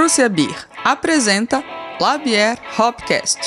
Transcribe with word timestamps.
Prússia 0.00 0.30
Beer 0.30 0.66
apresenta 0.82 1.62
Labier 2.00 2.56
Hopcast. 2.78 3.38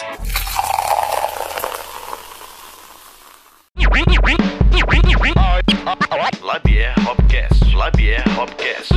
Labier 6.43 6.93
Hopcast. 7.08 7.74
Labier 7.74 8.23
Hopcast. 8.38 8.93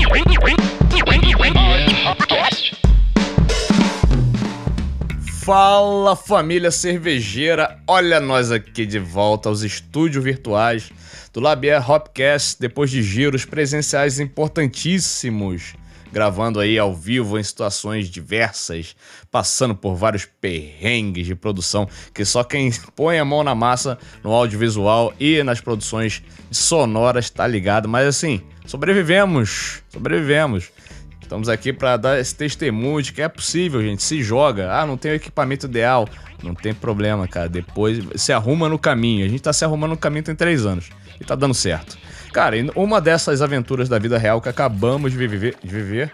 Fala 5.43 6.15
família 6.15 6.71
cervejeira, 6.71 7.81
olha 7.87 8.21
nós 8.21 8.53
aqui 8.53 8.85
de 8.85 8.99
volta 8.99 9.49
aos 9.49 9.63
estúdios 9.63 10.23
virtuais 10.23 10.93
do 11.33 11.41
Labier 11.41 11.91
Hopcast, 11.91 12.61
depois 12.61 12.91
de 12.91 13.03
giros 13.03 13.47
presenciais 13.47 14.21
importantíssimos, 14.21 15.75
gravando 16.17 16.61
aí 16.61 16.79
ao 16.79 16.95
vivo 16.95 17.39
em 17.39 17.43
situações 17.43 18.09
diversas, 18.09 18.97
passando 19.31 19.75
por 19.75 19.95
vários 19.95 20.25
perrengues 20.25 21.27
de 21.27 21.35
produção, 21.35 21.87
que 22.15 22.25
só 22.25 22.43
quem 22.43 22.71
põe 22.95 23.19
a 23.19 23.25
mão 23.25 23.45
na 23.45 23.55
massa 23.55 23.99
no 24.25 24.33
audiovisual 24.33 25.13
e 25.21 25.43
nas 25.43 25.61
produções 25.61 26.23
sonoras 26.51 27.29
tá 27.29 27.47
ligado, 27.47 27.87
mas 27.87 28.07
assim, 28.07 28.41
sobrevivemos, 28.65 29.83
sobrevivemos. 29.91 30.71
Estamos 31.21 31.51
aqui 31.51 31.71
para 31.71 31.99
dar 31.99 32.19
esse 32.19 32.35
testemunho 32.35 33.03
de 33.03 33.13
que 33.13 33.21
é 33.21 33.29
possível, 33.29 33.83
gente. 33.83 34.03
Se 34.03 34.23
joga. 34.23 34.73
Ah, 34.73 34.87
não 34.87 34.97
tem 34.97 35.11
o 35.11 35.15
equipamento 35.17 35.67
ideal. 35.67 36.09
Não 36.41 36.55
tem 36.55 36.73
problema, 36.73 37.27
cara. 37.27 37.49
Depois 37.49 37.99
se 38.15 38.33
arruma 38.33 38.69
no 38.69 38.79
caminho. 38.79 39.27
A 39.27 39.29
gente 39.29 39.43
tá 39.43 39.53
se 39.53 39.65
arrumando 39.65 39.91
no 39.91 39.97
caminho 39.97 40.23
tem 40.23 40.37
três 40.37 40.65
anos. 40.65 40.89
E 41.21 41.25
tá 41.25 41.35
dando 41.35 41.53
certo. 41.53 41.99
Cara, 42.37 42.55
uma 42.75 43.01
dessas 43.01 43.41
aventuras 43.41 43.89
da 43.89 43.99
vida 43.99 44.19
real 44.19 44.43
que 44.43 44.49
acabamos 44.51 45.11
de 45.11 45.17
viver, 45.17 45.57
de 45.65 45.71
viver 45.71 46.13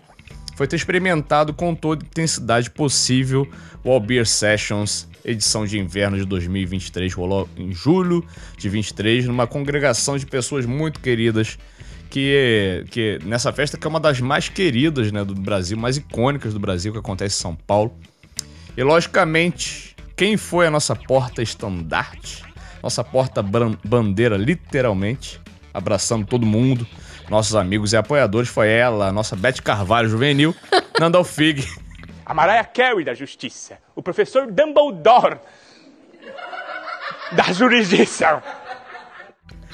foi 0.54 0.68
ter 0.68 0.76
experimentado 0.76 1.52
com 1.52 1.74
toda 1.74 2.04
intensidade 2.04 2.70
possível 2.70 3.44
o 3.82 3.90
All 3.90 3.98
Beer 3.98 4.24
Sessions, 4.24 5.08
edição 5.24 5.66
de 5.66 5.80
inverno 5.80 6.16
de 6.16 6.24
2023. 6.24 7.12
Rolou 7.12 7.48
em 7.56 7.72
julho 7.72 8.24
de 8.56 8.68
23, 8.68 9.26
numa 9.26 9.48
congregação 9.48 10.16
de 10.16 10.24
pessoas 10.24 10.64
muito 10.64 11.00
queridas 11.00 11.58
que, 12.08 12.84
que 12.92 13.18
nessa 13.24 13.52
festa 13.52 13.76
que 13.76 13.84
é 13.84 13.90
uma 13.90 13.98
das 13.98 14.20
mais 14.20 14.48
queridas 14.48 15.10
né, 15.10 15.24
do 15.24 15.34
Brasil, 15.34 15.76
mais 15.76 15.96
icônicas 15.96 16.54
do 16.54 16.60
Brasil, 16.60 16.92
que 16.92 17.00
acontece 17.00 17.36
em 17.36 17.42
São 17.42 17.56
Paulo. 17.56 17.92
E 18.76 18.82
logicamente, 18.84 19.96
quem 20.16 20.36
foi 20.36 20.68
a 20.68 20.70
nossa 20.70 20.94
porta-estandarte? 20.94 22.44
Nossa 22.80 23.02
porta-bandeira, 23.02 24.36
literalmente, 24.36 25.41
abraçando 25.72 26.26
todo 26.26 26.44
mundo, 26.44 26.86
nossos 27.28 27.54
amigos 27.54 27.92
e 27.92 27.96
apoiadores, 27.96 28.48
foi 28.48 28.68
ela, 28.68 29.08
a 29.08 29.12
nossa 29.12 29.34
Beth 29.36 29.62
Carvalho 29.62 30.08
juvenil, 30.08 30.54
Nandal 30.98 31.24
Fig. 31.24 31.66
A 32.24 32.34
Mariah 32.34 32.64
Carey 32.64 33.04
da 33.04 33.14
Justiça. 33.14 33.78
O 33.94 34.02
professor 34.02 34.50
Dumbledore 34.50 35.38
da 37.32 37.44
jurisdição. 37.52 38.42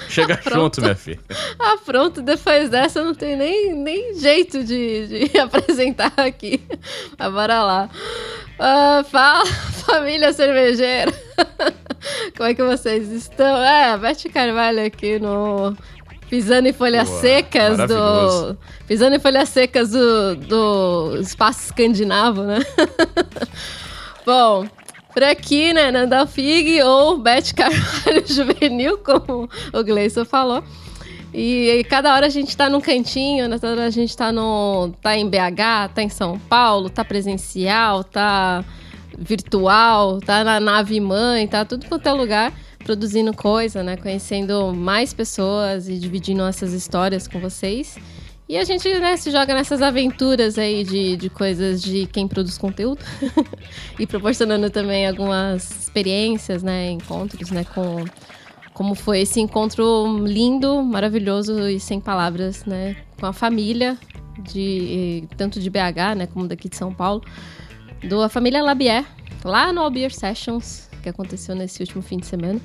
Chega 0.09 0.41
junto, 0.51 0.81
minha 0.81 0.95
filha. 0.95 1.21
Ah, 1.59 1.77
pronto, 1.85 2.23
depois 2.23 2.71
dessa 2.71 3.03
não 3.03 3.15
tem 3.15 3.37
nem, 3.37 3.75
nem 3.75 4.19
jeito 4.19 4.63
de, 4.65 5.29
de 5.29 5.39
apresentar 5.39 6.13
aqui. 6.17 6.61
Mas 7.19 7.33
bora 7.33 7.63
lá. 7.63 7.91
Uh, 8.59 9.05
fala, 9.05 9.47
família 9.87 10.33
cervejeira. 10.33 11.13
Como 12.37 12.49
é 12.49 12.55
que 12.55 12.63
vocês 12.63 13.11
estão? 13.11 13.63
É, 13.63 13.97
Beth 13.97 14.31
Carvalho 14.33 14.85
aqui 14.85 15.19
no 15.19 15.77
Pisando 16.29 16.69
em 16.69 16.73
folhas 16.73 17.09
Boa, 17.09 17.21
secas 17.21 17.79
do. 17.89 18.57
Pisando 18.87 19.17
em 19.17 19.19
folhas 19.19 19.49
secas 19.49 19.91
do, 19.91 20.37
do 20.37 21.17
espaço 21.21 21.67
escandinavo, 21.67 22.43
né? 22.43 22.59
Bom, 24.27 24.67
por 25.19 25.25
aqui, 25.25 25.73
né, 25.73 25.91
Nanda 25.91 26.25
Fig 26.29 26.81
ou 26.81 27.19
Beth 27.19 27.53
Carvalho 27.53 28.23
Juvenil, 28.25 28.99
como 28.99 29.51
o 29.73 29.83
Gleison 29.83 30.25
falou. 30.25 30.63
E, 31.35 31.69
e, 31.71 31.85
cada 31.85 32.15
hora 32.15 32.27
a 32.27 32.29
gente 32.29 32.57
tá 32.57 32.71
num 32.71 32.81
cantinho, 32.81 33.49
né? 33.49 33.59
Toda 33.59 33.73
hora 33.73 33.87
a 33.87 33.91
gente 33.91 34.17
tá, 34.17 34.31
no, 34.31 34.93
tá 35.03 35.17
em 35.17 35.29
BH, 35.29 35.93
tá 35.93 36.03
em 36.05 36.09
São 36.09 36.39
Paulo, 36.39 36.89
tá 36.89 37.05
presencial, 37.05 38.05
tá 38.05 38.65
virtual, 39.19 40.21
tá 40.21 40.45
na 40.45 40.61
nave 40.61 41.01
mãe, 41.01 41.49
tá 41.49 41.65
tudo 41.65 41.87
quanto 41.87 42.09
é 42.09 42.13
lugar 42.13 42.53
produzindo 42.85 43.35
coisa, 43.35 43.83
né? 43.83 43.97
Conhecendo 43.97 44.73
mais 44.73 45.13
pessoas 45.13 45.89
e 45.89 45.99
dividindo 45.99 46.45
essas 46.45 46.73
histórias 46.73 47.27
com 47.27 47.41
vocês. 47.41 47.99
E 48.49 48.57
a 48.57 48.65
gente 48.65 48.89
né, 48.99 49.15
se 49.19 49.31
joga 49.31 49.53
nessas 49.53 49.83
aventuras 49.83 50.57
aí 50.57 50.83
de, 50.83 51.19
de 51.19 51.29
coisas 51.29 51.83
de 51.83 52.07
quem 52.07 52.27
produz 52.27 52.57
conteúdo 52.57 53.05
e 54.01 54.07
proporcionando 54.07 54.71
também 54.71 55.07
algumas 55.07 55.71
experiências, 55.83 56.63
né, 56.63 56.91
encontros, 56.91 57.51
né, 57.51 57.65
com 57.65 58.05
como 58.73 58.95
foi 58.95 59.21
esse 59.21 59.39
encontro 59.39 60.25
lindo, 60.25 60.83
maravilhoso 60.83 61.69
e 61.69 61.79
sem 61.79 62.01
palavras, 62.01 62.65
né, 62.65 62.97
com 63.21 63.27
a 63.27 63.35
família 63.35 63.99
de 64.39 65.29
tanto 65.37 65.61
de 65.61 65.69
BH, 65.69 66.17
né, 66.17 66.27
como 66.33 66.49
daqui 66.49 66.71
de 66.71 66.77
São 66.77 66.95
Paulo, 66.95 67.23
do 68.09 68.23
a 68.23 68.31
família 68.31 68.63
Labier, 68.63 69.05
lá 69.45 69.75
no 69.75 69.83
Albier 69.83 70.15
Sessions, 70.15 70.89
que 71.03 71.09
aconteceu 71.09 71.55
nesse 71.55 71.83
último 71.83 72.01
fim 72.01 72.17
de 72.17 72.27
semana. 72.27 72.61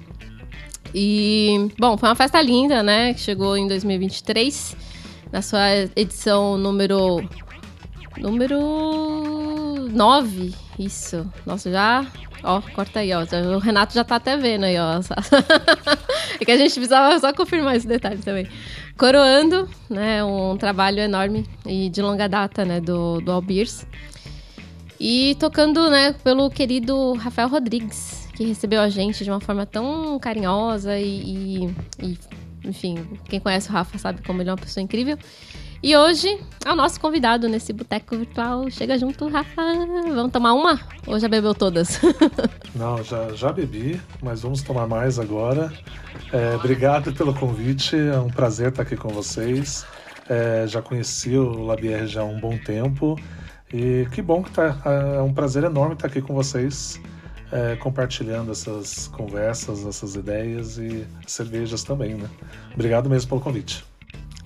E, 0.95 1.71
bom, 1.77 1.97
foi 1.97 2.07
uma 2.07 2.15
festa 2.15 2.41
linda, 2.41 2.81
né, 2.81 3.13
que 3.13 3.19
chegou 3.19 3.57
em 3.57 3.67
2023 3.67 4.92
na 5.33 5.41
sua 5.41 5.67
edição 5.95 6.59
número. 6.59 7.27
Número 8.19 9.89
9. 9.91 10.53
Isso. 10.77 11.27
Nossa, 11.43 11.71
já. 11.71 12.05
Ó, 12.43 12.61
corta 12.61 12.99
aí, 12.99 13.11
ó. 13.11 13.25
O 13.55 13.57
Renato 13.57 13.95
já 13.95 14.03
tá 14.03 14.17
até 14.17 14.37
vendo 14.37 14.65
aí, 14.65 14.77
ó. 14.77 14.99
é 16.39 16.45
que 16.45 16.51
a 16.51 16.57
gente 16.57 16.75
precisava 16.75 17.19
só 17.19 17.33
confirmar 17.33 17.75
esse 17.75 17.87
detalhe 17.87 18.19
também. 18.21 18.47
Coroando, 18.95 19.67
né? 19.89 20.23
Um 20.23 20.55
trabalho 20.55 20.99
enorme 20.99 21.49
e 21.65 21.89
de 21.89 21.99
longa 21.99 22.29
data, 22.29 22.63
né? 22.63 22.79
Do, 22.79 23.19
do 23.19 23.31
Albiers. 23.31 23.87
E 24.99 25.35
tocando, 25.39 25.89
né? 25.89 26.13
Pelo 26.23 26.51
querido 26.51 27.13
Rafael 27.13 27.49
Rodrigues, 27.49 28.29
que 28.35 28.43
recebeu 28.43 28.81
a 28.81 28.89
gente 28.89 29.23
de 29.23 29.31
uma 29.31 29.39
forma 29.39 29.65
tão 29.65 30.19
carinhosa 30.19 30.99
e, 30.99 31.65
e, 31.65 31.75
e 31.99 32.19
enfim, 32.63 33.05
quem 33.25 33.39
conhece 33.39 33.69
o 33.69 33.71
Rafa 33.71 33.97
sabe 33.97 34.21
como 34.23 34.41
ele 34.41 34.49
é 34.49 34.53
uma 34.53 34.57
pessoa 34.57 34.83
incrível. 34.83 35.17
E 35.81 35.97
hoje 35.97 36.39
é 36.65 36.71
o 36.71 36.75
nosso 36.77 36.97
convidado 36.97 37.49
nesse 37.49 37.73
boteco 37.73 38.17
virtual. 38.17 38.69
Chega 38.69 38.97
junto, 38.97 39.27
Rafa. 39.27 39.61
Vamos 40.15 40.31
tomar 40.31 40.53
uma? 40.53 40.79
Ou 41.05 41.19
já 41.19 41.27
bebeu 41.27 41.53
todas? 41.53 41.99
Não, 42.73 43.03
já, 43.03 43.33
já 43.33 43.51
bebi, 43.51 43.99
mas 44.21 44.41
vamos 44.41 44.61
tomar 44.61 44.87
mais 44.87 45.19
agora. 45.19 45.73
É, 46.31 46.55
obrigado 46.55 47.13
pelo 47.13 47.33
convite, 47.33 47.97
é 47.97 48.17
um 48.17 48.29
prazer 48.29 48.69
estar 48.69 48.83
aqui 48.83 48.95
com 48.95 49.09
vocês. 49.09 49.85
É, 50.29 50.65
já 50.67 50.81
conheci 50.81 51.35
o 51.35 51.65
Labier 51.65 52.07
já 52.07 52.21
há 52.21 52.25
um 52.25 52.39
bom 52.39 52.57
tempo. 52.57 53.19
E 53.73 54.07
que 54.11 54.21
bom 54.21 54.41
que 54.41 54.51
tá. 54.51 54.77
É 54.85 55.21
um 55.21 55.33
prazer 55.33 55.65
enorme 55.65 55.95
estar 55.95 56.07
aqui 56.07 56.21
com 56.21 56.33
vocês 56.33 56.97
é, 57.53 57.75
compartilhando 57.75 58.51
essas 58.51 59.07
conversas, 59.09 59.85
essas 59.85 60.15
ideias 60.15 60.79
e 60.79 61.05
cervejas 61.27 61.83
também, 61.83 62.15
né? 62.15 62.27
Obrigado 62.73 63.07
mesmo 63.07 63.29
pelo 63.29 63.41
convite. 63.41 63.85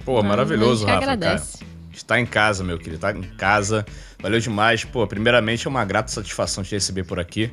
Pô, 0.04 0.22
maravilhoso, 0.22 0.86
Rafa, 0.86 0.98
agradece. 0.98 1.60
cara. 1.60 1.72
Está 1.94 2.20
em 2.20 2.26
casa, 2.26 2.64
meu 2.64 2.78
querido, 2.78 2.96
está 2.96 3.12
em 3.12 3.22
casa. 3.22 3.86
Valeu 4.22 4.40
demais. 4.40 4.84
Pô, 4.84 5.08
primeiramente 5.08 5.68
é 5.68 5.70
uma 5.70 5.86
grata 5.86 6.12
satisfação 6.12 6.64
te 6.64 6.76
receber 6.76 7.06
por 7.06 7.18
aqui. 7.18 7.52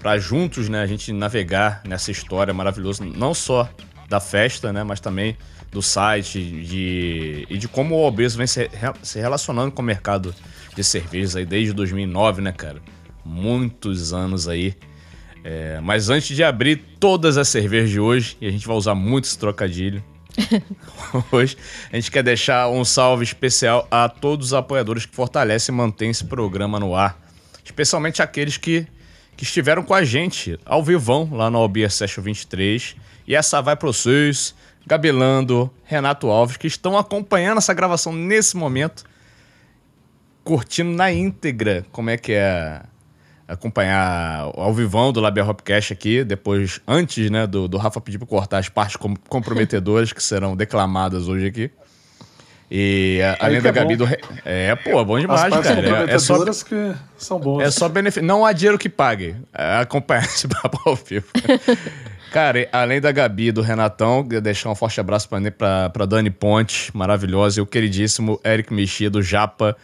Para 0.00 0.18
juntos, 0.18 0.68
né, 0.68 0.82
a 0.82 0.86
gente 0.86 1.10
navegar 1.12 1.82
nessa 1.86 2.10
história 2.10 2.52
maravilhosa, 2.52 3.04
não 3.04 3.32
só 3.32 3.68
da 4.08 4.20
festa, 4.20 4.72
né, 4.72 4.84
mas 4.84 5.00
também 5.00 5.36
do 5.70 5.80
site 5.80 6.38
de, 6.38 7.46
e 7.48 7.56
de 7.56 7.66
como 7.66 7.94
o 7.94 8.06
Obeso 8.06 8.36
vem 8.36 8.46
se, 8.46 8.70
se 9.02 9.18
relacionando 9.18 9.72
com 9.72 9.80
o 9.80 9.84
mercado 9.84 10.34
de 10.76 10.84
cervejas 10.84 11.34
aí 11.34 11.46
desde 11.46 11.72
2009, 11.72 12.42
né, 12.42 12.52
cara? 12.52 12.82
Muitos 13.24 14.12
anos 14.12 14.48
aí. 14.48 14.74
É, 15.44 15.80
mas 15.80 16.08
antes 16.08 16.36
de 16.36 16.44
abrir 16.44 16.76
todas 17.00 17.36
as 17.36 17.48
cervejas 17.48 17.90
de 17.90 17.98
hoje, 17.98 18.36
e 18.40 18.46
a 18.46 18.50
gente 18.50 18.66
vai 18.66 18.76
usar 18.76 18.94
muito 18.94 19.24
esse 19.24 19.38
trocadilho, 19.38 20.02
hoje 21.30 21.56
a 21.92 21.96
gente 21.96 22.10
quer 22.10 22.22
deixar 22.22 22.68
um 22.68 22.84
salve 22.84 23.24
especial 23.24 23.86
a 23.90 24.08
todos 24.08 24.48
os 24.48 24.54
apoiadores 24.54 25.04
que 25.04 25.14
fortalecem 25.14 25.74
e 25.74 25.76
mantêm 25.76 26.10
esse 26.10 26.24
programa 26.24 26.78
no 26.78 26.94
ar. 26.94 27.20
Especialmente 27.64 28.22
aqueles 28.22 28.56
que, 28.56 28.86
que 29.36 29.44
estiveram 29.44 29.82
com 29.82 29.94
a 29.94 30.04
gente 30.04 30.58
ao 30.64 30.82
vivão 30.82 31.28
lá 31.32 31.50
no 31.50 31.58
Albia 31.58 31.90
Session 31.90 32.22
23. 32.22 32.96
E 33.26 33.34
essa 33.34 33.60
vai 33.60 33.76
para 33.76 33.86
vocês, 33.86 34.54
Gabelando, 34.86 35.70
Renato 35.84 36.28
Alves, 36.28 36.56
que 36.56 36.66
estão 36.66 36.96
acompanhando 36.96 37.58
essa 37.58 37.74
gravação 37.74 38.12
nesse 38.12 38.56
momento, 38.56 39.04
curtindo 40.42 40.90
na 40.90 41.12
íntegra 41.12 41.86
como 41.92 42.10
é 42.10 42.16
que 42.16 42.32
é 42.32 42.82
acompanhar 43.48 44.50
ao 44.56 44.72
vivão 44.72 45.12
do 45.12 45.20
Labia 45.20 45.44
Hopcast 45.44 45.92
aqui, 45.92 46.24
depois, 46.24 46.80
antes 46.86 47.30
né, 47.30 47.46
do, 47.46 47.68
do 47.68 47.76
Rafa 47.78 48.00
pedir 48.00 48.18
para 48.18 48.26
cortar 48.26 48.58
as 48.58 48.68
partes 48.68 48.96
com, 48.96 49.14
comprometedoras 49.28 50.12
que 50.12 50.22
serão 50.22 50.56
declamadas 50.56 51.28
hoje 51.28 51.46
aqui. 51.46 51.70
E 52.70 53.20
a- 53.22 53.44
além 53.46 53.60
da 53.60 53.68
é 53.68 53.72
Gabi 53.72 53.96
bom. 53.96 53.98
do. 53.98 54.04
Re- 54.06 54.20
É, 54.46 54.74
pô, 54.76 55.04
bom 55.04 55.16
As 55.16 55.20
demais, 55.22 55.40
partes 55.54 55.70
cara. 55.70 56.10
É, 56.10 56.14
é 56.14 56.18
só, 56.18 56.42
que 56.64 56.94
são 57.18 57.38
boas. 57.38 57.66
é 57.66 57.70
só 57.70 57.86
benefício. 57.88 58.22
Não 58.26 58.46
há 58.46 58.52
dinheiro 58.52 58.78
que 58.78 58.88
pague. 58.88 59.36
É, 59.52 59.76
acompanhar 59.80 60.24
esse 60.24 60.48
papo 60.48 60.80
ao 60.86 60.96
vivo. 60.96 61.26
Cara, 62.32 62.66
além 62.72 62.98
da 62.98 63.12
Gabi 63.12 63.48
e 63.48 63.52
do 63.52 63.60
Renatão, 63.60 64.26
deixar 64.26 64.70
um 64.70 64.74
forte 64.74 64.98
abraço 64.98 65.28
pra, 65.58 65.90
pra 65.90 66.06
Dani 66.06 66.30
Ponte, 66.30 66.90
maravilhosa, 66.96 67.60
e 67.60 67.62
o 67.62 67.66
queridíssimo 67.66 68.40
Eric 68.42 68.72
Mexia 68.72 69.10
do 69.10 69.20
Japa, 69.20 69.76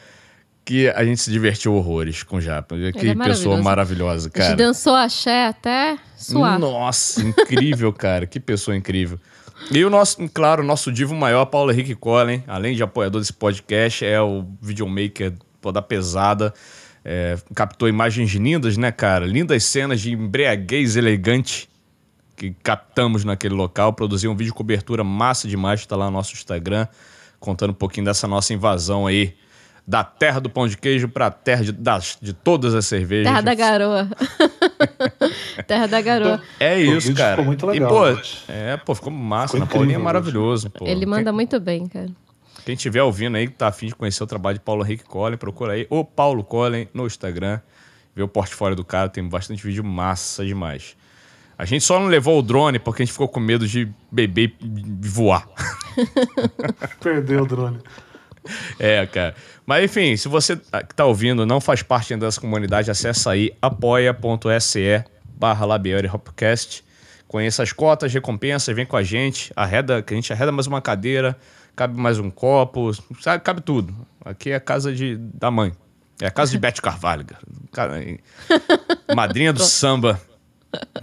que 0.69 0.87
a 0.91 1.03
gente 1.03 1.23
se 1.23 1.31
divertiu 1.31 1.73
horrores 1.75 2.23
com 2.23 2.37
o 2.37 2.41
Japa. 2.43 2.76
Que 2.93 3.09
é 3.09 3.15
pessoa 3.15 3.56
maravilhosa, 3.56 4.26
A 4.26 4.38
gente 4.38 4.49
cara. 4.49 4.55
dançou 4.55 4.94
axé 4.94 5.47
até 5.47 5.97
suar. 6.15 6.59
Nossa, 6.59 7.23
incrível, 7.23 7.91
cara. 7.91 8.26
Que 8.26 8.38
pessoa 8.38 8.76
incrível. 8.76 9.19
E 9.70 9.82
o 9.82 9.88
nosso, 9.88 10.29
claro, 10.29 10.62
o 10.62 10.67
nosso 10.67 10.93
divo 10.93 11.15
maior, 11.15 11.47
Paulo 11.47 11.73
Henrique 11.73 11.94
Collen, 11.94 12.44
além 12.47 12.76
de 12.76 12.82
apoiador 12.82 13.19
desse 13.19 13.32
podcast, 13.32 14.05
é 14.05 14.20
o 14.20 14.44
videomaker 14.61 15.32
da 15.73 15.81
pesada. 15.81 16.53
É, 17.03 17.38
captou 17.55 17.88
imagens 17.88 18.31
lindas, 18.32 18.76
né, 18.76 18.93
cara? 18.93 19.25
Lindas 19.25 19.64
cenas 19.64 20.03
de 20.03 20.12
embriaguez 20.12 20.97
elegante 20.97 21.67
que 22.37 22.55
captamos 22.62 23.25
naquele 23.25 23.55
local. 23.55 23.94
Produziu 23.94 24.31
um 24.31 24.37
vídeo 24.37 24.53
de 24.53 24.55
cobertura 24.55 25.03
massa 25.03 25.49
demais, 25.49 25.87
tá 25.87 25.97
lá 25.97 26.11
no 26.11 26.12
nosso 26.12 26.35
Instagram, 26.35 26.87
contando 27.41 27.71
um 27.71 27.75
pouquinho 27.75 28.05
dessa 28.05 28.29
nossa 28.29 28.53
invasão 28.53 29.06
aí. 29.06 29.35
Da 29.88 30.05
terra 30.05 30.38
do 30.38 30.50
pão 30.50 30.69
de 30.69 30.76
queijo 30.76 31.08
pra 31.08 31.31
terra 31.31 31.64
de, 31.64 31.73
das, 31.73 32.19
de 32.20 32.35
todas 32.35 32.75
as 32.75 32.85
cervejas. 32.85 33.26
Terra 33.26 33.40
da 33.40 33.55
garoa. 33.55 34.08
Terra 35.67 35.87
da 35.87 36.00
garoa. 36.02 36.43
É 36.61 36.79
isso, 36.79 37.14
cara. 37.14 37.31
ficou 37.31 37.46
muito 37.46 37.67
legal, 37.67 37.88
E, 37.88 38.14
pô, 38.14 38.52
é, 38.52 38.76
pô, 38.76 38.94
ficou 38.94 39.11
massa. 39.11 39.55
Ficou 39.55 39.61
Na 39.61 39.67
Paulinha 39.67 39.96
é 39.96 39.99
maravilhoso, 39.99 40.69
pô. 40.69 40.87
Ele 40.87 41.06
manda 41.06 41.32
muito 41.32 41.58
bem, 41.58 41.87
cara. 41.87 42.05
Quem, 42.05 42.17
quem 42.67 42.76
tiver 42.76 43.02
ouvindo 43.02 43.38
aí, 43.38 43.46
que 43.46 43.55
tá 43.55 43.69
afim 43.69 43.87
de 43.87 43.94
conhecer 43.94 44.23
o 44.23 44.26
trabalho 44.26 44.58
de 44.58 44.64
Paulo 44.64 44.85
Henrique 44.85 45.05
Collen, 45.05 45.38
procura 45.38 45.73
aí 45.73 45.87
o 45.88 46.05
Paulo 46.05 46.44
Collen 46.44 46.87
no 46.93 47.06
Instagram. 47.06 47.58
Vê 48.14 48.23
o 48.23 48.29
portfólio 48.29 48.76
do 48.76 48.85
cara, 48.85 49.08
tem 49.08 49.26
bastante 49.26 49.62
vídeo 49.62 49.82
massa 49.82 50.44
demais. 50.44 50.99
A 51.56 51.64
gente 51.64 51.82
só 51.82 51.99
não 51.99 52.08
levou 52.08 52.38
o 52.38 52.43
drone 52.43 52.79
porque 52.79 53.02
a 53.02 53.05
gente 53.06 53.12
ficou 53.12 53.26
com 53.26 53.40
medo 53.40 53.67
de 53.67 53.90
beber 54.12 54.55
e 54.61 55.08
voar. 55.08 55.49
Perdeu 57.00 57.44
o 57.44 57.46
drone. 57.46 57.79
É, 58.79 59.06
cara. 59.06 59.35
Mas 59.67 59.85
enfim, 59.85 60.17
se 60.17 60.29
você 60.29 60.56
que 60.56 60.95
tá 60.95 61.05
ouvindo 61.05 61.45
não 61.45 61.61
faz 61.61 61.83
parte 61.83 62.12
ainda 62.12 62.27
dessa 62.27 62.41
comunidade, 62.41 62.91
acessa 62.91 63.33
aí 63.33 63.53
apoia.se 63.61 65.05
barra 65.27 65.67
Hopcast. 66.12 66.85
Conheça 67.27 67.62
as 67.62 67.73
cotas, 67.73 68.12
recompensas, 68.12 68.75
vem 68.75 68.87
com 68.87 68.97
a 68.97 69.03
gente. 69.03 69.53
Arreda, 69.55 70.00
que 70.03 70.15
a 70.15 70.17
gente 70.17 70.33
arreda 70.33 70.50
mais 70.50 70.67
uma 70.67 70.81
cadeira, 70.81 71.37
cabe 71.77 72.00
mais 72.00 72.19
um 72.19 72.31
copo, 72.31 72.93
sabe? 73.21 73.45
Cabe 73.45 73.61
tudo. 73.61 73.95
Aqui 74.25 74.50
é 74.50 74.55
a 74.55 74.61
casa 74.61 74.93
de, 74.93 75.17
da 75.17 75.50
mãe. 75.50 75.73
É 76.21 76.27
a 76.27 76.31
casa 76.31 76.50
de 76.50 76.59
Bete 76.59 76.81
Carvalho, 76.81 77.27
cara. 77.71 78.03
Madrinha 79.15 79.53
do 79.53 79.62
samba. 79.62 80.21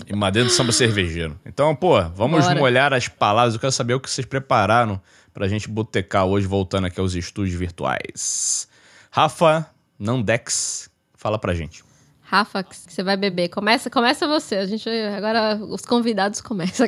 E 0.06 0.16
madrinha 0.16 0.46
do 0.46 0.52
samba 0.52 0.72
cervejeiro. 0.72 1.40
Então, 1.44 1.76
pô, 1.76 2.00
vamos 2.10 2.46
Bora. 2.46 2.60
molhar 2.60 2.94
as 2.94 3.08
palavras. 3.08 3.56
Eu 3.56 3.60
quero 3.60 3.72
saber 3.72 3.96
o 3.96 4.00
que 4.00 4.10
vocês 4.10 4.26
prepararam 4.26 5.02
pra 5.36 5.50
gente 5.50 5.68
botecar 5.68 6.26
hoje, 6.26 6.48
voltando 6.48 6.88
aqui 6.88 6.98
aos 6.98 7.14
estúdios 7.14 7.60
virtuais. 7.60 8.70
Rafa 9.12 9.70
Nandex, 10.00 10.90
fala 11.14 11.38
pra 11.38 11.54
gente. 11.54 11.84
Rafa, 12.22 12.64
que 12.64 12.74
você 12.74 13.04
vai 13.04 13.18
beber. 13.18 13.50
Começa, 13.50 13.90
começa 13.90 14.26
você. 14.28 14.56
A 14.56 14.66
gente 14.66 14.90
agora 14.90 15.58
os 15.58 15.82
convidados 15.82 16.40
começam. 16.40 16.88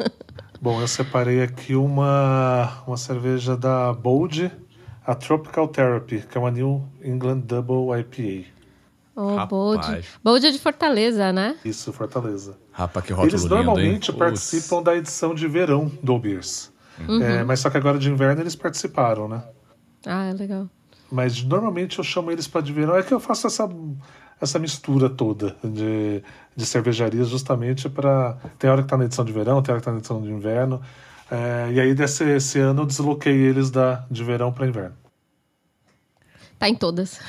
Bom, 0.60 0.80
eu 0.82 0.86
separei 0.86 1.42
aqui 1.42 1.74
uma, 1.74 2.82
uma 2.86 2.96
cerveja 2.98 3.56
da 3.56 3.92
Bold, 3.94 4.52
a 5.06 5.14
Tropical 5.14 5.66
Therapy, 5.68 6.20
que 6.30 6.36
é 6.36 6.40
uma 6.40 6.50
New 6.50 6.86
England 7.02 7.38
Double 7.38 7.98
IPA. 7.98 8.48
Ô, 9.16 9.34
Rapaz. 9.34 9.48
Bold. 9.48 10.04
Bold 10.22 10.46
é 10.46 10.50
de 10.50 10.58
Fortaleza, 10.58 11.32
né? 11.32 11.56
Isso, 11.64 11.90
Fortaleza. 11.92 12.56
Rafa, 12.70 13.00
que 13.00 13.12
rótulo 13.12 13.30
Eles 13.30 13.42
lindo, 13.42 13.54
normalmente 13.54 14.12
Putz. 14.12 14.18
participam 14.18 14.82
da 14.82 14.94
edição 14.94 15.34
de 15.34 15.48
verão 15.48 15.90
do 16.02 16.18
Beers. 16.18 16.70
Uhum. 17.06 17.22
É, 17.22 17.44
mas 17.44 17.60
só 17.60 17.70
que 17.70 17.76
agora 17.76 17.98
de 17.98 18.10
inverno 18.10 18.42
eles 18.42 18.56
participaram, 18.56 19.28
né? 19.28 19.42
Ah, 20.06 20.24
é 20.24 20.32
legal. 20.32 20.68
Mas 21.10 21.42
normalmente 21.42 21.98
eu 21.98 22.04
chamo 22.04 22.30
eles 22.30 22.46
para 22.46 22.60
de 22.60 22.72
verão. 22.72 22.96
É 22.96 23.02
que 23.02 23.12
eu 23.12 23.20
faço 23.20 23.46
essa, 23.46 23.68
essa 24.40 24.58
mistura 24.58 25.08
toda 25.08 25.56
de, 25.62 26.22
de 26.54 26.66
cervejarias 26.66 27.28
justamente 27.28 27.88
para. 27.88 28.36
Tem 28.58 28.68
hora 28.68 28.82
que 28.82 28.88
tá 28.88 28.96
na 28.96 29.04
edição 29.04 29.24
de 29.24 29.32
verão, 29.32 29.62
tem 29.62 29.72
hora 29.72 29.80
que 29.80 29.84
tá 29.84 29.92
na 29.92 29.98
edição 29.98 30.20
de 30.22 30.30
inverno. 30.30 30.80
É, 31.30 31.72
e 31.72 31.80
aí 31.80 31.94
desse 31.94 32.24
esse 32.24 32.58
ano 32.58 32.82
eu 32.82 32.86
desloquei 32.86 33.34
eles 33.34 33.70
da, 33.70 34.06
de 34.10 34.24
verão 34.24 34.52
para 34.52 34.66
inverno. 34.66 34.96
Tá 36.58 36.68
em 36.68 36.74
todas. 36.74 37.20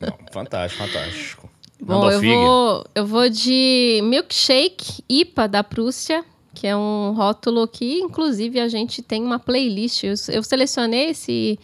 Não, 0.00 0.18
fantástico, 0.32 0.82
fantástico. 0.82 1.50
Bom, 1.80 2.10
eu 2.10 2.22
vou, 2.22 2.86
eu 2.94 3.06
vou 3.06 3.28
de 3.28 4.00
Milkshake 4.02 5.04
IPA 5.08 5.46
da 5.46 5.62
Prússia, 5.62 6.24
que 6.56 6.66
é 6.66 6.74
um 6.74 7.12
rótulo 7.12 7.68
que, 7.68 8.00
inclusive, 8.00 8.58
a 8.58 8.66
gente 8.66 9.02
tem 9.02 9.22
uma 9.22 9.38
playlist. 9.38 10.02
Eu, 10.04 10.14
eu 10.32 10.42
selecionei 10.42 11.10
esse, 11.10 11.58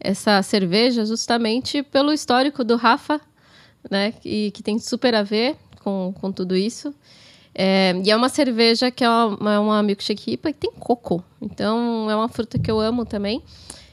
essa 0.00 0.42
cerveja 0.42 1.06
justamente 1.06 1.80
pelo 1.84 2.12
histórico 2.12 2.64
do 2.64 2.74
Rafa, 2.74 3.20
né? 3.88 4.12
E 4.24 4.50
que 4.50 4.60
tem 4.60 4.80
super 4.80 5.14
a 5.14 5.22
ver 5.22 5.56
com, 5.80 6.12
com 6.20 6.32
tudo 6.32 6.56
isso. 6.56 6.92
É, 7.54 7.94
e 8.04 8.10
é 8.10 8.16
uma 8.16 8.28
cerveja 8.28 8.90
que 8.90 9.04
é 9.04 9.08
uma, 9.08 9.60
uma 9.60 9.82
milkshake 9.82 10.32
IPA 10.32 10.52
que 10.52 10.58
tem 10.58 10.72
coco. 10.72 11.22
Então, 11.40 12.10
é 12.10 12.16
uma 12.16 12.28
fruta 12.28 12.58
que 12.58 12.70
eu 12.70 12.80
amo 12.80 13.04
também. 13.04 13.40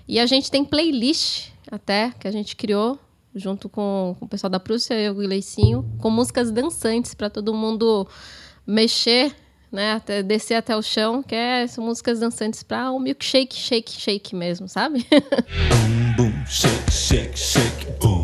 E 0.07 0.19
a 0.19 0.25
gente 0.25 0.49
tem 0.49 0.65
playlist 0.65 1.49
até, 1.69 2.11
que 2.19 2.27
a 2.27 2.31
gente 2.31 2.55
criou 2.55 2.97
junto 3.35 3.69
com, 3.69 4.15
com 4.17 4.25
o 4.25 4.27
pessoal 4.27 4.49
da 4.49 4.59
Prússia 4.59 4.99
e 4.99 5.11
o 5.11 5.13
Gleicinho, 5.13 5.85
com 5.99 6.09
músicas 6.09 6.49
dançantes 6.49 7.13
para 7.13 7.29
todo 7.29 7.53
mundo 7.53 8.07
mexer, 8.65 9.35
né, 9.71 9.93
até 9.93 10.23
descer 10.23 10.55
até 10.55 10.75
o 10.75 10.81
chão, 10.81 11.21
que 11.21 11.35
é 11.35 11.67
são 11.67 11.85
músicas 11.85 12.19
dançantes 12.19 12.63
para 12.63 12.91
um 12.91 12.99
milkshake, 12.99 13.55
shake, 13.55 13.91
shake 13.91 14.35
mesmo, 14.35 14.67
sabe? 14.67 15.05
boom, 16.17 16.33
shake, 16.47 16.91
shake, 16.91 17.37
shake, 17.37 17.85
boom. 17.99 18.23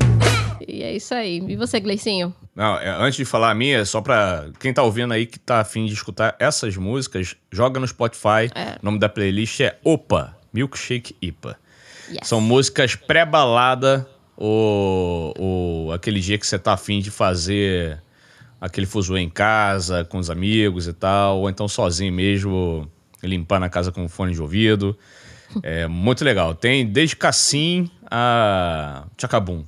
e 0.68 0.84
é 0.84 0.96
isso 0.96 1.14
aí. 1.14 1.38
E 1.48 1.56
você, 1.56 1.80
Gleicinho? 1.80 2.34
Não, 2.56 2.78
é, 2.78 2.90
antes 2.90 3.18
de 3.18 3.26
falar 3.26 3.52
a 3.52 3.56
minha, 3.56 3.86
só 3.86 4.02
pra 4.02 4.48
quem 4.60 4.74
tá 4.74 4.82
ouvindo 4.82 5.14
aí 5.14 5.26
que 5.26 5.38
tá 5.38 5.60
afim 5.60 5.86
de 5.86 5.94
escutar 5.94 6.36
essas 6.40 6.78
músicas, 6.78 7.36
joga 7.52 7.80
no 7.80 7.88
Spotify. 7.88 8.50
É. 8.56 8.78
O 8.82 8.86
nome 8.86 8.98
da 8.98 9.10
playlist 9.10 9.60
é 9.60 9.78
Opa, 9.84 10.36
Milkshake 10.54 11.16
IPA. 11.22 11.58
Yes. 12.10 12.20
São 12.24 12.40
músicas 12.40 12.96
pré-balada 12.96 14.08
ou, 14.38 15.34
ou 15.38 15.92
aquele 15.92 16.20
dia 16.20 16.38
que 16.38 16.46
você 16.46 16.58
tá 16.58 16.74
afim 16.74 17.00
de 17.00 17.12
fazer 17.12 18.02
aquele 18.60 18.86
fuzuê 18.86 19.22
em 19.22 19.30
casa, 19.30 20.06
com 20.06 20.18
os 20.18 20.30
amigos 20.30 20.88
e 20.88 20.94
tal, 20.94 21.40
ou 21.40 21.50
então 21.50 21.68
sozinho 21.68 22.14
mesmo, 22.14 22.88
limpar 23.24 23.60
na 23.60 23.70
casa 23.70 23.92
com 23.92 24.08
fone 24.08 24.34
de 24.34 24.42
ouvido. 24.42 24.98
É 25.64 25.88
muito 25.88 26.24
legal. 26.24 26.54
Tem 26.56 26.86
desde 26.86 27.16
Cassim 27.16 27.90
a 28.10 29.06
Chacabum. 29.18 29.64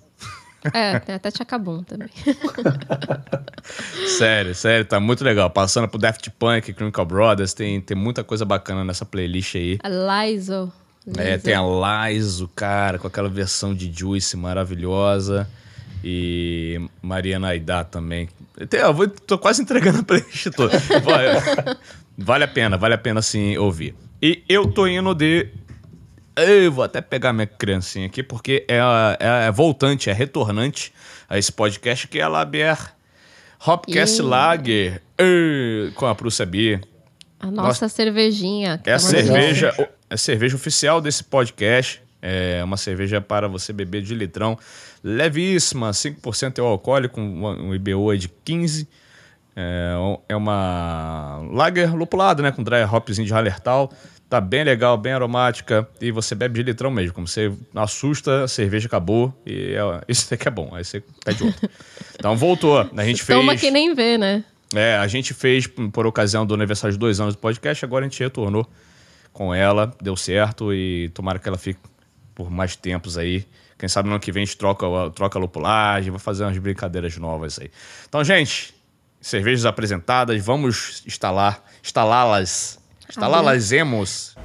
É, 0.73 0.99
tem 0.99 1.15
até 1.15 1.31
Chacabum 1.31 1.83
também. 1.83 2.09
Sério, 4.17 4.55
sério, 4.55 4.85
tá 4.85 4.99
muito 4.99 5.23
legal. 5.23 5.49
Passando 5.49 5.87
pro 5.87 5.99
Daft 5.99 6.29
Punk, 6.31 6.73
Chemical 6.77 7.05
Brothers, 7.05 7.53
tem, 7.53 7.79
tem 7.81 7.95
muita 7.95 8.23
coisa 8.23 8.45
bacana 8.45 8.83
nessa 8.83 9.05
playlist 9.05 9.55
aí. 9.55 9.77
A 9.83 9.89
Lizo. 9.89 10.71
É, 11.17 11.31
Lizo. 11.33 11.43
tem 11.43 11.53
a 11.53 12.07
Lizo, 12.07 12.47
cara, 12.55 12.97
com 12.97 13.07
aquela 13.07 13.29
versão 13.29 13.73
de 13.73 13.91
Juice 13.91 14.35
maravilhosa. 14.35 15.47
E 16.03 16.79
Mariana 17.01 17.49
Aidá 17.49 17.83
também. 17.83 18.29
Eu 18.71 18.93
vou, 18.93 19.07
tô 19.07 19.37
quase 19.37 19.61
entregando 19.61 19.99
a 19.99 20.03
playlist 20.03 20.47
toda. 20.55 20.77
Vai, 21.03 21.25
vale 22.17 22.43
a 22.43 22.47
pena, 22.47 22.77
vale 22.77 22.95
a 22.95 22.97
pena 22.97 23.21
sim 23.21 23.57
ouvir. 23.57 23.95
E 24.21 24.43
eu 24.49 24.67
tô 24.71 24.87
indo 24.87 25.13
de. 25.13 25.47
Eu 26.35 26.71
vou 26.71 26.83
até 26.83 27.01
pegar 27.01 27.33
minha 27.33 27.47
criancinha 27.47 28.07
aqui, 28.07 28.21
porque 28.23 28.65
é, 28.67 28.77
é, 29.19 29.47
é 29.47 29.51
voltante, 29.51 30.09
é 30.09 30.13
retornante 30.13 30.93
a 31.29 31.37
esse 31.37 31.51
podcast, 31.51 32.07
que 32.07 32.19
é 32.19 32.23
a 32.23 32.27
Labier 32.27 32.77
Hopcast. 33.65 34.21
Lager 34.21 35.01
eh, 35.17 35.89
com 35.95 36.05
a 36.05 36.15
Prússia 36.15 36.45
Beer. 36.45 36.81
A 37.39 37.51
nossa 37.51 37.87
cervejinha. 37.87 38.79
que 38.79 38.89
É 38.89 38.93
a 38.93 38.95
tá 38.95 38.99
cerveja, 38.99 39.73
é 40.09 40.13
a 40.13 40.17
cerveja 40.17 40.55
oficial 40.55 41.01
desse 41.01 41.23
podcast. 41.23 42.01
É 42.21 42.63
uma 42.63 42.77
cerveja 42.77 43.21
para 43.21 43.47
você 43.47 43.71
beber 43.71 44.01
de 44.01 44.15
litrão. 44.15 44.57
Levíssima, 45.03 45.91
5% 45.91 46.57
é 46.57 46.61
o 46.61 46.65
alcoólico, 46.65 47.19
um 47.19 47.73
IBU 47.73 48.09
aí 48.09 48.17
de 48.17 48.29
15. 48.29 48.87
É, 49.55 49.93
é 50.29 50.35
uma 50.35 51.41
lager 51.51 51.95
lupulada, 51.95 52.43
né? 52.43 52.51
Com 52.51 52.63
dry 52.63 52.83
hopzinho 52.83 53.25
de 53.25 53.33
Hallertau. 53.33 53.91
Tá 54.29 54.41
bem 54.41 54.63
legal, 54.63 54.97
bem 54.97 55.13
aromática. 55.13 55.87
E 56.01 56.11
você 56.11 56.35
bebe 56.35 56.55
de 56.55 56.63
litrão 56.63 56.91
mesmo. 56.91 57.13
Como 57.13 57.27
você 57.27 57.51
assusta, 57.73 58.43
a 58.43 58.47
cerveja 58.47 58.87
acabou. 58.87 59.33
E 59.45 59.73
é, 59.73 59.81
isso 60.07 60.29
daqui 60.29 60.47
é 60.47 60.51
bom. 60.51 60.69
Aí 60.73 60.83
você 60.83 61.01
pede 61.23 61.43
outro. 61.43 61.69
Então 62.15 62.35
voltou. 62.35 62.79
A 62.79 63.05
gente 63.05 63.23
fez. 63.23 63.39
Toma 63.39 63.55
que 63.55 63.71
nem 63.71 63.95
vê, 63.95 64.17
né? 64.17 64.43
É, 64.75 64.97
a 64.97 65.07
gente 65.07 65.33
fez 65.33 65.65
por 65.65 66.05
ocasião 66.05 66.45
do 66.45 66.53
aniversário 66.53 66.91
de 66.91 66.99
dois 66.99 67.19
anos 67.19 67.35
do 67.35 67.39
podcast, 67.39 67.85
agora 67.85 68.05
a 68.05 68.09
gente 68.09 68.21
retornou 68.21 68.67
com 69.31 69.53
ela, 69.53 69.95
deu 70.01 70.15
certo 70.17 70.73
e 70.73 71.09
tomara 71.13 71.39
que 71.39 71.47
ela 71.47 71.57
fique 71.57 71.79
por 72.35 72.51
mais 72.51 72.75
tempos 72.75 73.17
aí. 73.17 73.45
Quem 73.77 73.87
sabe 73.87 74.09
no 74.09 74.15
ano 74.15 74.19
que 74.19 74.31
vem 74.31 74.43
a 74.43 74.45
gente 74.45 74.57
troca, 74.57 74.85
troca 75.13 75.37
a 75.37 75.41
lupulagem, 75.41 76.09
vai 76.09 76.19
fazer 76.19 76.43
umas 76.43 76.57
brincadeiras 76.57 77.15
novas 77.17 77.59
aí. 77.59 77.69
Então, 78.07 78.23
gente, 78.23 78.73
cervejas 79.21 79.65
apresentadas, 79.65 80.43
vamos 80.43 81.03
instalar, 81.05 81.63
instalá-las, 81.83 82.79
instalá-las-emos. 83.07 84.35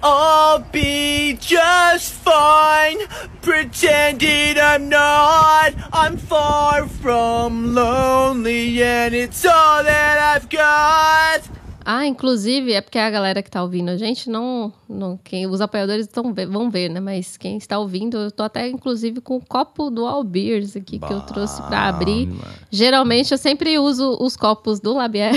I'll 0.00 0.60
be 0.70 1.36
just 1.40 2.14
fine. 2.22 3.04
Pretending 3.42 4.56
I'm 4.56 4.88
not. 4.88 5.74
I'm 5.92 6.16
far 6.16 6.86
from 6.86 7.74
lonely, 7.74 8.80
and 8.80 9.12
it's 9.12 9.44
all 9.44 9.82
that 9.82 10.36
I've 10.36 10.48
got. 10.48 11.42
Ah, 11.90 12.06
inclusive, 12.06 12.74
é 12.74 12.82
porque 12.82 12.98
a 12.98 13.08
galera 13.08 13.42
que 13.42 13.50
tá 13.50 13.62
ouvindo 13.62 13.88
a 13.88 13.96
gente 13.96 14.28
não. 14.28 14.70
não 14.86 15.16
quem, 15.24 15.46
os 15.46 15.62
apoiadores 15.62 16.06
tão, 16.06 16.34
vão 16.34 16.68
ver, 16.68 16.90
né? 16.90 17.00
Mas 17.00 17.38
quem 17.38 17.56
está 17.56 17.78
ouvindo, 17.78 18.18
eu 18.18 18.30
tô 18.30 18.42
até, 18.42 18.68
inclusive, 18.68 19.22
com 19.22 19.36
o 19.36 19.40
copo 19.40 19.88
do 19.88 20.04
All 20.06 20.22
Beers 20.22 20.76
aqui 20.76 20.98
que 20.98 21.10
eu 21.10 21.22
trouxe 21.22 21.62
pra 21.62 21.88
abrir. 21.88 22.28
Geralmente 22.70 23.32
eu 23.32 23.38
sempre 23.38 23.78
uso 23.78 24.18
os 24.20 24.36
copos 24.36 24.80
do 24.80 24.92
Labier. 24.92 25.32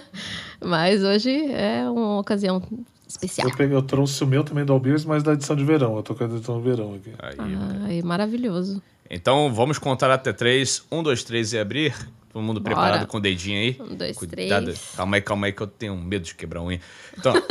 Mas 0.64 1.04
hoje 1.04 1.52
é 1.52 1.84
uma 1.90 2.20
ocasião 2.20 2.62
especial. 3.06 3.50
Eu, 3.50 3.54
peguei, 3.54 3.76
eu 3.76 3.82
trouxe 3.82 4.24
o 4.24 4.26
meu 4.26 4.42
também 4.42 4.64
do 4.64 4.72
Albiers, 4.72 5.04
mas 5.04 5.22
da 5.22 5.34
edição 5.34 5.54
de 5.54 5.64
verão. 5.64 5.96
Eu 5.96 6.02
tô 6.02 6.14
com 6.14 6.24
a 6.24 6.26
edição 6.26 6.56
de 6.56 6.64
verão 6.64 6.94
aqui. 6.94 7.12
Aí. 7.18 7.36
Ai, 7.84 8.02
maravilhoso. 8.02 8.80
Então 9.10 9.52
vamos 9.52 9.78
contar 9.78 10.10
até 10.10 10.32
três. 10.32 10.84
Um, 10.90 11.02
dois, 11.02 11.24
três 11.24 11.52
e 11.52 11.58
abrir. 11.58 11.94
Todo 12.32 12.42
mundo 12.42 12.60
Bora. 12.60 12.74
preparado 12.76 13.06
com 13.08 13.16
o 13.16 13.20
dedinho 13.20 13.58
aí? 13.58 13.76
Um, 13.80 13.96
dois, 13.96 14.16
Cuidado. 14.16 14.64
três. 14.66 14.80
Calma 14.96 15.16
aí, 15.16 15.22
calma 15.22 15.46
aí, 15.48 15.52
que 15.52 15.60
eu 15.62 15.66
tenho 15.66 15.96
medo 15.96 16.24
de 16.24 16.34
quebrar 16.34 16.60
a 16.60 16.62
unha. 16.64 16.80
Então, 17.18 17.34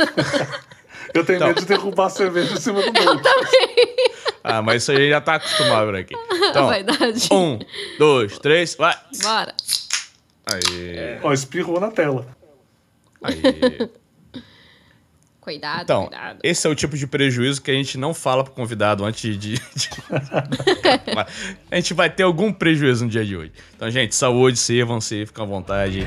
Eu 1.14 1.24
tenho 1.24 1.36
Então. 1.36 1.48
medo 1.48 1.60
de 1.60 1.66
derrubar 1.66 2.06
a 2.06 2.10
cerveja 2.10 2.54
em 2.54 2.60
cima 2.60 2.80
do 2.82 2.92
meu. 2.92 3.20
ah, 4.44 4.62
mas 4.62 4.82
isso 4.82 4.92
aí 4.92 5.08
já 5.10 5.20
tá 5.20 5.34
acostumado 5.34 5.86
por 5.86 5.96
aqui. 5.96 6.14
Então, 6.32 6.68
Verdade. 6.70 7.28
um, 7.32 7.58
dois, 7.98 8.38
três, 8.38 8.74
vai. 8.74 8.94
Bora. 9.22 9.54
Aí, 10.46 11.18
Ó, 11.22 11.32
espirrou 11.32 11.78
na 11.80 11.90
tela. 11.90 12.26
aí. 13.22 13.90
Cuidado, 15.50 15.82
Então, 15.82 16.02
cuidado. 16.06 16.38
esse 16.44 16.64
é 16.64 16.70
o 16.70 16.74
tipo 16.76 16.96
de 16.96 17.08
prejuízo 17.08 17.60
que 17.60 17.72
a 17.72 17.74
gente 17.74 17.98
não 17.98 18.14
fala 18.14 18.44
pro 18.44 18.52
convidado 18.52 19.04
antes 19.04 19.36
de. 19.36 19.58
de- 19.58 19.62
a 21.70 21.74
gente 21.74 21.92
vai 21.92 22.08
ter 22.08 22.22
algum 22.22 22.52
prejuízo 22.52 23.04
no 23.04 23.10
dia 23.10 23.24
de 23.24 23.36
hoje. 23.36 23.52
Então, 23.74 23.90
gente, 23.90 24.14
saúde, 24.14 24.56
sirvam-se, 24.58 25.26
fiquem 25.26 25.42
à 25.44 25.46
vontade. 25.46 26.06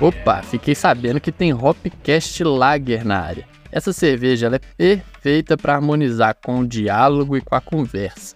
Opa, 0.00 0.42
fiquei 0.42 0.74
sabendo 0.74 1.20
que 1.20 1.30
tem 1.30 1.52
Hopcast 1.52 2.42
Lager 2.42 3.04
na 3.04 3.20
área. 3.20 3.49
Essa 3.72 3.92
cerveja 3.92 4.48
é 4.48 4.58
perfeita 4.58 5.56
para 5.56 5.74
harmonizar 5.74 6.36
com 6.44 6.60
o 6.60 6.66
diálogo 6.66 7.36
e 7.36 7.40
com 7.40 7.54
a 7.54 7.60
conversa. 7.60 8.34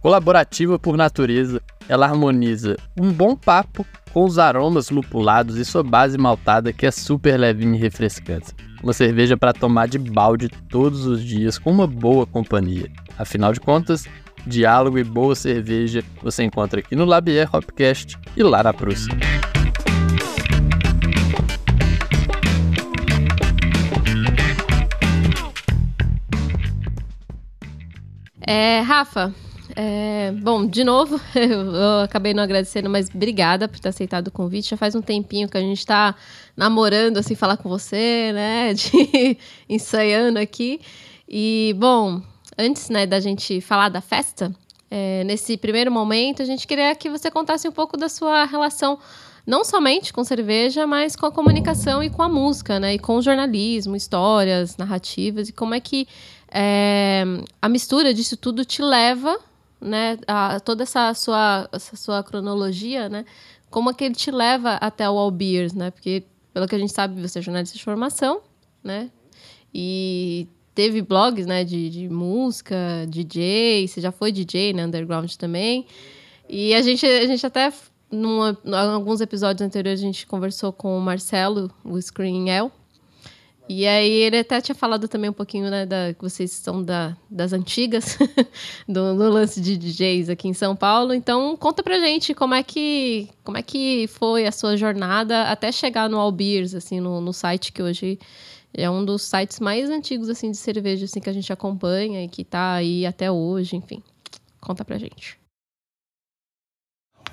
Colaborativa 0.00 0.78
por 0.78 0.96
natureza, 0.96 1.60
ela 1.88 2.06
harmoniza 2.06 2.76
um 3.00 3.10
bom 3.12 3.34
papo 3.34 3.84
com 4.12 4.24
os 4.24 4.38
aromas 4.38 4.90
lupulados 4.90 5.56
e 5.56 5.64
sua 5.64 5.82
base 5.82 6.16
maltada 6.16 6.72
que 6.72 6.86
é 6.86 6.90
super 6.90 7.38
levinha 7.38 7.76
e 7.76 7.80
refrescante. 7.80 8.52
Uma 8.82 8.92
cerveja 8.92 9.36
para 9.36 9.52
tomar 9.52 9.88
de 9.88 9.98
balde 9.98 10.48
todos 10.68 11.06
os 11.06 11.22
dias 11.24 11.58
com 11.58 11.70
uma 11.70 11.86
boa 11.86 12.26
companhia. 12.26 12.90
Afinal 13.18 13.52
de 13.52 13.60
contas, 13.60 14.06
diálogo 14.46 14.98
e 14.98 15.04
boa 15.04 15.34
cerveja 15.34 16.04
você 16.22 16.44
encontra 16.44 16.80
aqui 16.80 16.94
no 16.94 17.04
Labier 17.04 17.48
Hopcast 17.52 18.16
e 18.36 18.42
lá 18.42 18.62
na 18.62 18.72
Prússia. 18.72 19.12
É, 28.46 28.78
Rafa, 28.80 29.34
é, 29.74 30.30
bom, 30.30 30.64
de 30.64 30.84
novo, 30.84 31.20
eu, 31.34 32.04
acabei 32.04 32.32
não 32.32 32.44
agradecendo, 32.44 32.88
mas 32.88 33.08
obrigada 33.12 33.66
por 33.66 33.80
ter 33.80 33.88
aceitado 33.88 34.28
o 34.28 34.30
convite. 34.30 34.70
Já 34.70 34.76
faz 34.76 34.94
um 34.94 35.02
tempinho 35.02 35.48
que 35.48 35.56
a 35.56 35.60
gente 35.60 35.84
tá 35.84 36.14
namorando, 36.56 37.18
assim, 37.18 37.34
falar 37.34 37.56
com 37.56 37.68
você, 37.68 38.30
né? 38.32 38.72
De 38.74 39.36
ensaiando 39.68 40.38
aqui. 40.38 40.80
E, 41.28 41.74
bom, 41.76 42.22
antes, 42.56 42.88
né, 42.88 43.04
da 43.04 43.18
gente 43.18 43.60
falar 43.60 43.88
da 43.88 44.00
festa, 44.00 44.54
é, 44.88 45.24
nesse 45.24 45.56
primeiro 45.56 45.90
momento, 45.90 46.40
a 46.40 46.44
gente 46.44 46.68
queria 46.68 46.94
que 46.94 47.10
você 47.10 47.32
contasse 47.32 47.66
um 47.66 47.72
pouco 47.72 47.96
da 47.96 48.08
sua 48.08 48.44
relação 48.44 48.96
não 49.44 49.64
somente 49.64 50.12
com 50.12 50.24
cerveja, 50.24 50.86
mas 50.86 51.14
com 51.14 51.26
a 51.26 51.30
comunicação 51.30 52.02
e 52.02 52.10
com 52.10 52.22
a 52.22 52.28
música, 52.28 52.80
né? 52.80 52.94
E 52.94 52.98
com 52.98 53.20
jornalismo, 53.20 53.94
histórias, 53.94 54.76
narrativas, 54.76 55.48
e 55.48 55.52
como 55.52 55.74
é 55.74 55.80
que 55.80 56.06
é, 56.48 57.24
a 57.60 57.68
mistura 57.68 58.14
disso 58.14 58.36
tudo 58.36 58.64
te 58.64 58.82
leva, 58.82 59.38
né? 59.80 60.18
A 60.26 60.60
toda 60.60 60.82
essa 60.82 61.12
sua, 61.14 61.68
essa 61.72 61.96
sua 61.96 62.22
cronologia, 62.22 63.08
né? 63.08 63.24
Como 63.70 63.90
é 63.90 63.94
que 63.94 64.04
ele 64.04 64.14
te 64.14 64.30
leva 64.30 64.74
até 64.74 65.08
o 65.08 65.18
All 65.18 65.30
Beers, 65.30 65.74
né? 65.74 65.90
Porque, 65.90 66.24
pelo 66.52 66.66
que 66.66 66.74
a 66.74 66.78
gente 66.78 66.92
sabe, 66.92 67.20
você 67.20 67.38
é 67.38 67.42
jornalista 67.42 67.76
de 67.76 67.84
formação, 67.84 68.40
né? 68.82 69.10
E 69.74 70.48
teve 70.74 71.02
blogs, 71.02 71.46
né? 71.46 71.64
De, 71.64 71.90
de 71.90 72.08
música, 72.08 72.76
DJ, 73.08 73.88
você 73.88 74.00
já 74.00 74.12
foi 74.12 74.30
DJ, 74.32 74.72
né? 74.72 74.86
Underground 74.86 75.32
também. 75.34 75.86
E 76.48 76.74
a 76.74 76.82
gente, 76.82 77.04
a 77.04 77.26
gente 77.26 77.44
até, 77.44 77.72
em 78.12 78.74
alguns 78.74 79.20
episódios 79.20 79.66
anteriores, 79.66 80.00
a 80.00 80.04
gente 80.04 80.26
conversou 80.26 80.72
com 80.72 80.96
o 80.96 81.00
Marcelo, 81.00 81.70
o 81.84 82.00
Screen 82.00 82.50
El. 82.50 82.70
E 83.68 83.84
aí 83.84 84.12
ele 84.12 84.38
até 84.38 84.60
tinha 84.60 84.74
falado 84.74 85.08
também 85.08 85.28
um 85.28 85.32
pouquinho, 85.32 85.68
né, 85.68 85.84
da, 85.84 86.14
que 86.14 86.22
vocês 86.22 86.52
são 86.52 86.82
da, 86.82 87.16
das 87.28 87.52
antigas, 87.52 88.16
do, 88.86 89.16
do 89.16 89.28
lance 89.30 89.60
de 89.60 89.76
DJs 89.76 90.28
aqui 90.28 90.46
em 90.46 90.52
São 90.52 90.76
Paulo. 90.76 91.12
Então, 91.12 91.56
conta 91.56 91.82
pra 91.82 91.98
gente 91.98 92.32
como 92.32 92.54
é 92.54 92.62
que, 92.62 93.28
como 93.42 93.58
é 93.58 93.62
que 93.62 94.06
foi 94.06 94.46
a 94.46 94.52
sua 94.52 94.76
jornada 94.76 95.44
até 95.44 95.72
chegar 95.72 96.08
no 96.08 96.18
All 96.18 96.30
Beers, 96.30 96.74
assim, 96.74 97.00
no, 97.00 97.20
no 97.20 97.32
site 97.32 97.72
que 97.72 97.82
hoje 97.82 98.20
é 98.72 98.88
um 98.88 99.04
dos 99.04 99.22
sites 99.22 99.58
mais 99.58 99.90
antigos, 99.90 100.28
assim, 100.28 100.50
de 100.50 100.56
cerveja, 100.56 101.06
assim, 101.06 101.18
que 101.18 101.30
a 101.30 101.32
gente 101.32 101.52
acompanha 101.52 102.22
e 102.22 102.28
que 102.28 102.44
tá 102.44 102.74
aí 102.74 103.04
até 103.04 103.30
hoje, 103.32 103.74
enfim. 103.74 104.00
Conta 104.60 104.84
pra 104.84 104.96
gente. 104.96 105.38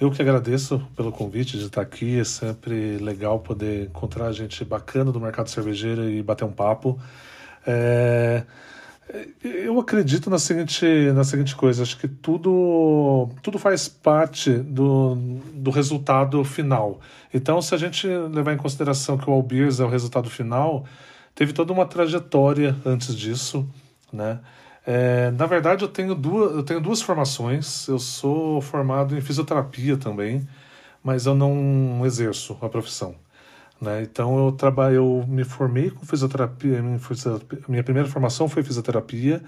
Eu 0.04 0.12
que 0.12 0.22
agradeço 0.22 0.86
pelo 0.98 1.14
convite 1.14 1.58
de 1.58 1.68
estar 1.68 1.80
aqui. 1.80 2.20
É 2.20 2.26
sempre 2.26 2.98
legal 2.98 3.40
poder 3.40 3.86
encontrar 3.86 4.30
gente 4.34 4.66
bacana 4.66 5.14
do 5.14 5.20
mercado 5.20 5.50
cervejeiro 5.50 6.10
e 6.10 6.22
bater 6.22 6.44
um 6.44 6.52
papo. 6.52 7.00
É, 7.66 8.44
Eu 9.42 9.80
acredito 9.80 10.30
na 10.30 10.38
seguinte, 10.38 10.86
na 11.14 11.24
seguinte 11.24 11.56
coisa: 11.56 11.84
acho 11.84 11.98
que 11.98 12.10
tudo, 12.10 13.30
tudo 13.42 13.58
faz 13.58 13.88
parte 13.88 14.52
do, 14.52 15.16
do 15.54 15.72
resultado 15.72 16.44
final. 16.44 17.00
Então, 17.34 17.62
se 17.62 17.74
a 17.74 17.78
gente 17.78 18.06
levar 18.06 18.54
em 18.54 18.58
consideração 18.58 19.18
que 19.18 19.30
o 19.30 19.32
All 19.32 19.42
Beers 19.42 19.80
é 19.80 19.86
o 19.86 19.90
resultado 19.90 20.30
final, 20.30 20.86
teve 21.34 21.54
toda 21.54 21.72
uma 21.72 21.86
trajetória 21.86 22.76
antes 22.86 23.16
disso, 23.16 23.66
né? 24.12 24.42
É, 24.86 25.32
na 25.32 25.46
verdade, 25.46 25.84
eu 25.84 25.88
tenho, 25.88 26.14
duas, 26.14 26.56
eu 26.56 26.64
tenho 26.64 26.82
duas 26.82 27.02
formações. 27.02 27.88
Eu 27.88 28.00
sou 28.00 28.62
formado 28.62 29.18
em 29.18 29.22
fisioterapia 29.22 29.98
também, 29.98 30.48
mas 31.04 31.26
eu 31.26 31.36
não 31.36 32.06
exerço 32.06 32.58
a 32.62 32.70
profissão. 32.70 33.16
Né? 33.82 34.04
Então, 34.04 34.46
eu, 34.46 34.52
trabalho, 34.52 34.96
eu 34.96 35.26
me 35.28 35.44
formei 35.44 35.90
com 35.90 36.06
fisioterapia. 36.06 36.82
Minha, 36.82 37.00
minha 37.68 37.84
primeira 37.84 38.10
formação 38.10 38.48
foi 38.50 38.64
fisioterapia. 38.64 39.42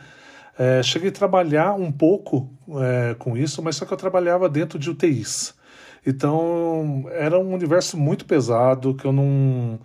É, 0.57 0.81
cheguei 0.83 1.09
a 1.09 1.11
trabalhar 1.11 1.73
um 1.73 1.91
pouco 1.91 2.49
é, 2.81 3.15
com 3.15 3.35
isso, 3.37 3.61
mas 3.61 3.75
só 3.75 3.85
que 3.85 3.93
eu 3.93 3.97
trabalhava 3.97 4.47
dentro 4.49 4.79
de 4.79 4.89
UTIs. 4.89 5.53
Então, 6.05 7.05
era 7.11 7.37
um 7.39 7.53
universo 7.53 7.97
muito 7.97 8.25
pesado 8.25 8.93
que 8.93 9.05
eu 9.05 9.11
não. 9.11 9.79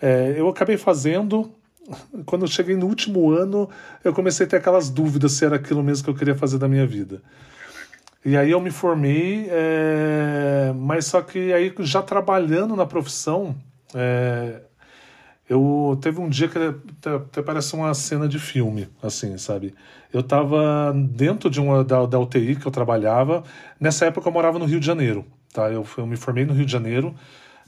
é, 0.00 0.34
eu 0.36 0.48
acabei 0.48 0.76
fazendo 0.76 1.52
quando 2.24 2.42
eu 2.42 2.48
cheguei 2.48 2.76
no 2.76 2.86
último 2.86 3.30
ano, 3.30 3.68
eu 4.04 4.12
comecei 4.12 4.46
a 4.46 4.48
ter 4.48 4.56
aquelas 4.56 4.88
dúvidas 4.88 5.32
se 5.32 5.44
era 5.44 5.56
aquilo 5.56 5.82
mesmo 5.82 6.04
que 6.04 6.10
eu 6.10 6.14
queria 6.14 6.34
fazer 6.34 6.58
da 6.58 6.68
minha 6.68 6.86
vida. 6.86 7.22
E 8.24 8.36
aí 8.36 8.52
eu 8.52 8.60
me 8.60 8.70
formei, 8.70 9.48
é, 9.50 10.72
mas 10.76 11.06
só 11.06 11.20
que 11.22 11.52
aí 11.52 11.74
já 11.80 12.00
trabalhando 12.00 12.76
na 12.76 12.86
profissão, 12.86 13.56
é, 13.94 14.60
eu 15.48 15.98
teve 16.00 16.20
um 16.20 16.28
dia 16.28 16.48
que 16.48 16.56
até, 16.56 17.42
parece 17.42 17.74
uma 17.74 17.92
cena 17.94 18.28
de 18.28 18.38
filme, 18.38 18.88
assim, 19.02 19.36
sabe? 19.38 19.74
Eu 20.12 20.22
tava 20.22 20.94
dentro 20.94 21.50
de 21.50 21.60
uma 21.60 21.82
da, 21.82 22.06
da 22.06 22.18
UTI 22.18 22.54
que 22.54 22.66
eu 22.66 22.70
trabalhava. 22.70 23.42
Nessa 23.80 24.06
época 24.06 24.28
eu 24.28 24.32
morava 24.32 24.58
no 24.58 24.66
Rio 24.66 24.78
de 24.78 24.86
Janeiro, 24.86 25.26
tá? 25.52 25.70
Eu, 25.70 25.84
eu 25.98 26.06
me 26.06 26.16
formei 26.16 26.44
no 26.44 26.54
Rio 26.54 26.64
de 26.64 26.72
Janeiro 26.72 27.14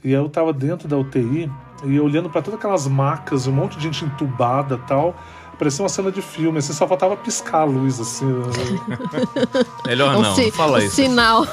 e 0.04 0.08
aí 0.08 0.14
eu 0.14 0.28
tava 0.28 0.52
dentro 0.52 0.86
da 0.86 0.96
UTI 0.96 1.50
e 1.84 1.98
olhando 2.00 2.28
para 2.30 2.42
todas 2.42 2.58
aquelas 2.58 2.86
macas, 2.86 3.46
um 3.46 3.52
monte 3.52 3.76
de 3.76 3.84
gente 3.84 4.04
entubada, 4.04 4.78
tal. 4.86 5.14
parecia 5.58 5.82
uma 5.82 5.88
cena 5.88 6.10
de 6.10 6.20
filme, 6.22 6.58
assim, 6.58 6.72
só 6.72 6.86
faltava 6.86 7.16
piscar 7.16 7.60
a 7.60 7.64
luz, 7.64 8.00
assim. 8.00 8.26
Melhor 9.86 10.16
Um 10.16 10.22
não, 10.22 10.34
si- 10.34 10.46
não 10.46 10.52
fala 10.52 10.78
um 10.78 10.82
isso. 10.82 10.96
sinal. 10.96 11.46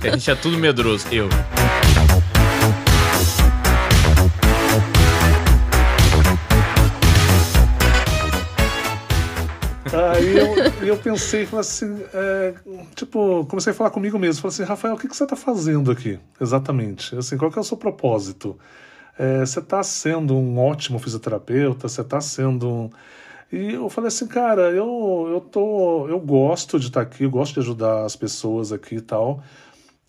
Que 0.00 0.08
a 0.08 0.12
gente 0.12 0.30
é 0.30 0.34
tudo 0.34 0.56
medroso. 0.58 1.06
Eu. 1.10 1.28
Aí 9.90 10.36
eu, 10.36 10.86
eu 10.88 10.96
pensei, 10.98 11.46
falei 11.46 11.60
assim, 11.60 12.02
é, 12.12 12.54
tipo, 12.94 13.46
comecei 13.46 13.70
a 13.72 13.74
falar 13.74 13.88
comigo 13.90 14.18
mesmo. 14.18 14.42
Falei 14.42 14.54
assim, 14.54 14.64
Rafael, 14.64 14.94
o 14.94 14.98
que, 14.98 15.08
que 15.08 15.16
você 15.16 15.24
está 15.24 15.34
fazendo 15.34 15.90
aqui, 15.90 16.18
exatamente? 16.38 17.16
Assim, 17.16 17.38
qual 17.38 17.50
que 17.50 17.58
é 17.58 17.60
o 17.60 17.64
seu 17.64 17.76
propósito? 17.76 18.58
É, 19.18 19.40
você 19.40 19.58
está 19.58 19.82
sendo 19.82 20.36
um 20.36 20.58
ótimo 20.58 20.98
fisioterapeuta, 20.98 21.88
você 21.88 22.02
está 22.02 22.20
sendo 22.20 22.68
um... 22.68 22.90
E 23.50 23.72
eu 23.74 23.88
falei 23.88 24.08
assim, 24.08 24.26
cara, 24.26 24.70
eu, 24.70 25.28
eu, 25.30 25.40
tô, 25.40 26.06
eu 26.06 26.20
gosto 26.20 26.78
de 26.78 26.88
estar 26.88 27.00
aqui, 27.00 27.24
eu 27.24 27.30
gosto 27.30 27.54
de 27.54 27.60
ajudar 27.60 28.04
as 28.04 28.14
pessoas 28.14 28.72
aqui 28.72 28.96
e 28.96 29.00
tal, 29.00 29.42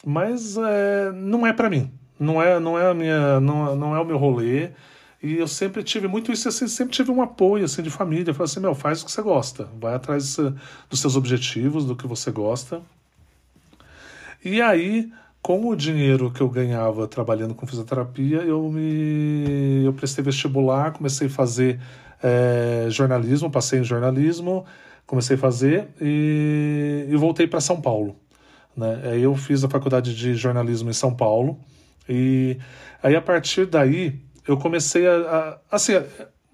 mas 0.06 0.58
é, 0.58 1.12
não 1.14 1.48
é 1.48 1.54
para 1.54 1.70
mim, 1.70 1.90
não 2.20 2.42
é, 2.42 2.60
não 2.60 2.78
é 2.78 2.92
a 2.92 2.94
minha, 2.94 3.40
não, 3.40 3.76
não 3.76 3.96
é 3.96 4.00
o 4.00 4.06
meu 4.06 4.18
rolê. 4.18 4.72
E 5.22 5.36
eu 5.38 5.48
sempre 5.48 5.84
tive 5.84 6.08
muito 6.08 6.32
isso, 6.32 6.48
assim, 6.48 6.68
sempre 6.68 6.94
tive 6.94 7.12
um 7.12 7.22
apoio 7.22 7.66
assim 7.66 7.82
de 7.82 7.90
família. 7.90 8.30
Eu 8.30 8.34
falei 8.34 8.50
assim, 8.50 8.62
meu, 8.62 8.74
faz 8.74 9.02
o 9.02 9.06
que 9.06 9.12
você 9.12 9.22
gosta, 9.22 9.68
vai 9.80 9.94
atrás 9.94 10.40
eh, 10.40 10.54
dos 10.90 11.02
seus 11.02 11.18
objetivos, 11.18 11.86
do 11.86 11.96
que 11.96 12.08
você 12.08 12.32
gosta. 12.32 12.82
E 14.44 14.62
aí, 14.62 15.12
com 15.42 15.68
o 15.68 15.76
dinheiro 15.76 16.32
que 16.32 16.42
eu 16.42 16.50
ganhava 16.50 17.08
trabalhando 17.08 17.56
com 17.56 17.66
fisioterapia, 17.66 18.38
eu 18.40 18.70
me 18.70 19.84
eu 19.86 19.94
prestei 19.94 20.24
vestibular, 20.24 20.92
comecei 20.92 21.28
a 21.28 21.30
fazer 21.30 21.80
eh, 22.22 22.88
jornalismo, 22.90 23.50
passei 23.50 23.80
em 23.80 23.84
jornalismo, 23.84 24.66
comecei 25.06 25.36
a 25.36 25.40
fazer 25.40 25.88
e, 26.02 27.08
e 27.10 27.16
voltei 27.16 27.48
para 27.48 27.62
São 27.62 27.82
Paulo. 27.82 28.16
Né? 28.76 29.02
Aí 29.12 29.24
eu 29.24 29.36
fiz 29.36 29.64
a 29.64 29.70
faculdade 29.70 30.16
de 30.16 30.36
jornalismo 30.36 30.90
em 30.90 30.94
São 30.94 31.16
Paulo 31.16 31.60
e 32.08 32.58
aí 33.02 33.16
a 33.16 33.22
partir 33.22 33.66
daí 33.66 34.20
eu 34.48 34.58
comecei 34.58 35.08
a, 35.08 35.60
a 35.72 35.76
assim, 35.76 35.94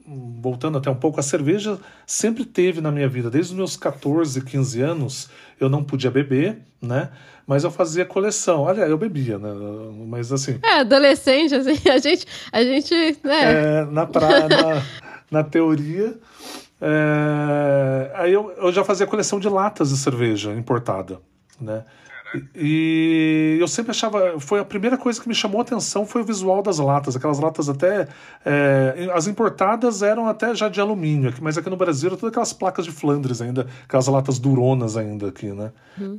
voltando 0.08 0.78
até 0.78 0.90
um 0.90 0.96
pouco, 0.96 1.20
a 1.20 1.24
cerveja 1.24 1.80
sempre 2.06 2.46
teve 2.46 2.80
na 2.80 2.92
minha 2.92 3.10
vida, 3.10 3.30
desde 3.30 3.52
os 3.52 3.58
meus 3.58 3.78
14, 3.78 4.42
15 4.42 4.82
anos, 4.82 5.30
eu 5.60 5.70
não 5.70 5.84
podia 5.84 6.12
beber, 6.12 6.60
né? 6.82 7.10
Mas 7.48 7.64
eu 7.64 7.70
fazia 7.72 8.04
coleção. 8.06 8.68
Aliás, 8.68 8.90
eu 8.90 8.98
bebia, 8.98 9.38
né? 9.38 9.50
Mas 10.08 10.32
assim, 10.32 10.60
É, 10.64 10.80
adolescente, 10.80 11.54
assim, 11.54 11.78
a 11.90 11.98
gente, 12.00 12.26
a 12.52 12.64
gente, 12.64 13.18
né, 13.24 13.54
é, 13.82 13.86
na, 13.86 14.06
pra, 14.06 14.50
na, 14.50 14.84
na 15.30 15.44
teoria. 15.44 16.16
é, 16.82 18.12
aí 18.16 18.34
eu, 18.34 18.52
eu 18.58 18.72
já 18.72 18.84
fazia 18.84 19.06
coleção 19.08 19.40
de 19.40 19.48
latas 19.50 19.90
de 19.90 19.98
cerveja 19.98 20.54
importada, 20.54 21.20
né? 21.60 21.84
E, 22.56 23.58
eu 23.60 23.68
sempre 23.68 23.92
achava, 23.92 24.40
foi 24.40 24.60
a 24.60 24.66
primeira 24.66 24.98
coisa 24.98 25.22
que 25.22 25.28
me 25.28 25.36
chamou 25.36 25.60
a 25.60 25.64
atenção 25.64 26.06
foi 26.06 26.22
o 26.22 26.26
visual 26.26 26.62
das 26.62 26.80
latas, 26.80 27.16
aquelas 27.16 27.40
latas 27.40 27.70
até, 27.70 28.08
é, 28.46 29.10
as 29.14 29.28
importadas 29.28 30.02
eram 30.02 30.28
até 30.28 30.54
já 30.56 30.70
de 30.70 30.80
alumínio, 30.82 31.30
aqui, 31.30 31.42
mas 31.44 31.58
aqui 31.58 31.70
no 31.70 31.78
Brasil 31.78 32.08
eram 32.10 32.18
todas 32.18 32.32
aquelas 32.32 32.54
placas 32.54 32.86
de 32.86 32.92
Flandres 32.92 33.42
ainda, 33.42 33.68
aquelas 33.84 34.08
latas 34.08 34.40
duronas 34.40 34.98
ainda 34.98 35.28
aqui, 35.28 35.48
né? 35.48 35.72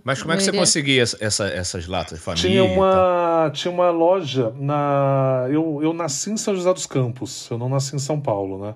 Mas 0.04 0.20
como 0.22 0.32
é 0.32 0.36
que 0.36 0.42
você 0.44 0.50
conseguia 0.60 1.02
essa, 1.02 1.16
essa- 1.20 1.46
essas 1.48 1.86
latas 1.86 2.18
de 2.18 2.24
família? 2.24 2.48
Tinha 2.48 2.64
uma, 2.64 3.50
tinha 3.52 3.72
uma 3.72 3.90
loja 3.90 4.52
na. 4.58 5.46
Eu, 5.50 5.80
eu 5.82 5.92
nasci 5.92 6.30
em 6.30 6.36
São 6.36 6.54
José 6.54 6.72
dos 6.72 6.86
Campos, 6.86 7.48
eu 7.50 7.58
não 7.58 7.68
nasci 7.68 7.94
em 7.96 7.98
São 7.98 8.20
Paulo, 8.20 8.58
né? 8.64 8.74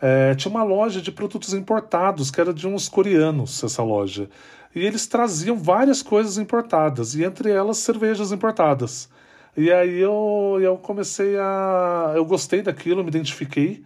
É, 0.00 0.34
tinha 0.36 0.48
uma 0.50 0.62
loja 0.62 1.00
de 1.02 1.10
produtos 1.10 1.52
importados, 1.52 2.30
que 2.30 2.40
era 2.40 2.54
de 2.54 2.68
uns 2.68 2.88
coreanos, 2.88 3.62
essa 3.64 3.82
loja. 3.82 4.28
E 4.74 4.84
eles 4.84 5.06
traziam 5.06 5.56
várias 5.56 6.02
coisas 6.02 6.38
importadas, 6.38 7.14
e 7.14 7.24
entre 7.24 7.50
elas 7.50 7.78
cervejas 7.78 8.32
importadas. 8.32 9.08
E 9.56 9.72
aí 9.72 9.98
eu, 9.98 10.58
eu 10.60 10.76
comecei 10.76 11.36
a. 11.36 12.12
Eu 12.14 12.24
gostei 12.24 12.62
daquilo, 12.62 13.02
me 13.02 13.08
identifiquei 13.10 13.84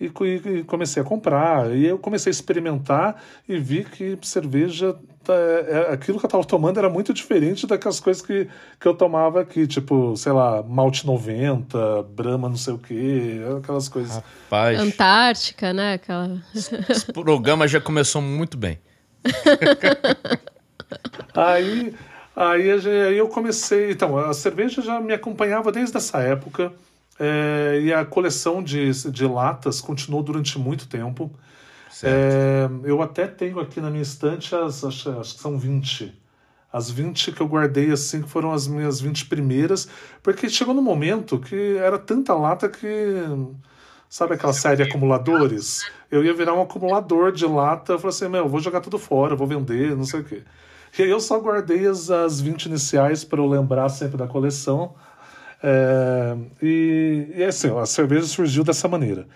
e, 0.00 0.06
e 0.06 0.64
comecei 0.64 1.02
a 1.02 1.04
comprar. 1.04 1.74
E 1.74 1.86
eu 1.86 1.98
comecei 1.98 2.30
a 2.30 2.32
experimentar 2.32 3.22
e 3.48 3.58
vi 3.58 3.84
que 3.84 4.18
cerveja, 4.22 4.94
tá, 5.24 5.32
é- 5.34 5.92
aquilo 5.92 6.18
que 6.18 6.26
eu 6.26 6.28
estava 6.28 6.44
tomando 6.44 6.78
era 6.78 6.90
muito 6.90 7.14
diferente 7.14 7.66
daquelas 7.66 7.98
coisas 7.98 8.22
que, 8.22 8.48
que 8.78 8.86
eu 8.86 8.94
tomava 8.94 9.40
aqui, 9.40 9.66
tipo, 9.66 10.14
sei 10.16 10.32
lá, 10.32 10.62
Malte 10.62 11.06
90, 11.06 12.02
Brahma 12.14 12.48
não 12.48 12.56
sei 12.56 12.74
o 12.74 12.78
quê, 12.78 13.40
aquelas 13.58 13.88
coisas. 13.88 14.16
Rapaz, 14.16 14.78
Antártica, 14.78 15.72
né, 15.72 15.94
aquela... 15.94 16.42
esse 16.54 17.10
programa 17.12 17.66
já 17.66 17.80
começou 17.80 18.20
muito 18.20 18.56
bem. 18.56 18.78
Aí, 21.34 21.94
aí, 22.34 22.70
aí 22.70 23.18
eu 23.18 23.28
comecei. 23.28 23.90
Então, 23.90 24.16
a 24.18 24.32
cerveja 24.34 24.80
já 24.82 25.00
me 25.00 25.12
acompanhava 25.12 25.70
desde 25.72 25.96
essa 25.96 26.18
época. 26.20 26.72
é, 27.18 27.80
e 27.82 27.92
a 27.92 28.04
coleção 28.04 28.62
de, 28.62 28.90
de 29.10 29.26
latas 29.26 29.80
continuou 29.80 30.22
durante 30.22 30.58
muito 30.58 30.88
tempo. 30.88 31.30
É, 32.02 32.68
eu 32.84 33.00
até 33.02 33.26
tenho 33.26 33.58
aqui 33.60 33.80
na 33.80 33.90
minha 33.90 34.02
estante 34.02 34.54
as, 34.54 34.84
acho, 34.84 35.10
acho 35.20 35.34
que 35.36 35.40
são 35.40 35.58
20. 35.58 36.14
As 36.72 36.90
20 36.90 37.32
que 37.32 37.40
eu 37.40 37.46
guardei 37.48 37.90
assim, 37.92 38.22
que 38.22 38.28
foram 38.28 38.52
as 38.52 38.66
minhas 38.68 39.00
20 39.00 39.26
primeiras, 39.26 39.88
porque 40.22 40.48
chegou 40.50 40.74
no 40.74 40.82
momento 40.82 41.38
que 41.40 41.76
era 41.78 41.98
tanta 41.98 42.34
lata 42.34 42.68
que. 42.68 42.86
Sabe 44.08 44.34
aquela 44.34 44.52
série 44.52 44.82
Acumuladores? 44.82 45.90
Eu 46.10 46.24
ia 46.24 46.34
virar 46.34 46.54
um 46.54 46.62
acumulador 46.62 47.32
de 47.32 47.46
lata. 47.46 47.92
Eu 47.92 47.98
falei 47.98 48.14
assim: 48.14 48.28
meu, 48.28 48.44
eu 48.44 48.48
vou 48.48 48.60
jogar 48.60 48.80
tudo 48.80 48.98
fora, 48.98 49.36
vou 49.36 49.46
vender, 49.46 49.96
não 49.96 50.04
sei 50.04 50.20
o 50.20 50.24
quê. 50.24 50.42
E 50.98 51.02
aí 51.02 51.10
eu 51.10 51.20
só 51.20 51.38
guardei 51.38 51.86
as, 51.86 52.10
as 52.10 52.40
20 52.40 52.66
iniciais 52.66 53.24
para 53.24 53.40
eu 53.40 53.46
lembrar 53.46 53.88
sempre 53.88 54.16
da 54.16 54.26
coleção. 54.26 54.94
É, 55.62 56.36
e, 56.62 57.32
e 57.36 57.44
assim, 57.44 57.76
a 57.76 57.86
cerveja 57.86 58.26
surgiu 58.26 58.64
dessa 58.64 58.88
maneira. 58.88 59.26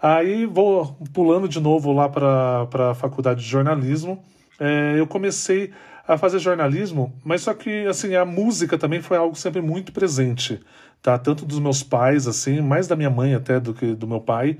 Aí 0.00 0.46
vou 0.46 0.96
pulando 1.12 1.48
de 1.48 1.60
novo 1.60 1.92
lá 1.92 2.08
para 2.08 2.90
a 2.90 2.94
faculdade 2.94 3.40
de 3.40 3.46
jornalismo. 3.48 4.22
É, 4.58 4.94
eu 4.98 5.06
comecei 5.06 5.72
a 6.06 6.16
fazer 6.16 6.38
jornalismo, 6.38 7.12
mas 7.24 7.42
só 7.42 7.52
que 7.52 7.86
assim 7.86 8.14
a 8.14 8.24
música 8.24 8.78
também 8.78 9.02
foi 9.02 9.16
algo 9.16 9.34
sempre 9.34 9.60
muito 9.60 9.92
presente, 9.92 10.60
tá? 11.02 11.18
Tanto 11.18 11.44
dos 11.44 11.58
meus 11.58 11.82
pais, 11.82 12.28
assim, 12.28 12.60
mais 12.60 12.86
da 12.86 12.94
minha 12.94 13.10
mãe 13.10 13.34
até 13.34 13.58
do 13.58 13.74
que 13.74 13.94
do 13.94 14.06
meu 14.06 14.20
pai. 14.20 14.56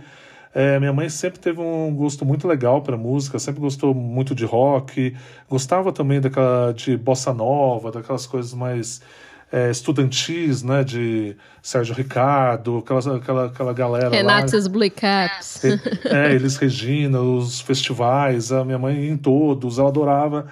É, 0.59 0.81
minha 0.81 0.93
mãe 0.93 1.07
sempre 1.11 1.39
teve 1.39 1.61
um 1.61 1.95
gosto 1.95 2.25
muito 2.25 2.49
legal 2.49 2.81
para 2.81 2.97
música, 2.97 3.39
sempre 3.39 3.61
gostou 3.61 3.93
muito 3.93 4.35
de 4.35 4.47
rock, 4.47 5.15
gostava 5.51 5.93
também 5.93 6.19
daquela 6.19 6.73
de 6.73 6.97
bossa 6.97 7.31
nova, 7.35 7.93
daquelas 7.93 8.27
coisas 8.27 8.55
mais 8.55 9.03
é, 9.53 9.71
estudantis, 9.71 10.63
né? 10.63 10.83
De 10.83 11.37
Sérgio 11.61 11.95
Ricardo, 11.95 12.79
aquela, 12.79 13.17
aquela, 13.19 13.47
aquela 13.49 13.73
galera 13.75 14.09
lá. 14.09 14.17
Renatos 14.17 14.67
Blue 14.67 14.91
Caps. 14.91 15.61
É, 16.07 16.33
eles 16.33 16.57
Regina, 16.57 17.21
os 17.21 17.61
festivais, 17.61 18.51
a 18.51 18.65
minha 18.65 18.79
mãe 18.79 19.11
em 19.11 19.17
todos, 19.19 19.79
ela 19.79 19.91
adorava. 19.91 20.47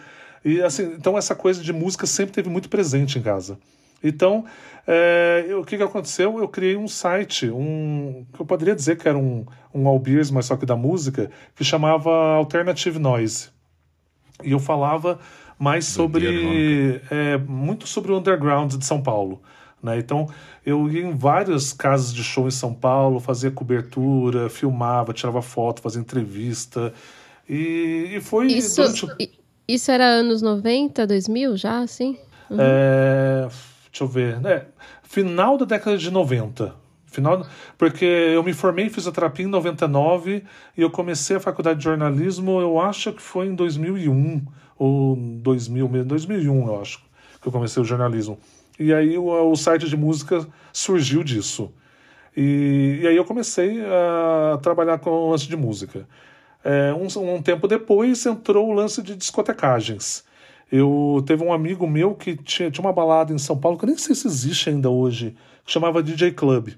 E 0.44 0.60
assim, 0.60 0.82
então 0.98 1.16
essa 1.16 1.34
coisa 1.34 1.62
de 1.62 1.72
música 1.72 2.06
sempre 2.06 2.34
teve 2.34 2.50
muito 2.50 2.68
presente 2.68 3.18
em 3.18 3.22
casa. 3.22 3.56
Então, 4.02 4.44
é, 4.86 5.46
eu- 5.48 5.60
o 5.60 5.64
que, 5.64 5.76
que 5.76 5.82
aconteceu? 5.82 6.38
Eu 6.38 6.48
criei 6.48 6.76
um 6.76 6.88
site, 6.88 7.50
um 7.50 8.26
que 8.32 8.40
eu 8.40 8.46
poderia 8.46 8.74
dizer 8.74 8.96
que 8.96 9.08
era 9.08 9.18
um, 9.18 9.44
um 9.72 9.88
Albiers, 9.88 10.30
mas 10.30 10.46
só 10.46 10.56
que 10.56 10.66
da 10.66 10.76
música, 10.76 11.30
que 11.54 11.64
chamava 11.64 12.10
Alternative 12.36 12.98
Noise. 12.98 13.48
E 14.42 14.52
eu 14.52 14.58
falava 14.58 15.18
mais 15.58 15.86
sobre. 15.86 17.00
É, 17.10 17.38
muito 17.38 17.86
sobre 17.86 18.12
o 18.12 18.18
underground 18.18 18.74
de 18.74 18.84
São 18.84 19.02
Paulo. 19.02 19.40
Né? 19.82 19.98
Então, 19.98 20.28
eu 20.64 20.90
ia 20.90 21.02
em 21.02 21.14
várias 21.16 21.72
casas 21.72 22.12
de 22.12 22.24
show 22.24 22.48
em 22.48 22.50
São 22.50 22.72
Paulo, 22.74 23.20
fazia 23.20 23.50
cobertura, 23.50 24.48
filmava, 24.48 25.12
tirava 25.12 25.42
foto, 25.42 25.82
fazia 25.82 26.00
entrevista. 26.00 26.92
E, 27.48 28.12
e 28.16 28.20
foi 28.20 28.46
Isso, 28.46 28.76
durante. 28.82 29.30
isso 29.68 29.90
era 29.90 30.04
anos 30.06 30.40
90, 30.40 31.06
2000 31.06 31.56
já, 31.56 31.80
assim? 31.80 32.18
É, 32.58 33.48
deixa 33.94 34.02
eu 34.02 34.08
ver. 34.08 34.40
né? 34.40 34.66
Final 35.04 35.56
da 35.56 35.64
década 35.64 35.96
de 35.96 36.10
90. 36.10 36.74
Final, 37.06 37.46
porque 37.78 38.04
eu 38.04 38.42
me 38.42 38.52
formei 38.52 38.86
em 38.86 38.90
fisioterapia 38.90 39.46
em 39.46 39.48
99 39.48 40.42
e 40.76 40.82
eu 40.82 40.90
comecei 40.90 41.36
a 41.36 41.40
faculdade 41.40 41.78
de 41.78 41.84
jornalismo, 41.84 42.60
eu 42.60 42.80
acho 42.80 43.12
que 43.12 43.22
foi 43.22 43.46
em 43.46 43.54
2001 43.54 44.44
ou 44.76 45.14
2000 45.14 45.88
mesmo, 45.88 46.08
2001 46.08 46.66
eu 46.66 46.80
acho 46.80 47.00
que 47.40 47.46
eu 47.46 47.52
comecei 47.52 47.80
o 47.80 47.84
jornalismo. 47.84 48.36
E 48.80 48.92
aí 48.92 49.16
o, 49.16 49.26
o 49.28 49.54
site 49.54 49.88
de 49.88 49.96
música 49.96 50.44
surgiu 50.72 51.22
disso. 51.22 51.72
E, 52.36 52.98
e 53.02 53.06
aí 53.06 53.14
eu 53.14 53.24
comecei 53.24 53.80
a 53.84 54.58
trabalhar 54.58 54.98
com 54.98 55.10
o 55.10 55.30
lance 55.30 55.46
de 55.46 55.56
música. 55.56 56.08
É, 56.64 56.92
um, 56.92 57.36
um 57.36 57.40
tempo 57.40 57.68
depois 57.68 58.26
entrou 58.26 58.68
o 58.68 58.72
lance 58.72 59.00
de 59.00 59.14
discotecagens. 59.14 60.24
Eu 60.70 61.22
teve 61.26 61.44
um 61.44 61.52
amigo 61.52 61.86
meu 61.86 62.14
que 62.14 62.36
tinha, 62.36 62.70
tinha 62.70 62.84
uma 62.84 62.92
balada 62.92 63.32
em 63.32 63.38
São 63.38 63.56
Paulo, 63.56 63.78
que 63.78 63.84
eu 63.84 63.88
nem 63.88 63.98
sei 63.98 64.14
se 64.14 64.26
existe 64.26 64.70
ainda 64.70 64.90
hoje, 64.90 65.36
que 65.64 65.72
chamava 65.72 66.02
DJ 66.02 66.32
Club. 66.32 66.70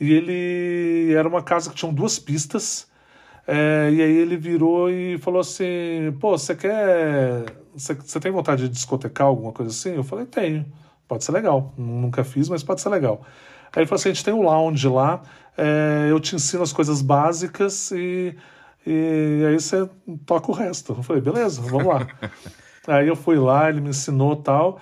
E 0.00 0.12
ele 0.12 1.12
era 1.12 1.28
uma 1.28 1.42
casa 1.42 1.70
que 1.70 1.76
tinha 1.76 1.92
duas 1.92 2.18
pistas. 2.18 2.88
É, 3.46 3.90
e 3.92 4.02
aí 4.02 4.16
ele 4.16 4.36
virou 4.36 4.90
e 4.90 5.18
falou 5.18 5.40
assim: 5.40 6.16
pô, 6.18 6.38
você 6.38 6.54
quer. 6.54 7.44
Você, 7.74 8.20
tem 8.20 8.32
vontade 8.32 8.62
de 8.62 8.68
discotecar 8.68 9.26
alguma 9.26 9.52
coisa 9.52 9.70
assim? 9.70 9.94
Eu 9.94 10.04
falei: 10.04 10.24
tenho. 10.24 10.64
Pode 11.06 11.24
ser 11.24 11.32
legal. 11.32 11.74
Nunca 11.76 12.24
fiz, 12.24 12.48
mas 12.48 12.62
pode 12.62 12.80
ser 12.80 12.88
legal. 12.88 13.22
Aí 13.72 13.82
ele 13.82 13.86
falou 13.86 13.98
assim: 13.98 14.08
a 14.08 14.12
gente 14.12 14.24
tem 14.24 14.32
um 14.32 14.42
lounge 14.42 14.88
lá, 14.88 15.22
é, 15.58 16.08
eu 16.10 16.18
te 16.18 16.34
ensino 16.34 16.62
as 16.62 16.72
coisas 16.72 17.02
básicas 17.02 17.90
e, 17.90 18.34
e 18.86 19.44
aí 19.46 19.60
você 19.60 19.88
toca 20.24 20.50
o 20.50 20.54
resto. 20.54 20.94
Eu 20.96 21.02
falei: 21.02 21.20
beleza, 21.20 21.60
vamos 21.60 21.86
lá. 21.86 22.06
aí 22.86 23.08
eu 23.08 23.16
fui 23.16 23.36
lá, 23.36 23.68
ele 23.68 23.80
me 23.80 23.90
ensinou 23.90 24.36
tal. 24.36 24.80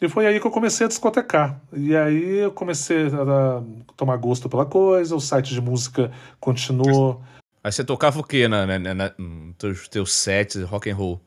E 0.00 0.08
foi 0.08 0.26
aí 0.26 0.38
que 0.40 0.46
eu 0.46 0.50
comecei 0.50 0.84
a 0.84 0.88
discotecar. 0.88 1.60
E 1.72 1.96
aí 1.96 2.38
eu 2.38 2.52
comecei 2.52 3.06
a 3.06 3.62
tomar 3.96 4.16
gosto 4.16 4.48
pela 4.48 4.66
coisa, 4.66 5.14
o 5.14 5.20
site 5.20 5.54
de 5.54 5.60
música 5.60 6.10
continuou. 6.40 7.22
Aí 7.62 7.72
você 7.72 7.82
tocava 7.82 8.20
o 8.20 8.24
que 8.24 8.46
na, 8.46 8.66
na, 8.66 8.94
na, 8.94 9.12
nos 9.16 9.88
teus, 9.88 10.12
sets 10.12 10.62
rock 10.62 10.90
and 10.90 10.96
roll? 10.96 11.20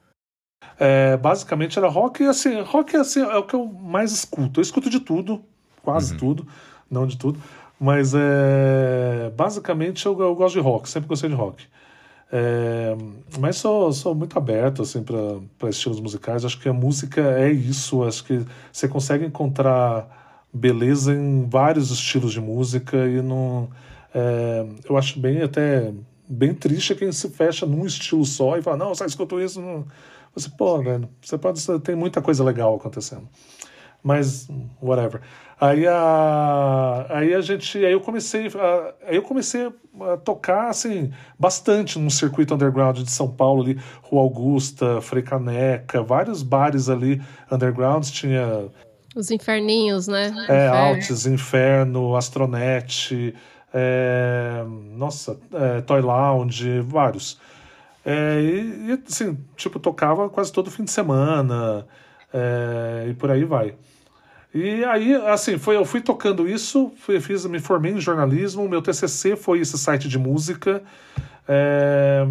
É, 0.80 1.18
basicamente 1.18 1.80
era 1.80 1.88
rock, 1.88 2.22
e 2.22 2.28
assim, 2.28 2.62
rock 2.62 2.96
assim, 2.96 3.22
é 3.22 3.36
o 3.38 3.44
que 3.44 3.56
eu 3.56 3.66
mais 3.66 4.12
escuto. 4.12 4.60
Eu 4.60 4.62
escuto 4.62 4.90
de 4.90 5.00
tudo, 5.00 5.44
quase 5.82 6.12
Uhum. 6.14 6.20
tudo, 6.20 6.48
não 6.90 7.08
de 7.08 7.18
tudo, 7.18 7.42
mas 7.80 8.14
é, 8.14 9.32
basicamente 9.36 10.06
eu, 10.06 10.20
eu 10.20 10.36
gosto 10.36 10.54
de 10.56 10.62
rock, 10.62 10.88
sempre 10.88 11.10
gostei 11.10 11.30
de 11.30 11.36
rock. 11.36 11.68
É, 12.32 12.94
mas 13.40 13.58
sou, 13.58 13.92
sou 13.94 14.14
muito 14.14 14.38
aberto 14.38 14.82
assim 14.82 15.04
para 15.04 15.70
estilos 15.70 16.00
musicais. 16.00 16.44
Acho 16.44 16.60
que 16.60 16.70
a 16.70 16.74
música 16.74 17.22
é 17.22 17.52
isso. 17.52 18.04
Acho 18.04 18.24
que 18.24 18.46
você 18.72 18.88
consegue 18.88 19.26
encontrar 19.26 20.46
beleza 20.54 21.14
em 21.14 21.48
vários 21.48 21.92
estilos 21.92 22.34
de 22.34 22.42
música 22.42 22.98
e 23.08 23.22
não. 23.22 23.70
é, 24.14 24.66
eu 24.90 24.98
acho 24.98 25.20
bem 25.20 25.42
até 25.42 25.94
bem 26.28 26.54
triste 26.54 26.94
quem 26.96 27.12
se 27.12 27.30
fecha 27.30 27.66
num 27.66 27.86
estilo 27.86 28.26
só 28.26 28.58
e 28.58 28.62
fala 28.62 28.78
não, 28.78 28.94
só 28.94 29.06
escuto 29.06 29.40
isso. 29.40 29.62
Não. 29.62 29.86
Você 30.36 30.50
pô, 30.50 30.82
velho, 30.84 31.10
você 31.22 31.38
pode 31.38 31.66
tem 31.82 31.96
muita 31.96 32.22
coisa 32.22 32.44
legal 32.44 32.76
acontecendo. 32.76 33.28
Mas 34.04 34.48
whatever. 34.82 35.22
Aí 35.60 35.88
a, 35.88 37.06
aí 37.10 37.34
a 37.34 37.42
gente, 37.42 37.84
aí 37.84 37.92
eu 37.92 38.00
comecei, 38.00 38.48
a, 38.48 38.94
aí 39.08 39.16
eu 39.16 39.24
comecei 39.24 39.72
a 40.02 40.18
tocar 40.18 40.70
assim 40.70 41.12
bastante 41.40 41.98
no 41.98 42.12
circuito 42.12 42.54
underground 42.54 43.00
de 43.00 43.10
São 43.10 43.28
Paulo 43.28 43.64
ali, 43.64 43.80
Rua 44.04 44.22
Augusta, 44.22 45.02
Frei 45.02 45.24
Caneca, 45.24 46.04
vários 46.04 46.44
bares 46.44 46.90
ali 46.90 47.20
undergrounds 47.52 48.12
tinha 48.12 48.70
Os 49.16 49.32
inferninhos, 49.32 50.08
né? 50.08 50.28
é, 50.48 50.68
Inferno. 50.68 50.76
Altis, 50.76 51.26
Inferno, 51.26 52.16
Astronet, 52.16 53.36
é, 53.74 54.64
nossa, 54.92 55.40
é, 55.54 55.82
Toy 55.82 56.02
Lounge, 56.02 56.82
vários. 56.82 57.40
É, 58.06 58.40
e, 58.40 58.92
e, 58.92 59.04
assim, 59.08 59.38
tipo, 59.56 59.80
tocava 59.80 60.30
quase 60.30 60.54
todo 60.54 60.72
fim 60.72 60.84
de 60.84 60.92
semana 60.92 61.86
é, 62.32 63.08
e 63.10 63.14
por 63.16 63.32
aí 63.32 63.44
vai. 63.44 63.74
E 64.54 64.84
aí, 64.86 65.14
assim, 65.14 65.58
foi, 65.58 65.76
eu 65.76 65.86
fui 65.86 66.02
tocando 66.02 66.48
isso, 66.48 66.92
fui, 66.98 67.20
fiz, 67.20 67.46
me 67.46 67.60
formei 67.60 67.92
em 67.92 68.00
jornalismo, 68.00 68.68
meu 68.68 68.82
TCC 68.82 69.36
foi 69.36 69.60
esse 69.60 69.78
site 69.78 70.08
de 70.08 70.18
música, 70.18 70.82
é, 71.48 72.26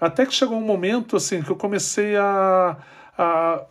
até 0.00 0.24
que 0.24 0.34
chegou 0.34 0.56
um 0.56 0.64
momento, 0.64 1.16
assim, 1.16 1.42
que 1.42 1.50
eu 1.50 1.56
comecei 1.56 2.16
a, 2.16 2.76
a 3.16 3.62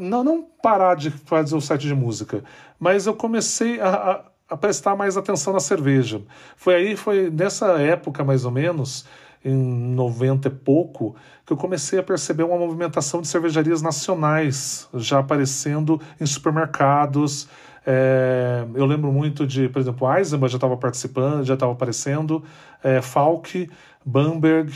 não, 0.00 0.24
não 0.24 0.42
parar 0.62 0.96
de 0.96 1.10
fazer 1.10 1.54
o 1.54 1.60
site 1.60 1.86
de 1.86 1.94
música, 1.94 2.42
mas 2.78 3.06
eu 3.06 3.14
comecei 3.14 3.80
a, 3.80 3.88
a, 3.88 4.20
a 4.50 4.56
prestar 4.56 4.96
mais 4.96 5.16
atenção 5.16 5.52
na 5.52 5.60
cerveja. 5.60 6.20
Foi 6.56 6.74
aí, 6.74 6.96
foi 6.96 7.30
nessa 7.30 7.78
época 7.80 8.24
mais 8.24 8.44
ou 8.44 8.50
menos, 8.50 9.06
em 9.44 9.54
90 9.54 10.48
e 10.48 10.50
pouco, 10.50 11.14
que 11.46 11.52
eu 11.52 11.56
comecei 11.56 11.98
a 11.98 12.02
perceber 12.02 12.42
uma 12.42 12.58
movimentação 12.58 13.20
de 13.20 13.28
cervejarias 13.28 13.80
nacionais 13.82 14.88
já 14.94 15.18
aparecendo 15.20 16.00
em 16.20 16.26
supermercados. 16.26 17.48
É, 17.86 18.64
eu 18.74 18.84
lembro 18.84 19.10
muito 19.12 19.46
de, 19.46 19.68
por 19.68 19.80
exemplo, 19.80 20.14
Eisenbahn 20.14 20.48
já 20.48 20.56
estava 20.56 20.76
participando, 20.76 21.44
já 21.44 21.54
estava 21.54 21.72
aparecendo, 21.72 22.42
é, 22.82 23.00
Falk, 23.00 23.70
Bamberg, 24.04 24.72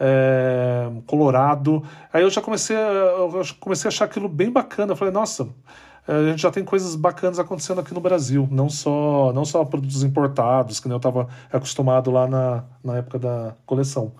é, 0.00 0.90
Colorado. 1.06 1.82
Aí 2.12 2.22
eu 2.22 2.30
já 2.30 2.40
comecei 2.40 2.76
a, 2.76 2.80
eu 2.80 3.42
comecei 3.60 3.88
a 3.88 3.90
achar 3.90 4.04
aquilo 4.06 4.28
bem 4.28 4.50
bacana. 4.50 4.92
Eu 4.92 4.96
falei, 4.96 5.12
nossa, 5.12 5.48
a 6.06 6.30
gente 6.30 6.42
já 6.42 6.50
tem 6.50 6.64
coisas 6.64 6.94
bacanas 6.94 7.38
acontecendo 7.38 7.80
aqui 7.80 7.92
no 7.92 8.00
Brasil, 8.00 8.48
não 8.50 8.68
só, 8.68 9.32
não 9.32 9.44
só 9.44 9.64
produtos 9.64 10.04
importados, 10.04 10.78
que 10.78 10.88
eu 10.88 10.96
estava 10.96 11.28
acostumado 11.52 12.10
lá 12.10 12.28
na, 12.28 12.64
na 12.82 12.98
época 12.98 13.18
da 13.18 13.54
coleção. 13.66 14.12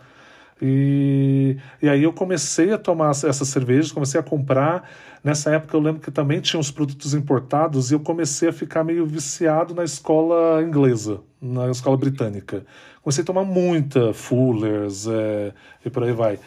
E, 0.61 1.59
e 1.83 1.88
aí 1.88 2.03
eu 2.03 2.12
comecei 2.12 2.72
a 2.72 2.79
tomar 2.79 3.11
essas 3.11 3.49
cervejas, 3.49 3.92
comecei 3.92 4.18
a 4.18 4.22
comprar. 4.22 4.88
Nessa 5.22 5.51
época 5.51 5.77
eu 5.77 5.81
lembro 5.81 6.01
que 6.01 6.11
também 6.11 6.40
tinha 6.40 6.59
os 6.59 6.70
produtos 6.70 7.14
importados 7.14 7.90
e 7.90 7.94
eu 7.94 8.01
comecei 8.01 8.49
a 8.49 8.53
ficar 8.53 8.83
meio 8.83 9.05
viciado 9.07 9.75
na 9.75 9.85
escola 9.85 10.62
inglesa, 10.62 11.20
na 11.40 11.70
escola 11.70 11.96
britânica. 11.96 12.64
Comecei 13.03 13.22
a 13.22 13.27
tomar 13.27 13.44
muita 13.44 14.14
Fullers 14.14 15.07
é, 15.07 15.53
e 15.85 15.90
por 15.90 16.03
aí 16.03 16.12
vai. 16.12 16.38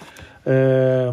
É, 0.46 1.12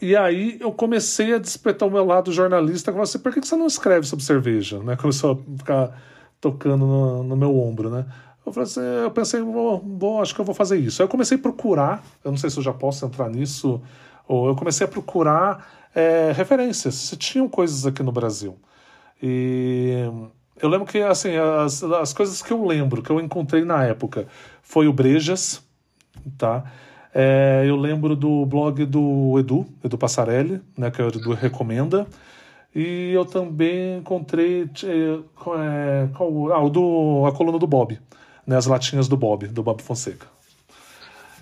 e 0.00 0.14
aí 0.14 0.58
eu 0.60 0.72
comecei 0.72 1.34
a 1.34 1.38
despertar 1.38 1.86
o 1.86 1.90
meu 1.90 2.04
lado 2.04 2.32
jornalista. 2.32 2.92
Falei 2.92 3.04
assim, 3.04 3.18
por 3.18 3.32
que 3.32 3.40
você 3.40 3.56
não 3.56 3.66
escreve 3.66 4.06
sobre 4.06 4.24
cerveja? 4.24 4.78
Né? 4.82 4.96
Começou 4.96 5.32
a 5.32 5.58
ficar 5.58 6.02
tocando 6.40 6.86
no, 6.86 7.22
no 7.22 7.36
meu 7.36 7.58
ombro, 7.58 7.90
né? 7.90 8.06
Eu, 8.44 8.52
falei 8.52 8.68
assim, 8.68 8.80
eu 8.80 9.10
pensei, 9.10 9.42
bom, 9.42 9.78
bom, 9.78 10.22
acho 10.22 10.34
que 10.34 10.40
eu 10.40 10.44
vou 10.44 10.54
fazer 10.54 10.78
isso. 10.78 11.02
Aí 11.02 11.04
eu 11.04 11.10
comecei 11.10 11.36
a 11.36 11.40
procurar, 11.40 12.04
eu 12.24 12.30
não 12.30 12.38
sei 12.38 12.48
se 12.50 12.58
eu 12.58 12.62
já 12.62 12.72
posso 12.72 13.04
entrar 13.04 13.28
nisso, 13.28 13.82
ou 14.28 14.48
eu 14.48 14.54
comecei 14.54 14.86
a 14.86 14.88
procurar 14.88 15.88
é, 15.94 16.30
referências, 16.32 16.94
se 16.94 17.16
tinham 17.16 17.48
coisas 17.48 17.86
aqui 17.86 18.02
no 18.02 18.12
Brasil. 18.12 18.56
E 19.20 20.04
eu 20.60 20.68
lembro 20.68 20.86
que, 20.86 20.98
assim, 20.98 21.36
as, 21.36 21.82
as 21.82 22.12
coisas 22.12 22.40
que 22.42 22.52
eu 22.52 22.64
lembro, 22.64 23.02
que 23.02 23.10
eu 23.10 23.18
encontrei 23.18 23.64
na 23.64 23.82
época, 23.82 24.28
foi 24.62 24.86
o 24.86 24.92
Brejas, 24.92 25.62
tá? 26.38 26.64
É, 27.18 27.64
eu 27.66 27.76
lembro 27.76 28.14
do 28.14 28.44
blog 28.44 28.84
do 28.84 29.38
Edu, 29.38 29.66
Edu 29.82 29.96
Passarelli, 29.96 30.60
né, 30.76 30.90
que 30.90 31.00
é 31.00 31.04
o 31.04 31.08
Edu 31.08 31.32
Recomenda. 31.32 32.06
E 32.74 33.10
eu 33.14 33.24
também 33.24 33.96
encontrei 33.96 34.68
é, 34.84 36.08
qual, 36.12 36.52
ah, 36.52 36.62
o 36.62 36.68
do, 36.68 37.24
a 37.26 37.32
coluna 37.32 37.58
do 37.58 37.66
Bob, 37.66 37.98
né, 38.46 38.54
as 38.54 38.66
latinhas 38.66 39.08
do 39.08 39.16
Bob, 39.16 39.46
do 39.46 39.62
Bob 39.62 39.80
Fonseca. 39.80 40.26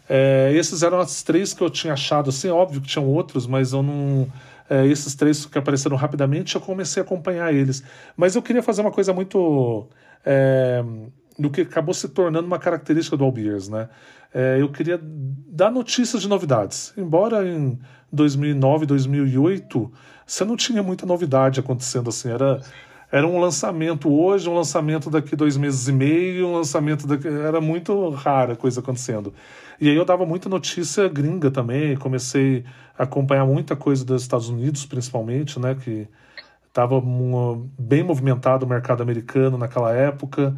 É, 0.08 0.52
esses 0.54 0.84
eram 0.84 1.00
as 1.00 1.24
três 1.24 1.52
que 1.52 1.60
eu 1.60 1.68
tinha 1.68 1.94
achado, 1.94 2.30
assim, 2.30 2.48
óbvio 2.50 2.80
que 2.80 2.87
tinham 2.87 3.08
outros, 3.08 3.44
mas 3.44 3.72
eu 3.72 3.82
não. 3.82 4.28
É, 4.70 4.87
esses 4.87 5.16
três 5.16 5.44
que 5.44 5.58
apareceram 5.58 5.96
rapidamente, 5.96 6.54
eu 6.54 6.60
comecei 6.60 7.02
a 7.02 7.04
acompanhar 7.04 7.52
eles. 7.52 7.82
Mas 8.16 8.37
eu 8.37 8.42
queria 8.42 8.62
fazer 8.62 8.82
uma 8.82 8.92
coisa 8.92 9.12
muito. 9.12 9.88
É, 10.24 10.84
do 11.38 11.51
que 11.51 11.62
acabou 11.62 11.94
se 11.94 12.09
tornando 12.09 12.47
uma 12.47 12.59
característica 12.59 13.16
do 13.16 13.25
Albiers, 13.25 13.68
né? 13.68 13.88
É, 14.33 14.61
eu 14.61 14.68
queria 14.70 15.01
dar 15.03 15.70
notícias 15.70 16.23
de 16.23 16.29
novidades. 16.29 16.92
Embora 16.97 17.47
em 17.47 17.79
2009, 18.12 18.87
2008, 18.87 19.92
você 20.27 20.44
não 20.44 20.57
tinha 20.57 20.83
muita 20.83 21.07
novidade 21.07 21.61
acontecendo 21.61 22.09
assim. 22.09 22.31
Era, 22.31 22.61
era 23.12 23.27
um 23.27 23.38
lançamento 23.38 24.12
hoje, 24.12 24.49
um 24.49 24.55
lançamento 24.55 25.09
daqui 25.09 25.37
dois 25.37 25.57
meses 25.57 25.87
e 25.87 25.92
meio, 25.92 26.49
um 26.49 26.55
lançamento 26.55 27.07
daqui. 27.07 27.29
Era 27.29 27.61
muito 27.61 28.11
rara 28.11 28.57
coisa 28.57 28.81
acontecendo. 28.81 29.33
E 29.81 29.88
aí 29.88 29.94
eu 29.94 30.05
dava 30.05 30.25
muita 30.27 30.49
notícia 30.49 31.09
gringa 31.09 31.51
também, 31.51 31.97
comecei 31.97 32.64
a 32.99 33.05
acompanhar 33.05 33.44
muita 33.47 33.77
coisa 33.77 34.05
dos 34.05 34.23
Estados 34.23 34.49
Unidos, 34.49 34.85
principalmente, 34.87 35.61
né? 35.61 35.75
Que 35.77 36.09
estava 36.66 37.01
bem 37.79 38.03
movimentado 38.03 38.66
o 38.66 38.68
mercado 38.68 39.01
americano 39.01 39.57
naquela 39.57 39.92
época. 39.92 40.57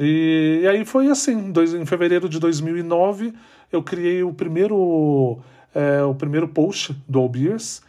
E, 0.00 0.60
e 0.62 0.68
aí 0.68 0.84
foi 0.84 1.08
assim, 1.08 1.50
dois, 1.50 1.72
em 1.72 1.86
fevereiro 1.86 2.28
de 2.28 2.38
2009 2.38 3.32
eu 3.72 3.82
criei 3.82 4.22
o 4.22 4.32
primeiro 4.32 5.38
é, 5.74 6.02
o 6.02 6.14
primeiro 6.14 6.48
post 6.48 6.96
do 7.08 7.18
All 7.18 7.28
Beers 7.28 7.82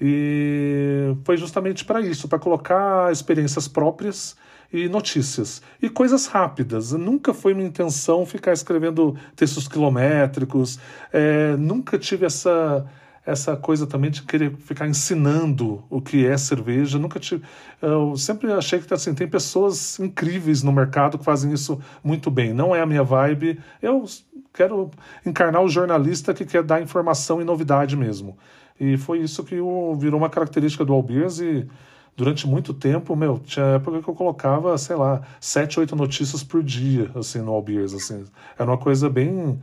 e 0.00 1.14
foi 1.24 1.36
justamente 1.36 1.84
para 1.84 2.00
isso, 2.00 2.26
para 2.26 2.38
colocar 2.38 3.12
experiências 3.12 3.68
próprias 3.68 4.36
e 4.72 4.88
notícias 4.88 5.60
e 5.82 5.90
coisas 5.90 6.26
rápidas. 6.26 6.92
Nunca 6.92 7.34
foi 7.34 7.52
minha 7.52 7.68
intenção 7.68 8.24
ficar 8.24 8.52
escrevendo 8.52 9.16
textos 9.36 9.68
quilométricos, 9.68 10.78
é, 11.12 11.56
nunca 11.56 11.98
tive 11.98 12.24
essa 12.24 12.86
essa 13.24 13.56
coisa 13.56 13.86
também 13.86 14.10
de 14.10 14.22
querer 14.22 14.56
ficar 14.56 14.88
ensinando 14.88 15.84
o 15.90 16.00
que 16.00 16.26
é 16.26 16.36
cerveja. 16.36 16.98
Nunca 16.98 17.20
tive. 17.20 17.42
Eu 17.80 18.16
sempre 18.16 18.50
achei 18.52 18.78
que 18.78 18.92
assim, 18.92 19.14
tem 19.14 19.28
pessoas 19.28 19.98
incríveis 20.00 20.62
no 20.62 20.72
mercado 20.72 21.18
que 21.18 21.24
fazem 21.24 21.52
isso 21.52 21.78
muito 22.02 22.30
bem. 22.30 22.52
Não 22.54 22.74
é 22.74 22.80
a 22.80 22.86
minha 22.86 23.02
vibe. 23.02 23.60
Eu 23.80 24.04
quero 24.52 24.90
encarnar 25.24 25.62
o 25.62 25.68
jornalista 25.68 26.34
que 26.34 26.44
quer 26.44 26.62
dar 26.62 26.82
informação 26.82 27.40
e 27.40 27.44
novidade 27.44 27.96
mesmo. 27.96 28.36
E 28.78 28.96
foi 28.96 29.20
isso 29.20 29.44
que 29.44 29.54
virou 29.54 30.18
uma 30.18 30.30
característica 30.30 30.84
do 30.84 30.94
Albiers 30.94 31.38
e 31.38 31.68
durante 32.16 32.46
muito 32.46 32.74
tempo, 32.74 33.14
meu, 33.14 33.38
tinha 33.38 33.64
época 33.76 34.02
que 34.02 34.08
eu 34.08 34.14
colocava, 34.14 34.76
sei 34.76 34.96
lá, 34.96 35.22
sete, 35.40 35.78
oito 35.78 35.94
notícias 35.94 36.42
por 36.42 36.62
dia, 36.62 37.10
assim, 37.14 37.40
no 37.40 37.52
Albiers, 37.52 37.94
assim. 37.94 38.24
Era 38.58 38.70
uma 38.70 38.78
coisa 38.78 39.08
bem 39.08 39.60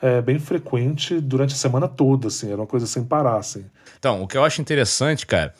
é, 0.00 0.20
bem 0.20 0.38
frequente 0.38 1.20
durante 1.20 1.54
a 1.54 1.56
semana 1.56 1.88
toda, 1.88 2.28
assim, 2.28 2.48
era 2.48 2.60
uma 2.60 2.66
coisa 2.66 2.86
sem 2.86 3.04
parar, 3.04 3.36
assim. 3.36 3.64
Então, 3.98 4.22
o 4.22 4.28
que 4.28 4.36
eu 4.36 4.44
acho 4.44 4.60
interessante, 4.60 5.26
cara, 5.26 5.54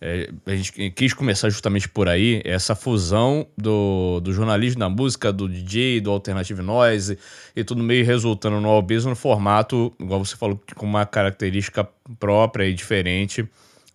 é, 0.00 0.30
a 0.46 0.54
gente 0.54 0.90
quis 0.90 1.12
começar 1.12 1.48
justamente 1.48 1.88
por 1.88 2.08
aí, 2.08 2.40
é 2.44 2.52
essa 2.52 2.74
fusão 2.74 3.46
do, 3.56 4.20
do 4.20 4.32
jornalismo 4.32 4.78
da 4.78 4.88
música, 4.88 5.32
do 5.32 5.48
DJ, 5.48 6.00
do 6.00 6.10
alternative 6.10 6.62
noise 6.62 7.18
e 7.56 7.64
tudo 7.64 7.82
meio 7.82 8.04
resultando 8.04 8.60
no 8.60 8.68
albismo 8.68 9.10
no 9.10 9.16
formato, 9.16 9.92
igual 9.98 10.24
você 10.24 10.36
falou, 10.36 10.60
com 10.76 10.86
uma 10.86 11.04
característica 11.04 11.88
própria 12.20 12.64
e 12.64 12.74
diferente 12.74 13.48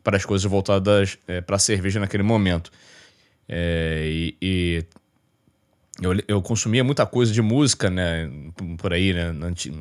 para 0.04 0.18
as 0.18 0.26
coisas 0.26 0.50
voltadas 0.50 1.18
é, 1.28 1.40
para 1.40 1.56
a 1.56 1.60
cerveja 1.60 2.00
naquele 2.00 2.24
momento. 2.24 2.70
É, 3.48 4.04
e, 4.06 4.38
e 4.42 4.86
eu, 6.02 6.16
eu 6.28 6.42
consumia 6.42 6.84
muita 6.84 7.06
coisa 7.06 7.32
de 7.32 7.42
música, 7.42 7.90
né, 7.90 8.30
por 8.78 8.94
aí, 8.94 9.14
né, 9.14 9.34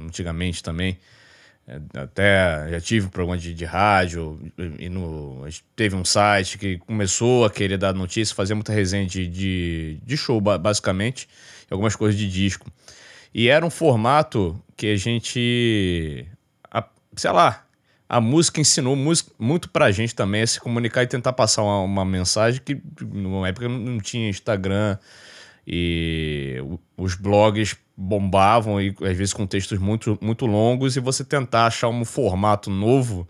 antigamente 0.06 0.62
também. 0.62 0.98
É, 1.66 1.80
até 2.00 2.68
já 2.70 2.80
tive 2.80 3.08
programa 3.08 3.38
de, 3.38 3.54
de 3.54 3.64
rádio 3.64 4.40
e 4.78 4.88
no, 4.88 5.46
teve 5.76 5.94
um 5.94 6.04
site 6.04 6.58
que 6.58 6.78
começou 6.78 7.44
a 7.44 7.50
querer 7.50 7.78
dar 7.78 7.94
notícia, 7.94 8.34
fazer 8.34 8.54
muita 8.54 8.72
resenha 8.72 9.06
de, 9.06 9.26
de, 9.28 9.98
de 10.02 10.16
show, 10.16 10.40
basicamente, 10.40 11.28
algumas 11.70 11.94
coisas 11.94 12.18
de 12.18 12.28
disco. 12.28 12.70
E 13.32 13.48
era 13.48 13.64
um 13.64 13.70
formato 13.70 14.60
que 14.76 14.88
a 14.88 14.96
gente, 14.96 16.26
a, 16.70 16.84
sei 17.16 17.30
lá, 17.30 17.64
a 18.08 18.20
música 18.20 18.60
ensinou 18.60 18.94
muito 19.38 19.70
pra 19.70 19.90
gente 19.90 20.14
também 20.14 20.42
a 20.42 20.46
se 20.46 20.60
comunicar 20.60 21.02
e 21.04 21.06
tentar 21.06 21.32
passar 21.32 21.62
uma, 21.62 21.80
uma 21.80 22.04
mensagem 22.04 22.60
que 22.62 22.78
numa 23.00 23.48
época 23.48 23.68
não 23.68 23.98
tinha 23.98 24.28
Instagram 24.28 24.98
e 25.66 26.56
os 26.96 27.14
blogs 27.14 27.76
bombavam 27.96 28.80
e 28.80 28.94
às 29.02 29.16
vezes 29.16 29.32
com 29.32 29.46
textos 29.46 29.78
muito, 29.78 30.18
muito 30.20 30.46
longos 30.46 30.96
e 30.96 31.00
você 31.00 31.24
tentar 31.24 31.66
achar 31.66 31.88
um 31.88 32.04
formato 32.04 32.70
novo 32.70 33.28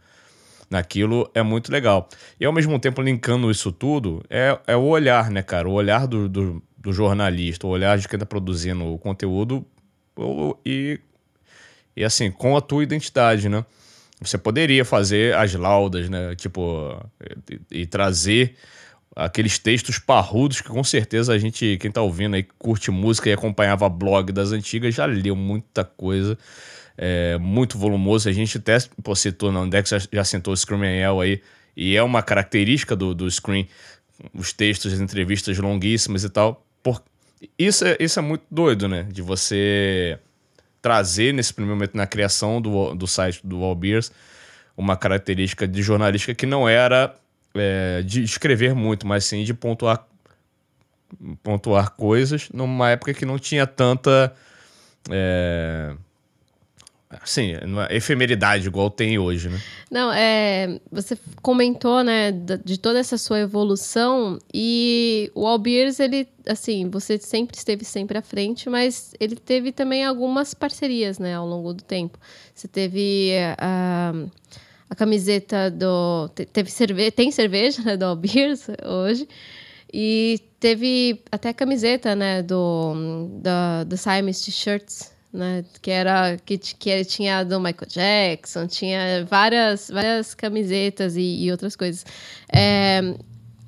naquilo 0.70 1.30
é 1.34 1.42
muito 1.42 1.70
legal. 1.70 2.08
E 2.40 2.46
ao 2.46 2.52
mesmo 2.52 2.78
tempo, 2.78 3.02
linkando 3.02 3.50
isso 3.50 3.70
tudo, 3.70 4.24
é, 4.30 4.58
é 4.66 4.74
o 4.74 4.84
olhar, 4.84 5.30
né, 5.30 5.42
cara? 5.42 5.68
O 5.68 5.72
olhar 5.72 6.06
do, 6.06 6.28
do, 6.28 6.62
do 6.78 6.92
jornalista, 6.92 7.66
o 7.66 7.70
olhar 7.70 7.98
de 7.98 8.08
quem 8.08 8.16
está 8.16 8.24
produzindo 8.24 8.86
o 8.86 8.98
conteúdo 8.98 9.64
e, 10.64 10.98
e 11.94 12.02
assim, 12.02 12.30
com 12.30 12.56
a 12.56 12.60
tua 12.60 12.82
identidade, 12.82 13.48
né? 13.48 13.64
Você 14.20 14.38
poderia 14.38 14.84
fazer 14.84 15.34
as 15.34 15.52
laudas, 15.54 16.08
né? 16.08 16.34
Tipo, 16.36 17.04
e, 17.70 17.82
e 17.82 17.86
trazer 17.86 18.56
aqueles 19.14 19.58
textos 19.58 19.98
parrudos 19.98 20.60
que 20.60 20.68
com 20.68 20.82
certeza 20.82 21.32
a 21.32 21.38
gente, 21.38 21.76
quem 21.78 21.90
tá 21.90 22.00
ouvindo 22.00 22.34
aí, 22.34 22.42
curte 22.58 22.90
música 22.90 23.28
e 23.28 23.32
acompanhava 23.32 23.88
blog 23.88 24.32
das 24.32 24.52
antigas, 24.52 24.94
já 24.94 25.04
leu 25.06 25.36
muita 25.36 25.84
coisa, 25.84 26.38
é, 26.96 27.36
muito 27.38 27.78
volumoso. 27.78 28.28
A 28.28 28.32
gente 28.32 28.58
até 28.58 28.78
pô, 29.02 29.14
citou 29.14 29.52
na 29.52 29.60
Andex, 29.60 29.90
já, 29.90 29.98
já 30.12 30.24
sentou 30.24 30.52
o 30.52 30.56
Screaming 30.56 31.02
aí, 31.04 31.42
e 31.76 31.96
é 31.96 32.02
uma 32.02 32.22
característica 32.22 32.96
do, 32.96 33.14
do 33.14 33.30
Scream, 33.30 33.66
os 34.34 34.52
textos, 34.52 34.92
as 34.92 35.00
entrevistas 35.00 35.58
longuíssimas 35.58 36.24
e 36.24 36.30
tal. 36.30 36.64
Por... 36.82 37.02
Isso, 37.58 37.84
é, 37.84 37.96
isso 37.98 38.18
é 38.18 38.22
muito 38.22 38.44
doido, 38.50 38.88
né? 38.88 39.04
De 39.10 39.20
você 39.20 40.18
trazer 40.80 41.32
nesse 41.32 41.52
primeiro 41.54 41.76
momento 41.76 41.96
na 41.96 42.06
criação 42.06 42.60
do, 42.60 42.94
do 42.94 43.06
site 43.06 43.40
do 43.44 43.62
All 43.62 43.74
Beers 43.74 44.10
uma 44.76 44.96
característica 44.96 45.66
de 45.68 45.82
jornalística 45.82 46.34
que 46.34 46.46
não 46.46 46.68
era 46.68 47.14
é, 47.54 48.02
de 48.02 48.22
escrever 48.22 48.74
muito, 48.74 49.06
mas 49.06 49.24
sim 49.24 49.44
de 49.44 49.54
pontuar, 49.54 50.06
pontuar 51.42 51.90
coisas 51.92 52.48
numa 52.52 52.90
época 52.90 53.14
que 53.14 53.24
não 53.24 53.38
tinha 53.38 53.66
tanta. 53.66 54.34
É, 55.10 55.94
assim, 57.20 57.52
efemeridade 57.90 58.66
igual 58.66 58.88
tem 58.88 59.18
hoje, 59.18 59.48
né? 59.48 59.60
Não, 59.90 60.12
é, 60.12 60.80
você 60.90 61.18
comentou, 61.42 62.02
né, 62.02 62.32
de 62.32 62.78
toda 62.78 62.98
essa 62.98 63.18
sua 63.18 63.40
evolução 63.40 64.38
e 64.54 65.30
o 65.34 65.46
Albiers, 65.46 66.00
ele, 66.00 66.26
assim, 66.46 66.88
você 66.88 67.18
sempre 67.18 67.56
esteve 67.56 67.84
sempre 67.84 68.16
à 68.16 68.22
frente, 68.22 68.70
mas 68.70 69.14
ele 69.20 69.36
teve 69.36 69.72
também 69.72 70.04
algumas 70.04 70.54
parcerias, 70.54 71.18
né, 71.18 71.34
ao 71.34 71.46
longo 71.46 71.74
do 71.74 71.82
tempo. 71.82 72.18
Você 72.54 72.66
teve 72.66 73.32
uh, 73.58 74.30
a 74.92 74.94
camiseta 74.94 75.70
do. 75.70 76.28
Teve 76.52 76.70
cerveja, 76.70 77.10
tem 77.10 77.30
cerveja, 77.30 77.82
né, 77.82 77.96
do 77.96 78.04
Albiers 78.04 78.66
hoje. 78.84 79.26
E 79.90 80.38
teve 80.60 81.22
até 81.30 81.48
a 81.48 81.54
camiseta, 81.54 82.14
né, 82.14 82.42
do, 82.42 83.30
da, 83.40 83.84
do 83.84 83.96
Simon's 83.96 84.42
T-shirts, 84.42 85.10
né, 85.32 85.64
que 85.80 85.90
era 85.90 86.36
que, 86.44 86.58
que 86.58 87.04
tinha 87.06 87.42
do 87.42 87.58
Michael 87.58 87.88
Jackson, 87.88 88.66
tinha 88.66 89.24
várias, 89.24 89.90
várias 89.90 90.34
camisetas 90.34 91.16
e, 91.16 91.44
e 91.44 91.50
outras 91.50 91.74
coisas. 91.74 92.04
É, 92.54 93.00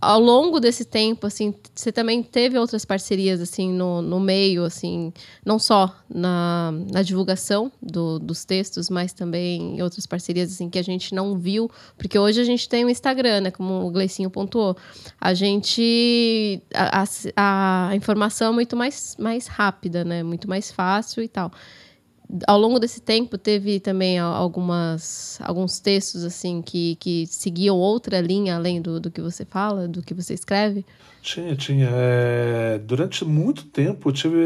ao 0.05 0.21
longo 0.21 0.61
desse 0.61 0.85
tempo, 0.85 1.27
assim, 1.27 1.55
você 1.75 1.91
também 1.91 2.23
teve 2.23 2.59
outras 2.59 2.85
parcerias, 2.85 3.41
assim, 3.41 3.73
no, 3.73 4.03
no 4.03 4.21
meio, 4.21 4.65
assim, 4.65 5.13
não 5.45 5.59
só 5.59 5.95
na, 6.09 6.73
na 6.93 7.03
divulgação 7.03 7.73
do, 7.83 8.19
dos 8.19 8.45
textos, 8.45 8.91
mas 8.91 9.13
também 9.13 9.81
outras 9.83 10.07
parcerias, 10.07 10.53
assim, 10.53 10.69
que 10.69 10.79
a 10.79 10.83
gente 10.83 11.15
não 11.15 11.39
viu, 11.39 11.71
porque 11.97 12.19
hoje 12.19 12.41
a 12.41 12.45
gente 12.45 12.69
tem 12.69 12.85
o 12.85 12.91
Instagram, 12.91 13.41
né, 13.41 13.51
como 13.51 13.87
o 13.87 13.91
Gleicinho 13.91 14.31
pontuou. 14.31 14.77
A 15.21 15.33
gente... 15.33 16.61
A, 16.75 17.05
a, 17.37 17.89
a 17.89 17.97
informação 17.97 18.53
é 18.53 18.55
muito 18.55 18.77
mais, 18.77 19.17
mais 19.19 19.47
rápida, 19.47 20.05
né, 20.05 20.23
muito 20.23 20.49
mais 20.49 20.71
fácil 20.71 21.23
e 21.23 21.29
tal 21.29 21.51
ao 22.47 22.59
longo 22.59 22.79
desse 22.79 23.01
tempo 23.01 23.39
teve 23.39 23.79
também 23.79 24.19
algumas 24.19 25.39
alguns 25.43 25.79
textos 25.79 26.25
assim 26.25 26.61
que, 26.63 26.97
que 26.97 27.27
seguiam 27.27 27.77
outra 27.77 28.21
linha 28.21 28.57
além 28.57 28.81
do, 28.81 28.99
do 28.99 29.11
que 29.11 29.21
você 29.21 29.45
fala, 29.45 29.87
do 29.87 30.03
que 30.03 30.15
você 30.15 30.35
escreve? 30.35 30.85
Tinha, 31.23 31.55
tinha. 31.57 31.89
É, 31.91 32.79
durante 32.79 33.25
muito 33.25 33.65
tempo 33.67 34.13
tive, 34.13 34.37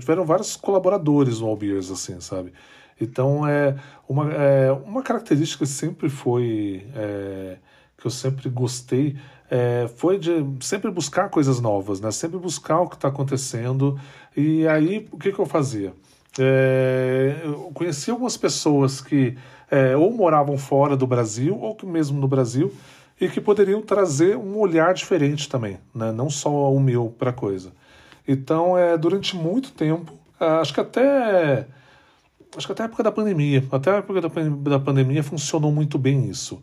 tiveram 0.00 0.24
vários 0.24 0.56
colaboradores 0.56 1.40
no 1.40 1.48
Albiers, 1.48 1.90
assim, 1.90 2.20
sabe? 2.20 2.52
Então 3.00 3.46
é 3.46 3.76
uma, 4.08 4.32
é, 4.32 4.72
uma 4.72 5.02
característica 5.02 5.64
que 5.64 5.70
sempre 5.70 6.08
foi 6.08 6.86
é, 6.94 7.56
que 7.98 8.06
eu 8.06 8.10
sempre 8.10 8.48
gostei 8.48 9.16
é, 9.50 9.88
foi 9.96 10.18
de 10.18 10.44
sempre 10.60 10.90
buscar 10.90 11.28
coisas 11.28 11.60
novas, 11.60 12.00
né? 12.00 12.10
Sempre 12.10 12.38
buscar 12.38 12.80
o 12.80 12.88
que 12.88 12.96
está 12.96 13.08
acontecendo. 13.08 13.98
E 14.36 14.66
aí 14.66 15.08
o 15.10 15.18
que, 15.18 15.32
que 15.32 15.38
eu 15.38 15.46
fazia? 15.46 15.92
É, 16.38 17.40
eu 17.44 17.70
conheci 17.74 18.10
algumas 18.10 18.36
pessoas 18.36 19.00
que 19.00 19.36
é, 19.70 19.96
ou 19.96 20.12
moravam 20.12 20.56
fora 20.56 20.96
do 20.96 21.06
Brasil, 21.06 21.58
ou 21.58 21.74
que 21.74 21.86
mesmo 21.86 22.20
no 22.20 22.28
Brasil, 22.28 22.72
e 23.20 23.28
que 23.28 23.40
poderiam 23.40 23.82
trazer 23.82 24.36
um 24.36 24.58
olhar 24.58 24.92
diferente 24.92 25.48
também, 25.48 25.78
né? 25.94 26.12
não 26.12 26.28
só 26.28 26.72
o 26.72 26.78
meu 26.78 27.14
para 27.18 27.30
a 27.30 27.32
coisa. 27.32 27.72
Então, 28.28 28.76
é, 28.76 28.96
durante 28.98 29.34
muito 29.36 29.72
tempo, 29.72 30.12
acho 30.38 30.74
que 30.74 30.80
até 30.80 31.66
acho 32.56 32.66
que 32.66 32.72
até 32.72 32.82
a 32.82 32.86
época 32.86 33.02
da 33.02 33.12
pandemia, 33.12 33.64
até 33.70 33.90
a 33.90 33.96
época 33.96 34.20
da, 34.20 34.28
da 34.70 34.78
pandemia 34.78 35.22
funcionou 35.22 35.70
muito 35.70 35.98
bem 35.98 36.28
isso. 36.28 36.60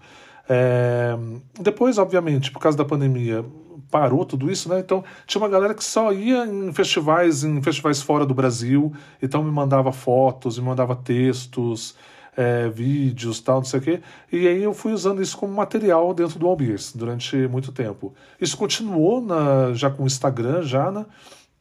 É, 0.49 1.15
depois, 1.59 1.97
obviamente, 1.97 2.51
por 2.51 2.59
causa 2.59 2.77
da 2.77 2.85
pandemia, 2.85 3.45
parou 3.93 4.25
tudo 4.25 4.49
isso, 4.49 4.67
né? 4.67 4.79
Então 4.79 5.03
tinha 5.27 5.39
uma 5.39 5.47
galera 5.47 5.75
que 5.75 5.83
só 5.83 6.11
ia 6.11 6.47
em 6.47 6.73
festivais, 6.73 7.43
em 7.43 7.61
festivais 7.61 8.01
fora 8.01 8.25
do 8.25 8.33
Brasil, 8.33 8.91
então 9.21 9.43
me 9.43 9.51
mandava 9.51 9.91
fotos, 9.91 10.57
me 10.57 10.65
mandava 10.65 10.95
textos, 10.95 11.95
é, 12.35 12.67
vídeos, 12.69 13.39
tal, 13.39 13.57
não 13.57 13.65
sei 13.65 13.79
o 13.79 13.83
quê. 13.83 14.01
E 14.31 14.47
aí 14.47 14.63
eu 14.63 14.73
fui 14.73 14.93
usando 14.93 15.21
isso 15.21 15.37
como 15.37 15.53
material 15.53 16.11
dentro 16.11 16.39
do 16.39 16.47
Albiers 16.47 16.91
durante 16.95 17.35
muito 17.47 17.71
tempo. 17.71 18.15
Isso 18.41 18.57
continuou 18.57 19.21
na, 19.21 19.73
já 19.73 19.91
com 19.91 20.01
o 20.01 20.07
Instagram, 20.07 20.63
já, 20.63 20.91
né? 20.91 21.05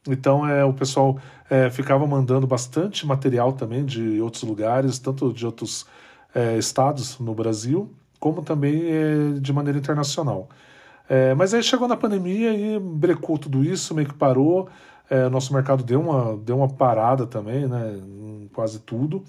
Então 0.07 0.49
é, 0.49 0.65
o 0.65 0.73
pessoal 0.73 1.19
é, 1.51 1.69
ficava 1.69 2.07
mandando 2.07 2.47
bastante 2.47 3.05
material 3.05 3.53
também 3.53 3.85
de 3.85 4.19
outros 4.19 4.41
lugares, 4.41 4.97
tanto 4.97 5.31
de 5.31 5.45
outros 5.45 5.85
é, 6.33 6.57
estados 6.57 7.19
no 7.19 7.35
Brasil, 7.35 7.93
como 8.19 8.41
também 8.41 8.81
é, 8.87 9.39
de 9.39 9.53
maneira 9.53 9.77
internacional. 9.77 10.49
É, 11.09 11.33
mas 11.33 11.53
aí 11.53 11.61
chegou 11.61 11.87
na 11.87 11.97
pandemia 11.97 12.53
e 12.53 12.79
brecou 12.79 13.37
tudo 13.37 13.63
isso, 13.63 13.93
meio 13.93 14.07
que 14.07 14.13
parou. 14.13 14.69
É, 15.09 15.27
nosso 15.29 15.53
mercado 15.53 15.83
deu 15.83 15.99
uma, 15.99 16.37
deu 16.37 16.57
uma 16.57 16.69
parada 16.69 17.25
também, 17.27 17.67
né, 17.67 17.99
quase 18.53 18.79
tudo. 18.79 19.23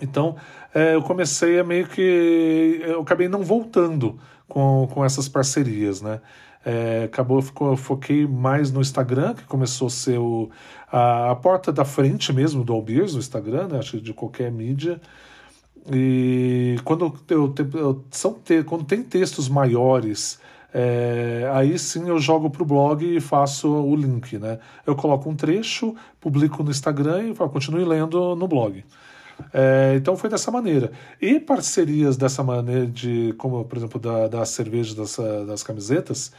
Então 0.00 0.36
é, 0.74 0.94
eu 0.94 1.02
comecei 1.02 1.58
a 1.60 1.64
meio 1.64 1.86
que. 1.86 2.80
Eu 2.84 3.02
acabei 3.02 3.28
não 3.28 3.42
voltando 3.42 4.18
com, 4.48 4.88
com 4.92 5.04
essas 5.04 5.28
parcerias, 5.28 6.02
né? 6.02 6.20
É, 6.64 7.04
acabou, 7.04 7.42
ficou, 7.42 7.76
foquei 7.76 8.26
mais 8.26 8.70
no 8.70 8.80
Instagram, 8.80 9.34
que 9.34 9.44
começou 9.44 9.88
a 9.88 9.90
ser 9.90 10.18
o, 10.18 10.48
a, 10.90 11.32
a 11.32 11.34
porta 11.34 11.72
da 11.72 11.84
frente 11.84 12.32
mesmo 12.32 12.62
do 12.64 12.72
Albiers, 12.72 13.14
no 13.14 13.18
Instagram, 13.18 13.68
né? 13.68 13.78
Acho 13.78 13.92
que 13.92 14.00
de 14.00 14.14
qualquer 14.14 14.50
mídia. 14.50 15.00
E 15.92 16.76
quando, 16.84 17.12
eu, 17.28 17.52
eu, 17.74 18.04
são 18.10 18.40
quando 18.66 18.84
tem 18.84 19.02
textos 19.02 19.48
maiores 19.48 20.38
é, 20.74 21.50
aí 21.52 21.78
sim 21.78 22.08
eu 22.08 22.18
jogo 22.18 22.48
para 22.48 22.62
o 22.62 22.66
blog 22.66 23.04
e 23.04 23.20
faço 23.20 23.68
o 23.68 23.94
link. 23.94 24.38
Né? 24.38 24.58
Eu 24.86 24.96
coloco 24.96 25.28
um 25.28 25.36
trecho, 25.36 25.94
publico 26.20 26.62
no 26.62 26.70
Instagram 26.70 27.30
e 27.30 27.34
falo, 27.34 27.50
continue 27.50 27.84
lendo 27.84 28.34
no 28.34 28.48
blog. 28.48 28.84
É, 29.52 29.94
então 29.96 30.16
foi 30.16 30.30
dessa 30.30 30.50
maneira. 30.50 30.92
E 31.20 31.38
parcerias 31.38 32.16
dessa 32.16 32.42
maneira, 32.42 32.86
de 32.86 33.34
como 33.38 33.64
por 33.64 33.76
exemplo 33.76 34.00
da, 34.00 34.28
da 34.28 34.44
cerveja, 34.44 34.94
das, 34.94 35.16
das 35.46 35.62
camisetas, 35.62 36.32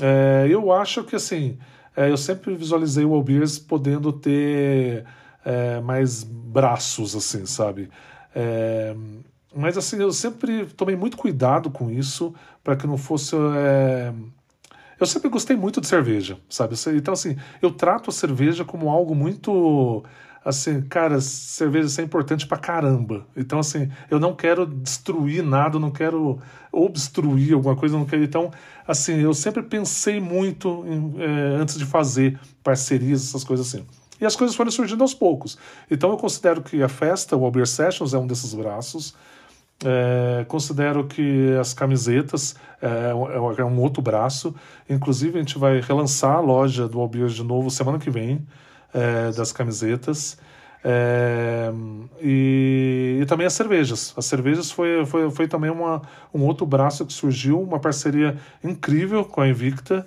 é, 0.00 0.46
eu 0.48 0.72
acho 0.72 1.04
que 1.04 1.16
assim, 1.16 1.58
é, 1.96 2.10
eu 2.10 2.16
sempre 2.16 2.54
visualizei 2.54 3.04
o 3.04 3.14
Albiers 3.14 3.58
podendo 3.58 4.12
ter 4.12 5.04
é, 5.44 5.80
mais 5.80 6.22
braços, 6.22 7.14
assim, 7.14 7.46
sabe? 7.46 7.88
Mas 9.54 9.76
assim, 9.76 10.00
eu 10.00 10.12
sempre 10.12 10.66
tomei 10.66 10.96
muito 10.96 11.16
cuidado 11.16 11.70
com 11.70 11.90
isso 11.90 12.34
para 12.62 12.76
que 12.76 12.86
não 12.86 12.96
fosse. 12.96 13.34
É, 13.56 14.12
eu 14.98 15.06
sempre 15.06 15.28
gostei 15.28 15.56
muito 15.56 15.80
de 15.80 15.86
cerveja, 15.86 16.38
sabe? 16.48 16.74
Então, 16.94 17.12
assim, 17.12 17.36
eu 17.60 17.70
trato 17.72 18.10
a 18.10 18.12
cerveja 18.12 18.64
como 18.64 18.88
algo 18.88 19.14
muito 19.14 20.04
assim, 20.44 20.82
cara, 20.82 21.20
cerveja 21.20 21.86
isso 21.86 22.00
é 22.00 22.04
importante 22.04 22.46
pra 22.46 22.58
caramba. 22.58 23.26
Então, 23.36 23.58
assim, 23.58 23.90
eu 24.10 24.18
não 24.18 24.34
quero 24.34 24.66
destruir 24.66 25.42
nada, 25.42 25.78
não 25.78 25.90
quero 25.90 26.40
obstruir 26.70 27.54
alguma 27.54 27.76
coisa, 27.76 27.96
não 27.96 28.04
quero. 28.04 28.22
Então, 28.22 28.50
assim, 28.86 29.20
eu 29.20 29.32
sempre 29.34 29.62
pensei 29.62 30.20
muito 30.20 30.84
em, 30.86 31.22
é, 31.22 31.56
antes 31.60 31.78
de 31.78 31.84
fazer 31.84 32.38
parcerias, 32.62 33.22
essas 33.22 33.44
coisas 33.44 33.68
assim. 33.68 33.84
E 34.20 34.26
as 34.26 34.36
coisas 34.36 34.56
foram 34.56 34.70
surgindo 34.70 35.02
aos 35.02 35.14
poucos. 35.14 35.58
Então, 35.90 36.10
eu 36.10 36.16
considero 36.16 36.62
que 36.62 36.82
a 36.82 36.88
festa, 36.88 37.36
o 37.36 37.44
Albert 37.44 37.66
Sessions, 37.66 38.14
é 38.14 38.18
um 38.18 38.26
desses 38.26 38.54
braços. 38.54 39.14
É, 39.84 40.44
considero 40.44 41.04
que 41.06 41.56
as 41.60 41.74
camisetas 41.74 42.54
é, 42.80 43.10
é, 43.58 43.64
um 43.64 43.80
outro 43.80 44.02
braço. 44.02 44.54
Inclusive, 44.88 45.38
a 45.38 45.42
gente 45.42 45.58
vai 45.58 45.80
relançar 45.80 46.36
a 46.36 46.40
loja 46.40 46.88
do 46.88 47.00
Albir 47.00 47.28
de 47.28 47.42
novo 47.42 47.70
semana 47.70 47.98
que 47.98 48.10
vem 48.10 48.46
é, 48.92 49.30
das 49.32 49.52
camisetas. 49.52 50.38
É, 50.84 51.70
e, 52.20 53.20
e, 53.22 53.26
também 53.26 53.46
as 53.46 53.52
cervejas. 53.52 54.12
As 54.16 54.26
cervejas 54.26 54.70
foi, 54.70 55.06
foi, 55.06 55.30
foi 55.30 55.48
também 55.48 55.70
uma, 55.70 56.02
um 56.34 56.42
outro 56.44 56.66
braço 56.66 57.06
que 57.06 57.12
surgiu, 57.12 57.60
uma 57.60 57.78
parceria 57.78 58.36
incrível 58.64 59.24
com 59.24 59.40
a 59.40 59.48
Invicta 59.48 60.06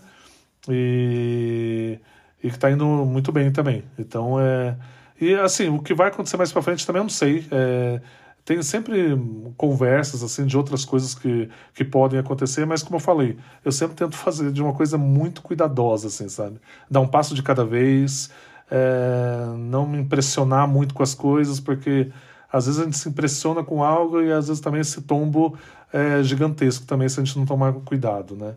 e, 0.69 1.97
e 2.43 2.49
que 2.49 2.55
está 2.55 2.69
indo 2.69 2.85
muito 2.85 3.31
bem 3.31 3.51
também. 3.51 3.83
Então, 3.97 4.39
é, 4.39 4.75
e 5.19 5.33
assim, 5.35 5.69
o 5.69 5.81
que 5.81 5.93
vai 5.93 6.09
acontecer 6.09 6.35
mais 6.37 6.51
para 6.51 6.61
frente 6.61 6.85
também 6.85 6.99
eu 6.99 7.03
não 7.03 7.09
sei. 7.09 7.45
É, 7.51 8.01
tem 8.45 8.61
sempre 8.61 9.19
conversas 9.57 10.21
assim 10.21 10.45
de 10.45 10.55
outras 10.55 10.85
coisas 10.85 11.15
que, 11.15 11.49
que 11.73 11.83
podem 11.83 12.19
acontecer, 12.19 12.63
mas 12.63 12.83
como 12.83 12.97
eu 12.97 12.99
falei, 12.99 13.37
eu 13.65 13.71
sempre 13.71 13.95
tento 13.95 14.15
fazer 14.15 14.51
de 14.51 14.61
uma 14.61 14.73
coisa 14.73 14.99
muito 14.99 15.41
cuidadosa, 15.41 16.07
assim, 16.07 16.29
sabe? 16.29 16.61
Dar 16.89 17.01
um 17.01 17.07
passo 17.07 17.33
de 17.33 17.41
cada 17.41 17.65
vez, 17.65 18.29
é, 18.69 19.47
não 19.57 19.87
me 19.87 19.97
impressionar 19.97 20.67
muito 20.67 20.93
com 20.93 21.01
as 21.01 21.15
coisas, 21.15 21.59
porque 21.59 22.11
às 22.53 22.67
vezes 22.67 22.79
a 22.79 22.83
gente 22.83 22.97
se 22.99 23.09
impressiona 23.09 23.63
com 23.63 23.83
algo 23.83 24.21
e 24.21 24.31
às 24.31 24.47
vezes 24.47 24.61
também 24.61 24.81
esse 24.81 25.01
tombo 25.01 25.57
é 25.91 26.21
gigantesco 26.21 26.85
também 26.85 27.09
se 27.09 27.19
a 27.19 27.23
gente 27.23 27.37
não 27.39 27.45
tomar 27.47 27.73
cuidado, 27.73 28.35
né? 28.35 28.53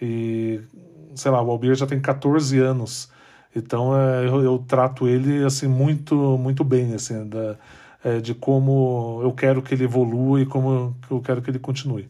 E, 0.00 0.60
sei 1.14 1.30
lá, 1.30 1.42
o 1.42 1.50
Albir 1.50 1.74
já 1.74 1.86
tem 1.86 1.98
14 1.98 2.58
anos, 2.58 3.10
então 3.56 3.96
é, 3.96 4.26
eu, 4.26 4.42
eu, 4.42 4.58
trato 4.66 5.08
ele, 5.08 5.44
assim, 5.44 5.66
muito, 5.66 6.14
muito 6.38 6.62
bem, 6.62 6.94
assim, 6.94 7.26
da, 7.28 7.56
é, 8.04 8.20
de 8.20 8.34
como 8.34 9.20
eu 9.22 9.32
quero 9.32 9.62
que 9.62 9.74
ele 9.74 9.84
evolua 9.84 10.40
e 10.40 10.46
como 10.46 10.96
eu 11.10 11.20
quero 11.20 11.42
que 11.42 11.50
ele 11.50 11.58
continue. 11.58 12.08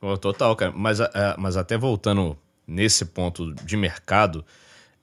Oh, 0.00 0.16
total, 0.16 0.54
cara. 0.54 0.72
Mas, 0.72 1.00
é, 1.00 1.08
mas 1.38 1.56
até 1.56 1.76
voltando 1.76 2.36
nesse 2.66 3.04
ponto 3.04 3.52
de 3.54 3.76
mercado, 3.76 4.44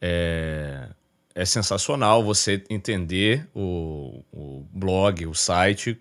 é, 0.01 0.89
é 1.33 1.45
sensacional 1.45 2.23
você 2.23 2.63
entender 2.69 3.47
o, 3.53 4.23
o 4.31 4.65
blog, 4.71 5.25
o 5.25 5.33
site, 5.33 5.99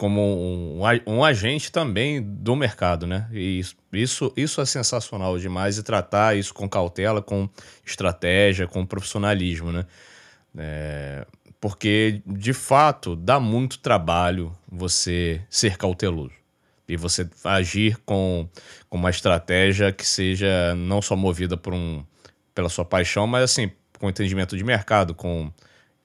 como 0.00 0.22
um, 0.22 0.80
um, 1.06 1.22
agente 1.22 1.70
também 1.70 2.22
do 2.22 2.56
mercado, 2.56 3.06
né? 3.06 3.28
E 3.30 3.62
isso, 3.92 4.32
isso 4.34 4.58
é 4.62 4.64
sensacional 4.64 5.38
demais 5.38 5.76
e 5.76 5.82
tratar 5.82 6.34
isso 6.34 6.54
com 6.54 6.66
cautela, 6.66 7.20
com 7.20 7.46
estratégia, 7.84 8.66
com 8.66 8.86
profissionalismo, 8.86 9.70
né? 9.70 9.84
É, 10.56 11.26
porque, 11.60 12.22
de 12.26 12.52
fato, 12.52 13.14
dá 13.14 13.38
muito 13.38 13.78
trabalho 13.80 14.56
você 14.66 15.42
ser 15.50 15.76
cauteloso 15.76 16.32
e 16.88 16.96
você 16.96 17.28
agir 17.44 17.96
com, 18.04 18.48
com 18.88 18.96
uma 18.96 19.10
estratégia 19.10 19.92
que 19.92 20.06
seja 20.06 20.74
não 20.74 21.00
só 21.00 21.14
movida 21.14 21.56
por 21.56 21.72
um, 21.74 22.04
pela 22.54 22.68
sua 22.68 22.84
paixão, 22.84 23.26
mas 23.26 23.44
assim, 23.44 23.70
com 23.98 24.08
entendimento 24.08 24.56
de 24.56 24.64
mercado, 24.64 25.14
com 25.14 25.52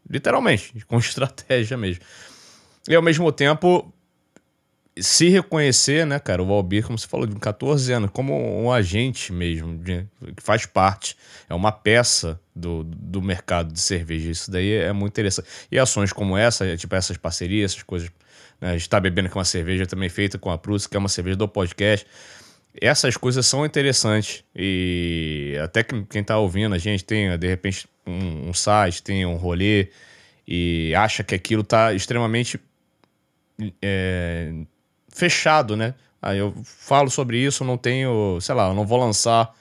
literalmente, 0.07 0.73
com 0.85 0.99
estratégia 0.99 1.77
mesmo. 1.77 2.03
E 2.87 2.93
ao 2.93 3.01
mesmo 3.01 3.31
tempo 3.31 3.91
se 4.97 5.27
reconhecer, 5.29 6.05
né, 6.05 6.19
cara, 6.19 6.41
o 6.41 6.51
Albir, 6.53 6.85
como 6.85 6.97
você 6.97 7.07
falou, 7.07 7.25
de 7.25 7.35
14 7.35 7.91
anos, 7.91 8.09
como 8.11 8.33
um 8.33 8.71
agente 8.71 9.33
mesmo, 9.33 9.77
de, 9.77 10.05
que 10.35 10.41
faz 10.41 10.65
parte, 10.65 11.17
é 11.49 11.53
uma 11.53 11.71
peça 11.71 12.39
do, 12.55 12.83
do 12.83 13.21
mercado 13.21 13.73
de 13.73 13.79
cerveja. 13.79 14.31
Isso 14.31 14.49
daí 14.49 14.73
é 14.73 14.93
muito 14.93 15.13
interessante. 15.13 15.47
E 15.71 15.77
ações 15.77 16.13
como 16.13 16.37
essa, 16.37 16.77
tipo 16.77 16.95
essas 16.95 17.17
parcerias, 17.17 17.71
essas 17.71 17.83
coisas. 17.83 18.09
Né, 18.61 18.69
a 18.69 18.77
gente 18.77 18.89
tá 18.89 18.99
bebendo 18.99 19.29
com 19.29 19.37
uma 19.37 19.45
cerveja 19.45 19.85
também 19.85 20.07
feita 20.07 20.37
com 20.37 20.49
a 20.49 20.57
Prus, 20.57 20.87
que 20.87 20.95
é 20.95 20.99
uma 20.99 21.09
cerveja 21.09 21.35
do 21.35 21.47
podcast 21.47 22.07
essas 22.81 23.15
coisas 23.15 23.45
são 23.45 23.65
interessantes 23.65 24.43
e 24.55 25.57
até 25.63 25.83
que 25.83 26.03
quem 26.03 26.21
está 26.21 26.37
ouvindo 26.37 26.75
a 26.75 26.77
gente 26.77 27.05
tem 27.05 27.37
de 27.37 27.47
repente 27.47 27.87
um, 28.05 28.49
um, 28.49 28.53
site, 28.53 29.01
tem 29.01 29.25
um 29.25 29.35
rolê 29.35 29.89
e 30.47 30.93
acha 30.95 31.23
que 31.23 31.33
aquilo 31.33 31.61
está 31.61 31.93
extremamente 31.93 32.59
é, 33.81 34.51
fechado, 35.15 35.75
né? 35.77 35.95
Aí 36.21 36.37
eu 36.37 36.53
falo 36.63 37.09
sobre 37.09 37.37
isso, 37.37 37.63
não 37.63 37.77
tenho, 37.77 38.39
sei 38.41 38.53
lá, 38.53 38.67
eu 38.67 38.73
não 38.73 38.85
vou 38.85 38.99
lançar 38.99 39.53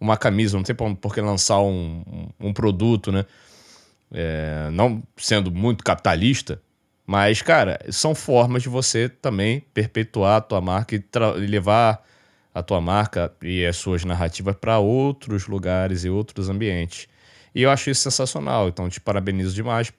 uma 0.00 0.16
camisa, 0.16 0.56
não 0.56 0.64
tem 0.64 0.74
por 0.74 1.14
que 1.14 1.20
lançar 1.20 1.60
um, 1.60 2.28
um 2.40 2.52
produto, 2.52 3.12
né? 3.12 3.24
É, 4.10 4.68
não 4.72 5.02
sendo 5.16 5.50
muito 5.50 5.84
capitalista, 5.84 6.60
mas, 7.06 7.42
cara, 7.42 7.78
são 7.90 8.14
formas 8.14 8.62
de 8.62 8.68
você 8.68 9.08
também 9.08 9.60
perpetuar 9.74 10.36
a 10.36 10.40
tua 10.40 10.60
marca 10.60 10.96
e, 10.96 11.04
e 11.38 11.46
levar 11.46 12.04
a 12.54 12.62
tua 12.62 12.80
marca 12.80 13.32
e 13.42 13.64
as 13.64 13.76
suas 13.76 14.04
narrativas 14.04 14.54
para 14.54 14.78
outros 14.78 15.46
lugares 15.46 16.04
e 16.04 16.10
outros 16.10 16.48
ambientes. 16.48 17.08
E 17.54 17.62
eu 17.62 17.70
acho 17.70 17.90
isso 17.90 18.02
sensacional. 18.02 18.68
Então, 18.68 18.88
te 18.88 19.00
parabenizo 19.00 19.54
demais 19.54 19.92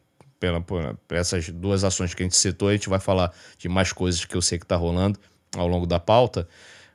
pela, 0.43 0.59
por 0.59 1.15
essas 1.15 1.47
duas 1.49 1.85
ações 1.85 2.13
que 2.13 2.21
a 2.21 2.25
gente 2.25 2.35
citou. 2.35 2.67
A 2.67 2.73
gente 2.73 2.89
vai 2.89 2.99
falar 2.99 3.33
de 3.57 3.69
mais 3.69 3.93
coisas 3.93 4.25
que 4.25 4.35
eu 4.35 4.41
sei 4.41 4.59
que 4.59 4.65
tá 4.65 4.75
rolando 4.75 5.17
ao 5.55 5.67
longo 5.67 5.85
da 5.85 5.99
pauta. 5.99 6.47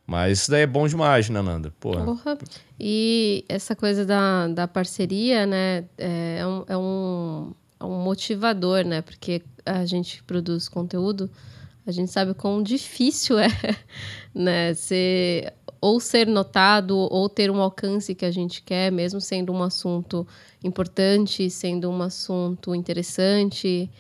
Mas 0.07 0.41
isso 0.41 0.51
daí 0.51 0.63
é 0.63 0.67
bom 0.67 0.87
demais, 0.87 1.31
né, 1.31 1.41
Nanda? 1.41 1.73
Porra. 1.81 2.05
Porra. 2.05 2.39
E 2.79 3.45
essa 3.49 3.75
coisa 3.75 4.05
da, 4.05 4.49
da 4.49 4.69
parceria, 4.69 5.47
né, 5.47 5.85
é 5.97 6.47
um, 6.47 6.65
é, 6.67 6.77
um, 6.77 7.55
é 7.81 7.85
um 7.85 8.03
motivador, 8.03 8.85
né? 8.85 9.03
Porque 9.03 9.43
a 9.65 9.85
gente 9.87 10.23
produz 10.25 10.69
conteúdo 10.69 11.31
a 11.89 11.91
gente 11.91 12.11
sabe 12.11 12.35
quão 12.35 12.63
difícil 12.63 13.39
é, 13.39 13.49
né? 14.35 14.75
Ser, 14.75 15.55
ou 15.81 16.01
ser 16.01 16.27
notado, 16.27 16.97
ou 16.97 17.29
ter 17.29 17.51
um 17.51 17.61
alcance 17.61 18.15
que 18.15 18.25
a 18.25 18.31
gente 18.31 18.63
quer, 18.63 18.91
mesmo 18.91 19.21
sendo 19.21 19.53
um 19.53 19.63
assunto 19.63 20.27
importante, 20.63 21.49
sendo 21.51 21.89
um 21.91 22.03
assunto 22.03 22.75
interessante, 22.75 23.91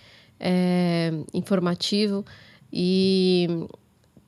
é, 0.41 1.11
informativo. 1.33 2.25
E 2.73 3.67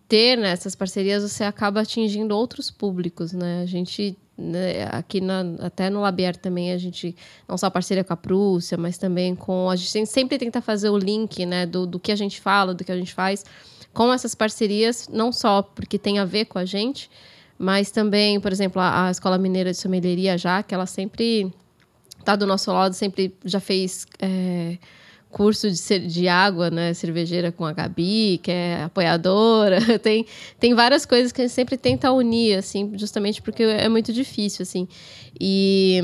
ter 0.08 0.36
né, 0.36 0.50
essas 0.50 0.74
parcerias, 0.74 1.22
você 1.22 1.44
acaba 1.44 1.80
atingindo 1.80 2.36
outros 2.36 2.70
públicos, 2.70 3.32
né? 3.32 3.62
A 3.62 3.66
gente 3.66 4.16
né, 4.40 4.88
aqui 4.90 5.20
na, 5.20 5.42
até 5.60 5.90
no 5.90 6.00
Labier 6.00 6.34
também 6.36 6.72
a 6.72 6.78
gente 6.78 7.14
não 7.46 7.58
só 7.58 7.68
parceria 7.68 8.02
com 8.02 8.12
a 8.12 8.16
Prússia, 8.16 8.78
mas 8.78 8.96
também 8.96 9.34
com 9.34 9.68
a 9.68 9.76
gente 9.76 10.06
sempre 10.06 10.38
tenta 10.38 10.62
fazer 10.62 10.88
o 10.88 10.96
link, 10.96 11.44
né, 11.44 11.66
do, 11.66 11.86
do 11.86 12.00
que 12.00 12.10
a 12.10 12.16
gente 12.16 12.40
fala, 12.40 12.74
do 12.74 12.82
que 12.82 12.90
a 12.90 12.96
gente 12.96 13.12
faz 13.12 13.44
com 13.92 14.12
essas 14.12 14.34
parcerias, 14.34 15.08
não 15.12 15.32
só 15.32 15.62
porque 15.62 15.98
tem 15.98 16.18
a 16.18 16.24
ver 16.24 16.46
com 16.46 16.58
a 16.58 16.64
gente, 16.64 17.10
mas 17.60 17.90
também, 17.90 18.40
por 18.40 18.50
exemplo, 18.50 18.80
a, 18.80 19.08
a 19.08 19.10
Escola 19.10 19.36
Mineira 19.36 19.70
de 19.70 19.76
Sommelieria 19.76 20.38
já, 20.38 20.62
que 20.62 20.74
ela 20.74 20.86
sempre 20.86 21.52
está 22.18 22.34
do 22.34 22.46
nosso 22.46 22.72
lado, 22.72 22.94
sempre 22.94 23.34
já 23.44 23.60
fez 23.60 24.06
é, 24.18 24.78
curso 25.28 25.70
de, 25.70 25.98
de 25.98 26.26
água, 26.26 26.70
né, 26.70 26.94
cervejeira 26.94 27.52
com 27.52 27.66
a 27.66 27.72
Gabi, 27.74 28.40
que 28.42 28.50
é 28.50 28.84
apoiadora. 28.84 29.78
Tem, 30.00 30.24
tem 30.58 30.74
várias 30.74 31.04
coisas 31.04 31.32
que 31.32 31.42
a 31.42 31.44
gente 31.44 31.52
sempre 31.52 31.76
tenta 31.76 32.10
unir, 32.10 32.56
assim, 32.56 32.92
justamente 32.96 33.42
porque 33.42 33.62
é 33.62 33.90
muito 33.90 34.10
difícil, 34.10 34.62
assim. 34.62 34.88
E 35.38 36.00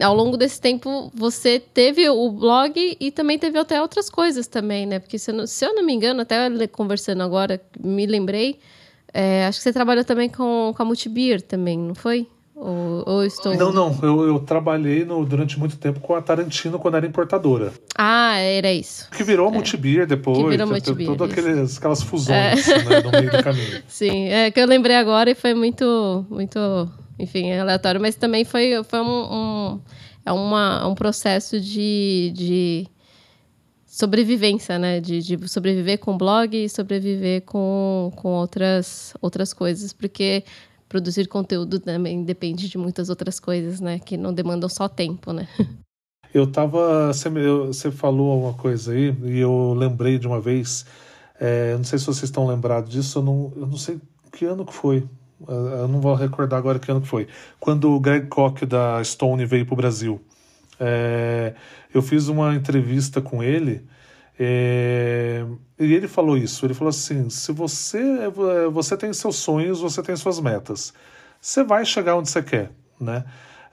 ao 0.00 0.14
longo 0.14 0.36
desse 0.36 0.60
tempo 0.60 1.10
você 1.12 1.58
teve 1.58 2.08
o 2.08 2.30
blog 2.30 2.96
e 3.00 3.10
também 3.10 3.36
teve 3.36 3.58
até 3.58 3.82
outras 3.82 4.08
coisas 4.08 4.46
também, 4.46 4.86
né? 4.86 5.00
Porque 5.00 5.18
se 5.18 5.32
eu 5.32 5.34
não, 5.34 5.44
se 5.44 5.64
eu 5.64 5.74
não 5.74 5.84
me 5.84 5.92
engano, 5.92 6.20
até 6.20 6.48
conversando 6.68 7.24
agora, 7.24 7.60
me 7.82 8.06
lembrei, 8.06 8.60
é, 9.12 9.46
acho 9.46 9.58
que 9.58 9.62
você 9.64 9.72
trabalhou 9.72 10.04
também 10.04 10.28
com, 10.28 10.72
com 10.76 10.82
a 10.82 10.84
Multibir 10.84 11.42
também, 11.42 11.78
não 11.78 11.94
foi? 11.94 12.26
Ou, 12.54 13.02
ou 13.06 13.24
estou. 13.24 13.54
Não, 13.56 13.72
não. 13.72 13.98
Eu, 14.02 14.22
eu 14.26 14.38
trabalhei 14.40 15.02
no- 15.04 15.24
durante 15.24 15.58
muito 15.58 15.78
tempo 15.78 15.98
com 16.00 16.14
a 16.14 16.20
Tarantino 16.20 16.78
quando 16.78 16.96
era 16.98 17.06
importadora. 17.06 17.72
Ah, 17.96 18.36
era 18.36 18.70
isso. 18.70 19.08
Que 19.10 19.24
virou 19.24 19.48
a 19.48 19.50
Multibeer 19.50 20.06
depois. 20.06 20.36
Que 20.36 20.44
virou 20.44 20.68
tem 20.80 21.06
Todas 21.16 21.30
isso. 21.38 21.40
aqueles, 21.48 21.78
aquelas 21.78 22.02
fusões 22.02 22.66
né, 22.66 23.00
no 23.02 23.10
meio 23.12 23.30
do 23.30 23.42
caminho. 23.42 23.82
Sim, 23.88 24.28
é 24.28 24.50
que 24.50 24.60
eu 24.60 24.66
lembrei 24.66 24.96
agora 24.96 25.30
e 25.30 25.34
foi 25.34 25.54
muito, 25.54 26.26
muito, 26.28 26.58
enfim, 27.18 27.50
aleatório, 27.52 27.98
mas 27.98 28.14
também 28.16 28.44
foi, 28.44 28.84
foi 28.84 29.00
um, 29.00 29.04
um- 29.34 29.80
é 30.26 30.32
uma, 30.32 30.86
um 30.86 30.94
processo 30.94 31.58
de, 31.58 32.30
de 32.34 32.86
sobrevivência, 34.00 34.78
né? 34.78 35.00
De, 35.00 35.20
de 35.20 35.48
sobreviver 35.48 35.98
com 35.98 36.16
blog 36.16 36.56
e 36.56 36.68
sobreviver 36.68 37.42
com, 37.42 38.10
com 38.16 38.30
outras, 38.30 39.14
outras 39.20 39.52
coisas, 39.52 39.92
porque 39.92 40.42
produzir 40.88 41.28
conteúdo 41.28 41.78
também 41.78 42.24
depende 42.24 42.68
de 42.68 42.78
muitas 42.78 43.10
outras 43.10 43.38
coisas, 43.38 43.80
né? 43.80 43.98
Que 43.98 44.16
não 44.16 44.32
demandam 44.32 44.68
só 44.68 44.88
tempo, 44.88 45.32
né? 45.32 45.46
Eu 46.32 46.46
tava. 46.46 47.12
Você, 47.12 47.90
falou 47.90 48.30
alguma 48.30 48.54
coisa 48.54 48.92
aí, 48.92 49.12
e 49.24 49.40
eu 49.40 49.74
lembrei 49.76 50.16
de 50.16 50.28
uma 50.28 50.40
vez. 50.40 50.86
é, 51.40 51.76
não 51.76 51.82
sei 51.82 51.98
se 51.98 52.04
vocês 52.04 52.22
estão 52.22 52.46
lembrados 52.46 52.88
disso, 52.88 53.18
eu 53.18 53.22
não, 53.24 53.52
eu 53.56 53.66
não 53.66 53.76
sei 53.76 54.00
que 54.30 54.44
ano 54.44 54.64
que 54.64 54.72
foi. 54.72 55.08
Eu 55.48 55.66
eu 55.66 55.88
não 55.88 56.00
vou 56.00 56.14
recordar 56.14 56.56
agora 56.56 56.78
que 56.78 56.88
ano 56.88 57.00
que 57.00 57.08
foi. 57.08 57.26
Quando 57.58 57.90
o 57.90 57.98
Greg 57.98 58.28
Koch 58.28 58.64
da 58.64 59.02
Stone 59.02 59.44
veio 59.44 59.66
para 59.66 59.74
o 59.74 59.76
Brasil. 59.76 60.20
É, 60.80 61.54
eu 61.94 62.02
fiz 62.02 62.28
uma 62.28 62.54
entrevista 62.54 63.20
com 63.20 63.42
ele. 63.42 63.86
é, 64.38 65.44
e 65.78 65.94
ele 65.94 66.08
falou 66.08 66.36
isso. 66.36 66.66
Ele 66.66 66.74
falou 66.74 66.90
assim: 66.90 67.28
se 67.30 67.52
você 67.52 68.00
você 68.72 68.96
tem 68.96 69.12
seus 69.12 69.36
sonhos, 69.36 69.80
você 69.80 70.02
tem 70.02 70.16
suas 70.16 70.40
metas. 70.40 70.92
Você 71.40 71.62
vai 71.64 71.84
chegar 71.84 72.16
onde 72.16 72.30
você 72.30 72.42
quer, 72.42 72.70
né? 73.00 73.24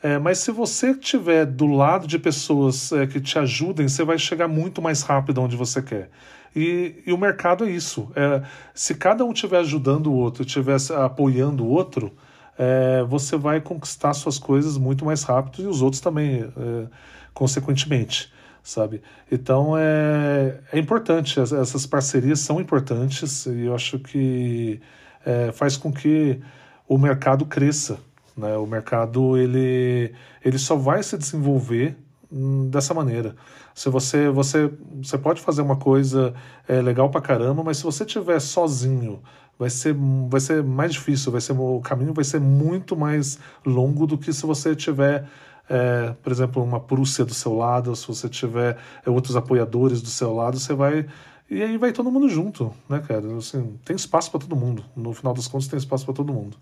É, 0.02 0.20
mas 0.20 0.40
se 0.40 0.52
você 0.52 0.92
estiver 0.92 1.46
do 1.46 1.66
lado 1.68 2.08
de 2.08 2.20
pessoas 2.20 2.92
é, 2.92 3.08
que 3.08 3.20
te 3.20 3.40
ajudem, 3.40 3.88
você 3.88 4.04
vai 4.04 4.18
chegar 4.20 4.48
muito 4.48 4.82
mais 4.82 5.02
rápido 5.02 5.42
onde 5.42 5.56
você 5.56 5.82
quer. 5.82 6.10
E, 6.56 7.04
e 7.06 7.14
o 7.14 7.18
mercado 7.18 7.66
é 7.66 7.70
isso. 7.72 8.12
É, 8.16 8.44
se 8.74 8.96
cada 8.96 9.26
um 9.26 9.32
estiver 9.32 9.60
ajudando 9.60 10.08
o 10.08 10.14
outro, 10.16 10.44
estiver 10.44 10.78
apoiando 11.04 11.64
o 11.66 11.70
outro, 11.70 12.12
é, 12.58 13.04
você 13.04 13.38
vai 13.38 13.62
conquistar 13.62 14.14
suas 14.14 14.40
coisas 14.40 14.78
muito 14.78 15.06
mais 15.06 15.24
rápido 15.24 15.64
e 15.64 15.68
os 15.68 15.82
outros 15.82 16.02
também, 16.02 16.42
é, 16.44 16.88
consequentemente, 17.34 18.32
sabe? 18.64 19.02
Então 19.32 19.78
é, 19.78 20.60
é 20.72 20.80
importante, 20.80 21.40
es- 21.40 21.52
essas 21.52 21.86
parcerias 21.86 22.40
são 22.40 22.60
importantes 22.60 23.46
e 23.46 23.66
eu 23.66 23.76
acho 23.76 24.00
que 24.00 24.80
é, 25.26 25.52
faz 25.52 25.78
com 25.78 25.92
que 25.92 26.40
o 26.88 26.98
mercado 26.98 27.46
cresça, 27.46 28.00
né? 28.36 28.56
O 28.58 28.66
mercado 28.66 29.38
ele, 29.38 30.14
ele 30.44 30.58
só 30.58 30.76
vai 30.76 31.02
se 31.04 31.18
desenvolver 31.18 31.98
hum, 32.32 32.70
dessa 32.70 32.94
maneira. 32.94 33.36
Se 33.76 33.90
você 33.90 34.30
você 34.30 34.72
você 35.02 35.18
pode 35.18 35.42
fazer 35.42 35.62
uma 35.62 35.76
coisa 35.78 36.34
é, 36.68 36.82
legal 36.82 37.10
pra 37.10 37.22
caramba, 37.22 37.64
mas 37.64 37.78
se 37.78 37.84
você 37.84 38.04
estiver 38.04 38.40
sozinho, 38.40 39.22
vai 39.58 39.70
ser 39.70 39.96
vai 40.30 40.40
ser 40.40 40.64
mais 40.64 40.94
difícil, 40.94 41.32
vai 41.32 41.42
ser 41.42 41.54
o 41.54 41.80
caminho 41.82 42.14
vai 42.14 42.24
ser 42.24 42.40
muito 42.40 42.96
mais 42.96 43.40
longo 43.66 44.06
do 44.06 44.18
que 44.18 44.32
se 44.34 44.46
você 44.46 44.76
tiver 44.76 45.28
é, 45.70 46.16
por 46.24 46.32
exemplo, 46.32 46.64
uma 46.64 46.80
Prússia 46.80 47.26
do 47.26 47.34
seu 47.34 47.54
lado, 47.54 47.90
ou 47.90 47.96
se 47.96 48.08
você 48.08 48.30
tiver 48.30 48.78
é, 49.06 49.10
outros 49.10 49.36
apoiadores 49.36 50.02
do 50.02 50.10
seu 50.10 50.34
lado, 50.34 50.60
você 50.60 50.74
vai 50.74 51.06
e 51.50 51.62
aí 51.64 51.78
vai 51.78 51.94
todo 51.94 52.12
mundo 52.12 52.28
junto, 52.28 52.74
né, 52.90 53.00
cara? 53.00 53.38
Assim, 53.38 53.78
tem 53.86 53.96
espaço 53.96 54.30
para 54.30 54.42
todo 54.42 54.56
mundo. 54.56 54.84
No 54.96 55.14
final 55.14 55.34
das 55.34 55.48
contas, 55.48 55.68
tem 55.68 55.78
espaço 55.78 56.04
para 56.04 56.14
todo 56.14 56.34
mundo. 56.34 56.58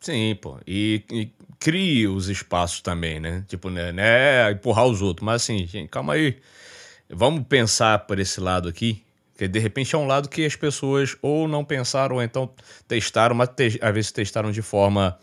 Sim, 0.00 0.36
pô. 0.40 0.58
E, 0.66 1.04
e 1.10 1.30
crie 1.58 2.08
os 2.08 2.28
espaços 2.28 2.80
também, 2.80 3.20
né? 3.20 3.44
Tipo, 3.46 3.70
né, 3.70 3.92
né? 3.92 4.50
Empurrar 4.50 4.86
os 4.86 5.02
outros. 5.02 5.24
Mas 5.24 5.42
assim, 5.42 5.66
gente, 5.66 5.88
calma 5.88 6.14
aí. 6.14 6.36
Vamos 7.08 7.44
pensar 7.46 8.06
por 8.06 8.18
esse 8.18 8.40
lado 8.40 8.68
aqui. 8.68 9.02
Que 9.38 9.48
de 9.48 9.58
repente 9.58 9.94
é 9.94 9.98
um 9.98 10.06
lado 10.06 10.28
que 10.28 10.44
as 10.44 10.56
pessoas 10.56 11.16
ou 11.22 11.48
não 11.48 11.64
pensaram, 11.64 12.16
ou 12.16 12.22
então 12.22 12.50
testaram, 12.86 13.34
mas 13.34 13.48
te- 13.48 13.78
às 13.80 13.94
vezes 13.94 14.12
testaram 14.12 14.50
de 14.52 14.60
forma. 14.60 15.16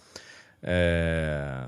é, 0.63 1.67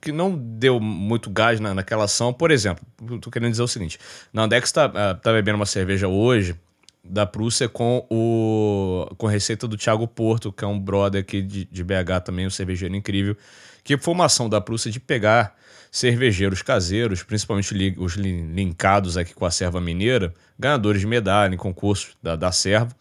que 0.00 0.12
não 0.12 0.36
deu 0.36 0.78
muito 0.78 1.28
gás 1.30 1.58
na, 1.58 1.74
naquela 1.74 2.04
ação. 2.04 2.32
Por 2.32 2.50
exemplo, 2.50 2.84
tô 3.20 3.30
querendo 3.30 3.50
dizer 3.50 3.62
o 3.62 3.68
seguinte: 3.68 3.98
na 4.32 4.42
Andex 4.44 4.70
tá, 4.70 4.84
ah, 4.94 5.14
tá 5.14 5.32
bebendo 5.32 5.56
uma 5.56 5.66
cerveja 5.66 6.06
hoje 6.06 6.54
da 7.02 7.24
Prússia 7.24 7.68
com 7.68 8.06
o 8.10 9.08
com 9.16 9.26
receita 9.26 9.66
do 9.66 9.76
Thiago 9.76 10.06
Porto, 10.06 10.52
que 10.52 10.62
é 10.62 10.66
um 10.66 10.78
brother 10.78 11.22
aqui 11.22 11.40
de, 11.40 11.64
de 11.64 11.82
BH 11.82 12.20
também, 12.24 12.46
um 12.46 12.50
cervejeiro 12.50 12.94
incrível, 12.94 13.36
que 13.82 13.96
foi 13.96 14.12
uma 14.14 14.26
ação 14.26 14.48
da 14.48 14.60
Prússia 14.60 14.90
de 14.90 15.00
pegar 15.00 15.56
cervejeiros 15.90 16.62
caseiros, 16.62 17.22
principalmente 17.22 17.74
li- 17.74 17.94
os 17.98 18.14
li- 18.14 18.42
linkados 18.42 19.16
aqui 19.16 19.34
com 19.34 19.44
a 19.44 19.50
serva 19.50 19.80
mineira, 19.80 20.32
ganhadores 20.58 21.00
de 21.00 21.06
medalha 21.06 21.54
em 21.54 21.58
concurso 21.58 22.16
da, 22.22 22.36
da 22.36 22.52
serva, 22.52 22.94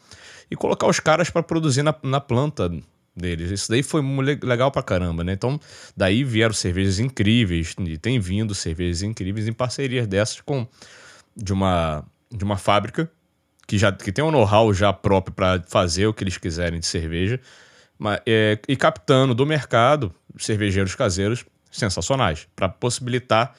e 0.49 0.55
colocar 0.55 0.87
os 0.87 0.99
caras 0.99 1.29
para 1.29 1.43
produzir 1.43 1.83
na, 1.83 1.93
na 2.03 2.21
planta 2.21 2.71
deles. 3.15 3.51
Isso 3.51 3.69
daí 3.69 3.83
foi 3.83 4.01
legal 4.41 4.71
pra 4.71 4.81
caramba, 4.81 5.23
né? 5.23 5.33
Então, 5.33 5.59
daí 5.95 6.23
vieram 6.23 6.53
cervejas 6.53 6.99
incríveis, 6.99 7.75
e 7.79 7.97
tem 7.97 8.19
vindo 8.19 8.55
cervejas 8.55 9.01
incríveis 9.01 9.47
em 9.47 9.53
parcerias 9.53 10.07
dessas 10.07 10.39
com 10.41 10.67
de 11.35 11.51
uma, 11.51 12.03
de 12.31 12.43
uma 12.43 12.57
fábrica 12.57 13.11
que 13.67 13.77
já 13.77 13.91
que 13.91 14.11
tem 14.13 14.23
um 14.23 14.31
know-how 14.31 14.73
já 14.73 14.93
próprio 14.93 15.35
para 15.35 15.61
fazer 15.67 16.07
o 16.07 16.13
que 16.13 16.23
eles 16.23 16.37
quiserem 16.37 16.79
de 16.79 16.85
cerveja, 16.85 17.39
mas, 17.99 18.21
é, 18.25 18.57
e 18.67 18.75
captando 18.77 19.35
do 19.35 19.45
mercado 19.45 20.13
cervejeiros 20.37 20.95
caseiros 20.95 21.43
sensacionais 21.77 22.47
para 22.55 22.67
possibilitar 22.69 23.55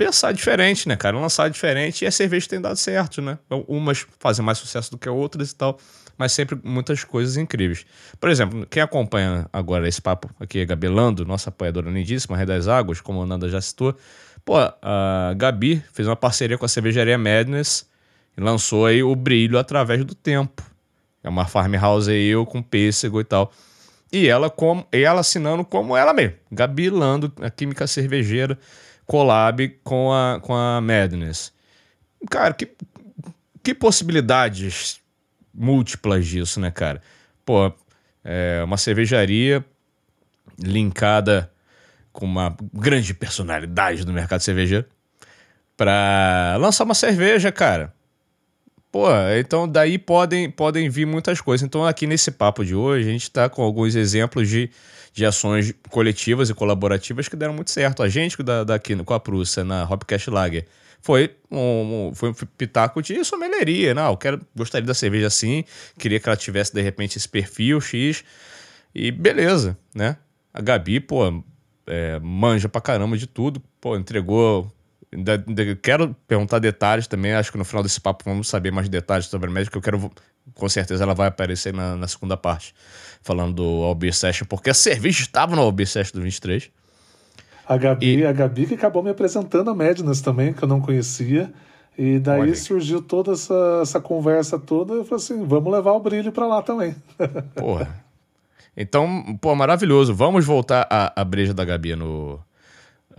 pensar 0.00 0.32
diferente, 0.32 0.88
né, 0.88 0.96
cara? 0.96 1.18
Lançar 1.18 1.50
diferente 1.50 2.04
e 2.04 2.06
a 2.06 2.10
cerveja 2.10 2.48
tem 2.48 2.58
dado 2.58 2.76
certo, 2.76 3.20
né? 3.20 3.38
Umas 3.68 4.06
fazem 4.18 4.42
mais 4.42 4.56
sucesso 4.56 4.90
do 4.90 4.96
que 4.96 5.06
outras 5.10 5.50
e 5.50 5.54
tal, 5.54 5.78
mas 6.16 6.32
sempre 6.32 6.58
muitas 6.64 7.04
coisas 7.04 7.36
incríveis. 7.36 7.84
Por 8.18 8.30
exemplo, 8.30 8.66
quem 8.66 8.82
acompanha 8.82 9.46
agora 9.52 9.86
esse 9.86 10.00
papo 10.00 10.30
aqui 10.40 10.60
é 10.60 10.64
Gabelando, 10.64 11.26
nossa 11.26 11.50
apoiadora 11.50 11.90
lindíssima, 11.90 12.34
Rei 12.34 12.46
das 12.46 12.66
Águas, 12.66 13.02
como 13.02 13.20
a 13.22 13.26
Nanda 13.26 13.46
já 13.50 13.60
citou. 13.60 13.94
Pô, 14.42 14.54
a 14.56 15.34
Gabi 15.36 15.84
fez 15.92 16.08
uma 16.08 16.16
parceria 16.16 16.56
com 16.56 16.64
a 16.64 16.68
cervejaria 16.68 17.18
Madness 17.18 17.86
e 18.38 18.40
lançou 18.40 18.86
aí 18.86 19.02
o 19.02 19.14
Brilho 19.14 19.58
através 19.58 20.02
do 20.02 20.14
tempo. 20.14 20.62
É 21.22 21.28
uma 21.28 21.44
farmhouse 21.44 22.10
aí 22.10 22.28
eu 22.28 22.46
com 22.46 22.62
pêssego 22.62 23.20
e 23.20 23.24
tal. 23.24 23.52
E 24.12 24.28
ela, 24.28 24.50
como, 24.50 24.86
e 24.92 25.02
ela 25.02 25.20
assinando 25.20 25.64
como 25.64 25.96
ela 25.96 26.12
mesmo, 26.12 26.36
Gabi 26.50 26.90
Lando, 26.90 27.32
a 27.40 27.48
química 27.48 27.86
cervejeira, 27.86 28.58
collab 29.06 29.68
com 29.84 30.12
a, 30.12 30.40
com 30.40 30.54
a 30.54 30.80
Madness. 30.80 31.52
Cara, 32.28 32.52
que, 32.54 32.68
que 33.62 33.74
possibilidades 33.74 35.00
múltiplas 35.54 36.26
disso, 36.26 36.60
né, 36.60 36.70
cara? 36.70 37.00
Pô, 37.44 37.72
é 38.24 38.62
uma 38.64 38.76
cervejaria 38.76 39.64
linkada 40.58 41.50
com 42.12 42.26
uma 42.26 42.56
grande 42.72 43.14
personalidade 43.14 44.04
do 44.04 44.12
mercado 44.12 44.40
cervejeiro 44.40 44.86
pra 45.76 46.56
lançar 46.58 46.84
uma 46.84 46.94
cerveja, 46.94 47.50
cara. 47.50 47.94
Pô, 48.92 49.06
então 49.38 49.68
daí 49.68 49.98
podem, 49.98 50.50
podem 50.50 50.88
vir 50.88 51.06
muitas 51.06 51.40
coisas. 51.40 51.64
Então, 51.64 51.86
aqui 51.86 52.06
nesse 52.06 52.30
papo 52.32 52.64
de 52.64 52.74
hoje, 52.74 53.08
a 53.08 53.12
gente 53.12 53.22
está 53.22 53.48
com 53.48 53.62
alguns 53.62 53.94
exemplos 53.94 54.48
de, 54.48 54.68
de 55.12 55.24
ações 55.24 55.72
coletivas 55.90 56.50
e 56.50 56.54
colaborativas 56.54 57.28
que 57.28 57.36
deram 57.36 57.54
muito 57.54 57.70
certo. 57.70 58.02
A 58.02 58.08
gente 58.08 58.42
da, 58.42 58.64
daqui 58.64 58.96
com 59.04 59.14
a 59.14 59.20
Prússia, 59.20 59.62
na 59.62 59.84
Hopcast 59.84 60.28
Lager, 60.28 60.66
foi 61.00 61.30
um, 61.50 62.08
um- 62.08 62.14
foi 62.14 62.30
um 62.30 62.34
pitaco 62.58 63.00
de 63.00 63.24
sommelieria. 63.24 63.94
Não, 63.94 64.10
eu 64.10 64.16
quero, 64.16 64.40
gostaria 64.56 64.86
da 64.86 64.92
cerveja 64.94 65.28
assim, 65.28 65.64
queria 65.96 66.18
que 66.18 66.28
ela 66.28 66.36
tivesse, 66.36 66.74
de 66.74 66.82
repente, 66.82 67.16
esse 67.16 67.28
perfil 67.28 67.80
X. 67.80 68.24
E 68.92 69.12
beleza, 69.12 69.78
né? 69.94 70.16
A 70.52 70.60
Gabi, 70.60 70.98
pô, 70.98 71.42
é, 71.86 72.18
manja 72.18 72.68
pra 72.68 72.80
caramba 72.80 73.16
de 73.16 73.28
tudo. 73.28 73.62
Pô, 73.80 73.96
entregou. 73.96 74.70
Quero 75.82 76.14
perguntar 76.28 76.60
detalhes 76.60 77.06
também. 77.06 77.32
Acho 77.32 77.50
que 77.50 77.58
no 77.58 77.64
final 77.64 77.82
desse 77.82 78.00
papo 78.00 78.24
vamos 78.24 78.48
saber 78.48 78.70
mais 78.70 78.88
detalhes 78.88 79.26
sobre 79.26 79.50
a 79.50 79.52
médica. 79.52 79.76
Eu 79.76 79.82
quero. 79.82 80.10
Com 80.54 80.68
certeza 80.68 81.02
ela 81.02 81.14
vai 81.14 81.28
aparecer 81.28 81.72
na, 81.72 81.96
na 81.96 82.08
segunda 82.08 82.36
parte, 82.36 82.74
falando 83.22 83.54
do 83.54 83.84
Albir 83.84 84.14
Session, 84.14 84.46
porque 84.46 84.70
a 84.70 84.74
cerveja 84.74 85.22
estava 85.22 85.54
no 85.54 85.62
Albir 85.62 85.86
Session 85.86 86.12
do 86.14 86.22
23. 86.22 86.70
A 87.66 87.76
Gabi, 87.76 88.24
a 88.24 88.32
Gabi 88.32 88.66
que 88.66 88.74
acabou 88.74 89.02
me 89.02 89.10
apresentando 89.10 89.70
a 89.70 89.74
Madness 89.74 90.20
também, 90.20 90.52
que 90.52 90.62
eu 90.62 90.68
não 90.68 90.80
conhecia. 90.80 91.52
E 91.98 92.18
daí 92.18 92.40
Olha 92.40 92.56
surgiu 92.56 93.02
toda 93.02 93.32
essa, 93.32 93.80
essa 93.82 94.00
conversa 94.00 94.58
toda. 94.58 94.94
Eu 94.94 95.04
falei 95.04 95.24
assim: 95.24 95.44
vamos 95.44 95.72
levar 95.72 95.92
o 95.92 96.00
brilho 96.00 96.32
pra 96.32 96.46
lá 96.46 96.62
também. 96.62 96.94
Porra. 97.54 98.04
Então, 98.76 99.36
pô, 99.40 99.54
maravilhoso. 99.54 100.14
Vamos 100.14 100.44
voltar 100.44 100.86
à, 100.88 101.20
à 101.20 101.24
breja 101.24 101.52
da 101.52 101.64
Gabi 101.64 101.94
no, 101.96 102.40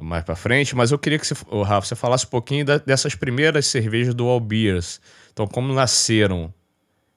mais 0.01 0.23
pra 0.23 0.35
frente, 0.35 0.75
mas 0.75 0.91
eu 0.91 0.99
queria 0.99 1.17
que 1.19 1.25
você, 1.27 1.33
Rafa, 1.65 1.87
você 1.87 1.95
falasse 1.95 2.25
um 2.25 2.29
pouquinho 2.29 2.65
da- 2.65 2.77
dessas 2.77 3.15
primeiras 3.15 3.65
cervejas 3.67 4.13
do 4.13 4.27
All 4.27 4.39
Beers. 4.39 5.01
Então, 5.33 5.47
como 5.47 5.73
nasceram, 5.73 6.53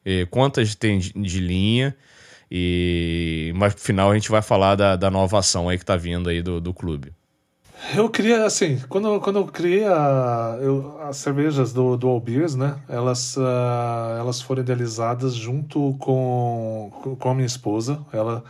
eh, 0.05 0.27
quantas 0.31 0.75
tem 0.75 0.99
de, 0.99 1.13
de 1.13 1.41
linha 1.41 1.97
E 2.51 3.53
mas 3.57 3.75
no 3.75 3.81
final 3.81 4.11
a 4.11 4.15
gente 4.15 4.31
vai 4.31 4.43
falar 4.43 4.75
da, 4.77 4.97
da 4.97 5.11
nova 5.11 5.39
ação 5.39 5.69
aí 5.69 5.79
que 5.79 5.85
tá 5.85 5.97
vindo 5.97 6.29
aí 6.29 6.43
do, 6.43 6.61
do 6.61 6.73
clube. 6.75 7.13
Eu 7.97 8.09
queria, 8.09 8.45
assim, 8.47 8.79
quando, 8.89 9.21
quando 9.21 9.41
eu 9.41 9.47
criei 9.47 9.85
a, 9.85 10.57
eu, 10.61 10.99
as 11.03 11.17
cervejas 11.19 11.73
do, 11.73 11.97
do 11.97 12.09
All 12.09 12.21
Beers, 12.21 12.55
né? 12.55 12.77
Elas, 12.89 13.37
ah, 13.39 14.17
elas 14.19 14.41
foram 14.41 14.63
idealizadas 14.63 15.35
junto 15.35 15.95
com, 15.99 17.17
com 17.19 17.29
a 17.31 17.35
minha 17.35 17.47
esposa. 17.47 18.01
Ela, 18.13 18.45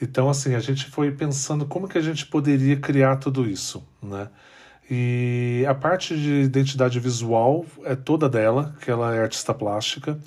então, 0.00 0.30
assim, 0.30 0.54
a 0.54 0.60
gente 0.60 0.86
foi 0.86 1.10
pensando 1.10 1.66
como 1.66 1.86
que 1.86 1.98
a 1.98 2.00
gente 2.00 2.26
poderia 2.26 2.76
criar 2.76 3.16
tudo 3.16 3.48
isso, 3.48 3.86
né? 4.02 4.28
E 4.90 5.64
a 5.68 5.74
parte 5.74 6.16
de 6.16 6.42
identidade 6.42 6.98
visual 6.98 7.64
é 7.84 7.94
toda 7.94 8.28
dela, 8.28 8.74
que 8.80 8.90
ela 8.90 9.14
é 9.14 9.22
artista 9.22 9.54
plástica. 9.54 10.18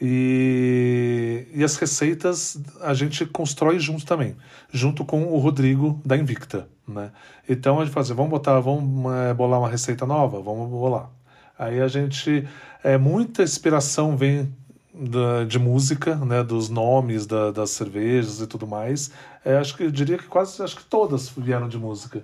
E, 0.00 1.48
e 1.54 1.64
as 1.64 1.76
receitas 1.76 2.60
a 2.82 2.92
gente 2.92 3.24
constrói 3.24 3.80
junto 3.80 4.04
também, 4.04 4.36
junto 4.70 5.04
com 5.04 5.24
o 5.24 5.38
Rodrigo 5.38 6.00
da 6.04 6.16
Invicta, 6.16 6.68
né? 6.86 7.10
Então 7.48 7.80
a 7.80 7.84
gente 7.84 7.94
faz 7.94 8.06
assim, 8.06 8.16
vamos 8.16 8.30
botar, 8.30 8.60
vamos 8.60 9.12
é, 9.14 9.32
bolar 9.32 9.58
uma 9.58 9.68
receita 9.68 10.04
nova, 10.06 10.40
vamos 10.42 10.68
bolar. 10.68 11.10
Aí 11.58 11.80
a 11.80 11.88
gente, 11.88 12.46
é, 12.84 12.98
muita 12.98 13.42
inspiração 13.42 14.16
vem 14.16 14.54
da, 14.98 15.44
de 15.44 15.58
música, 15.58 16.16
né, 16.16 16.42
dos 16.42 16.68
nomes 16.68 17.26
da, 17.26 17.50
das 17.50 17.70
cervejas 17.70 18.40
e 18.40 18.46
tudo 18.46 18.66
mais. 18.66 19.10
É, 19.44 19.56
acho 19.56 19.76
que 19.76 19.84
eu 19.84 19.90
diria 19.90 20.16
que 20.16 20.26
quase, 20.26 20.62
acho 20.62 20.76
que 20.76 20.84
todas 20.84 21.28
vieram 21.28 21.68
de 21.68 21.78
música. 21.78 22.22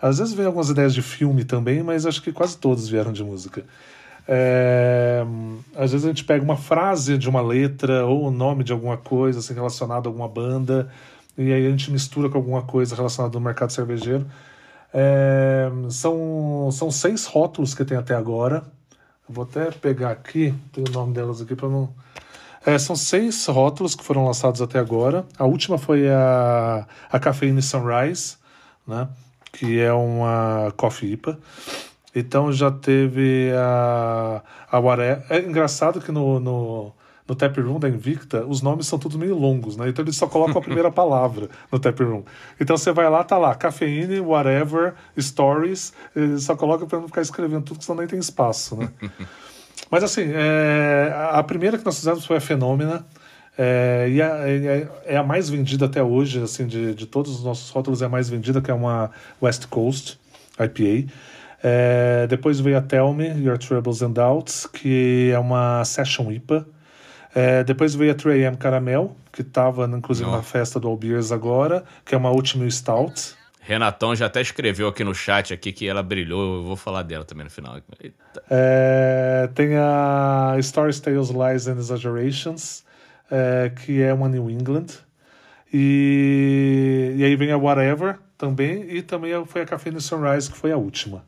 Às 0.00 0.18
vezes 0.18 0.34
vem 0.34 0.46
algumas 0.46 0.68
ideias 0.68 0.94
de 0.94 1.02
filme 1.02 1.44
também, 1.44 1.82
mas 1.82 2.06
acho 2.06 2.22
que 2.22 2.32
quase 2.32 2.58
todas 2.58 2.88
vieram 2.88 3.12
de 3.12 3.24
música. 3.24 3.64
É, 4.28 5.24
às 5.76 5.92
vezes 5.92 6.04
a 6.04 6.08
gente 6.08 6.24
pega 6.24 6.42
uma 6.42 6.56
frase 6.56 7.16
de 7.16 7.28
uma 7.28 7.40
letra 7.40 8.04
ou 8.04 8.26
o 8.26 8.30
nome 8.30 8.64
de 8.64 8.72
alguma 8.72 8.96
coisa 8.96 9.38
assim, 9.38 9.54
a 9.56 9.94
alguma 9.94 10.28
banda 10.28 10.90
e 11.38 11.52
aí 11.52 11.66
a 11.66 11.70
gente 11.70 11.90
mistura 11.90 12.28
com 12.28 12.38
alguma 12.38 12.62
coisa 12.62 12.96
relacionada 12.96 13.36
ao 13.36 13.42
mercado 13.42 13.70
cervejeiro. 13.70 14.26
É, 14.92 15.68
são, 15.90 16.70
são 16.72 16.90
seis 16.90 17.26
rótulos 17.26 17.74
que 17.74 17.84
tem 17.84 17.96
até 17.96 18.14
agora. 18.14 18.64
Eu 19.28 19.34
vou 19.34 19.44
até 19.44 19.70
pegar 19.70 20.10
aqui, 20.10 20.54
tem 20.72 20.84
o 20.88 20.92
nome 20.92 21.12
delas 21.12 21.40
aqui 21.40 21.54
para 21.54 21.68
não. 21.68 21.92
É, 22.64 22.78
são 22.78 22.96
seis 22.96 23.46
rótulos 23.46 23.94
que 23.94 24.04
foram 24.04 24.24
lançados 24.24 24.60
até 24.60 24.78
agora. 24.78 25.24
A 25.38 25.44
última 25.44 25.78
foi 25.78 26.08
a, 26.08 26.86
a 27.10 27.18
Cafeína 27.18 27.62
Sunrise, 27.62 28.36
né? 28.86 29.08
que 29.52 29.80
é 29.80 29.92
uma 29.92 30.72
coffee 30.76 31.12
IPA. 31.12 31.38
Então 32.14 32.52
já 32.52 32.70
teve 32.70 33.50
a, 33.56 34.42
a 34.70 34.78
Waré. 34.78 35.24
É 35.28 35.38
engraçado 35.38 36.00
que 36.00 36.12
no, 36.12 36.40
no, 36.40 36.92
no 37.28 37.34
Tap 37.34 37.56
Room 37.58 37.78
da 37.78 37.88
Invicta, 37.88 38.44
os 38.46 38.62
nomes 38.62 38.86
são 38.86 38.98
todos 38.98 39.16
meio 39.16 39.36
longos, 39.36 39.76
né? 39.76 39.88
Então 39.88 40.04
eles 40.04 40.16
só 40.16 40.26
colocam 40.26 40.58
a 40.58 40.62
primeira 40.64 40.90
palavra 40.90 41.48
no 41.70 41.78
Tap 41.78 41.98
Room. 42.00 42.22
Então 42.60 42.76
você 42.76 42.92
vai 42.92 43.08
lá, 43.10 43.24
tá 43.24 43.36
lá, 43.36 43.54
cafeína, 43.54 44.22
whatever, 44.22 44.94
stories, 45.18 45.92
só 46.38 46.54
coloca 46.54 46.86
para 46.86 47.00
não 47.00 47.08
ficar 47.08 47.22
escrevendo 47.22 47.64
tudo, 47.64 47.78
que 47.78 47.84
senão 47.84 47.98
nem 47.98 48.06
tem 48.06 48.18
espaço, 48.18 48.76
né? 48.76 48.90
Mas 49.90 50.02
assim, 50.02 50.22
é, 50.34 51.12
a 51.30 51.42
primeira 51.42 51.78
que 51.78 51.84
nós 51.84 51.96
fizemos 51.96 52.24
foi 52.24 52.36
a 52.36 52.40
Fenômena. 52.40 53.06
É, 53.58 54.06
e 54.10 54.20
a, 54.20 54.48
é, 54.48 54.88
é 55.06 55.16
a 55.16 55.22
mais 55.22 55.48
vendida 55.48 55.86
até 55.86 56.02
hoje, 56.02 56.42
assim, 56.42 56.66
de, 56.66 56.94
de 56.94 57.06
todos 57.06 57.32
os 57.36 57.44
nossos 57.44 57.70
rótulos, 57.70 58.02
é 58.02 58.06
a 58.06 58.08
mais 58.08 58.28
vendida, 58.28 58.60
que 58.60 58.70
é 58.70 58.74
uma 58.74 59.10
West 59.40 59.66
Coast 59.66 60.18
IPA. 60.58 61.10
É, 61.62 62.26
depois 62.26 62.60
veio 62.60 62.76
a 62.76 62.82
Tell 62.82 63.12
Me, 63.14 63.28
Your 63.28 63.58
Troubles 63.58 64.02
and 64.02 64.10
Doubts, 64.10 64.66
que 64.66 65.30
é 65.32 65.38
uma 65.38 65.84
Session 65.84 66.30
IPA. 66.30 66.66
É, 67.36 67.62
depois 67.62 67.94
veio 67.94 68.12
a 68.12 68.14
3AM 68.14 68.56
Caramel, 68.56 69.14
que 69.30 69.42
estava 69.42 69.84
inclusive 69.84 70.26
Não. 70.26 70.38
na 70.38 70.42
festa 70.42 70.80
do 70.80 70.88
All 70.88 70.96
Beers 70.96 71.30
agora, 71.30 71.84
que 72.02 72.14
é 72.14 72.18
uma 72.18 72.30
Ultimate 72.30 72.72
Stout. 72.72 73.34
Renatão 73.60 74.16
já 74.16 74.24
até 74.24 74.40
escreveu 74.40 74.88
aqui 74.88 75.04
no 75.04 75.14
chat 75.14 75.52
aqui 75.52 75.70
que 75.70 75.86
ela 75.86 76.02
brilhou, 76.02 76.56
eu 76.56 76.64
vou 76.64 76.76
falar 76.76 77.02
dela 77.02 77.26
também 77.26 77.44
no 77.44 77.50
final. 77.50 77.76
É, 78.48 79.50
tem 79.54 79.76
a 79.76 80.56
Stories, 80.62 80.98
Tales, 80.98 81.28
Lies 81.28 81.68
and 81.68 81.76
Exaggerations, 81.76 82.84
é, 83.30 83.70
que 83.84 84.00
é 84.00 84.14
uma 84.14 84.30
New 84.30 84.48
England. 84.48 84.86
E, 85.70 87.16
e 87.18 87.22
aí 87.22 87.36
vem 87.36 87.52
a 87.52 87.58
Whatever 87.58 88.18
também, 88.38 88.88
e 88.88 89.02
também 89.02 89.32
foi 89.44 89.60
a 89.60 89.66
Cafeína 89.66 90.00
Sunrise, 90.00 90.50
que 90.50 90.56
foi 90.56 90.72
a 90.72 90.78
última. 90.78 91.22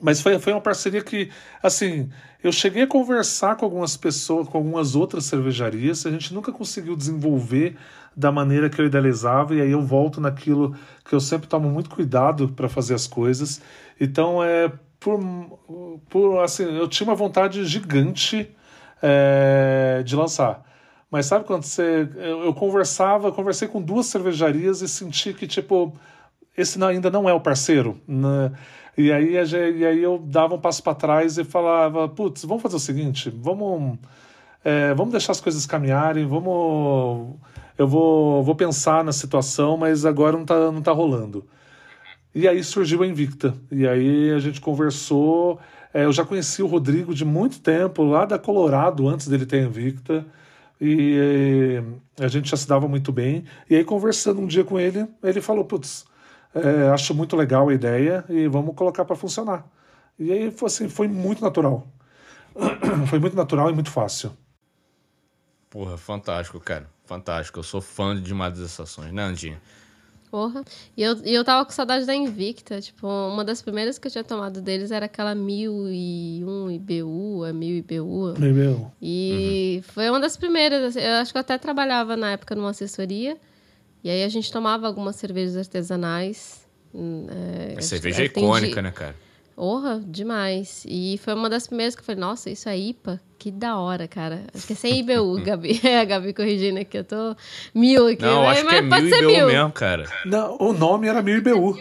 Mas 0.00 0.20
foi, 0.20 0.38
foi 0.38 0.52
uma 0.52 0.60
parceria 0.60 1.02
que, 1.02 1.30
assim, 1.62 2.08
eu 2.42 2.50
cheguei 2.52 2.82
a 2.82 2.86
conversar 2.86 3.56
com 3.56 3.64
algumas 3.64 3.96
pessoas, 3.96 4.48
com 4.48 4.58
algumas 4.58 4.94
outras 4.94 5.24
cervejarias, 5.24 6.06
a 6.06 6.10
gente 6.10 6.32
nunca 6.32 6.52
conseguiu 6.52 6.96
desenvolver 6.96 7.76
da 8.16 8.32
maneira 8.32 8.68
que 8.68 8.80
eu 8.80 8.86
idealizava, 8.86 9.54
e 9.54 9.60
aí 9.60 9.70
eu 9.70 9.82
volto 9.82 10.20
naquilo 10.20 10.74
que 11.04 11.14
eu 11.14 11.20
sempre 11.20 11.48
tomo 11.48 11.68
muito 11.68 11.90
cuidado 11.90 12.48
para 12.48 12.68
fazer 12.68 12.94
as 12.94 13.06
coisas. 13.06 13.60
Então, 14.00 14.42
é 14.42 14.72
por, 14.98 15.18
por 16.08 16.42
assim, 16.42 16.64
eu 16.64 16.86
tinha 16.86 17.08
uma 17.08 17.16
vontade 17.16 17.64
gigante 17.64 18.54
é, 19.02 20.02
de 20.04 20.14
lançar. 20.14 20.62
Mas 21.10 21.26
sabe 21.26 21.44
quando 21.44 21.64
você. 21.64 22.08
Eu, 22.16 22.44
eu 22.44 22.54
conversava, 22.54 23.32
conversei 23.32 23.66
com 23.66 23.82
duas 23.82 24.06
cervejarias 24.06 24.80
e 24.80 24.88
senti 24.88 25.34
que, 25.34 25.46
tipo, 25.46 25.92
esse 26.56 26.82
ainda 26.84 27.10
não 27.10 27.28
é 27.28 27.32
o 27.32 27.40
parceiro. 27.40 28.00
né? 28.06 28.52
E 28.96 29.12
aí, 29.12 29.34
e 29.34 29.86
aí 29.86 30.02
eu 30.02 30.18
dava 30.18 30.54
um 30.54 30.60
passo 30.60 30.82
para 30.82 30.94
trás 30.94 31.38
e 31.38 31.44
falava: 31.44 32.08
putz, 32.08 32.44
vamos 32.44 32.62
fazer 32.62 32.76
o 32.76 32.80
seguinte, 32.80 33.30
vamos, 33.30 33.98
é, 34.64 34.94
vamos 34.94 35.12
deixar 35.12 35.32
as 35.32 35.40
coisas 35.40 35.66
caminharem, 35.66 36.26
vamos. 36.26 37.36
Eu 37.78 37.88
vou, 37.88 38.42
vou 38.42 38.54
pensar 38.54 39.02
na 39.02 39.12
situação, 39.12 39.76
mas 39.76 40.04
agora 40.04 40.36
não 40.36 40.44
tá, 40.44 40.70
não 40.70 40.82
tá 40.82 40.92
rolando. 40.92 41.46
E 42.34 42.46
aí 42.46 42.62
surgiu 42.62 43.02
a 43.02 43.06
Invicta. 43.06 43.54
E 43.70 43.86
aí 43.88 44.30
a 44.32 44.38
gente 44.38 44.60
conversou. 44.60 45.58
É, 45.92 46.04
eu 46.04 46.12
já 46.12 46.24
conheci 46.24 46.62
o 46.62 46.66
Rodrigo 46.66 47.14
de 47.14 47.24
muito 47.24 47.60
tempo, 47.60 48.04
lá 48.04 48.24
da 48.24 48.38
Colorado, 48.38 49.08
antes 49.08 49.26
dele 49.28 49.46
ter 49.46 49.64
a 49.64 49.66
Invicta. 49.66 50.26
E 50.80 51.82
eh, 52.18 52.24
a 52.24 52.28
gente 52.28 52.48
já 52.50 52.56
se 52.56 52.66
dava 52.66 52.88
muito 52.88 53.12
bem. 53.12 53.44
E 53.68 53.76
aí, 53.76 53.84
conversando 53.84 54.40
um 54.40 54.46
dia 54.46 54.64
com 54.64 54.78
ele, 54.80 55.06
ele 55.22 55.40
falou: 55.40 55.64
Putz, 55.64 56.06
é, 56.54 56.88
acho 56.88 57.14
muito 57.14 57.36
legal 57.36 57.68
a 57.68 57.74
ideia 57.74 58.24
e 58.28 58.48
vamos 58.48 58.74
colocar 58.74 59.04
para 59.04 59.16
funcionar. 59.16 59.64
E 60.18 60.32
aí 60.32 60.50
foi, 60.50 60.66
assim, 60.66 60.88
foi 60.88 61.08
muito 61.08 61.42
natural. 61.42 61.86
foi 63.08 63.18
muito 63.18 63.36
natural 63.36 63.70
e 63.70 63.74
muito 63.74 63.90
fácil. 63.90 64.36
Porra, 65.68 65.96
fantástico, 65.96 66.58
cara. 66.60 66.88
Fantástico. 67.04 67.58
Eu 67.58 67.62
sou 67.62 67.80
fã 67.80 68.14
de 68.14 68.22
demais 68.22 68.54
dessas 68.54 68.80
ações, 68.80 69.12
né, 69.12 69.22
Andinha? 69.22 69.60
Porra. 70.30 70.62
E 70.96 71.02
eu, 71.02 71.16
e 71.24 71.34
eu 71.34 71.44
tava 71.44 71.64
com 71.64 71.72
saudade 71.72 72.06
da 72.06 72.14
Invicta. 72.14 72.80
Tipo, 72.80 73.06
uma 73.06 73.44
das 73.44 73.60
primeiras 73.62 73.98
que 73.98 74.06
eu 74.06 74.12
tinha 74.12 74.22
tomado 74.22 74.60
deles 74.60 74.90
era 74.90 75.06
aquela 75.06 75.34
1001 75.34 76.70
IBU, 76.70 77.44
a 77.44 77.52
1000 77.52 77.76
IBU. 77.78 78.34
Meu, 78.38 78.92
E 79.02 79.80
foi 79.88 80.08
uma 80.08 80.20
das 80.20 80.36
primeiras. 80.36 80.84
assim, 80.96 81.00
Eu 81.00 81.14
acho 81.16 81.32
que 81.32 81.38
eu 81.38 81.40
até 81.40 81.58
trabalhava 81.58 82.16
na 82.16 82.32
época 82.32 82.54
numa 82.54 82.70
assessoria. 82.70 83.36
E 84.02 84.10
aí 84.10 84.22
a 84.24 84.28
gente 84.28 84.50
tomava 84.50 84.86
algumas 84.86 85.16
cervejas 85.16 85.56
artesanais. 85.56 86.66
hum, 86.94 87.26
é, 87.30 87.74
A 87.78 87.82
cerveja 87.82 88.22
é 88.22 88.26
atendi- 88.26 88.44
icônica, 88.46 88.82
né, 88.82 88.90
cara? 88.90 89.14
Porra, 89.54 90.00
demais. 90.06 90.84
E 90.88 91.18
foi 91.22 91.34
uma 91.34 91.50
das 91.50 91.66
primeiras 91.66 91.94
que 91.94 92.00
eu 92.00 92.04
falei, 92.04 92.20
nossa, 92.20 92.48
isso 92.48 92.66
é 92.68 92.78
IPA? 92.78 93.20
Que 93.38 93.50
da 93.50 93.78
hora, 93.78 94.08
cara. 94.08 94.44
Acho 94.54 94.66
que 94.66 94.72
é 94.72 94.76
sem 94.76 94.98
IBU, 95.00 95.40
Gabi. 95.44 95.78
É, 95.84 96.00
a 96.00 96.04
Gabi 96.04 96.32
corrigindo 96.32 96.80
aqui, 96.80 96.96
eu 96.98 97.04
tô 97.04 97.36
mil 97.74 98.06
aqui. 98.06 98.22
Não, 98.22 98.42
mas, 98.44 98.58
acho 98.58 98.68
que 98.68 98.74
é 98.74 98.80
mas 98.80 98.88
pode 98.90 99.02
mil 99.04 99.14
ser 99.14 99.22
e 99.36 99.40
BU 99.40 99.46
mesmo, 99.48 99.72
cara. 99.72 100.04
Não, 100.24 100.56
o 100.58 100.72
nome 100.72 101.08
era 101.08 101.20
1000 101.22 101.38
IBU. 101.38 101.78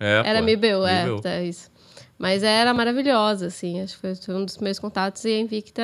É, 0.00 0.22
Era 0.24 0.38
pô, 0.38 0.44
mil 0.46 0.54
IBU, 0.54 0.86
é, 0.86 1.06
IBU. 1.06 1.20
tá, 1.20 1.42
isso. 1.42 1.70
Mas 2.18 2.42
era 2.42 2.72
maravilhosa, 2.72 3.46
assim. 3.48 3.80
Acho 3.82 3.94
que 3.96 4.00
foi- 4.00 4.14
foi 4.14 4.34
um 4.34 4.44
dos 4.44 4.56
meus 4.58 4.78
contatos. 4.78 5.22
E 5.26 5.28
a 5.28 5.38
Invicta 5.38 5.82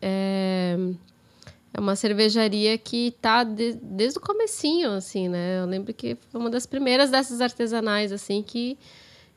é, 0.00 0.76
é 1.78 1.80
uma 1.80 1.94
cervejaria 1.94 2.76
que 2.76 3.12
tá 3.22 3.44
de- 3.44 3.74
desde 3.80 4.18
o 4.18 4.20
comecinho, 4.20 4.90
assim, 4.90 5.28
né? 5.28 5.60
Eu 5.60 5.66
lembro 5.66 5.94
que 5.94 6.16
foi 6.28 6.40
uma 6.40 6.50
das 6.50 6.66
primeiras 6.66 7.08
dessas 7.08 7.40
artesanais, 7.40 8.10
assim, 8.10 8.42
que, 8.42 8.76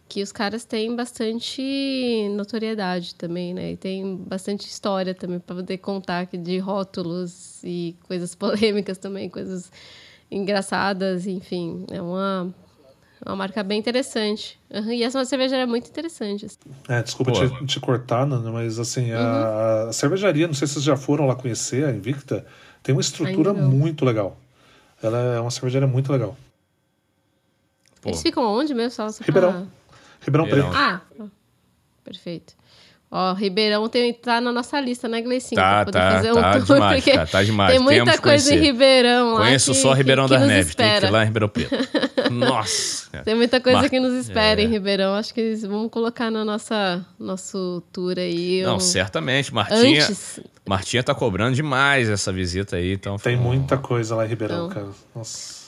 que 0.09 0.23
os 0.23 0.31
caras 0.31 0.65
têm 0.65 0.95
bastante 0.95 2.27
notoriedade 2.35 3.13
também, 3.13 3.53
né? 3.53 3.73
E 3.73 3.77
tem 3.77 4.15
bastante 4.17 4.67
história 4.67 5.13
também 5.13 5.39
para 5.39 5.55
poder 5.55 5.77
contar 5.77 6.25
de 6.25 6.57
rótulos 6.57 7.63
e 7.63 7.95
coisas 8.07 8.33
polêmicas 8.35 8.97
também, 8.97 9.29
coisas 9.29 9.71
engraçadas, 10.31 11.27
enfim. 11.27 11.85
É 11.91 12.01
uma, 12.01 12.51
uma 13.25 13.35
marca 13.35 13.63
bem 13.63 13.79
interessante. 13.79 14.59
Aham, 14.73 14.93
E 14.93 15.03
essa 15.03 15.23
cervejaria 15.25 15.63
é 15.63 15.67
muito 15.67 15.87
interessante. 15.89 16.45
assim. 16.45 16.57
É, 16.89 17.01
desculpa 17.03 17.31
te, 17.31 17.65
te 17.65 17.79
cortar, 17.79 18.25
Nana, 18.25 18.51
mas 18.51 18.79
assim, 18.79 19.11
Uhum. 19.11 19.17
a, 19.17 19.89
a 19.89 19.93
cervejaria, 19.93 20.47
não 20.47 20.53
sei 20.53 20.67
se 20.67 20.73
vocês 20.75 20.85
já 20.85 20.97
foram 20.97 21.27
lá 21.27 21.35
conhecer, 21.35 21.85
a 21.85 21.91
Invicta, 21.91 22.45
tem 22.81 22.93
uma 22.95 23.01
estrutura 23.01 23.53
muito 23.53 24.03
legal. 24.05 24.37
Ela 25.01 25.17
é 25.35 25.39
uma 25.39 25.51
cervejaria 25.51 25.87
muito 25.87 26.11
legal. 26.11 26.37
Pô. 28.01 28.09
Eles 28.09 28.21
ficam 28.21 28.43
onde 28.43 28.73
mesmo? 28.73 28.91
Só, 28.91 29.23
Ribeirão. 29.23 29.67
Ribeirão 30.21 30.45
Ribeirão. 30.45 30.69
Preto. 30.71 30.77
Ah, 30.77 31.01
perfeito. 32.03 32.55
Ó, 33.13 33.33
Ribeirão 33.33 33.89
tem, 33.89 34.13
tá 34.13 34.39
na 34.39 34.53
nossa 34.53 34.79
lista, 34.79 35.05
né, 35.09 35.21
Gleicinho? 35.21 35.59
Tá, 35.59 35.83
Pra 35.83 35.85
poder 35.85 35.99
tá, 35.99 36.11
fazer 36.13 36.31
um 36.31 36.35
tá 36.35 36.51
tour, 36.53 36.63
demais, 36.75 36.95
porque 37.03 37.11
cara, 37.11 37.27
tá 37.27 37.43
demais. 37.43 37.71
Tem 37.71 37.79
muita 37.79 37.99
Temos 38.05 38.15
que 38.15 38.21
coisa 38.21 38.45
em 38.45 38.57
conhecer. 38.57 38.71
Ribeirão 38.71 39.33
lá. 39.33 39.39
Conheço 39.41 39.71
que- 39.73 39.77
só 39.79 39.91
Ribeirão 39.93 40.23
que, 40.23 40.29
que 40.29 40.33
das 40.39 40.47
nos 40.47 40.49
Neves, 40.55 40.75
tem 40.75 40.85
que 40.87 40.91
ir 40.91 40.95
espera. 40.95 41.11
lá 41.11 41.21
em 41.23 41.25
Ribeirão 41.25 41.49
Preto. 41.49 41.75
Nossa. 42.31 43.21
Tem 43.23 43.35
muita 43.35 43.59
coisa 43.59 43.79
Mar- 43.81 43.89
que 43.89 43.99
nos 43.99 44.13
espera 44.13 44.61
É. 44.61 44.63
em 44.63 44.67
Ribeirão. 44.69 45.13
Acho 45.15 45.33
que 45.33 45.41
eles 45.41 45.61
vamos 45.61 45.91
colocar 45.91 46.31
na 46.31 46.45
nossa 46.45 47.05
nosso 47.19 47.83
tour 47.91 48.13
aí. 48.17 48.61
Não, 48.63 48.77
um- 48.77 48.79
certamente. 48.79 49.53
Martinha, 49.53 50.03
Antes. 50.05 50.39
Martinha 50.65 51.03
tá 51.03 51.13
cobrando 51.13 51.53
demais 51.55 52.07
essa 52.09 52.31
visita 52.31 52.77
aí. 52.77 52.93
Então 52.93 53.17
Tem 53.17 53.35
foi 53.35 53.43
muita 53.45 53.77
coisa 53.77 54.15
lá 54.15 54.25
em 54.25 54.29
Ribeirão, 54.29 54.67
Então. 54.67 54.69
cara. 54.69 54.87
Nossa. 55.13 55.60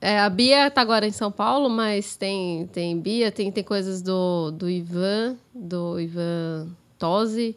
É, 0.00 0.20
a 0.20 0.28
Bia 0.28 0.70
tá 0.70 0.80
agora 0.80 1.06
em 1.06 1.12
São 1.12 1.30
Paulo, 1.32 1.68
mas 1.70 2.16
tem, 2.16 2.66
tem 2.66 2.98
Bia, 3.00 3.32
tem, 3.32 3.50
tem 3.50 3.64
coisas 3.64 4.02
do, 4.02 4.50
do 4.50 4.68
Ivan, 4.68 5.36
do 5.54 5.98
Ivan 5.98 6.68
Tosi. 6.98 7.56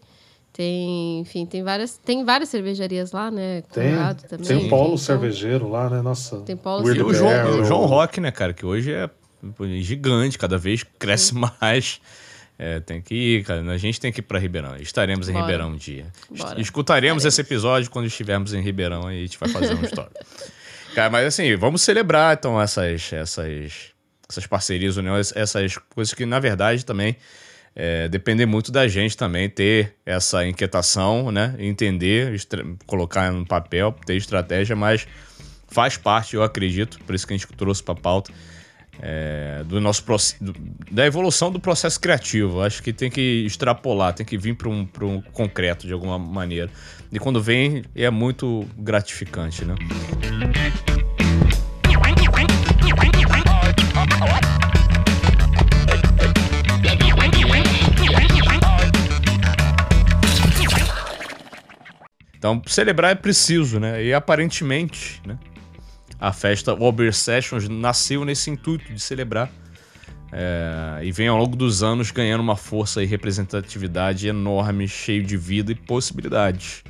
Tem, 0.53 1.19
enfim, 1.19 1.45
tem 1.45 1.63
várias, 1.63 1.97
tem 1.97 2.25
várias 2.25 2.49
cervejarias 2.49 3.11
lá, 3.11 3.31
né? 3.31 3.61
Tem, 3.71 3.93
também. 4.27 4.45
tem 4.45 4.69
polo 4.69 4.85
Então, 4.87 4.97
cervejeiro 4.97 5.69
lá, 5.69 5.89
né? 5.89 6.01
Nossa. 6.01 6.41
Tem 6.41 6.57
polo 6.57 6.83
Weird 6.83 6.99
E 6.99 7.03
o 7.03 7.13
cervejeiro. 7.13 7.47
João, 7.47 7.61
o 7.61 7.65
João 7.65 7.85
Rock, 7.85 8.19
né, 8.19 8.31
cara, 8.31 8.53
que 8.53 8.65
hoje 8.65 8.91
é 8.91 9.09
gigante, 9.79 10.37
cada 10.37 10.57
vez 10.57 10.83
cresce 10.97 11.33
mais. 11.35 12.01
É, 12.57 12.81
tem 12.81 13.01
que 13.01 13.15
ir, 13.15 13.45
cara. 13.45 13.61
A 13.71 13.77
gente 13.77 14.01
tem 14.01 14.11
que 14.11 14.19
ir 14.19 14.23
pra 14.23 14.37
Ribeirão. 14.37 14.75
Estaremos 14.75 15.29
em 15.29 15.31
Bora. 15.31 15.45
Ribeirão 15.45 15.69
um 15.69 15.77
dia. 15.77 16.07
Bora. 16.29 16.59
Escutaremos 16.59 17.23
esse 17.23 17.39
episódio 17.39 17.89
quando 17.89 18.07
estivermos 18.07 18.53
em 18.53 18.61
Ribeirão 18.61 19.07
aí 19.07 19.19
a 19.19 19.21
gente 19.21 19.39
vai 19.39 19.47
fazer 19.47 19.73
uma 19.73 19.85
história. 19.85 20.11
Cara, 20.99 21.09
mas 21.11 21.27
assim, 21.27 21.55
vamos 21.55 21.81
celebrar 21.81 22.35
então 22.37 22.61
essas, 22.61 23.13
essas, 23.13 23.93
essas 24.29 24.45
parcerias, 24.45 24.97
uniões, 24.97 25.33
essas 25.33 25.77
coisas 25.95 26.13
que, 26.13 26.25
na 26.25 26.41
verdade, 26.41 26.85
também 26.85 27.15
é, 27.73 28.09
muito 28.45 28.69
da 28.69 28.85
gente 28.85 29.15
também 29.15 29.49
ter 29.49 29.95
essa 30.05 30.45
inquietação, 30.45 31.31
né? 31.31 31.55
Entender, 31.57 32.35
colocar 32.85 33.31
no 33.31 33.45
papel, 33.45 33.95
ter 34.05 34.17
estratégia, 34.17 34.75
mas 34.75 35.07
faz 35.69 35.95
parte, 35.95 36.35
eu 36.35 36.43
acredito, 36.43 36.99
por 37.05 37.15
isso 37.15 37.25
que 37.25 37.33
a 37.33 37.37
gente 37.37 37.47
trouxe 37.47 37.81
para 37.81 37.95
pauta, 37.95 38.33
é, 39.01 39.63
do 39.65 39.79
nosso 39.79 40.03
do- 40.41 40.53
da 40.91 41.05
evolução 41.05 41.49
do 41.49 41.61
processo 41.61 41.97
criativo. 41.97 42.61
Acho 42.61 42.83
que 42.83 42.91
tem 42.91 43.09
que 43.09 43.45
extrapolar, 43.45 44.13
tem 44.13 44.25
que 44.25 44.37
vir 44.37 44.55
para 44.55 44.67
um, 44.67 44.85
um 45.03 45.21
concreto 45.21 45.87
de 45.87 45.93
alguma 45.93 46.19
maneira. 46.19 46.69
E 47.09 47.17
quando 47.17 47.41
vem, 47.41 47.83
é 47.95 48.09
muito 48.09 48.67
gratificante, 48.77 49.63
né? 49.63 49.75
Então, 62.39 62.61
celebrar 62.65 63.11
é 63.11 63.15
preciso, 63.15 63.79
né? 63.79 64.03
E 64.03 64.13
aparentemente, 64.13 65.21
né? 65.27 65.37
A 66.19 66.31
festa 66.33 66.73
Ober 66.73 67.13
Sessions 67.13 67.67
nasceu 67.69 68.25
nesse 68.25 68.49
intuito 68.49 68.91
de 68.93 68.99
celebrar. 68.99 69.49
É, 70.31 71.03
e 71.03 71.11
vem 71.11 71.27
ao 71.27 71.37
longo 71.37 71.55
dos 71.55 71.81
anos 71.83 72.11
ganhando 72.11 72.41
uma 72.41 72.55
força 72.55 73.01
e 73.03 73.05
representatividade 73.05 74.27
enorme, 74.27 74.87
cheio 74.87 75.23
de 75.23 75.35
vida 75.35 75.71
e 75.71 75.75
possibilidades. 75.75 76.83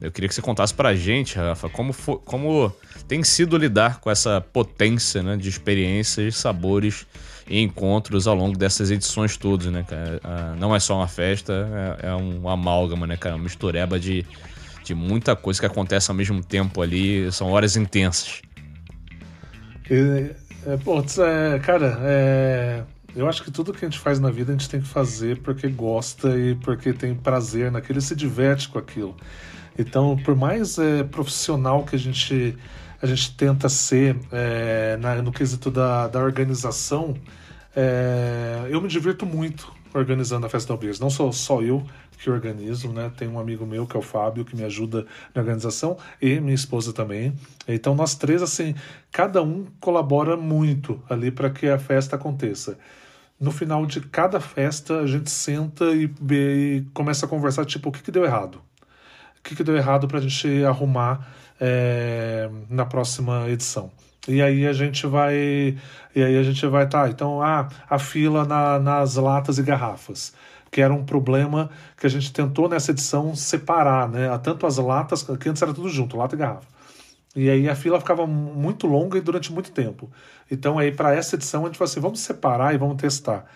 Eu 0.00 0.12
queria 0.12 0.28
que 0.28 0.34
você 0.34 0.42
contasse 0.42 0.74
pra 0.74 0.94
gente, 0.94 1.36
Rafa, 1.36 1.68
como, 1.68 1.92
fo- 1.92 2.18
como 2.18 2.70
tem 3.08 3.22
sido 3.24 3.56
lidar 3.56 4.00
com 4.00 4.10
essa 4.10 4.40
potência 4.40 5.22
né, 5.22 5.36
de 5.36 5.48
experiências, 5.48 6.36
sabores 6.36 7.06
e 7.48 7.60
encontros 7.60 8.26
ao 8.26 8.34
longo 8.34 8.56
dessas 8.58 8.90
edições 8.90 9.36
todas, 9.36 9.66
né, 9.72 9.84
cara? 9.88 10.20
Ah, 10.22 10.54
Não 10.58 10.74
é 10.74 10.78
só 10.80 10.96
uma 10.96 11.08
festa, 11.08 11.96
é, 12.02 12.08
é 12.08 12.14
um 12.14 12.48
amálgama, 12.48 13.06
né, 13.06 13.16
cara? 13.16 13.36
Uma 13.36 13.44
mistureba 13.44 13.98
de, 13.98 14.26
de 14.84 14.94
muita 14.94 15.34
coisa 15.34 15.58
que 15.60 15.66
acontece 15.66 16.10
ao 16.10 16.16
mesmo 16.16 16.42
tempo 16.44 16.82
ali, 16.82 17.30
são 17.32 17.50
horas 17.50 17.76
intensas. 17.76 18.42
É, 19.90 20.76
putz, 20.78 21.18
é, 21.18 21.58
cara, 21.58 21.98
é, 22.02 22.82
eu 23.14 23.28
acho 23.28 23.42
que 23.44 23.50
tudo 23.50 23.72
que 23.72 23.84
a 23.84 23.88
gente 23.88 23.98
faz 23.98 24.18
na 24.18 24.30
vida 24.30 24.52
a 24.52 24.56
gente 24.56 24.68
tem 24.68 24.80
que 24.80 24.86
fazer 24.88 25.38
porque 25.38 25.68
gosta 25.68 26.36
e 26.38 26.54
porque 26.56 26.92
tem 26.92 27.14
prazer 27.14 27.70
naquilo 27.70 27.98
e 27.98 28.02
se 28.02 28.16
diverte 28.16 28.68
com 28.68 28.78
aquilo. 28.78 29.14
Então, 29.78 30.16
por 30.16 30.34
mais 30.36 30.78
é, 30.78 31.02
profissional 31.02 31.84
que 31.84 31.96
a 31.96 31.98
gente, 31.98 32.56
a 33.02 33.06
gente 33.06 33.34
tenta 33.36 33.68
ser 33.68 34.16
é, 34.32 34.96
na- 34.98 35.20
no 35.20 35.32
quesito 35.32 35.70
da, 35.70 36.08
da 36.08 36.20
organização, 36.20 37.14
é, 37.76 38.66
eu 38.70 38.80
me 38.80 38.88
divirto 38.88 39.26
muito 39.26 39.70
organizando 39.92 40.46
a 40.46 40.48
Festa 40.48 40.72
da 40.72 40.78
Beers. 40.80 40.98
Não 40.98 41.10
sou 41.10 41.32
só 41.32 41.60
eu 41.62 41.84
que 42.18 42.30
organizo, 42.30 42.92
né? 42.92 43.10
Tem 43.16 43.28
um 43.28 43.38
amigo 43.38 43.66
meu 43.66 43.86
que 43.86 43.96
é 43.96 43.98
o 43.98 44.02
Fábio 44.02 44.44
que 44.44 44.56
me 44.56 44.64
ajuda 44.64 45.06
na 45.34 45.40
organização 45.40 45.96
e 46.20 46.40
minha 46.40 46.54
esposa 46.54 46.92
também. 46.92 47.34
Então 47.66 47.94
nós 47.94 48.14
três 48.14 48.42
assim, 48.42 48.74
cada 49.12 49.42
um 49.42 49.66
colabora 49.80 50.36
muito 50.36 51.02
ali 51.08 51.30
para 51.30 51.50
que 51.50 51.68
a 51.68 51.78
festa 51.78 52.16
aconteça. 52.16 52.78
No 53.40 53.50
final 53.50 53.84
de 53.84 54.00
cada 54.00 54.40
festa 54.40 55.00
a 55.00 55.06
gente 55.06 55.30
senta 55.30 55.86
e, 55.86 56.10
e 56.30 56.84
começa 56.94 57.26
a 57.26 57.28
conversar 57.28 57.64
tipo 57.64 57.88
o 57.88 57.92
que, 57.92 58.02
que 58.02 58.12
deu 58.12 58.24
errado, 58.24 58.62
o 59.38 59.42
que, 59.42 59.54
que 59.56 59.64
deu 59.64 59.76
errado 59.76 60.06
para 60.08 60.18
a 60.18 60.22
gente 60.22 60.64
arrumar 60.64 61.26
é, 61.60 62.48
na 62.70 62.86
próxima 62.86 63.48
edição. 63.48 63.90
E 64.26 64.40
aí 64.40 64.66
a 64.66 64.72
gente 64.72 65.06
vai. 65.06 65.34
E 66.14 66.22
aí 66.22 66.38
a 66.38 66.42
gente 66.42 66.66
vai, 66.66 66.88
tá, 66.88 67.08
então, 67.08 67.42
ah, 67.42 67.68
a 67.88 67.98
fila 67.98 68.44
na- 68.46 68.78
nas 68.78 69.16
latas 69.16 69.58
e 69.58 69.62
garrafas. 69.62 70.32
Que 70.74 70.80
era 70.80 70.92
um 70.92 71.04
problema 71.04 71.70
que 71.96 72.04
a 72.04 72.10
gente 72.10 72.32
tentou 72.32 72.68
nessa 72.68 72.90
edição 72.90 73.32
separar, 73.36 74.08
né? 74.08 74.36
Tanto 74.38 74.66
as 74.66 74.76
latas, 74.76 75.22
que 75.22 75.48
antes 75.48 75.62
era 75.62 75.72
tudo 75.72 75.88
junto, 75.88 76.16
lata 76.16 76.34
e 76.34 76.38
garrafa. 76.38 76.66
E 77.36 77.48
aí 77.48 77.68
a 77.68 77.76
fila 77.76 78.00
ficava 78.00 78.26
muito 78.26 78.88
longa 78.88 79.16
e 79.16 79.20
durante 79.20 79.52
muito 79.52 79.70
tempo. 79.70 80.10
Então 80.50 80.76
aí 80.76 80.90
para 80.90 81.14
essa 81.14 81.36
edição 81.36 81.62
a 81.62 81.66
gente 81.66 81.78
falou 81.78 81.88
assim, 81.88 82.00
vamos 82.00 82.18
separar 82.18 82.74
e 82.74 82.78
vamos 82.78 82.96
testar. 82.96 83.46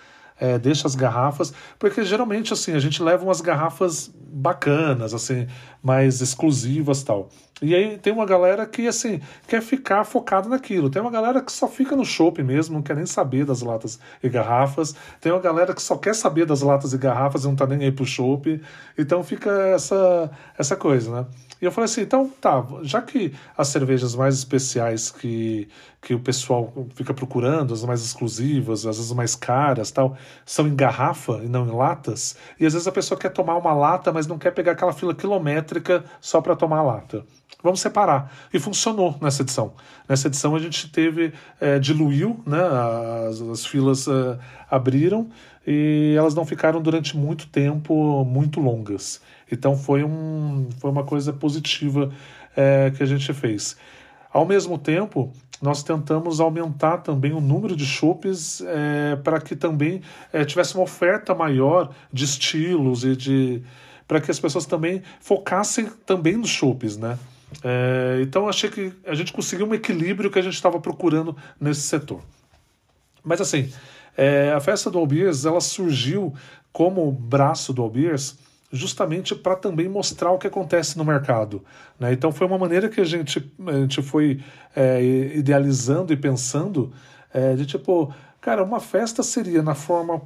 É, 0.40 0.58
deixa 0.58 0.86
as 0.86 0.94
garrafas, 0.94 1.52
porque 1.78 2.04
geralmente 2.04 2.52
assim 2.52 2.72
a 2.72 2.78
gente 2.78 3.02
leva 3.02 3.24
umas 3.24 3.40
garrafas 3.40 4.08
bacanas, 4.14 5.12
assim, 5.12 5.46
mais 5.82 6.20
exclusivas 6.20 7.02
tal. 7.02 7.28
E 7.60 7.74
aí 7.74 7.98
tem 7.98 8.12
uma 8.12 8.24
galera 8.24 8.64
que 8.66 8.86
assim 8.86 9.20
quer 9.48 9.60
ficar 9.60 10.04
focada 10.04 10.48
naquilo. 10.48 10.88
Tem 10.88 11.02
uma 11.02 11.10
galera 11.10 11.42
que 11.42 11.50
só 11.50 11.66
fica 11.66 11.96
no 11.96 12.04
shopping 12.04 12.44
mesmo, 12.44 12.76
não 12.76 12.82
quer 12.82 12.94
nem 12.94 13.06
saber 13.06 13.44
das 13.44 13.62
latas 13.62 13.98
e 14.22 14.28
garrafas. 14.28 14.94
Tem 15.20 15.32
uma 15.32 15.40
galera 15.40 15.74
que 15.74 15.82
só 15.82 15.96
quer 15.96 16.14
saber 16.14 16.46
das 16.46 16.62
latas 16.62 16.92
e 16.92 16.98
garrafas 16.98 17.42
e 17.44 17.48
não 17.48 17.56
tá 17.56 17.66
nem 17.66 17.82
aí 17.82 17.90
pro 17.90 18.06
shopping. 18.06 18.60
Então 18.96 19.24
fica 19.24 19.50
essa 19.50 20.30
essa 20.56 20.76
coisa, 20.76 21.10
né? 21.10 21.26
E 21.60 21.64
eu 21.64 21.72
falei 21.72 21.86
assim, 21.86 22.02
então 22.02 22.28
tá, 22.40 22.64
já 22.82 23.02
que 23.02 23.34
as 23.56 23.68
cervejas 23.68 24.14
mais 24.14 24.36
especiais 24.36 25.10
que, 25.10 25.68
que 26.00 26.14
o 26.14 26.20
pessoal 26.20 26.72
fica 26.94 27.12
procurando, 27.12 27.74
as 27.74 27.84
mais 27.84 28.00
exclusivas, 28.02 28.86
às 28.86 28.96
vezes 28.96 29.12
mais 29.12 29.34
caras 29.34 29.90
tal, 29.90 30.16
são 30.46 30.68
em 30.68 30.76
garrafa 30.76 31.40
e 31.44 31.48
não 31.48 31.66
em 31.66 31.72
latas, 31.72 32.36
e 32.60 32.66
às 32.66 32.72
vezes 32.74 32.86
a 32.86 32.92
pessoa 32.92 33.18
quer 33.18 33.30
tomar 33.30 33.56
uma 33.56 33.72
lata, 33.72 34.12
mas 34.12 34.26
não 34.26 34.38
quer 34.38 34.52
pegar 34.52 34.72
aquela 34.72 34.92
fila 34.92 35.14
quilométrica 35.14 36.04
só 36.20 36.40
para 36.40 36.54
tomar 36.54 36.78
a 36.78 36.82
lata. 36.82 37.24
Vamos 37.60 37.80
separar. 37.80 38.32
E 38.54 38.58
funcionou 38.60 39.16
nessa 39.20 39.42
edição. 39.42 39.72
Nessa 40.08 40.28
edição 40.28 40.54
a 40.54 40.60
gente 40.60 40.90
teve, 40.92 41.32
é, 41.60 41.78
diluiu, 41.78 42.40
né, 42.46 42.60
as, 43.28 43.40
as 43.40 43.66
filas 43.66 44.06
é, 44.06 44.38
abriram 44.70 45.28
e 45.66 46.14
elas 46.16 46.34
não 46.34 46.46
ficaram 46.46 46.80
durante 46.80 47.16
muito 47.16 47.48
tempo, 47.48 48.24
muito 48.24 48.60
longas. 48.60 49.20
Então 49.50 49.76
foi, 49.76 50.04
um, 50.04 50.68
foi 50.78 50.90
uma 50.90 51.04
coisa 51.04 51.32
positiva 51.32 52.12
é, 52.56 52.90
que 52.90 53.02
a 53.02 53.06
gente 53.06 53.32
fez. 53.32 53.76
Ao 54.32 54.44
mesmo 54.44 54.76
tempo, 54.78 55.32
nós 55.60 55.82
tentamos 55.82 56.40
aumentar 56.40 56.98
também 56.98 57.32
o 57.32 57.40
número 57.40 57.74
de 57.74 57.86
chopes 57.86 58.60
é, 58.60 59.16
para 59.16 59.40
que 59.40 59.56
também 59.56 60.02
é, 60.32 60.44
tivesse 60.44 60.74
uma 60.74 60.84
oferta 60.84 61.34
maior 61.34 61.92
de 62.12 62.24
estilos 62.24 63.04
e 63.04 63.16
de 63.16 63.62
para 64.06 64.20
que 64.20 64.30
as 64.30 64.40
pessoas 64.40 64.64
também 64.64 65.02
focassem 65.20 65.86
também 66.06 66.36
nos 66.36 66.48
chopes, 66.48 66.96
né? 66.96 67.18
É, 67.62 68.20
então 68.22 68.48
achei 68.48 68.70
que 68.70 68.92
a 69.06 69.14
gente 69.14 69.32
conseguiu 69.32 69.66
um 69.66 69.74
equilíbrio 69.74 70.30
que 70.30 70.38
a 70.38 70.42
gente 70.42 70.54
estava 70.54 70.80
procurando 70.80 71.36
nesse 71.60 71.82
setor. 71.82 72.22
Mas 73.22 73.40
assim, 73.40 73.70
a 74.54 74.60
festa 74.60 74.90
do 74.90 74.98
Albiers 74.98 75.44
ela 75.44 75.60
surgiu 75.60 76.34
como 76.72 77.10
braço 77.12 77.72
do 77.72 77.82
Albiers 77.82 78.36
justamente 78.70 79.34
para 79.34 79.56
também 79.56 79.88
mostrar 79.88 80.30
o 80.30 80.38
que 80.38 80.46
acontece 80.46 80.98
no 80.98 81.04
mercado. 81.04 81.64
Né? 81.98 82.12
Então 82.12 82.30
foi 82.30 82.46
uma 82.46 82.58
maneira 82.58 82.88
que 82.88 83.00
a 83.00 83.04
gente, 83.04 83.52
a 83.66 83.72
gente 83.72 84.02
foi 84.02 84.42
é, 84.76 85.02
idealizando 85.34 86.12
e 86.12 86.16
pensando 86.16 86.92
é, 87.32 87.54
de 87.54 87.64
tipo, 87.66 88.12
cara, 88.40 88.62
uma 88.62 88.80
festa 88.80 89.22
seria 89.22 89.62
na 89.62 89.74
forma 89.74 90.20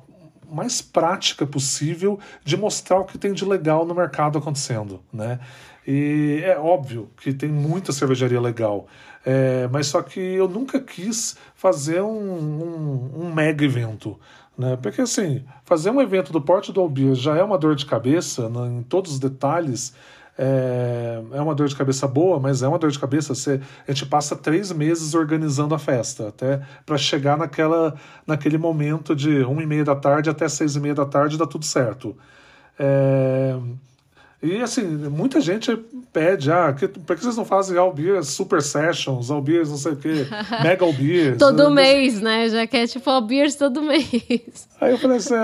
mais 0.51 0.83
prática 0.83 1.47
possível 1.47 2.19
de 2.45 2.57
mostrar 2.57 2.99
o 2.99 3.05
que 3.05 3.17
tem 3.17 3.33
de 3.33 3.45
legal 3.45 3.87
no 3.87 3.95
mercado 3.95 4.39
acontecendo, 4.39 5.01
né? 5.13 5.41
E 5.87 6.41
é 6.45 6.57
óbvio 6.57 7.11
que 7.17 7.33
tem 7.33 7.49
muita 7.49 7.91
cervejaria 7.91 8.41
legal, 8.41 8.87
é, 9.25 9.67
mas 9.69 9.87
só 9.87 10.01
que 10.03 10.21
eu 10.21 10.49
nunca 10.49 10.79
quis 10.79 11.37
fazer 11.55 12.03
um, 12.03 12.07
um, 12.07 13.25
um 13.25 13.33
mega 13.33 13.65
evento. 13.65 14.21
Né? 14.57 14.77
Porque 14.77 15.01
assim, 15.01 15.45
fazer 15.65 15.91
um 15.91 16.01
evento 16.01 16.33
do 16.33 16.41
porte 16.41 16.73
do 16.73 16.81
Albir 16.81 17.15
já 17.15 17.37
é 17.37 17.43
uma 17.43 17.59
dor 17.59 17.75
de 17.75 17.87
cabeça 17.87 18.49
né, 18.49 18.79
em 18.79 18.83
todos 18.83 19.13
os 19.13 19.19
detalhes. 19.19 19.95
É, 20.37 21.23
é 21.33 21.41
uma 21.43 21.55
dor 21.55 21.69
de 21.69 21.77
cabeça 21.77 22.09
boa, 22.09 22.41
mas 22.41 22.63
é 22.63 22.69
uma 22.69 22.79
dor 22.79 22.91
de 22.91 22.99
cabeça. 22.99 23.35
Você, 23.35 23.61
a 23.87 23.93
gente 23.93 24.07
passa 24.07 24.35
três 24.37 24.73
meses 24.73 25.15
organizando 25.15 25.75
a 25.75 25.79
festa, 25.79 26.29
até 26.29 26.63
para 26.87 26.97
chegar 26.97 27.37
naquela, 27.37 27.95
naquele 28.27 28.59
momento 28.59 29.15
de 29.15 29.43
uma 29.45 29.63
e 29.63 29.67
meia 29.67 29.85
da 29.85 29.95
tarde 29.95 30.31
até 30.31 30.49
seis 30.49 30.77
e 30.77 30.81
meia 30.81 30.95
da 30.95 31.05
tarde 31.05 31.39
dá 31.39 31.47
tudo 31.47 31.65
certo. 31.65 32.17
É, 32.79 33.57
e 34.43 34.61
assim, 34.61 34.83
muita 34.83 35.41
gente 35.41 35.77
pede, 36.13 36.51
ah, 36.51 36.73
que, 36.73 36.89
por 36.89 37.15
que 37.15 37.23
vocês 37.23 37.37
não 37.37 37.45
fazem 37.45 37.79
All 37.79 37.95
Beers 37.95 38.29
Super 38.29 38.61
Sessions, 38.61 39.31
All 39.31 39.41
Beers 39.41 39.71
não 39.71 39.77
sei 39.77 39.93
o 39.93 39.97
quê, 39.97 40.27
Mega 40.65 40.85
All 40.85 40.93
Beers? 40.93 41.39
todo 41.39 41.71
mês, 41.71 42.21
né? 42.21 42.49
Já 42.49 42.67
que 42.67 42.77
é 42.77 42.87
tipo 42.89 43.09
All 43.09 43.23
Beers 43.23 43.55
todo 43.55 43.81
mês. 43.81 44.69
Aí 44.81 44.91
eu 44.91 44.99
falei 44.99 45.19
assim, 45.19 45.35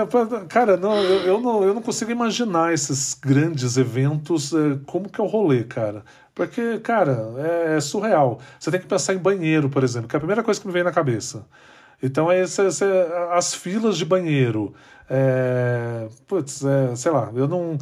cara, 0.49 0.75
não 0.75 0.97
eu, 0.97 1.21
eu, 1.21 1.39
não, 1.39 1.63
eu 1.63 1.73
não 1.73 1.81
consigo 1.81 2.11
imaginar 2.11 2.73
esses 2.73 3.13
grandes 3.13 3.77
eventos, 3.77 4.53
é, 4.53 4.77
como 4.85 5.07
que 5.07 5.21
é 5.21 5.23
o 5.23 5.27
rolê, 5.27 5.63
cara. 5.63 6.03
Porque, 6.35 6.79
cara, 6.79 7.33
é, 7.37 7.77
é, 7.77 7.79
surreal. 7.79 8.39
Você 8.59 8.69
tem 8.69 8.81
que 8.81 8.87
pensar 8.87 9.13
em 9.13 9.17
banheiro, 9.17 9.69
por 9.69 9.83
exemplo, 9.83 10.09
que 10.09 10.15
é 10.15 10.17
a 10.17 10.19
primeira 10.19 10.43
coisa 10.43 10.59
que 10.59 10.67
me 10.67 10.73
vem 10.73 10.83
na 10.83 10.91
cabeça. 10.91 11.45
Então, 12.03 12.29
é 12.29 12.41
as 13.31 13.53
filas 13.53 13.97
de 13.97 14.05
banheiro. 14.05 14.73
É, 15.09 16.07
putz, 16.27 16.63
é, 16.63 16.95
sei 16.95 17.11
lá, 17.11 17.31
eu 17.33 17.47
não 17.47 17.77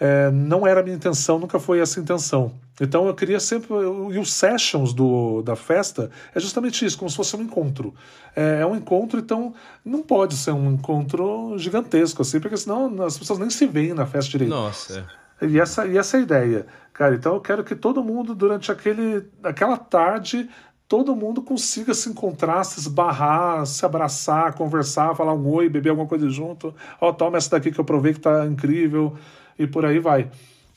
é, 0.00 0.30
não 0.30 0.66
era 0.66 0.80
a 0.80 0.82
minha 0.82 0.96
intenção, 0.96 1.38
nunca 1.38 1.60
foi 1.60 1.78
essa 1.78 2.00
a 2.00 2.02
intenção. 2.02 2.52
Então 2.80 3.06
eu 3.06 3.14
queria 3.14 3.38
sempre. 3.38 3.68
E 3.74 4.18
os 4.18 4.32
sessions 4.32 4.94
do, 4.94 5.42
da 5.42 5.54
festa 5.54 6.10
é 6.34 6.40
justamente 6.40 6.86
isso, 6.86 6.96
como 6.96 7.10
se 7.10 7.16
fosse 7.16 7.36
um 7.36 7.42
encontro. 7.42 7.94
É, 8.34 8.60
é, 8.62 8.66
um 8.66 8.74
encontro, 8.74 9.20
então 9.20 9.52
não 9.84 10.02
pode 10.02 10.34
ser 10.36 10.52
um 10.52 10.72
encontro 10.72 11.58
gigantesco, 11.58 12.22
assim, 12.22 12.40
porque 12.40 12.56
senão 12.56 13.02
as 13.02 13.18
pessoas 13.18 13.38
nem 13.38 13.50
se 13.50 13.66
veem 13.66 13.92
na 13.92 14.06
festa 14.06 14.30
direito. 14.30 14.50
Nossa. 14.50 15.06
E 15.42 15.60
essa, 15.60 15.86
e 15.86 15.98
essa 15.98 16.16
é 16.16 16.20
a 16.20 16.22
ideia. 16.22 16.66
Cara, 16.94 17.14
então 17.14 17.34
eu 17.34 17.40
quero 17.40 17.62
que 17.62 17.74
todo 17.74 18.02
mundo, 18.02 18.34
durante 18.34 18.72
aquele, 18.72 19.26
aquela 19.42 19.76
tarde, 19.76 20.48
todo 20.88 21.14
mundo 21.14 21.42
consiga 21.42 21.92
se 21.92 22.08
encontrar, 22.08 22.64
se 22.64 22.80
esbarrar, 22.80 23.66
se 23.66 23.84
abraçar, 23.84 24.54
conversar, 24.54 25.14
falar 25.14 25.34
um 25.34 25.46
oi, 25.48 25.68
beber 25.68 25.90
alguma 25.90 26.08
coisa 26.08 26.28
junto. 26.30 26.74
Ó, 26.98 27.10
oh, 27.10 27.12
toma 27.12 27.36
essa 27.36 27.50
daqui 27.50 27.70
que 27.70 27.78
eu 27.78 27.84
provei 27.84 28.14
que 28.14 28.20
tá 28.20 28.46
incrível 28.46 29.14
e 29.60 29.66
por 29.66 29.84
aí 29.84 29.98
vai. 29.98 30.30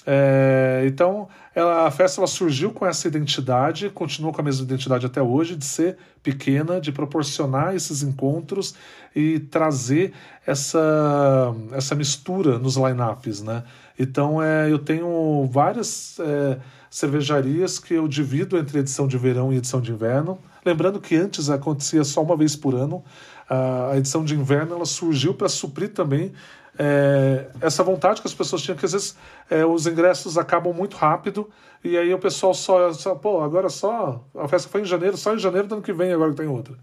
É, 0.05 0.84
então, 0.86 1.29
ela, 1.55 1.88
a 1.88 1.91
festa 1.91 2.19
ela 2.19 2.27
surgiu 2.27 2.71
com 2.71 2.86
essa 2.86 3.07
identidade, 3.07 3.89
continua 3.89 4.34
com 4.34 4.41
a 4.41 4.43
mesma 4.43 4.65
identidade 4.65 5.05
até 5.05 5.21
hoje, 5.21 5.55
de 5.55 5.63
ser 5.63 5.97
pequena, 6.21 6.81
de 6.81 6.91
proporcionar 6.91 7.73
esses 7.73 8.03
encontros 8.03 8.75
e 9.15 9.39
trazer 9.39 10.11
essa, 10.45 11.55
essa 11.71 11.95
mistura 11.95 12.59
nos 12.59 12.75
lineups, 12.75 13.41
né? 13.41 13.63
Então, 13.97 14.43
é, 14.43 14.69
eu 14.69 14.79
tenho 14.79 15.47
várias 15.49 16.19
é, 16.19 16.59
cervejarias 16.89 17.79
que 17.79 17.93
eu 17.93 18.07
divido 18.07 18.57
entre 18.57 18.79
edição 18.79 19.07
de 19.07 19.17
verão 19.17 19.53
e 19.53 19.57
edição 19.57 19.79
de 19.79 19.91
inverno. 19.91 20.38
Lembrando 20.65 20.99
que 20.99 21.15
antes 21.15 21.49
acontecia 21.49 22.03
só 22.03 22.21
uma 22.21 22.36
vez 22.36 22.55
por 22.55 22.75
ano. 22.75 23.03
A 23.49 23.97
edição 23.97 24.23
de 24.23 24.34
inverno 24.34 24.75
ela 24.75 24.86
surgiu 24.86 25.34
para 25.34 25.49
suprir 25.49 25.89
também 25.89 26.31
é, 26.78 27.47
essa 27.61 27.84
vontade 27.84 28.21
que 28.21 28.28
as 28.28 28.34
pessoas 28.34 28.61
tinham, 28.61 28.78
que 28.78 28.86
às 28.86 28.93
vezes 28.93 29.15
é, 29.49 29.65
os 29.65 29.86
ingressos 29.86 30.38
acabam 30.38 30.74
muito 30.74 30.97
rápido 30.97 31.49
e 31.84 31.97
aí 31.97 32.13
o 32.13 32.19
pessoal 32.19 32.53
só, 32.53 32.91
só, 32.93 33.15
pô, 33.15 33.41
agora 33.41 33.69
só, 33.69 34.24
a 34.36 34.47
festa 34.47 34.69
foi 34.69 34.82
em 34.82 34.86
janeiro, 34.86 35.17
só 35.17 35.36
em 35.36 35.39
janeiro 35.39 35.67
do 35.67 35.76
ano 35.76 35.84
que 35.84 35.93
vem 35.93 36.11
agora 36.11 36.32
que 36.32 36.38
tem 36.38 36.47
outra. 36.47 36.76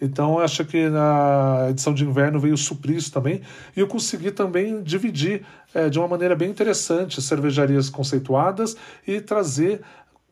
Então 0.00 0.38
acho 0.38 0.64
que 0.64 0.88
na 0.88 1.66
edição 1.70 1.92
de 1.92 2.04
inverno 2.04 2.38
veio 2.38 2.56
suprir 2.56 2.96
isso 2.96 3.12
também 3.12 3.42
e 3.76 3.80
eu 3.80 3.86
consegui 3.86 4.30
também 4.30 4.82
dividir 4.82 5.44
é, 5.74 5.88
de 5.88 5.98
uma 5.98 6.06
maneira 6.06 6.36
bem 6.36 6.50
interessante 6.50 7.20
cervejarias 7.20 7.90
conceituadas 7.90 8.76
e 9.06 9.20
trazer 9.20 9.80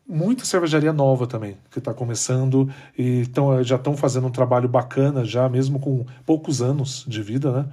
muita 0.07 0.45
cervejaria 0.45 0.93
nova 0.93 1.27
também, 1.27 1.57
que 1.69 1.79
está 1.79 1.93
começando 1.93 2.69
e 2.97 3.27
tão, 3.27 3.61
já 3.61 3.75
estão 3.75 3.95
fazendo 3.97 4.27
um 4.27 4.31
trabalho 4.31 4.69
bacana 4.69 5.25
já, 5.25 5.49
mesmo 5.49 5.79
com 5.79 6.05
poucos 6.25 6.61
anos 6.61 7.03
de 7.05 7.21
vida, 7.21 7.51
né? 7.51 7.65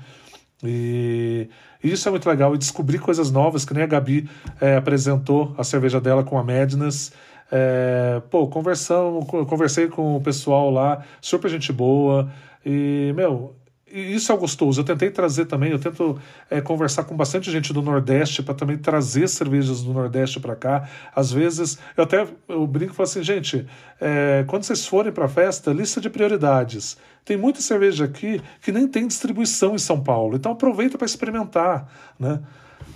E 0.68 1.48
isso 1.82 2.08
é 2.08 2.10
muito 2.10 2.28
legal. 2.28 2.54
E 2.54 2.58
descobrir 2.58 2.98
coisas 2.98 3.30
novas, 3.30 3.64
que 3.64 3.74
nem 3.74 3.82
a 3.82 3.86
Gabi 3.86 4.28
é, 4.60 4.76
apresentou 4.76 5.54
a 5.58 5.64
cerveja 5.64 6.00
dela 6.00 6.24
com 6.24 6.38
a 6.38 6.42
Madness. 6.42 7.12
É, 7.52 8.22
pô, 8.30 8.46
conversamos, 8.46 9.26
conversei 9.26 9.88
com 9.88 10.16
o 10.16 10.20
pessoal 10.20 10.70
lá, 10.70 11.04
super 11.20 11.50
gente 11.50 11.72
boa. 11.72 12.30
E, 12.64 13.12
meu, 13.14 13.54
isso 13.94 14.32
é 14.32 14.36
gostoso. 14.36 14.80
Eu 14.80 14.84
tentei 14.84 15.10
trazer 15.10 15.44
também, 15.44 15.70
eu 15.70 15.78
tento 15.78 16.18
é, 16.50 16.60
conversar 16.60 17.04
com 17.04 17.16
bastante 17.16 17.50
gente 17.50 17.72
do 17.72 17.80
Nordeste 17.80 18.42
para 18.42 18.54
também 18.54 18.76
trazer 18.76 19.28
cervejas 19.28 19.82
do 19.82 19.92
Nordeste 19.92 20.40
para 20.40 20.56
cá. 20.56 20.88
Às 21.14 21.32
vezes, 21.32 21.78
eu 21.96 22.04
até 22.04 22.26
eu 22.48 22.66
brinco 22.66 22.92
e 22.92 22.96
falo 22.96 23.08
assim, 23.08 23.22
gente, 23.22 23.66
é, 24.00 24.44
quando 24.48 24.64
vocês 24.64 24.84
forem 24.84 25.12
para 25.12 25.26
a 25.26 25.28
festa, 25.28 25.72
lista 25.72 26.00
de 26.00 26.10
prioridades. 26.10 26.96
Tem 27.24 27.36
muita 27.36 27.60
cerveja 27.60 28.04
aqui 28.04 28.42
que 28.60 28.72
nem 28.72 28.86
tem 28.86 29.06
distribuição 29.06 29.74
em 29.74 29.78
São 29.78 30.02
Paulo, 30.02 30.36
então 30.36 30.52
aproveita 30.52 30.98
para 30.98 31.06
experimentar, 31.06 31.88
né? 32.18 32.40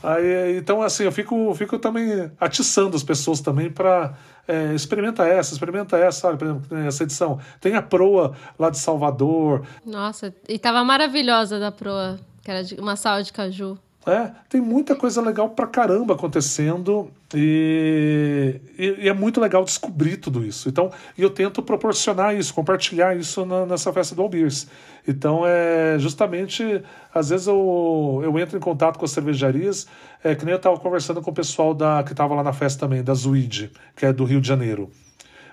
Aí, 0.02 0.56
então, 0.58 0.80
assim, 0.80 1.04
eu 1.04 1.12
fico, 1.12 1.52
fico 1.54 1.78
também 1.78 2.30
atiçando 2.38 2.96
as 2.96 3.02
pessoas 3.02 3.40
também 3.40 3.70
para 3.70 4.14
é, 4.48 4.74
experimenta 4.74 5.24
essa, 5.26 5.52
experimenta 5.52 5.98
essa, 5.98 6.20
sabe? 6.20 6.38
Por 6.38 6.44
exemplo, 6.46 6.78
essa 6.78 7.02
edição. 7.02 7.38
Tem 7.60 7.74
a 7.74 7.82
proa 7.82 8.34
lá 8.58 8.70
de 8.70 8.78
Salvador. 8.78 9.66
Nossa, 9.84 10.34
e 10.48 10.58
tava 10.58 10.82
maravilhosa 10.82 11.60
da 11.60 11.70
proa, 11.70 12.18
que 12.42 12.50
era 12.50 12.64
de 12.64 12.74
uma 12.76 12.96
sala 12.96 13.22
de 13.22 13.30
caju. 13.30 13.78
É, 14.06 14.30
tem 14.48 14.60
muita 14.60 14.96
coisa 14.96 15.20
legal 15.20 15.50
pra 15.50 15.66
caramba 15.66 16.14
acontecendo 16.14 17.10
e, 17.34 18.60
e, 18.78 19.04
e, 19.04 19.08
é 19.08 19.12
muito 19.12 19.40
legal 19.40 19.62
descobrir 19.62 20.16
tudo 20.16 20.44
isso. 20.44 20.68
Então, 20.68 20.90
eu 21.16 21.28
tento 21.28 21.62
proporcionar 21.62 22.34
isso, 22.34 22.54
compartilhar 22.54 23.16
isso 23.16 23.44
na, 23.44 23.66
nessa 23.66 23.92
festa 23.92 24.14
do 24.14 24.22
All 24.22 24.28
Beers. 24.28 24.66
Então, 25.06 25.42
é 25.46 25.98
justamente, 25.98 26.82
às 27.12 27.28
vezes 27.28 27.46
eu, 27.46 28.20
eu 28.24 28.38
entro 28.38 28.56
em 28.56 28.60
contato 28.60 28.98
com 28.98 29.04
as 29.04 29.10
cervejarias, 29.10 29.86
é, 30.24 30.34
que 30.34 30.44
nem 30.44 30.52
eu 30.52 30.56
estava 30.58 30.78
conversando 30.78 31.20
com 31.20 31.30
o 31.30 31.34
pessoal 31.34 31.74
da, 31.74 32.02
que 32.02 32.12
estava 32.12 32.34
lá 32.34 32.42
na 32.42 32.52
festa 32.52 32.80
também, 32.80 33.02
da 33.02 33.12
Zuid, 33.12 33.72
que 33.94 34.06
é 34.06 34.12
do 34.12 34.24
Rio 34.24 34.40
de 34.40 34.48
Janeiro. 34.48 34.90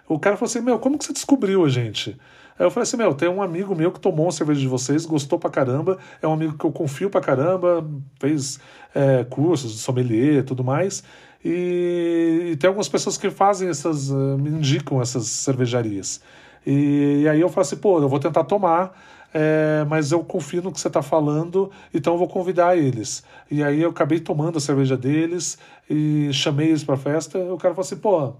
O 0.07 0.19
cara 0.19 0.37
falou 0.37 0.49
assim: 0.49 0.61
Meu, 0.61 0.79
como 0.79 0.97
que 0.97 1.05
você 1.05 1.13
descobriu 1.13 1.65
a 1.65 1.69
gente? 1.69 2.17
Aí 2.57 2.65
eu 2.65 2.71
falei 2.71 2.83
assim: 2.83 2.97
Meu, 2.97 3.13
tem 3.13 3.27
um 3.27 3.41
amigo 3.41 3.75
meu 3.75 3.91
que 3.91 3.99
tomou 3.99 4.27
uma 4.27 4.31
cerveja 4.31 4.61
de 4.61 4.67
vocês, 4.67 5.05
gostou 5.05 5.39
pra 5.39 5.49
caramba, 5.49 5.97
é 6.21 6.27
um 6.27 6.33
amigo 6.33 6.57
que 6.57 6.65
eu 6.65 6.71
confio 6.71 7.09
pra 7.09 7.21
caramba, 7.21 7.85
fez 8.19 8.59
é, 8.93 9.23
cursos 9.25 9.73
de 9.73 9.79
sommelier 9.79 10.35
e 10.35 10.43
tudo 10.43 10.63
mais. 10.63 11.03
E, 11.43 12.51
e, 12.51 12.55
tem 12.57 12.67
algumas 12.67 12.89
pessoas 12.89 13.17
que 13.17 13.29
fazem 13.29 13.69
essas, 13.69 14.09
uh, 14.09 14.37
me 14.37 14.49
indicam 14.49 15.01
essas 15.01 15.27
cervejarias. 15.27 16.21
E, 16.65 17.21
e, 17.23 17.29
aí 17.29 17.41
eu 17.41 17.49
falo 17.49 17.61
assim: 17.61 17.77
Pô, 17.77 17.99
eu 17.99 18.09
vou 18.09 18.19
tentar 18.19 18.43
tomar. 18.43 18.97
É, 19.37 19.83
mas 19.89 20.13
eu 20.13 20.23
confio 20.23 20.61
no 20.61 20.71
que 20.71 20.79
você 20.79 20.87
está 20.87 21.01
falando, 21.01 21.69
então 21.93 22.13
eu 22.13 22.17
vou 22.17 22.25
convidar 22.25 22.77
eles. 22.77 23.21
E 23.51 23.61
aí 23.61 23.81
eu 23.81 23.89
acabei 23.89 24.17
tomando 24.17 24.57
a 24.57 24.61
cerveja 24.61 24.95
deles 24.95 25.57
e 25.89 26.31
chamei 26.31 26.69
eles 26.69 26.85
para 26.85 26.95
festa. 26.95 27.37
O 27.37 27.57
cara 27.57 27.73
falou 27.73 27.85
assim: 27.85 27.97
pô, 27.97 28.33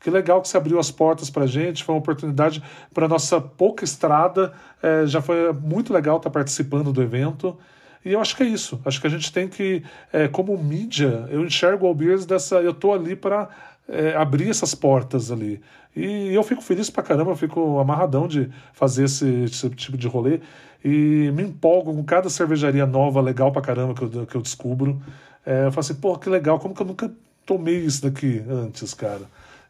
que 0.00 0.10
legal 0.10 0.42
que 0.42 0.48
você 0.48 0.56
abriu 0.56 0.78
as 0.78 0.90
portas 0.90 1.30
para 1.30 1.46
gente, 1.46 1.84
foi 1.84 1.94
uma 1.94 2.00
oportunidade 2.00 2.62
para 2.92 3.06
nossa 3.06 3.40
pouca 3.40 3.84
estrada. 3.84 4.52
É, 4.82 5.06
já 5.06 5.22
foi 5.22 5.52
muito 5.52 5.92
legal 5.92 6.16
estar 6.16 6.30
tá 6.30 6.34
participando 6.34 6.92
do 6.92 7.00
evento. 7.00 7.56
E 8.04 8.12
eu 8.12 8.20
acho 8.20 8.36
que 8.36 8.42
é 8.42 8.46
isso. 8.46 8.80
Acho 8.84 9.00
que 9.00 9.06
a 9.06 9.10
gente 9.10 9.32
tem 9.32 9.48
que, 9.48 9.82
é, 10.12 10.28
como 10.28 10.56
mídia, 10.58 11.26
eu 11.30 11.44
enxergo 11.44 11.86
o 11.86 11.88
Albiers 11.88 12.26
dessa. 12.26 12.56
Eu 12.56 12.72
estou 12.72 12.92
ali 12.92 13.16
para 13.16 13.48
é, 13.88 14.14
abrir 14.14 14.50
essas 14.50 14.74
portas 14.74 15.30
ali. 15.30 15.60
E 15.96 16.34
eu 16.34 16.42
fico 16.42 16.60
feliz 16.60 16.90
pra 16.90 17.02
caramba, 17.02 17.30
eu 17.30 17.36
fico 17.36 17.78
amarradão 17.78 18.26
de 18.26 18.50
fazer 18.72 19.04
esse, 19.04 19.44
esse 19.44 19.70
tipo 19.70 19.96
de 19.96 20.08
rolê. 20.08 20.40
E 20.84 21.30
me 21.32 21.44
empolgo 21.44 21.94
com 21.94 22.04
cada 22.04 22.28
cervejaria 22.28 22.84
nova, 22.84 23.20
legal 23.20 23.50
pra 23.50 23.62
caramba 23.62 23.94
que 23.94 24.02
eu, 24.02 24.26
que 24.26 24.34
eu 24.34 24.42
descubro. 24.42 25.00
É, 25.46 25.66
eu 25.66 25.72
falo 25.72 25.80
assim, 25.80 25.94
pô, 25.94 26.18
que 26.18 26.28
legal, 26.28 26.58
como 26.58 26.74
que 26.74 26.82
eu 26.82 26.86
nunca 26.86 27.10
tomei 27.46 27.78
isso 27.78 28.02
daqui 28.02 28.42
antes, 28.48 28.92
cara? 28.92 29.22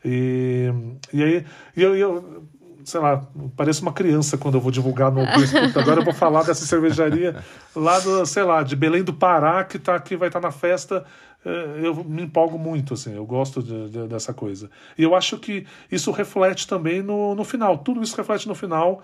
E, 0.05 0.71
e 1.13 1.23
aí, 1.23 1.45
e 1.77 1.83
eu, 1.83 1.97
eu, 1.97 2.45
sei 2.85 3.01
lá, 3.01 3.27
pareço 3.57 3.83
uma 3.83 3.93
criança 3.93 4.37
quando 4.39 4.55
eu 4.55 4.61
vou 4.61 4.71
divulgar 4.71 5.11
no 5.11 5.25
Biscuit. 5.27 5.77
Agora 5.79 6.01
eu 6.01 6.05
vou 6.05 6.15
falar 6.15 6.43
dessa 6.45 6.65
cervejaria 6.67 7.37
lá 7.75 7.99
do, 8.01 8.25
sei 8.27 8.43
lá, 8.43 8.63
de 8.63 8.77
Belém 8.77 9.03
do 9.03 9.13
Pará, 9.15 9.65
que 9.65 9.79
tá 9.79 9.95
aqui, 9.95 10.17
vai 10.17 10.29
estar 10.29 10.41
tá 10.41 10.47
na 10.49 10.53
festa. 10.53 11.05
É, 11.45 11.81
eu 11.87 11.95
me 12.05 12.23
empolgo 12.23 12.59
muito, 12.59 12.95
assim, 12.95 13.15
eu 13.15 13.27
gosto 13.27 13.63
de, 13.63 13.91
de, 13.91 14.07
dessa 14.09 14.33
coisa. 14.33 14.71
E 14.97 15.03
eu 15.03 15.15
acho 15.15 15.37
que 15.39 15.67
isso 15.91 16.11
reflete 16.11 16.67
também 16.67 17.03
no, 17.03 17.35
no 17.35 17.45
final. 17.45 17.79
Tudo 17.79 18.03
isso 18.03 18.17
reflete 18.17 18.49
no 18.49 18.55
final 18.55 19.03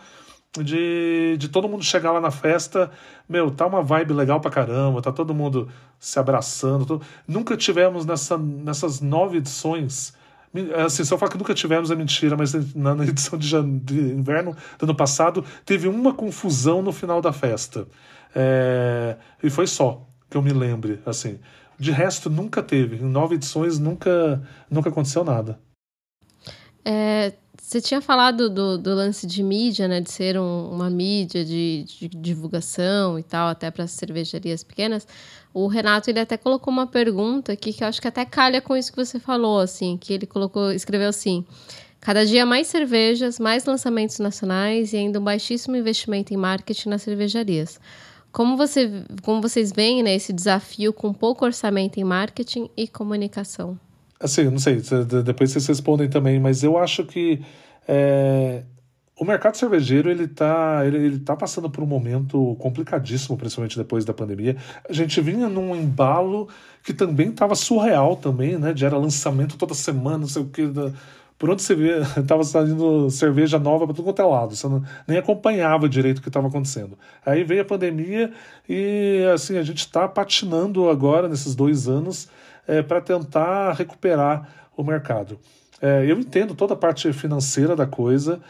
de, 0.63 1.37
de 1.39 1.49
todo 1.49 1.69
mundo 1.69 1.85
chegar 1.85 2.13
lá 2.13 2.21
na 2.21 2.31
festa, 2.31 2.91
meu, 3.29 3.51
tá 3.51 3.67
uma 3.67 3.83
vibe 3.83 4.13
legal 4.15 4.41
pra 4.41 4.51
caramba, 4.51 5.01
tá 5.01 5.13
todo 5.13 5.35
mundo 5.35 5.69
se 5.99 6.19
abraçando. 6.19 6.85
todo- 6.87 7.05
Nunca 7.29 7.57
tivemos 7.57 8.05
nessa, 8.07 8.37
nessas 8.37 9.01
nove 9.01 9.39
edições. 9.39 10.13
Assim, 10.85 11.03
eu 11.09 11.19
falar 11.19 11.31
que 11.31 11.39
nunca 11.39 11.55
tivemos 11.55 11.91
é 11.93 11.95
mentira, 11.95 12.37
mas 12.37 12.53
na, 12.75 13.05
edição 13.07 13.39
de, 13.39 13.51
de 13.81 13.95
inverno 14.01 14.57
do 14.79 14.85
ano 14.85 14.95
passado 14.97 15.45
teve 15.65 15.87
uma 15.87 16.13
confusão 16.13 16.83
no 16.83 16.93
final 16.93 17.21
da 17.21 17.33
festa. 17.33 17.87
É, 18.35 19.17
e 19.43 19.49
foi 19.51 19.67
só 19.67 20.07
que 20.29 20.37
eu 20.37 20.43
me 20.43 20.53
lembre, 20.53 21.01
assim. 21.07 21.39
De 21.79 21.91
resto, 21.93 22.29
nunca 22.29 22.63
teve. 22.63 22.97
Em 22.97 23.05
nove 23.09 23.37
edições 23.37 23.79
nunca, 23.79 24.43
nunca 24.71 24.89
aconteceu 24.91 25.25
nada. 25.25 25.61
É, 26.85 27.33
você 27.61 27.81
tinha 27.81 28.01
falado 28.01 28.49
do, 28.51 28.79
do 28.79 28.95
lance 28.95 29.27
de 29.27 29.43
mídia, 29.43 29.87
né? 29.89 30.01
De 30.01 30.11
ser 30.11 30.39
um- 30.39 30.71
uma 30.71 30.91
mídia 30.91 31.45
de, 31.45 31.85
de 31.85 32.09
divulgação 32.09 33.19
e 33.19 33.23
tal, 33.23 33.49
até 33.49 33.71
para 33.71 33.87
cervejarias 33.87 34.63
pequenas. 34.65 35.07
O 35.53 35.67
Renato 35.67 36.09
ele 36.09 36.21
até 36.21 36.37
colocou 36.37 36.73
uma 36.73 36.87
pergunta 36.87 37.53
aqui 37.53 37.73
que 37.73 37.83
eu 37.83 37.89
acho 37.89 38.01
que 38.01 38.09
até 38.09 38.25
calha 38.25 38.61
com 38.61 38.77
isso 38.77 38.93
que 38.93 39.05
você 39.05 39.19
falou, 39.19 39.59
assim, 39.59 39.97
que 39.97 40.13
ele 40.13 40.27
colocou, 40.27 40.71
escreveu 40.73 41.09
assim: 41.09 41.45
cada 42.01 42.25
dia 42.25 42.47
mais 42.47 42.69
cervejas, 42.69 43.39
mais 43.39 43.65
lançamentos 43.65 44.19
nacionais 44.19 44.93
e 44.93 44.97
ainda 44.97 45.19
um 45.19 45.25
baixíssimo 45.25 45.77
investimento 45.77 46.33
em 46.33 46.37
marketing 46.37 46.89
nas 46.89 47.03
cervejarias. 47.03 47.81
Como, 48.33 48.57
você, 48.57 48.89
como 49.23 49.43
vocês 49.43 49.73
veem 49.73 50.03
né, 50.03 50.15
esse 50.15 50.33
desafio 50.33 50.93
com 50.93 51.13
pouco 51.13 51.45
orçamento 51.45 51.99
em 51.99 52.05
marketing 52.05 52.71
e 52.77 52.87
comunicação? 52.87 53.79
Assim, 54.21 54.45
não 54.45 54.59
sei, 54.59 54.81
depois 55.25 55.51
vocês 55.51 55.67
respondem 55.67 56.09
também, 56.09 56.39
mas 56.39 56.63
eu 56.63 56.79
acho 56.79 57.05
que 57.05 57.41
é, 57.89 58.63
o 59.21 59.25
mercado 59.25 59.55
cervejeiro 59.55 60.11
ele 60.11 60.27
tá, 60.27 60.81
ele, 60.87 60.97
ele 60.97 61.19
tá 61.19 61.37
passando 61.37 61.69
por 61.69 61.85
um 61.85 61.87
momento 61.87 62.57
complicadíssimo, 62.59 63.37
principalmente 63.37 63.77
depois 63.77 64.03
da 64.03 64.15
pandemia. 64.15 64.57
A 64.89 64.95
gente 64.95 65.21
vinha 65.21 65.47
num 65.47 65.77
embalo 65.77 66.49
que 66.83 66.95
também 66.95 67.29
estava 67.29 67.55
surreal 67.55 68.17
também, 68.17 68.59
né? 68.59 68.73
De 68.73 68.83
era 68.83 68.97
lançamento 68.97 69.59
toda 69.59 69.75
semana, 69.75 70.17
não 70.17 70.27
sei 70.27 70.41
o 70.41 70.47
que. 70.47 70.67
Da, 70.67 70.91
por 71.39 71.51
onde 71.51 71.61
você 71.61 71.75
vê, 71.75 72.01
tava 72.27 72.43
saindo 72.45 73.11
cerveja 73.11 73.59
nova 73.59 73.85
para 73.85 73.95
tudo 73.95 74.07
quanto 74.07 74.23
é 74.23 74.25
lado. 74.25 74.57
Você 74.57 74.67
não, 74.67 74.83
nem 75.07 75.19
acompanhava 75.19 75.87
direito 75.87 76.21
o 76.21 76.23
que 76.23 76.31
estava 76.31 76.49
acontecendo. 76.49 76.99
Aí 77.25 77.45
veio 77.45 77.61
a 77.61 77.67
pandemia 77.67 78.33
e 78.67 79.23
assim, 79.35 79.59
a 79.59 79.63
gente 79.63 79.81
está 79.81 80.09
patinando 80.09 80.89
agora 80.89 81.29
nesses 81.29 81.55
dois 81.55 81.87
anos 81.89 82.27
para 82.89 83.03
tentar 83.03 83.73
recuperar 83.73 84.49
o 84.75 84.83
mercado. 84.83 85.39
É, 85.83 86.05
eu 86.07 86.19
entendo 86.19 86.55
toda 86.55 86.73
a 86.73 86.77
parte 86.77 87.13
financeira 87.13 87.75
da 87.75 87.87
coisa, 87.87 88.41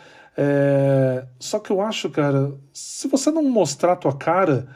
é, 0.42 1.26
só 1.38 1.58
que 1.58 1.70
eu 1.70 1.82
acho, 1.82 2.08
cara, 2.08 2.54
se 2.72 3.06
você 3.08 3.30
não 3.30 3.42
mostrar 3.42 3.92
a 3.92 3.96
tua 3.96 4.16
cara, 4.16 4.66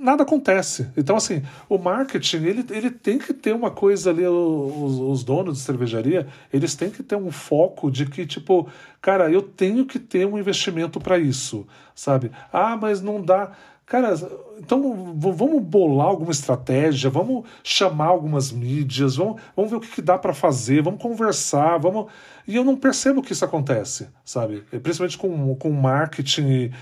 nada 0.00 0.22
acontece. 0.22 0.90
Então, 0.96 1.14
assim, 1.14 1.42
o 1.68 1.76
marketing, 1.76 2.38
ele, 2.38 2.64
ele 2.70 2.90
tem 2.90 3.18
que 3.18 3.34
ter 3.34 3.54
uma 3.54 3.70
coisa 3.70 4.08
ali, 4.08 4.26
os, 4.26 4.98
os 4.98 5.22
donos 5.22 5.58
de 5.58 5.62
cervejaria, 5.62 6.26
eles 6.50 6.74
têm 6.74 6.88
que 6.88 7.02
ter 7.02 7.16
um 7.16 7.30
foco 7.30 7.90
de 7.90 8.06
que, 8.06 8.24
tipo, 8.24 8.66
cara, 9.02 9.30
eu 9.30 9.42
tenho 9.42 9.84
que 9.84 9.98
ter 9.98 10.26
um 10.26 10.38
investimento 10.38 10.98
para 10.98 11.18
isso, 11.18 11.66
sabe? 11.94 12.30
Ah, 12.50 12.78
mas 12.80 13.02
não 13.02 13.20
dá. 13.20 13.52
Cara, 13.86 14.14
então 14.58 15.14
vamos 15.16 15.62
bolar 15.62 16.08
alguma 16.08 16.32
estratégia, 16.32 17.08
vamos 17.08 17.46
chamar 17.62 18.06
algumas 18.06 18.50
mídias, 18.50 19.14
vamos, 19.14 19.40
vamos 19.54 19.70
ver 19.70 19.76
o 19.76 19.80
que, 19.80 19.88
que 19.88 20.02
dá 20.02 20.18
para 20.18 20.34
fazer, 20.34 20.82
vamos 20.82 21.00
conversar, 21.00 21.78
vamos. 21.78 22.06
E 22.48 22.56
eu 22.56 22.64
não 22.64 22.76
percebo 22.76 23.22
que 23.22 23.32
isso 23.32 23.44
acontece, 23.44 24.08
sabe? 24.24 24.62
Principalmente 24.82 25.16
com, 25.16 25.54
com 25.54 25.70
marketing. 25.70 26.48
E, 26.48 26.72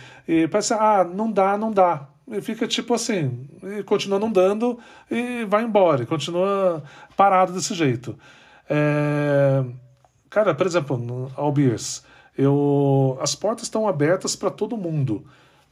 e 0.44 0.48
parece, 0.48 0.72
ah, 0.72 1.04
não 1.04 1.30
dá, 1.30 1.58
não 1.58 1.70
dá. 1.70 2.08
E 2.26 2.40
fica 2.40 2.66
tipo 2.66 2.94
assim, 2.94 3.46
e 3.62 3.82
continua 3.82 4.18
não 4.18 4.32
dando 4.32 4.78
e 5.10 5.44
vai 5.44 5.62
embora, 5.62 6.02
e 6.04 6.06
continua 6.06 6.82
parado 7.16 7.52
desse 7.52 7.74
jeito. 7.74 8.18
É, 8.68 9.62
Cara, 10.34 10.52
por 10.52 10.66
exemplo, 10.66 10.98
no 10.98 11.30
Albiers, 11.36 12.02
eu 12.36 13.16
as 13.20 13.36
portas 13.36 13.66
estão 13.66 13.86
abertas 13.86 14.34
para 14.34 14.50
todo 14.50 14.76
mundo. 14.76 15.24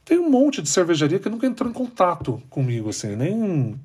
Tem 0.05 0.19
um 0.19 0.29
monte 0.29 0.61
de 0.61 0.69
cervejaria 0.69 1.19
que 1.19 1.29
nunca 1.29 1.47
entrou 1.47 1.69
em 1.69 1.73
contato 1.73 2.41
comigo, 2.49 2.89
assim, 2.89 3.15
nem 3.15 3.79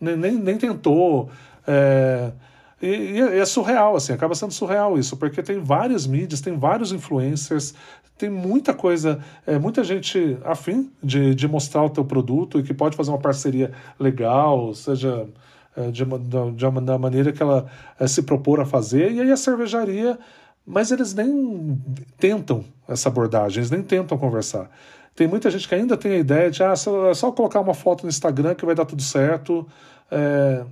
nem, 0.00 0.16
nem, 0.36 0.58
tentou. 0.58 1.30
é, 1.66 2.32
e, 2.80 2.86
e 2.86 3.20
é 3.20 3.44
surreal, 3.46 3.96
assim, 3.96 4.12
acaba 4.12 4.34
sendo 4.34 4.52
surreal 4.52 4.98
isso, 4.98 5.16
porque 5.16 5.42
tem 5.42 5.58
várias 5.58 6.06
mídias, 6.06 6.40
tem 6.42 6.56
vários 6.58 6.92
influencers, 6.92 7.74
tem 8.18 8.28
muita 8.28 8.74
coisa, 8.74 9.18
é, 9.46 9.58
muita 9.58 9.82
gente 9.82 10.36
afim 10.44 10.90
de, 11.02 11.34
de 11.34 11.48
mostrar 11.48 11.82
o 11.84 11.90
teu 11.90 12.04
produto 12.04 12.58
e 12.58 12.62
que 12.62 12.74
pode 12.74 12.96
fazer 12.96 13.10
uma 13.10 13.18
parceria 13.18 13.72
legal, 13.98 14.74
seja 14.74 15.26
é, 15.74 15.90
de, 15.90 16.04
uma- 16.04 16.18
de 16.52 16.66
uma, 16.66 16.80
da 16.82 16.98
maneira 16.98 17.32
que 17.32 17.42
ela 17.42 17.66
é, 17.98 18.06
se 18.06 18.22
propor 18.22 18.60
a 18.60 18.66
fazer, 18.66 19.12
e 19.12 19.20
aí 19.20 19.30
a 19.30 19.36
cervejaria, 19.36 20.18
mas 20.66 20.90
eles 20.90 21.14
nem 21.14 21.80
tentam 22.18 22.64
essa 22.88 23.08
abordagem, 23.08 23.58
eles 23.58 23.70
nem 23.70 23.82
tentam 23.82 24.18
conversar. 24.18 24.70
Tem 25.16 25.26
muita 25.28 25.50
gente 25.50 25.68
que 25.68 25.74
ainda 25.74 25.96
tem 25.96 26.12
a 26.12 26.18
ideia 26.18 26.50
de 26.50 26.62
ah, 26.62 26.76
só- 26.76 27.10
é 27.10 27.14
só 27.14 27.32
colocar 27.32 27.60
uma 27.60 27.74
foto 27.74 28.04
no 28.04 28.10
Instagram 28.10 28.54
que 28.54 28.66
vai 28.66 28.74
dar 28.74 28.84
tudo 28.86 29.02
certo. 29.02 29.66
é, 30.10 30.64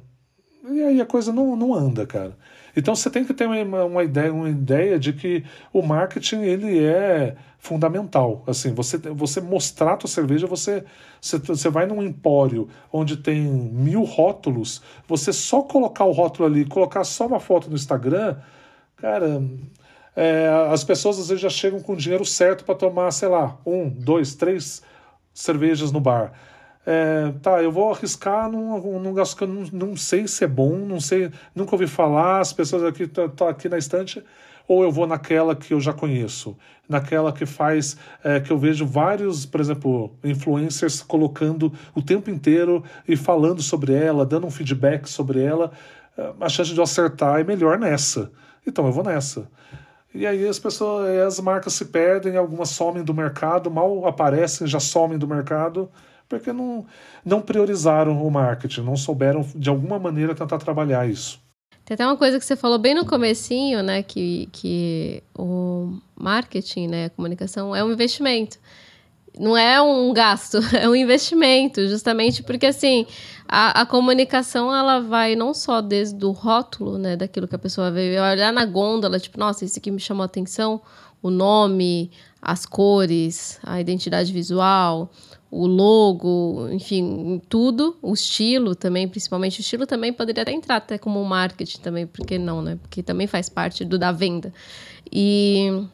e 0.71 0.83
aí 0.83 1.01
a 1.01 1.07
coisa 1.07 1.33
não, 1.33 1.55
não 1.57 1.75
anda, 1.75 2.07
cara. 2.07 2.37
Então 2.77 2.95
você 2.97 3.11
tem 3.11 3.25
que 3.25 3.35
ter 3.35 3.47
uma, 3.47 3.85
uma 3.85 4.03
ideia, 4.03 4.33
uma 4.33 4.49
ideia 4.49 4.99
de 4.99 5.13
que 5.13 5.45
o 5.73 5.83
marketing 5.83 6.41
ele 6.43 6.83
é 6.85 7.37
fundamental. 7.59 8.43
Assim, 8.47 8.73
você, 8.75 8.97
você 8.99 9.41
mostrar 9.41 9.93
a 9.95 9.97
tua 9.97 10.09
cerveja, 10.09 10.47
você, 10.47 10.85
você, 11.21 11.39
você 11.39 11.69
vai 11.69 11.87
num 11.87 12.03
empório 12.03 12.69
onde 12.93 13.17
tem 13.19 13.43
mil 13.43 14.03
rótulos, 14.05 14.83
você 15.07 15.33
só 15.33 15.63
colocar 15.63 16.05
o 16.05 16.13
rótulo 16.13 16.49
ali, 16.49 16.65
colocar 16.65 17.05
só 17.05 17.27
uma 17.27 17.41
foto 17.41 17.69
no 17.69 17.77
Instagram, 17.77 18.37
cara, 18.97 19.43
é, 20.17 20.49
as 20.71 20.85
pessoas 20.85 21.19
às 21.19 21.29
vezes 21.29 21.43
já 21.43 21.51
chegam 21.51 21.81
com 21.81 21.95
o 21.95 21.97
dinheiro 21.97 22.25
certo 22.25 22.65
para 22.65 22.75
tomar, 22.75 23.11
sei 23.11 23.29
lá, 23.29 23.59
um, 23.67 23.89
dois, 23.89 24.35
três 24.35 24.83
cervejas 25.33 25.91
no 25.91 26.01
bar. 26.01 26.33
É, 26.87 27.33
tá, 27.43 27.63
eu 27.63 27.73
vou 27.73 27.93
arriscar 27.93 28.51
num, 28.51 28.79
num 28.79 29.01
negócio 29.01 29.37
que 29.37 29.43
eu 29.43 29.49
não, 29.49 29.63
não 29.73 29.97
sei 29.97 30.29
se 30.29 30.45
é 30.45 30.47
bom, 30.47 30.77
não 30.77 31.01
sei, 31.01 31.31
nunca 31.55 31.75
ouvi 31.75 31.87
falar, 31.87 32.41
as 32.41 32.53
pessoas 32.53 32.85
aqui 32.85 33.05
estão 33.05 33.49
aqui 33.49 33.69
na 33.69 33.79
estante, 33.79 34.23
ou 34.69 34.83
eu 34.83 34.93
vou 34.93 35.07
naquela 35.07 35.57
que 35.57 35.73
eu 35.73 35.81
já 35.81 35.93
conheço, 35.93 36.57
naquela 36.89 37.33
que 37.33 37.47
faz, 37.47 37.97
é, 38.23 38.39
que 38.39 38.51
eu 38.51 38.59
vejo 38.59 38.87
vários, 38.87 39.47
por 39.47 39.61
exemplo, 39.61 40.15
influencers 40.23 41.03
colocando 41.03 41.73
o 41.95 42.03
tempo 42.03 42.31
inteiro 42.31 42.85
e 43.09 43.17
falando 43.17 43.63
sobre 43.63 43.95
ela, 43.95 44.25
dando 44.25 44.47
um 44.47 44.51
feedback 44.51 45.09
sobre 45.09 45.43
ela, 45.43 45.73
é, 46.17 46.33
a 46.41 46.49
chance 46.49 46.73
de 46.73 46.79
eu 46.79 46.85
acertar 46.85 47.41
é 47.41 47.45
melhor 47.45 47.79
nessa. 47.79 48.31
Então 48.67 48.87
eu 48.87 48.93
vou 48.93 49.05
nessa. 49.05 49.49
E 50.15 50.27
aí 50.27 50.47
as 50.47 50.61
pessoas, 50.61 51.09
aí 51.09 51.21
as 51.21 51.41
marcas 51.41 51.73
se 51.73 51.87
perdem, 51.87 52.37
algumas 52.37 52.69
somem 52.71 53.03
do 53.03 53.13
mercado, 53.13 53.69
mal 53.71 54.07
aparecem, 54.07 54.67
já 54.67 54.79
somem 54.79 55.19
do 55.19 55.27
mercado, 55.27 55.91
porque 56.29 56.53
não, 56.53 56.87
não 57.25 57.43
priorizaram 57.43 58.25
o 58.25 58.31
marketing, 58.31 58.83
não 58.83 58.97
souberam 58.97 59.45
de 59.57 59.69
alguma 59.69 59.99
maneira 59.99 60.35
tentar 60.35 60.59
trabalhar 60.59 61.09
isso. 61.09 61.43
Tem 61.85 61.97
até 61.97 62.07
uma 62.07 62.17
coisa 62.17 62.39
que 62.39 62.45
você 62.45 62.57
falou 62.57 62.79
bem 62.79 62.95
no 62.95 63.05
comecinho, 63.05 63.83
né? 63.83 64.03
Que, 64.03 64.49
que 64.53 65.23
o 65.37 65.99
marketing, 66.17 66.87
né? 66.87 67.05
A 67.07 67.11
comunicação 67.11 67.77
é 67.77 67.85
um 67.85 67.93
investimento. 67.93 68.59
Não 69.39 69.57
é 69.57 69.81
um 69.83 70.13
gasto, 70.13 70.59
é 70.77 70.89
um 70.89 70.95
investimento, 70.95 71.87
justamente 71.89 72.43
porque 72.43 72.67
assim 72.67 73.07
a, 73.49 73.83
a 73.83 73.87
comunicação 73.87 74.75
ela 74.75 75.01
vai 75.01 75.37
não 75.37 75.53
só 75.53 75.81
desde 75.81 76.25
o 76.25 76.31
rótulo, 76.31 76.99
né, 76.99 77.17
daquilo 77.17 77.49
que 77.49 77.55
a 77.55 77.59
pessoa 77.59 77.91
veio 77.91 78.23
olhar 78.23 78.53
na 78.53 78.65
gôndola, 78.65 79.19
tipo, 79.19 79.39
nossa, 79.39 79.65
isso 79.65 79.79
aqui 79.79 79.91
me 79.91 80.01
chamou 80.01 80.23
a 80.23 80.27
atenção, 80.27 80.81
o 81.23 81.31
nome, 81.31 82.11
as 82.41 82.67
cores, 82.67 83.59
a 83.63 83.81
identidade 83.81 84.33
visual, 84.33 85.11
o 85.51 85.67
logo, 85.67 86.69
enfim, 86.73 87.41
tudo, 87.49 87.97
o 88.03 88.13
estilo 88.13 88.75
também, 88.75 89.07
principalmente 89.07 89.61
o 89.61 89.63
estilo 89.63 89.87
também 89.87 90.13
poderia 90.13 90.43
até 90.43 90.53
entrar 90.53 90.77
até 90.77 90.99
como 90.99 91.25
marketing 91.25 91.81
também, 91.81 92.07
porque 92.07 92.39
não, 92.39 92.61
né? 92.61 92.77
Porque 92.83 93.03
também 93.03 93.27
faz 93.27 93.49
parte 93.49 93.85
do 93.85 93.97
da 93.97 94.11
venda. 94.11 94.53
E 95.11 95.87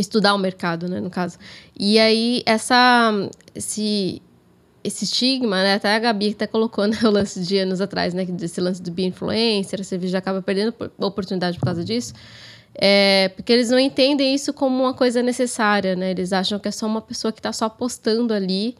estudar 0.00 0.34
o 0.34 0.38
mercado, 0.38 0.88
né, 0.88 1.00
no 1.00 1.10
caso. 1.10 1.38
E 1.78 1.98
aí 1.98 2.42
essa 2.46 3.12
esse 3.54 4.22
esse 4.84 5.04
estigma, 5.04 5.62
né? 5.64 5.74
Até 5.74 5.94
a 5.96 5.98
Gabi 5.98 6.30
até 6.30 6.46
colocou 6.46 6.86
né, 6.86 6.96
o 7.02 7.10
lance 7.10 7.40
de 7.40 7.58
anos 7.58 7.80
atrás, 7.80 8.14
né? 8.14 8.24
Desse 8.24 8.60
lance 8.60 8.80
do 8.80 8.90
be 8.92 9.04
influencer, 9.04 9.80
a 9.80 9.84
cerveja 9.84 10.18
acaba 10.18 10.40
perdendo 10.40 10.72
oportunidade 10.98 11.58
por 11.58 11.64
causa 11.64 11.84
disso. 11.84 12.14
É, 12.78 13.30
porque 13.30 13.52
eles 13.52 13.70
não 13.70 13.78
entendem 13.78 14.34
isso 14.34 14.52
como 14.52 14.84
uma 14.84 14.94
coisa 14.94 15.22
necessária, 15.22 15.96
né? 15.96 16.10
Eles 16.12 16.32
acham 16.32 16.58
que 16.58 16.68
é 16.68 16.70
só 16.70 16.86
uma 16.86 17.00
pessoa 17.00 17.32
que 17.32 17.40
está 17.40 17.52
só 17.52 17.68
postando 17.68 18.32
ali 18.32 18.76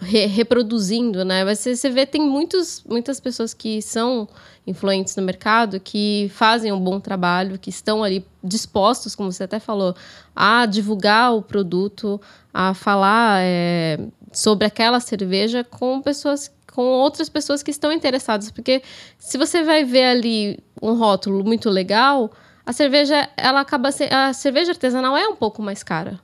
re- 0.00 0.26
reproduzindo, 0.26 1.24
né? 1.24 1.44
Você, 1.44 1.76
você 1.76 1.90
vê, 1.90 2.06
tem 2.06 2.22
muitos, 2.22 2.82
muitas 2.88 3.20
pessoas 3.20 3.52
que 3.54 3.80
são 3.82 4.28
influentes 4.66 5.16
no 5.16 5.22
mercado, 5.22 5.80
que 5.80 6.30
fazem 6.34 6.72
um 6.72 6.80
bom 6.80 7.00
trabalho, 7.00 7.58
que 7.58 7.70
estão 7.70 8.04
ali 8.04 8.24
dispostos, 8.42 9.14
como 9.14 9.32
você 9.32 9.44
até 9.44 9.58
falou, 9.58 9.94
a 10.34 10.66
divulgar 10.66 11.34
o 11.34 11.42
produto, 11.42 12.20
a 12.52 12.74
falar 12.74 13.40
é, 13.42 13.98
sobre 14.32 14.66
aquela 14.66 15.00
cerveja 15.00 15.64
com 15.64 16.00
pessoas 16.00 16.52
com 16.72 16.82
outras 16.82 17.28
pessoas 17.28 17.64
que 17.64 17.70
estão 17.72 17.92
interessadas, 17.92 18.50
porque 18.50 18.80
se 19.18 19.36
você 19.36 19.62
vai 19.64 19.82
ver 19.82 20.04
ali 20.04 20.58
um 20.80 20.94
rótulo 20.94 21.44
muito 21.44 21.68
legal, 21.68 22.30
a 22.64 22.72
cerveja 22.72 23.28
ela 23.36 23.60
acaba 23.60 23.90
se, 23.90 24.04
a 24.04 24.32
cerveja 24.32 24.70
artesanal 24.70 25.16
é 25.16 25.26
um 25.26 25.34
pouco 25.34 25.60
mais 25.60 25.82
cara. 25.82 26.20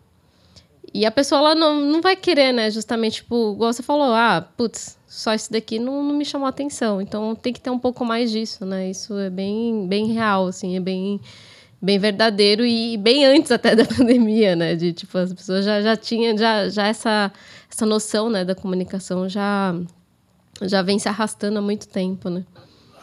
E 0.94 1.04
a 1.04 1.10
pessoa 1.10 1.40
ela 1.40 1.54
não, 1.54 1.80
não 1.80 2.00
vai 2.00 2.16
querer, 2.16 2.52
né? 2.52 2.70
Justamente, 2.70 3.16
tipo, 3.16 3.52
igual 3.54 3.72
você 3.72 3.82
falou, 3.82 4.14
ah, 4.14 4.46
putz, 4.56 4.95
só 5.06 5.32
isso 5.34 5.52
daqui 5.52 5.78
não, 5.78 6.02
não 6.02 6.14
me 6.14 6.24
chamou 6.24 6.48
atenção. 6.48 7.00
Então 7.00 7.34
tem 7.34 7.52
que 7.52 7.60
ter 7.60 7.70
um 7.70 7.78
pouco 7.78 8.04
mais 8.04 8.30
disso, 8.30 8.66
né? 8.66 8.90
Isso 8.90 9.16
é 9.18 9.30
bem, 9.30 9.86
bem 9.86 10.06
real, 10.12 10.48
assim, 10.48 10.76
é 10.76 10.80
bem, 10.80 11.20
bem 11.80 11.98
verdadeiro 11.98 12.64
e 12.66 12.96
bem 12.96 13.24
antes 13.24 13.52
até 13.52 13.76
da 13.76 13.84
pandemia, 13.86 14.56
né? 14.56 14.74
De 14.74 14.92
tipo, 14.92 15.16
as 15.16 15.32
pessoas 15.32 15.64
já, 15.64 15.80
já 15.80 15.96
tinham 15.96 16.36
já, 16.36 16.68
já 16.68 16.86
essa, 16.88 17.32
essa 17.70 17.86
noção 17.86 18.28
né, 18.28 18.44
da 18.44 18.54
comunicação 18.54 19.28
já, 19.28 19.74
já 20.62 20.82
vem 20.82 20.98
se 20.98 21.08
arrastando 21.08 21.58
há 21.58 21.62
muito 21.62 21.88
tempo, 21.88 22.28
né? 22.28 22.44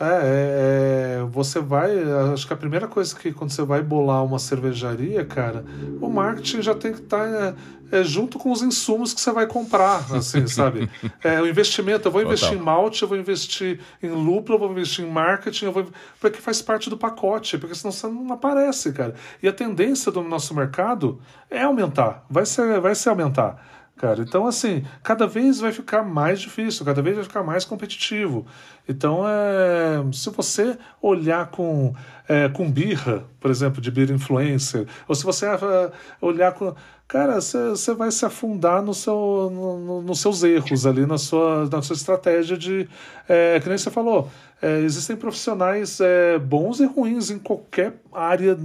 É, 0.03 0.21
é, 0.23 1.19
é, 1.19 1.23
você 1.29 1.59
vai. 1.59 1.91
Acho 2.33 2.45
que 2.45 2.53
a 2.53 2.57
primeira 2.57 2.87
coisa 2.87 3.15
que 3.15 3.31
quando 3.31 3.51
você 3.51 3.63
vai 3.63 3.81
bolar 3.81 4.23
uma 4.23 4.39
cervejaria, 4.39 5.23
cara, 5.25 5.63
o 6.01 6.09
marketing 6.09 6.61
já 6.61 6.75
tem 6.75 6.93
que 6.93 6.99
estar 6.99 7.25
é, 7.25 7.55
é, 7.91 8.03
junto 8.03 8.39
com 8.39 8.51
os 8.51 8.61
insumos 8.61 9.13
que 9.13 9.21
você 9.21 9.31
vai 9.31 9.45
comprar, 9.47 10.05
assim, 10.13 10.47
sabe? 10.47 10.89
É, 11.23 11.39
o 11.39 11.47
investimento, 11.47 12.07
eu 12.07 12.11
vou 12.11 12.21
investir 12.21 12.49
Total. 12.49 12.61
em 12.61 12.65
malte, 12.65 13.03
eu 13.03 13.07
vou 13.07 13.17
investir 13.17 13.79
em 14.01 14.09
lúpulo, 14.09 14.55
eu 14.55 14.59
vou 14.59 14.71
investir 14.71 15.05
em 15.05 15.09
marketing, 15.09 15.65
eu 15.65 15.71
vou. 15.71 15.85
Porque 16.19 16.41
faz 16.41 16.61
parte 16.61 16.89
do 16.89 16.97
pacote, 16.97 17.57
porque 17.57 17.75
senão 17.75 17.91
você 17.91 18.07
não 18.07 18.33
aparece, 18.33 18.91
cara. 18.91 19.13
E 19.41 19.47
a 19.47 19.53
tendência 19.53 20.11
do 20.11 20.21
nosso 20.21 20.55
mercado 20.55 21.21
é 21.49 21.61
aumentar, 21.61 22.25
vai 22.29 22.45
ser, 22.45 22.81
vai 22.81 22.95
ser 22.95 23.09
aumentar. 23.09 23.72
Cara, 23.95 24.23
então 24.23 24.47
assim, 24.47 24.83
cada 25.03 25.27
vez 25.27 25.59
vai 25.59 25.71
ficar 25.71 26.03
mais 26.03 26.41
difícil, 26.41 26.83
cada 26.83 27.01
vez 27.01 27.15
vai 27.15 27.23
ficar 27.23 27.43
mais 27.43 27.63
competitivo. 27.63 28.45
Então, 28.89 29.23
é, 29.27 30.03
se 30.11 30.29
você 30.31 30.77
olhar 31.01 31.47
com, 31.51 31.95
é, 32.27 32.49
com 32.49 32.69
birra, 32.71 33.23
por 33.39 33.51
exemplo, 33.51 33.79
de 33.79 33.91
beer 33.91 34.11
influencer, 34.11 34.87
ou 35.07 35.13
se 35.15 35.23
você 35.23 35.45
é, 35.45 35.91
olhar 36.19 36.53
com. 36.53 36.75
Cara, 37.07 37.39
você 37.41 37.93
vai 37.93 38.09
se 38.11 38.25
afundar 38.25 38.81
no 38.81 38.93
seu, 38.93 39.49
no- 39.53 39.79
no- 39.79 40.01
nos 40.01 40.19
seus 40.19 40.41
erros 40.43 40.85
ali, 40.85 41.05
na 41.05 41.17
sua, 41.17 41.67
na 41.71 41.81
sua 41.81 41.95
estratégia 41.95 42.57
de. 42.57 42.87
É, 43.29 43.59
que 43.59 43.69
nem 43.69 43.77
você 43.77 43.91
falou, 43.91 44.29
é, 44.61 44.79
existem 44.79 45.15
profissionais 45.15 45.99
é, 46.01 46.39
bons 46.39 46.79
e 46.79 46.85
ruins 46.85 47.29
em 47.29 47.37
qualquer 47.37 47.93
área 48.11 48.57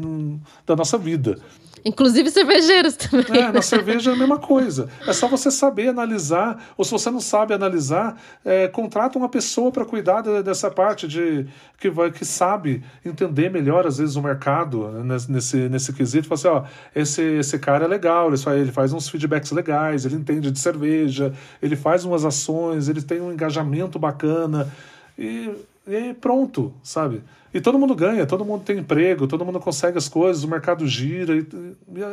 da 0.67 0.75
nossa 0.77 0.97
vida. 0.97 1.37
Inclusive 1.85 2.29
cervejeiros 2.31 2.97
também. 2.97 3.41
É, 3.41 3.53
na 3.53 3.63
cerveja 3.63 4.11
é 4.11 4.15
a 4.15 4.17
mesma 4.17 4.37
coisa. 4.39 4.89
É 5.07 5.13
só 5.13 5.29
você 5.29 5.49
saber 5.49 5.89
analisar, 5.89 6.73
ou 6.77 6.85
se 6.85 6.91
você 6.91 7.09
não 7.09 7.21
sabe 7.21 7.55
analisar, 7.55 8.21
é, 8.45 8.67
contrata 8.67 9.17
uma 9.17 9.29
pessoa 9.29 9.71
para 9.71 9.85
cuidar 9.85 10.21
de- 10.23 10.43
dessa 10.43 10.71
parte 10.73 11.07
de 11.07 11.47
que 11.79 11.89
vai 11.89 12.11
que 12.11 12.25
sabe 12.25 12.83
entender 13.05 13.49
melhor 13.49 13.87
às 13.87 13.99
vezes 13.99 14.17
o 14.17 14.23
mercado 14.23 14.89
né, 15.05 15.17
nesse 15.29 15.69
nesse 15.69 15.93
quesito. 15.93 16.27
Fala 16.27 16.35
assim, 16.35 16.49
ó, 16.49 17.01
esse 17.01 17.23
esse 17.23 17.57
cara 17.61 17.85
é 17.85 17.89
legal, 17.89 18.28
ele 18.29 18.39
faz, 18.39 18.61
ele 18.61 18.73
faz 18.73 18.93
uns 18.93 19.09
feedbacks 19.09 19.51
legais, 19.51 20.05
ele 20.05 20.17
entende 20.17 20.51
de 20.51 20.59
cerveja, 20.59 21.33
ele 21.63 21.77
faz 21.77 22.05
umas 22.05 22.25
ações, 22.25 22.89
ele 22.89 23.03
tem 23.03 23.21
um 23.21 23.33
engajamento 23.33 23.99
bacana 23.99 24.73
e, 25.19 25.51
e 25.87 26.15
pronto, 26.15 26.73
sabe? 26.83 27.23
E 27.53 27.61
todo 27.61 27.79
mundo 27.79 27.95
ganha, 27.95 28.27
todo 28.27 28.45
mundo 28.45 28.63
tem 28.65 28.79
emprego, 28.79 29.27
todo 29.27 29.45
mundo 29.45 29.59
consegue 29.59 29.97
as 29.99 30.09
coisas, 30.09 30.45
o 30.45 30.49
mercado 30.49 30.87
gira 30.87 31.35
e, 31.37 31.47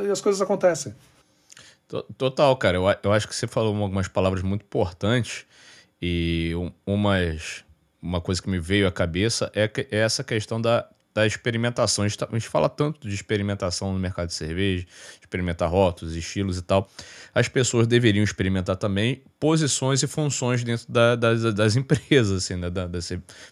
e 0.05 0.09
as 0.11 0.21
coisas 0.21 0.41
acontecem. 0.41 0.95
To- 1.87 2.05
Total, 2.17 2.55
cara. 2.57 2.77
Eu, 2.77 2.83
eu 3.03 3.11
acho 3.13 3.27
que 3.27 3.35
você 3.35 3.45
falou 3.47 3.75
algumas 3.75 4.07
palavras 4.07 4.41
muito 4.41 4.63
importantes 4.63 5.45
e 6.01 6.53
um- 6.55 6.71
umas, 6.85 7.63
uma 8.01 8.21
coisa 8.21 8.41
que 8.41 8.49
me 8.49 8.59
veio 8.59 8.87
à 8.87 8.91
cabeça 8.91 9.51
é, 9.53 9.67
que- 9.67 9.87
é 9.91 9.99
essa 9.99 10.23
questão 10.23 10.59
da, 10.59 10.87
da 11.15 11.25
experimentação. 11.25 12.03
A 12.03 12.07
gente, 12.09 12.17
tá- 12.17 12.27
a 12.29 12.33
gente 12.35 12.49
fala 12.49 12.67
tanto 12.67 13.07
de 13.07 13.15
experimentação 13.15 13.93
no 13.93 13.97
mercado 13.97 14.27
de 14.27 14.33
cerveja, 14.33 14.85
experimentar 15.21 15.69
rótulos, 15.69 16.13
estilos 16.13 16.57
e 16.57 16.61
tal. 16.61 16.89
As 17.33 17.47
pessoas 17.47 17.87
deveriam 17.87 18.21
experimentar 18.23 18.75
também 18.75 19.23
posições 19.39 20.03
e 20.03 20.07
funções 20.07 20.61
dentro 20.63 20.85
da- 20.91 21.15
das, 21.15 21.53
das 21.53 21.75
empresas, 21.77 22.43
assim, 22.43 22.55
né? 22.57 22.69
da, 22.69 22.85
da, 22.85 22.99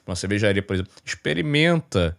uma 0.05 0.15
cervejaria, 0.15 0.61
por 0.61 0.73
exemplo. 0.73 0.91
Experimenta 1.05 2.17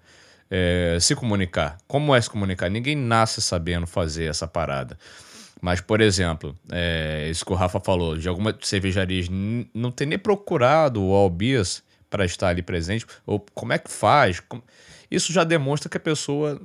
é, 0.51 0.97
se 0.99 1.15
comunicar. 1.15 1.77
Como 1.87 2.15
é 2.15 2.21
se 2.21 2.31
comunicar? 2.31 2.71
Ninguém 2.71 2.97
nasce 2.97 3.43
sabendo 3.43 3.87
fazer 3.87 4.25
essa 4.25 4.49
parada. 4.49 4.99
Mas, 5.61 5.81
por 5.81 6.01
exemplo, 6.01 6.57
é, 6.73 7.29
isso 7.31 7.45
que 7.45 7.53
o 7.53 7.55
Rafa 7.57 7.81
falou, 7.81 8.17
de 8.17 8.29
algumas 8.29 8.55
cervejarias 8.63 9.29
não 9.75 9.91
ter 9.91 10.07
nem 10.07 10.19
procurado 10.19 11.03
o 11.03 11.13
Albias 11.15 11.83
para 12.09 12.25
estar 12.25 12.49
ali 12.49 12.63
presente, 12.63 13.07
ou 13.27 13.45
como 13.55 13.73
é 13.73 13.79
que 13.79 13.91
faz? 13.91 14.41
Como- 14.41 14.63
Isso 15.15 15.33
já 15.33 15.45
demonstra 15.45 15.89
que 15.89 15.97
a 15.97 16.01
pessoa 16.01 16.61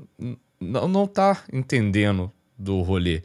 não, 0.59 0.87
não 0.87 1.07
tá 1.07 1.43
entendendo 1.51 2.31
do 2.57 2.81
rolê. 2.81 3.21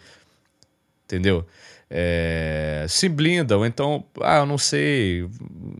Entendeu? 1.04 1.46
É, 1.90 2.86
se 2.88 3.08
blinda, 3.08 3.56
ou 3.56 3.64
então, 3.64 4.04
ah, 4.20 4.38
eu 4.38 4.46
não 4.46 4.58
sei, 4.58 5.28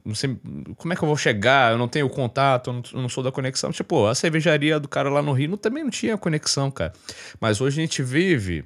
não 0.05 0.15
sei 0.15 0.39
como 0.77 0.93
é 0.93 0.97
que 0.97 1.03
eu 1.03 1.09
vou 1.09 1.17
chegar, 1.17 1.73
eu 1.73 1.79
não 1.79 1.89
tenho 1.89 2.09
contato, 2.09 2.71
eu 2.71 2.75
não, 2.75 2.83
eu 2.93 3.03
não 3.03 3.09
sou 3.09 3.25
da 3.25 3.33
conexão. 3.33 3.73
Tipo, 3.73 4.07
a 4.07 4.15
cervejaria 4.15 4.79
do 4.79 4.89
cara 4.89 5.09
lá 5.09 5.23
no 5.23 5.33
Rio 5.33 5.57
também 5.57 5.83
não 5.83 5.91
tinha 5.91 6.17
conexão, 6.19 6.71
cara. 6.71 6.93
Mas 7.41 7.61
hoje 7.61 7.81
a 7.81 7.85
gente 7.85 8.03
vive 8.03 8.65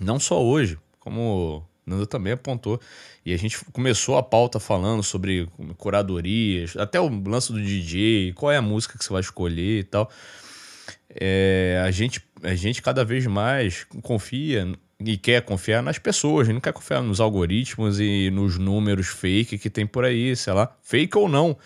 não 0.00 0.18
só 0.18 0.42
hoje, 0.42 0.78
como 1.00 1.66
o 1.86 1.90
Nando 1.90 2.06
também 2.06 2.32
apontou, 2.32 2.80
e 3.24 3.32
a 3.32 3.36
gente 3.36 3.64
começou 3.72 4.16
a 4.16 4.22
pauta 4.22 4.58
falando 4.60 5.02
sobre 5.02 5.48
curadorias, 5.76 6.76
até 6.76 7.00
o 7.00 7.08
lance 7.28 7.52
do 7.52 7.62
DJ, 7.62 8.32
qual 8.34 8.52
é 8.52 8.56
a 8.56 8.62
música 8.62 8.98
que 8.98 9.04
você 9.04 9.12
vai 9.12 9.20
escolher 9.20 9.80
e 9.80 9.84
tal. 9.84 10.10
É, 11.08 11.82
a, 11.84 11.90
gente, 11.90 12.22
a 12.42 12.54
gente 12.54 12.80
cada 12.80 13.04
vez 13.04 13.26
mais 13.26 13.84
confia 14.02 14.66
e 14.98 15.16
quer 15.16 15.42
confiar 15.42 15.82
nas 15.82 15.98
pessoas, 15.98 16.48
não 16.48 16.60
quer 16.60 16.72
confiar 16.72 17.02
nos 17.02 17.20
algoritmos 17.20 18.00
e 18.00 18.30
nos 18.30 18.58
números 18.58 19.08
fake 19.08 19.58
que 19.58 19.68
tem 19.68 19.86
por 19.86 20.04
aí, 20.04 20.34
sei 20.36 20.52
lá, 20.52 20.74
fake 20.82 21.16
ou 21.18 21.28
não. 21.28 21.56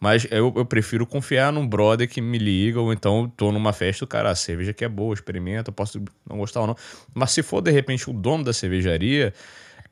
Mas 0.00 0.26
eu, 0.30 0.52
eu 0.56 0.64
prefiro 0.64 1.06
confiar 1.06 1.52
num 1.52 1.68
brother 1.68 2.08
que 2.08 2.22
me 2.22 2.38
liga, 2.38 2.80
ou 2.80 2.90
então 2.90 3.30
tô 3.36 3.52
numa 3.52 3.72
festa, 3.72 4.02
o 4.02 4.08
cara, 4.08 4.30
a 4.30 4.34
cerveja 4.34 4.72
que 4.72 4.82
é 4.82 4.88
boa, 4.88 5.12
experimenta, 5.12 5.70
posso 5.70 6.02
não 6.28 6.38
gostar 6.38 6.62
ou 6.62 6.68
não. 6.68 6.76
Mas 7.12 7.32
se 7.32 7.42
for, 7.42 7.60
de 7.60 7.70
repente, 7.70 8.08
o 8.08 8.12
dono 8.14 8.42
da 8.42 8.52
cervejaria, 8.54 9.34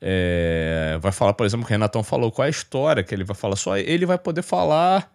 é, 0.01 0.97
vai 1.01 1.13
falar, 1.13 1.35
por 1.35 1.45
exemplo, 1.45 1.67
o 1.67 1.69
Renatão 1.69 2.03
falou, 2.03 2.33
qual 2.33 2.45
é 2.45 2.49
a 2.49 2.51
história 2.51 3.05
que 3.05 3.15
ele 3.15 3.23
vai 3.23 3.37
falar, 3.37 3.57
só 3.57 3.77
ele 3.77 4.07
vai 4.07 4.17
poder 4.17 4.43
falar 4.43 5.13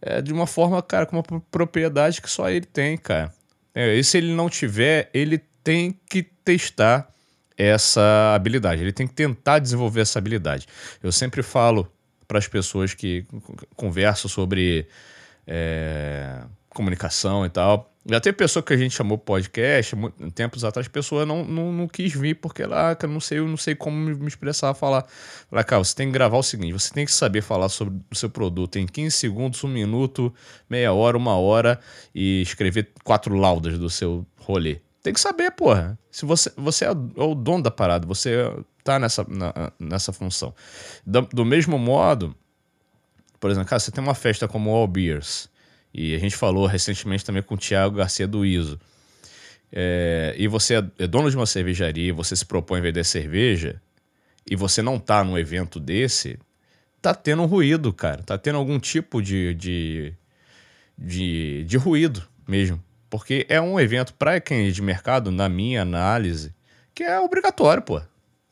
é, 0.00 0.22
de 0.22 0.32
uma 0.32 0.46
forma, 0.46 0.80
cara, 0.82 1.04
com 1.04 1.16
uma 1.16 1.22
pro- 1.22 1.40
propriedade 1.50 2.22
que 2.22 2.30
só 2.30 2.48
ele 2.48 2.64
tem, 2.64 2.96
cara. 2.96 3.30
É, 3.74 3.94
e 3.94 4.02
se 4.02 4.16
ele 4.16 4.32
não 4.32 4.48
tiver, 4.48 5.10
ele 5.12 5.38
tem 5.62 5.98
que 6.08 6.22
testar 6.22 7.08
essa 7.56 8.34
habilidade, 8.34 8.82
ele 8.82 8.92
tem 8.92 9.06
que 9.06 9.14
tentar 9.14 9.58
desenvolver 9.58 10.00
essa 10.00 10.18
habilidade. 10.18 10.66
Eu 11.02 11.12
sempre 11.12 11.42
falo 11.42 11.88
para 12.26 12.38
as 12.38 12.48
pessoas 12.48 12.94
que 12.94 13.24
conversam 13.76 14.28
sobre 14.28 14.86
é, 15.46 16.42
comunicação 16.70 17.46
e 17.46 17.50
tal. 17.50 17.90
Já 18.06 18.20
teve 18.20 18.36
pessoa 18.36 18.62
que 18.62 18.74
a 18.74 18.76
gente 18.76 18.94
chamou 18.94 19.16
podcast, 19.16 19.96
tempos 20.34 20.62
atrás, 20.62 20.86
a 20.86 20.90
pessoa 20.90 21.24
não, 21.24 21.42
não, 21.42 21.72
não 21.72 21.88
quis 21.88 22.12
vir 22.12 22.34
porque 22.34 22.62
ela, 22.62 22.90
ah, 22.90 22.94
cara, 22.94 23.10
não 23.10 23.20
sei, 23.20 23.38
eu 23.38 23.48
não 23.48 23.56
sei 23.56 23.74
como 23.74 23.96
me 23.96 24.14
me 24.14 24.28
expressar, 24.28 24.74
falar. 24.74 25.06
Falar, 25.48 25.64
cara, 25.64 25.82
você 25.82 25.94
tem 25.94 26.08
que 26.08 26.12
gravar 26.12 26.36
o 26.36 26.42
seguinte, 26.42 26.74
você 26.74 26.92
tem 26.92 27.06
que 27.06 27.12
saber 27.12 27.40
falar 27.40 27.70
sobre 27.70 27.98
o 28.10 28.14
seu 28.14 28.28
produto 28.28 28.78
em 28.78 28.86
15 28.86 29.16
segundos, 29.16 29.64
um 29.64 29.68
minuto, 29.68 30.34
meia 30.68 30.92
hora, 30.92 31.16
uma 31.16 31.38
hora 31.38 31.80
e 32.14 32.42
escrever 32.42 32.90
quatro 33.02 33.34
laudas 33.34 33.78
do 33.78 33.88
seu 33.88 34.26
rolê. 34.36 34.80
Tem 35.04 35.12
que 35.12 35.20
saber, 35.20 35.50
porra. 35.50 35.98
Se 36.10 36.24
você, 36.24 36.50
você 36.56 36.86
é 36.86 36.90
o 36.90 37.34
dono 37.34 37.62
da 37.62 37.70
parada, 37.70 38.06
você 38.06 38.36
tá 38.82 38.98
nessa, 38.98 39.22
na- 39.28 39.70
nessa 39.78 40.14
função. 40.14 40.54
Do, 41.06 41.20
do 41.20 41.44
mesmo 41.44 41.78
modo, 41.78 42.34
por 43.38 43.50
exemplo, 43.50 43.68
cara, 43.68 43.78
você 43.78 43.90
tem 43.90 44.02
uma 44.02 44.14
festa 44.14 44.48
como 44.48 44.70
All 44.70 44.88
Beers, 44.88 45.50
e 45.92 46.14
a 46.14 46.18
gente 46.18 46.34
falou 46.34 46.66
recentemente 46.66 47.22
também 47.22 47.42
com 47.42 47.54
o 47.54 47.58
Thiago 47.58 47.96
Garcia 47.96 48.26
do 48.26 48.46
ISO, 48.46 48.80
é, 49.70 50.34
e 50.38 50.48
você 50.48 50.76
é, 50.76 50.90
é 51.00 51.06
dono 51.06 51.30
de 51.30 51.36
uma 51.36 51.44
cervejaria, 51.44 52.14
você 52.14 52.34
se 52.34 52.46
propõe 52.46 52.78
a 52.78 52.82
vender 52.82 53.04
cerveja, 53.04 53.78
e 54.50 54.56
você 54.56 54.80
não 54.80 54.98
tá 54.98 55.22
num 55.22 55.36
evento 55.36 55.78
desse, 55.78 56.38
tá 57.02 57.14
tendo 57.14 57.42
um 57.42 57.46
ruído, 57.46 57.92
cara. 57.92 58.22
Tá 58.22 58.38
tendo 58.38 58.56
algum 58.56 58.80
tipo 58.80 59.20
de, 59.20 59.52
de, 59.52 60.14
de, 60.96 61.64
de 61.64 61.76
ruído 61.76 62.26
mesmo. 62.48 62.82
Porque 63.14 63.46
é 63.48 63.60
um 63.60 63.78
evento 63.78 64.12
para 64.12 64.40
quem 64.40 64.66
é 64.66 64.70
de 64.72 64.82
mercado, 64.82 65.30
na 65.30 65.48
minha 65.48 65.82
análise, 65.82 66.52
que 66.92 67.04
é 67.04 67.20
obrigatório, 67.20 67.80
pô. 67.80 68.02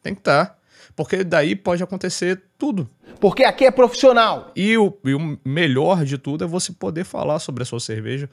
Tem 0.00 0.14
que 0.14 0.20
estar. 0.20 0.56
Porque 0.94 1.24
daí 1.24 1.56
pode 1.56 1.82
acontecer 1.82 2.40
tudo. 2.56 2.88
Porque 3.18 3.42
aqui 3.42 3.64
é 3.64 3.72
profissional. 3.72 4.52
E 4.54 4.78
o, 4.78 4.96
e 5.04 5.14
o 5.14 5.36
melhor 5.44 6.04
de 6.04 6.16
tudo 6.16 6.44
é 6.44 6.46
você 6.46 6.72
poder 6.72 7.02
falar 7.02 7.40
sobre 7.40 7.64
a 7.64 7.66
sua 7.66 7.80
cerveja 7.80 8.30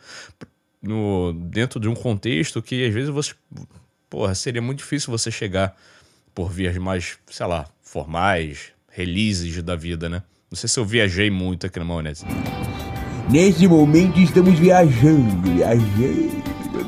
no, 0.80 1.34
dentro 1.34 1.80
de 1.80 1.90
um 1.90 1.96
contexto 1.96 2.62
que 2.62 2.86
às 2.86 2.94
vezes 2.94 3.10
você. 3.10 3.34
Porra, 4.08 4.36
seria 4.36 4.62
muito 4.62 4.78
difícil 4.78 5.10
você 5.10 5.32
chegar 5.32 5.76
por 6.36 6.52
vias 6.52 6.78
mais, 6.78 7.18
sei 7.26 7.48
lá, 7.48 7.66
formais, 7.82 8.72
releases 8.92 9.64
da 9.64 9.76
vida, 9.76 10.08
né? 10.08 10.22
Não 10.52 10.56
sei 10.56 10.70
se 10.70 10.80
eu 10.80 10.86
viajei 10.86 11.32
muito 11.32 11.66
aqui 11.66 11.80
na 11.80 11.86
maionese. 11.86 12.24
Nesse 13.30 13.68
momento 13.68 14.20
estamos 14.20 14.58
viajando, 14.58 15.52
viajando. 15.52 16.40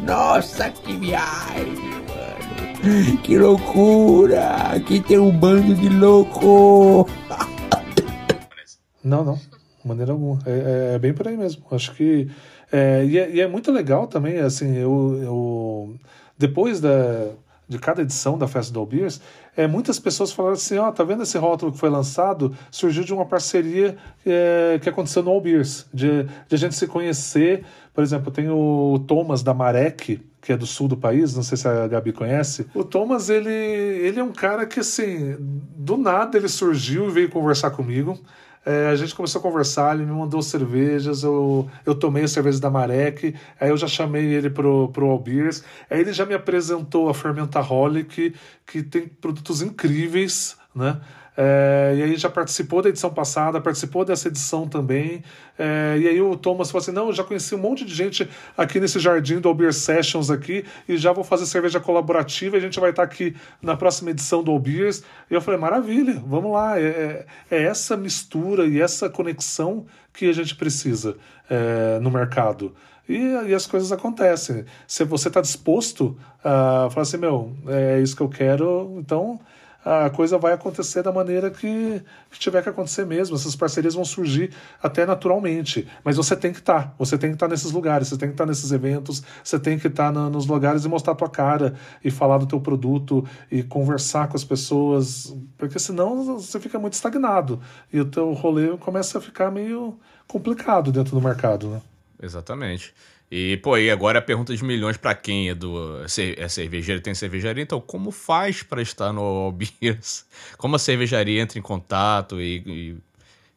Nossa, 0.06 0.70
que 0.72 0.94
viagem, 0.94 1.68
mano. 1.76 3.18
Que 3.24 3.38
loucura. 3.38 4.56
Aqui 4.76 5.00
tem 5.02 5.20
um 5.20 5.32
bando 5.32 5.76
de 5.76 5.90
louco. 5.90 7.08
Não, 9.04 9.24
não. 9.26 9.40
Maneira 9.84 10.12
alguma. 10.12 10.38
É, 10.46 10.52
é- 10.92 10.96
é 10.96 11.00
bem 11.00 11.12
por 11.12 11.28
aí 11.28 11.36
mesmo. 11.36 11.64
Acho 11.72 11.92
que. 11.96 12.30
É, 12.72 13.04
e, 13.04 13.18
é, 13.18 13.32
e 13.32 13.42
é 13.42 13.48
muito 13.48 13.72
legal 13.72 14.06
também, 14.06 14.38
assim, 14.38 14.76
eu. 14.78 15.20
eu 15.24 15.96
depois 16.38 16.80
da, 16.80 17.30
de 17.72 17.80
cada 17.80 18.02
edição 18.02 18.38
da 18.38 18.50
Festa 18.50 18.74
do 18.74 18.86
Beers, 18.86 19.22
é, 19.56 19.66
muitas 19.66 19.98
pessoas 19.98 20.34
falaram 20.34 20.56
assim: 20.56 20.78
ó, 20.78 20.92
tá 20.92 21.06
vendo 21.06 21.24
esse 21.24 21.38
rótulo 21.38 21.72
que 21.72 21.78
foi 21.78 21.90
lançado? 21.90 22.54
Surgiu 22.70 23.06
de 23.06 23.14
uma 23.14 23.26
parceria 23.26 23.98
é, 24.26 24.78
que 24.82 24.90
aconteceu 24.90 25.24
no 25.24 25.32
All 25.32 25.40
Beers, 25.40 25.86
de, 25.94 26.24
de 26.24 26.56
a 26.56 26.58
gente 26.58 26.76
se 26.76 26.86
conhecer. 26.86 27.64
Por 27.94 28.04
exemplo, 28.04 28.30
tem 28.30 28.50
o 28.50 29.00
Thomas 29.08 29.42
da 29.42 29.54
Marek, 29.54 30.22
que 30.42 30.52
é 30.52 30.58
do 30.58 30.66
sul 30.66 30.90
do 30.90 30.98
país, 30.98 31.34
não 31.34 31.44
sei 31.44 31.58
se 31.58 31.66
a 31.66 31.88
Gabi 31.88 32.12
conhece. 32.12 32.68
O 32.74 32.84
Thomas, 32.84 33.30
ele, 33.30 33.50
ele 33.50 34.20
é 34.20 34.24
um 34.24 34.34
cara 34.34 34.66
que, 34.66 34.82
assim, 34.82 35.38
do 35.40 35.96
nada 35.96 36.38
ele 36.38 36.50
surgiu 36.50 37.08
e 37.08 37.12
veio 37.12 37.30
conversar 37.30 37.72
comigo. 37.72 38.20
É, 38.64 38.90
a 38.90 38.96
gente 38.96 39.16
começou 39.16 39.40
a 39.40 39.42
conversar, 39.42 39.96
ele 39.96 40.06
me 40.06 40.12
mandou 40.12 40.42
cervejas, 40.42 41.24
eu, 41.24 41.68
eu 41.84 41.96
tomei 41.96 42.24
as 42.24 42.32
cervejas 42.32 42.60
da 42.60 42.70
Marek, 42.70 43.36
aí 43.60 43.70
eu 43.70 43.78
já 43.78 43.88
chamei 43.88 44.24
ele 44.26 44.52
pro, 44.52 44.90
pro 44.90 45.08
All 45.08 45.18
Beers, 45.20 45.64
aí 45.90 46.02
ele 46.02 46.14
já 46.14 46.28
me 46.28 46.36
apresentou 46.36 47.10
a 47.10 47.14
Fermentaholic, 47.14 48.36
que 48.68 48.84
tem 48.84 49.08
produtos 49.08 49.64
incríveis, 49.64 50.58
né? 50.76 51.02
É, 51.36 51.94
e 51.98 52.04
aí 52.04 52.18
já 52.18 52.30
participou 52.30 52.82
da 52.82 52.90
edição 52.90 53.10
passada, 53.10 53.62
participou 53.62 54.04
dessa 54.04 54.28
edição 54.28 54.68
também. 54.68 55.24
É, 55.58 55.98
e 56.00 56.08
aí 56.08 56.22
o 56.22 56.36
Thomas 56.36 56.70
falou 56.70 56.82
assim: 56.82 56.92
não, 56.92 57.08
eu 57.08 57.14
já 57.14 57.24
conheci 57.24 57.56
um 57.56 57.58
monte 57.58 57.86
de 57.86 57.94
gente 57.94 58.30
aqui 58.58 58.80
nesse 58.80 59.00
jardim 59.00 59.40
do 59.40 59.48
All 59.48 59.56
Beer 59.56 59.74
Sessions 59.74 60.30
aqui, 60.30 60.66
e 60.88 60.98
já 60.98 61.12
vou 61.14 61.24
fazer 61.24 61.46
cerveja 61.46 61.80
colaborativa, 61.80 62.58
e 62.58 62.60
a 62.60 62.62
gente 62.62 62.80
vai 62.80 62.90
estar 62.90 63.04
aqui 63.04 63.36
na 63.62 63.78
próxima 63.78 64.12
edição 64.12 64.44
do 64.44 64.52
All 64.52 64.60
Beers. 64.60 65.04
E 65.30 65.34
eu 65.34 65.42
falei, 65.42 65.60
maravilha, 65.60 66.22
vamos 66.26 66.52
lá. 66.52 66.80
É, 66.80 66.84
é- 66.84 67.26
é 67.50 67.64
essa 67.64 67.96
mistura 67.96 68.66
e 68.66 68.82
essa 68.82 69.10
conexão 69.10 69.86
que 70.14 70.30
a 70.30 70.34
gente 70.34 70.56
precisa 70.56 71.16
é, 71.50 72.00
no 72.00 72.12
mercado. 72.12 72.74
E, 73.08 73.18
e 73.48 73.54
as 73.54 73.66
coisas 73.68 73.92
acontecem. 73.92 74.66
Se 74.88 75.04
você 75.04 75.28
está 75.28 75.42
disposto 75.42 76.18
a 76.44 76.88
falar 76.92 77.02
assim, 77.02 77.18
meu, 77.18 77.54
é 77.68 78.00
isso 78.02 78.16
que 78.16 78.22
eu 78.22 78.30
quero, 78.30 78.96
então 79.00 79.40
a 79.84 80.10
coisa 80.10 80.38
vai 80.38 80.54
acontecer 80.54 81.02
da 81.02 81.12
maneira 81.12 81.50
que, 81.50 82.02
tiver 82.32 82.62
que 82.62 82.70
acontecer 82.70 83.06
mesmo. 83.06 83.36
Essas 83.36 83.56
parcerias 83.56 83.96
vão 83.96 84.06
surgir 84.06 84.54
até 84.82 85.06
naturalmente. 85.06 85.88
Mas 86.04 86.18
você 86.18 86.36
tem 86.36 86.52
que 86.52 86.60
estar. 86.60 86.94
Você 87.00 87.18
tem 87.18 87.32
que 87.32 87.36
estar 87.36 87.48
nesses 87.48 87.72
lugares, 87.72 88.08
você 88.08 88.18
tem 88.18 88.30
que 88.30 88.34
estar 88.34 88.46
nesses 88.46 88.72
eventos, 88.72 89.24
você 89.44 89.60
tem 89.60 89.80
que 89.80 89.88
estar 89.88 90.12
na- 90.12 90.30
nos 90.30 90.46
lugares 90.46 90.86
e 90.86 90.88
mostrar 90.88 91.14
a 91.14 91.16
tua 91.16 91.30
cara 91.30 91.74
e 92.04 92.12
falar 92.12 92.38
do 92.38 92.46
teu 92.46 92.60
produto 92.62 93.26
e 93.50 93.64
conversar 93.64 94.28
com 94.28 94.36
as 94.38 94.44
pessoas. 94.44 95.36
Porque 95.58 95.80
senão 95.80 96.24
você 96.40 96.60
fica 96.60 96.78
muito 96.78 96.94
estagnado. 96.94 97.60
E 97.92 98.00
o 98.00 98.06
teu 98.06 98.32
rolê 98.34 98.78
começa 98.78 99.18
a 99.18 99.22
ficar 99.22 99.52
meio 99.52 100.00
complicado 100.28 100.92
dentro 100.92 101.14
do 101.16 101.22
mercado, 101.22 101.70
né? 101.70 101.82
Exatamente. 102.22 102.94
E, 103.32 103.56
pô, 103.58 103.78
e 103.78 103.90
agora 103.90 104.20
a 104.20 104.22
pergunta 104.22 104.54
de 104.54 104.62
milhões 104.62 104.98
pra 104.98 105.16
quem 105.16 105.48
é 105.48 105.56
do 105.56 106.04
é 106.04 106.50
cervejeiro 106.50 107.00
tem 107.00 107.16
cervejaria, 107.16 107.64
então 107.64 107.80
como 107.80 108.12
faz 108.12 108.62
pra 108.62 108.82
estar 108.82 109.14
no 109.14 109.22
All 109.22 109.52
Beers? 109.54 110.26
Como 110.58 110.76
a 110.76 110.80
cervejaria 110.80 111.42
entra 111.42 111.58
em 111.58 111.62
contato 111.62 112.42
e, 112.42 112.58
e 112.66 112.98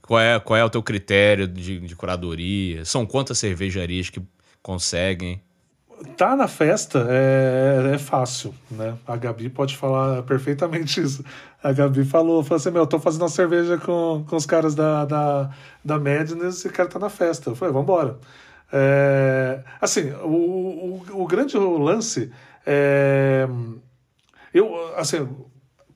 qual, 0.01 0.21
é, 0.21 0.39
qual 0.39 0.57
é 0.57 0.65
o 0.65 0.71
teu 0.71 0.81
critério 0.81 1.49
de, 1.49 1.81
de 1.81 1.97
curadoria? 1.97 2.85
São 2.85 3.05
quantas 3.05 3.37
cervejarias 3.39 4.11
que 4.11 4.23
conseguem? 4.63 5.43
Tá 6.17 6.37
na 6.37 6.47
festa 6.47 7.07
é, 7.11 7.95
é 7.95 7.99
fácil, 7.99 8.55
né? 8.71 8.97
A 9.07 9.17
Gabi 9.17 9.49
pode 9.49 9.77
falar 9.77 10.23
perfeitamente 10.23 11.01
isso. 11.03 11.25
A 11.61 11.73
Gabi 11.73 12.05
falou, 12.05 12.45
falou 12.45 12.57
assim, 12.59 12.71
meu, 12.71 12.83
eu 12.83 12.87
tô 12.87 13.01
fazendo 13.01 13.23
uma 13.23 13.29
cerveja 13.29 13.77
com, 13.79 14.25
com 14.29 14.37
os 14.37 14.47
caras 14.47 14.75
da, 14.77 15.05
da, 15.05 15.51
da 15.85 15.99
Madness 15.99 16.65
e 16.65 16.71
quero 16.71 16.87
estar 16.87 17.01
na 17.01 17.11
festa. 17.11 17.51
Eu 17.51 17.57
falei, 17.57 17.75
vambora. 17.75 18.19
É, 18.77 19.63
assim, 19.81 20.11
o, 20.25 21.05
o, 21.13 21.23
o 21.23 21.27
grande 21.29 21.57
lance 21.57 22.33
é... 22.67 23.47
Eu, 24.53 24.97
assim, 24.97 25.29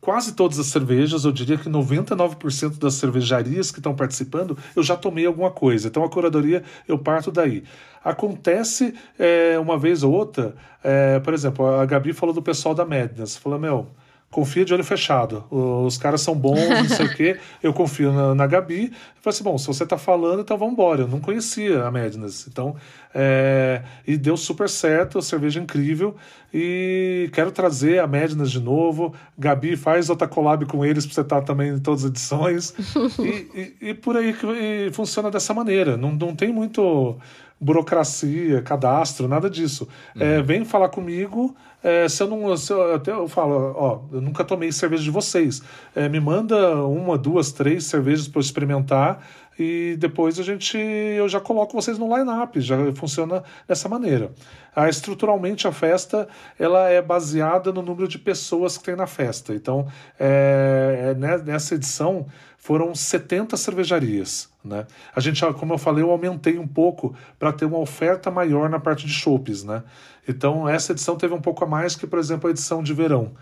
quase 0.01 0.35
todas 0.35 0.61
as 0.61 0.67
cervejas, 0.67 1.25
eu 1.25 1.33
diria 1.33 1.59
que 1.59 1.69
99% 1.69 2.79
das 2.79 2.95
cervejarias 2.95 3.73
que 3.73 3.81
estão 3.81 3.95
participando, 3.95 4.57
eu 4.77 4.83
já 4.83 4.97
tomei 4.97 5.27
alguma 5.27 5.51
coisa. 5.51 5.89
Então 5.89 6.05
a 6.05 6.09
curadoria, 6.09 6.63
eu 6.87 6.99
parto 6.99 7.33
daí. 7.33 7.65
Acontece 8.03 8.95
é, 9.19 9.59
uma 9.59 9.77
vez 9.77 10.05
ou 10.05 10.13
outra, 10.13 10.55
é, 10.83 11.19
por 11.19 11.35
exemplo, 11.35 11.67
a 11.67 11.85
Gabi 11.85 12.13
falou 12.13 12.35
do 12.35 12.43
pessoal 12.43 12.75
da 12.75 12.85
Madness. 12.85 13.37
Falou, 13.37 13.59
meu, 13.59 13.89
confia 14.31 14.65
de 14.65 14.75
olho 14.75 14.85
fechado. 14.85 15.45
Os 15.51 15.97
caras 15.97 16.21
são 16.21 16.35
bons, 16.35 16.69
não 16.69 16.89
sei 16.89 17.07
o 17.07 17.15
quê. 17.17 17.39
Eu 17.63 17.73
confio 17.73 18.13
na, 18.13 18.35
na 18.35 18.47
Gabi. 18.47 18.85
Eu 18.85 19.23
falei 19.23 19.35
assim, 19.35 19.45
bom, 19.45 19.57
se 19.57 19.67
você 19.67 19.87
tá 19.87 19.97
falando, 19.97 20.43
então 20.43 20.59
vamos 20.59 20.75
embora. 20.75 21.03
Eu 21.03 21.09
não 21.09 21.19
conhecia 21.19 21.85
a 21.85 21.91
Madness. 21.91 22.47
Então, 22.47 22.77
é, 23.15 23.83
e 24.07 24.17
deu 24.17 24.37
super 24.37 24.69
certo, 24.69 25.23
cerveja 25.23 25.61
incrível. 25.61 26.15
E 26.53 27.31
quero 27.33 27.51
trazer 27.51 28.01
a 28.01 28.07
Madness 28.07 28.51
de 28.51 28.61
novo. 28.61 29.15
Gabi, 29.39 29.77
faz 29.77 30.11
outra 30.11 30.29
collab 30.29 30.67
com 30.67 30.85
eles 30.85 31.07
pra 31.07 31.15
você 31.15 31.21
estar 31.23 31.41
também 31.43 31.71
em 31.71 31.79
todas 31.79 32.05
as 32.05 32.11
edições. 32.11 32.75
e, 33.19 33.77
e, 33.83 33.89
e 33.91 33.95
por 33.95 34.17
aí 34.17 34.35
que 34.35 34.47
e 34.47 34.91
funciona 34.93 35.31
dessa 35.31 35.55
maneira. 35.55 35.97
Não, 35.97 36.13
não 36.13 36.37
tem 36.37 36.53
muito 36.53 37.17
burocracia, 37.61 38.63
cadastro, 38.63 39.27
nada 39.27 39.51
disso. 39.51 39.89
É, 40.19 40.41
vem 40.43 40.65
falar 40.65 40.89
comigo. 40.91 41.57
É, 41.83 42.09
se 42.09 42.23
eu 42.23 42.27
não. 42.27 42.57
Se 42.57 42.73
eu, 42.73 42.95
até 42.95 43.13
eu 43.13 43.29
falo, 43.29 43.75
ó, 43.77 44.01
eu 44.13 44.21
nunca 44.21 44.45
tomei 44.45 44.73
cerveja 44.73 45.03
de 45.03 45.11
vocês. 45.11 45.63
É, 45.95 46.09
me 46.09 46.19
manda 46.19 46.85
uma, 46.85 47.17
duas, 47.17 47.53
três 47.53 47.85
cervejas 47.85 48.27
para 48.27 48.39
eu 48.39 48.43
experimentar. 48.43 49.25
E 49.59 49.97
depois 49.99 50.39
a 50.39 50.43
gente. 50.43 50.77
Eu 50.77 51.29
já 51.29 51.41
coloco 51.41 51.73
vocês 51.73 51.99
no 51.99 52.17
line-up, 52.17 52.61
já 52.61 52.77
funciona 52.95 53.43
dessa 53.67 53.89
maneira. 53.89 54.33
Ah, 54.75 54.89
estruturalmente 54.89 55.67
a 55.67 55.73
festa 55.73 56.29
ela 56.59 56.89
é 56.89 57.03
baseada 57.03 57.73
no 57.73 57.83
número 57.83 58.07
de 58.07 58.19
pessoas 58.19 58.79
que 58.79 58.85
tem 58.85 58.97
na 58.97 59.07
festa. 59.07 59.55
Então, 59.55 59.87
é, 60.19 61.11
é, 61.11 61.15
né, 61.15 61.39
nessa 61.39 61.75
edição 61.75 62.27
foram 62.59 62.95
70 62.95 63.57
cervejarias. 63.57 64.51
Né? 64.63 64.87
A 65.15 65.21
gente, 65.21 65.41
como 65.55 65.73
eu 65.73 65.79
falei, 65.79 66.05
eu 66.05 66.11
aumentei 66.11 66.59
um 66.59 66.67
pouco 66.67 67.15
para 67.39 67.53
ter 67.53 67.65
uma 67.65 67.79
oferta 67.79 68.31
maior 68.31 68.69
na 68.69 68.79
parte 68.79 69.07
de 69.07 69.13
chopes. 69.13 69.65
Né? 69.65 69.83
Então, 70.27 70.69
essa 70.69 70.93
edição 70.93 71.17
teve 71.17 71.33
um 71.33 71.41
pouco 71.41 71.65
a 71.65 71.67
mais 71.67 71.97
que, 71.97 72.07
por 72.07 72.19
exemplo, 72.19 72.49
a 72.49 72.51
edição 72.51 72.83
de 72.83 72.93
verão. 72.93 73.33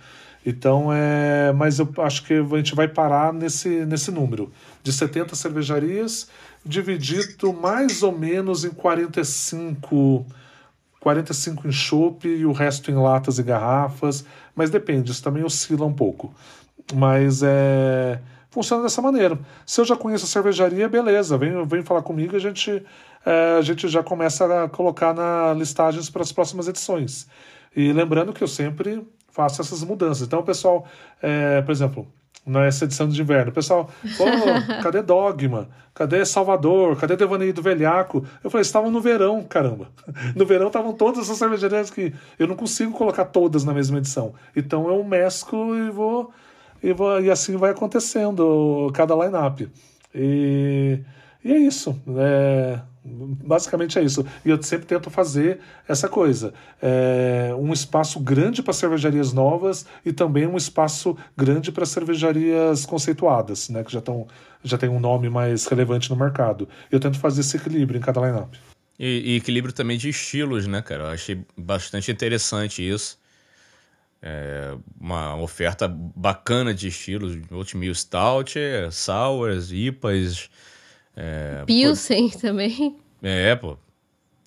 Então, 0.45 0.93
é, 0.93 1.53
mas 1.53 1.81
eu 1.81 1.93
acho 1.99 2.23
que 2.25 2.35
a 2.35 2.57
gente 2.57 2.75
vai 2.77 2.87
parar 2.87 3.33
nesse, 3.33 3.85
nesse 3.85 4.13
número 4.13 4.53
de 4.81 4.93
70 4.93 5.35
cervejarias, 5.35 6.29
dividido 6.65 7.53
mais 7.53 8.05
ou 8.05 8.17
menos 8.17 8.65
em 8.65 8.71
45, 8.71 10.25
45 11.01 11.67
em 11.67 11.73
chopp 11.73 12.29
e 12.29 12.47
o 12.47 12.53
resto 12.53 12.93
em 12.93 12.95
latas 12.95 13.41
e 13.41 13.43
garrafas. 13.43 14.25
Mas 14.55 14.71
depende, 14.71 15.11
isso 15.11 15.23
também 15.23 15.43
oscila 15.43 15.85
um 15.85 15.93
pouco. 15.93 16.33
Mas 16.95 17.43
é, 17.43 18.21
funciona 18.57 18.83
dessa 18.83 19.03
maneira. 19.03 19.39
Se 19.67 19.83
eu 19.83 19.85
já 19.85 19.95
conheço 19.95 20.25
a 20.25 20.29
cervejaria, 20.29 20.89
beleza, 20.89 21.37
vem, 21.37 21.63
vem 21.67 21.83
falar 21.83 22.01
comigo 22.01 22.35
e 22.35 22.37
a 22.37 22.41
gente, 22.41 22.83
é, 23.25 23.57
a 23.59 23.61
gente 23.61 23.87
já 23.87 24.03
começa 24.03 24.65
a 24.65 24.69
colocar 24.69 25.13
na 25.13 25.53
listagens 25.53 26.09
para 26.09 26.23
as 26.23 26.33
próximas 26.33 26.67
edições. 26.67 27.29
E 27.77 27.93
lembrando 27.93 28.33
que 28.33 28.43
eu 28.43 28.49
sempre 28.49 29.07
faço 29.29 29.61
essas 29.61 29.85
mudanças. 29.85 30.27
Então, 30.27 30.43
pessoal, 30.43 30.87
é, 31.21 31.61
por 31.61 31.71
exemplo, 31.71 32.09
nessa 32.47 32.87
edição 32.87 33.07
de 33.07 33.21
inverno, 33.21 33.53
pessoal, 33.53 33.91
pô, 34.17 34.25
cadê 34.83 35.03
Dogma? 35.03 35.69
Cadê 35.93 36.25
Salvador? 36.25 36.97
Cadê 36.97 37.15
Devaneio 37.15 37.53
do 37.53 37.61
Velhaco? 37.61 38.25
Eu 38.43 38.49
falei, 38.49 38.63
estavam 38.63 38.91
no 38.91 39.03
verão, 39.03 39.43
caramba. 39.43 39.91
No 40.35 40.47
verão 40.47 40.69
estavam 40.69 40.95
todas 40.95 41.21
essas 41.21 41.37
cervejarias 41.37 41.91
que 41.91 42.15
eu 42.39 42.47
não 42.47 42.57
consigo 42.57 42.93
colocar 42.93 43.27
todas 43.27 43.65
na 43.65 43.75
mesma 43.75 43.99
edição. 43.99 44.35
Então 44.55 44.89
eu 44.89 45.05
mesclo 45.05 45.77
e 45.77 45.91
vou 45.91 46.33
e, 46.83 46.95
e 47.25 47.31
assim 47.31 47.57
vai 47.57 47.71
acontecendo 47.71 48.91
cada 48.95 49.15
line-up. 49.15 49.69
E, 50.15 51.01
e 51.45 51.53
é 51.53 51.59
isso. 51.59 52.01
É, 52.17 52.81
Basicamente 53.09 53.99
é 53.99 54.03
isso. 54.03 54.27
E 54.45 54.51
eu 54.51 54.61
sempre 54.63 54.87
tento 54.87 55.11
fazer 55.11 55.61
essa 55.87 56.09
coisa. 56.09 56.53
É, 56.83 57.55
um 57.57 57.73
espaço 57.73 58.19
grande 58.19 58.63
para 58.63 58.73
cervejarias 58.73 59.33
novas 59.33 59.87
e 60.05 60.13
também 60.13 60.47
um 60.47 60.57
espaço 60.57 61.17
grande 61.37 61.71
para 61.71 61.87
cervejarias 61.87 62.85
conceituadas, 62.85 63.69
né? 63.69 63.85
Que 63.85 63.93
já, 63.93 64.01
tão, 64.01 64.27
já 64.65 64.77
tem 64.77 64.89
um 64.89 64.99
nome 64.99 65.29
mais 65.29 65.67
relevante 65.67 66.11
no 66.11 66.17
mercado. 66.17 66.69
Eu 66.91 66.99
tento 66.99 67.19
fazer 67.19 67.43
esse 67.43 67.57
equilíbrio 67.57 67.99
em 67.99 68.03
cada 68.03 68.21
lineup. 68.21 68.55
E, 68.99 69.35
e 69.35 69.37
equilíbrio 69.37 69.73
também 69.73 69.97
de 69.97 70.09
estilos, 70.09 70.67
né, 70.67 70.83
cara? 70.83 71.05
Eu 71.05 71.11
achei 71.11 71.45
bastante 71.57 72.11
interessante 72.11 72.87
isso. 72.87 73.19
É 74.23 74.75
uma 75.01 75.37
oferta 75.37 75.87
bacana 75.89 76.75
de 76.75 76.89
estilos. 76.89 77.39
Oatmeal 77.51 77.95
Stout, 77.95 78.55
Sours, 78.91 79.71
IPAs. 79.71 80.51
É, 81.15 81.65
Pilsen 81.67 82.31
pô, 82.31 82.39
também. 82.41 82.97
É, 83.23 83.55
pô. 83.55 83.77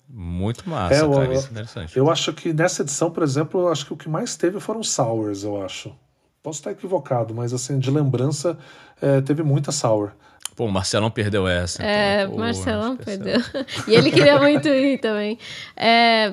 Muito 0.08 0.68
massa, 0.68 0.94
é, 0.94 1.08
cara. 1.08 1.34
Isso 1.34 1.46
é 1.46 1.50
interessante. 1.50 1.96
Eu 1.96 2.10
acho 2.10 2.32
que 2.32 2.52
nessa 2.52 2.82
edição, 2.82 3.10
por 3.10 3.22
exemplo, 3.22 3.60
eu 3.60 3.68
acho 3.68 3.86
que 3.86 3.92
o 3.92 3.96
que 3.96 4.08
mais 4.08 4.36
teve 4.36 4.58
foram 4.58 4.82
Sours, 4.82 5.44
eu 5.44 5.62
acho. 5.62 5.94
Posso 6.42 6.58
estar 6.58 6.72
equivocado, 6.72 7.34
mas 7.34 7.52
assim, 7.52 7.78
de 7.78 7.90
lembrança, 7.90 8.58
é, 9.00 9.20
teve 9.20 9.42
muita 9.42 9.70
Sour. 9.70 10.12
Pô, 10.60 10.66
o 10.66 10.70
Marcelão 10.70 11.10
perdeu 11.10 11.48
essa. 11.48 11.82
É, 11.82 12.26
o 12.26 12.36
Marcelão 12.36 12.96
perdeu. 12.96 13.40
e 13.88 13.94
ele 13.94 14.10
queria 14.10 14.38
muito 14.38 14.68
ir 14.68 14.98
também. 14.98 15.38
É, 15.74 16.30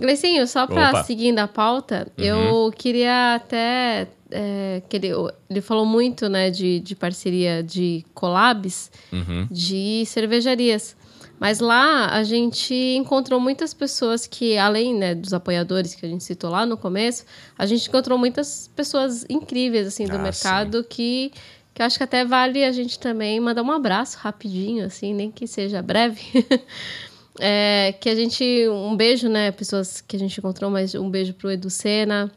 Gleicinho, 0.00 0.46
só 0.48 0.66
para 0.66 1.04
seguindo 1.04 1.38
a 1.38 1.46
pauta, 1.46 2.08
uhum. 2.18 2.24
eu 2.24 2.72
queria 2.76 3.36
até. 3.36 4.08
É, 4.32 4.82
que 4.88 4.96
ele, 4.96 5.10
ele 5.48 5.60
falou 5.60 5.84
muito 5.84 6.28
né, 6.28 6.50
de, 6.50 6.78
de 6.80 6.94
parceria 6.94 7.62
de 7.62 8.04
collabs 8.14 8.90
uhum. 9.12 9.46
de 9.50 10.04
cervejarias. 10.06 10.96
Mas 11.40 11.58
lá 11.58 12.10
a 12.10 12.22
gente 12.22 12.74
encontrou 12.74 13.40
muitas 13.40 13.72
pessoas 13.72 14.26
que, 14.26 14.58
além 14.58 14.94
né, 14.94 15.14
dos 15.14 15.32
apoiadores 15.32 15.94
que 15.94 16.04
a 16.04 16.08
gente 16.08 16.22
citou 16.22 16.50
lá 16.50 16.66
no 16.66 16.76
começo, 16.76 17.24
a 17.56 17.64
gente 17.64 17.88
encontrou 17.88 18.18
muitas 18.18 18.68
pessoas 18.76 19.24
incríveis 19.28 19.86
assim 19.86 20.04
do 20.04 20.16
ah, 20.16 20.18
mercado 20.18 20.82
sim. 20.82 20.86
que 20.90 21.32
que 21.74 21.82
eu 21.82 21.86
acho 21.86 21.96
que 21.96 22.04
até 22.04 22.24
vale 22.24 22.64
a 22.64 22.72
gente 22.72 22.98
também 22.98 23.40
mandar 23.40 23.62
um 23.62 23.70
abraço 23.70 24.18
rapidinho, 24.18 24.84
assim, 24.84 25.14
nem 25.14 25.30
que 25.30 25.46
seja 25.46 25.80
breve. 25.80 26.20
é, 27.38 27.94
que 28.00 28.08
a 28.08 28.14
gente. 28.14 28.44
Um 28.68 28.96
beijo, 28.96 29.28
né? 29.28 29.50
Pessoas 29.50 30.00
que 30.00 30.16
a 30.16 30.18
gente 30.18 30.38
encontrou, 30.38 30.70
mas 30.70 30.94
um 30.94 31.10
beijo 31.10 31.34
pro 31.34 31.50
Edu 31.50 31.70
Sena, 31.70 32.30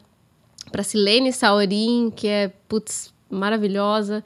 pra 0.70 0.82
Silene 0.82 1.32
Saurim, 1.32 2.12
que 2.14 2.28
é, 2.28 2.52
putz, 2.68 3.12
maravilhosa. 3.28 4.22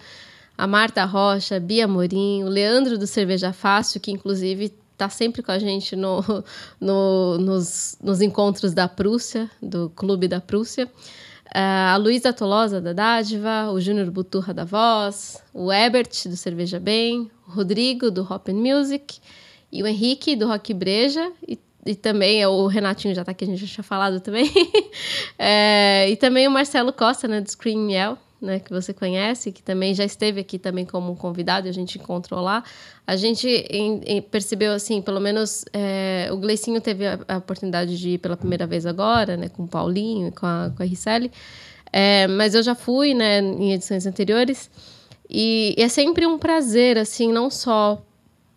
A 0.57 0.67
Marta 0.67 1.05
Rocha, 1.05 1.61
Bia 1.61 1.87
Morim, 1.87 2.43
o 2.43 2.49
Leandro 2.49 2.99
do 2.99 3.07
Cerveja 3.07 3.53
Fácil, 3.53 4.01
que 4.01 4.11
inclusive 4.11 4.73
tá 4.97 5.09
sempre 5.09 5.41
com 5.41 5.53
a 5.53 5.59
gente 5.59 5.95
no, 5.95 6.23
no, 6.81 7.39
nos, 7.39 7.97
nos 8.03 8.21
encontros 8.21 8.75
da 8.75 8.89
Prússia, 8.89 9.49
do 9.63 9.89
Clube 9.91 10.27
da 10.27 10.41
Prússia. 10.41 10.91
Uh, 11.49 11.95
a 11.95 11.97
Luísa 11.97 12.33
Tolosa, 12.33 12.81
da 12.81 12.93
Dádiva, 12.93 13.71
o 13.73 13.81
Júnior 13.81 14.11
Buturra, 14.11 14.53
da 14.53 14.65
Voz, 14.65 15.43
o 15.55 15.73
Ebert, 15.73 16.29
do 16.29 16.37
Cerveja 16.37 16.79
Bem, 16.79 17.31
o 17.47 17.53
Rodrigo, 17.53 18.11
do 18.11 18.23
Hop 18.23 18.49
Music, 18.49 19.19
e 19.73 19.83
o 19.83 19.87
Henrique, 19.87 20.37
do 20.37 20.47
Rock 20.47 20.75
Breja, 20.75 21.33
e, 21.47 21.59
e 21.87 21.95
também 21.95 22.45
o 22.45 22.67
Renatinho 22.67 23.15
já 23.15 23.25
tá 23.25 23.33
aqui, 23.33 23.45
a 23.45 23.47
gente 23.49 23.65
já 23.65 23.75
tinha 23.75 23.85
falado 23.85 24.21
também, 24.21 24.51
é, 25.39 26.11
e 26.11 26.17
também 26.17 26.47
o 26.47 26.51
Marcelo 26.51 26.93
Costa, 26.93 27.27
né, 27.27 27.41
do 27.41 27.51
Screen 27.51 27.79
Miel, 27.79 28.19
né, 28.41 28.61
que 28.61 28.71
você 28.71 28.93
conhece, 28.93 29.51
que 29.51 29.63
também 29.63 29.95
já 29.95 30.05
esteve 30.05 30.41
aqui 30.41 30.59
também 30.59 30.85
como 30.85 31.17
convidado, 31.17 31.69
a 31.69 31.73
gente 31.73 31.99
encontrou 31.99 32.41
lá. 32.41 32.63
A 33.07 33.17
gente 33.17 33.49
em, 33.49 34.01
em, 34.05 34.23
percebeu, 34.23 34.73
assim, 34.73 35.03
pelo 35.03 35.21
menos 35.21 35.65
é, 35.73 36.29
o 36.31 36.37
Gleicinho 36.37 36.81
teve 36.81 37.07
a, 37.07 37.19
a, 37.27 37.37
oportunidade 37.39 37.99
de 37.99 38.11
ir 38.11 38.19
pela 38.19 38.37
primeira 38.37 38.67
vez 38.67 38.87
agora, 38.87 39.37
né, 39.37 39.49
com 39.49 39.65
o 39.65 39.69
Paulinho 39.69 40.29
e 40.29 40.33
com 40.33 40.47
a, 40.47 40.73
com 40.77 40.83
a 40.83 40.87
Ricelli, 40.87 41.33
é, 41.93 42.27
mas 42.27 42.55
eu 42.55 42.63
já 42.63 42.75
fui, 42.75 43.15
né, 43.15 43.41
em 43.41 43.73
edições 43.73 44.07
anteriores, 44.07 44.71
e, 45.29 45.75
e 45.77 45.83
é 45.83 45.89
sempre 45.89 46.27
um 46.27 46.39
prazer, 46.39 46.97
assim, 46.97 47.33
não 47.33 47.51
só 47.51 48.03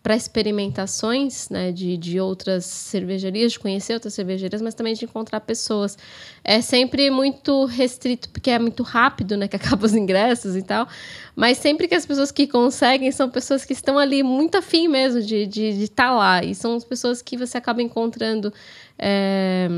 para 0.02 0.16
experimentações 0.16 1.48
né, 1.48 1.70
de, 1.70 1.96
de 1.96 2.18
outras 2.18 2.64
cervejarias, 2.64 3.52
de 3.52 3.60
conhecer 3.60 3.94
outras 3.94 4.12
cervejarias, 4.12 4.60
mas 4.60 4.74
também 4.74 4.94
de 4.94 5.04
encontrar 5.04 5.40
pessoas. 5.40 5.96
É 6.42 6.60
sempre 6.60 7.08
muito 7.08 7.64
restrito, 7.66 8.28
porque 8.30 8.50
é 8.50 8.58
muito 8.58 8.82
rápido, 8.82 9.36
né, 9.36 9.46
que 9.46 9.54
acaba 9.56 9.86
os 9.86 9.94
ingressos 9.94 10.56
e 10.56 10.62
tal, 10.62 10.88
mas 11.36 11.58
sempre 11.58 11.86
que 11.86 11.94
as 11.94 12.04
pessoas 12.04 12.32
que 12.32 12.48
conseguem 12.48 13.12
são 13.12 13.30
pessoas 13.30 13.64
que 13.64 13.72
estão 13.72 13.96
ali 13.96 14.24
muito 14.24 14.58
afim 14.58 14.88
mesmo 14.88 15.22
de 15.22 15.42
estar 15.42 15.50
de, 15.52 15.78
de 15.78 15.88
tá 15.88 16.10
lá, 16.10 16.42
e 16.42 16.52
são 16.52 16.74
as 16.74 16.84
pessoas 16.84 17.22
que 17.22 17.36
você 17.36 17.56
acaba 17.56 17.80
encontrando 17.80 18.52
é, 18.98 19.68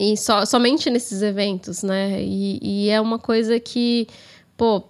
e 0.00 0.16
so, 0.16 0.46
somente 0.46 0.88
nesses 0.88 1.20
eventos, 1.20 1.82
né, 1.82 2.22
e, 2.22 2.86
e 2.86 2.88
é 2.88 2.98
uma 2.98 3.18
coisa 3.18 3.60
que, 3.60 4.06
pô, 4.56 4.84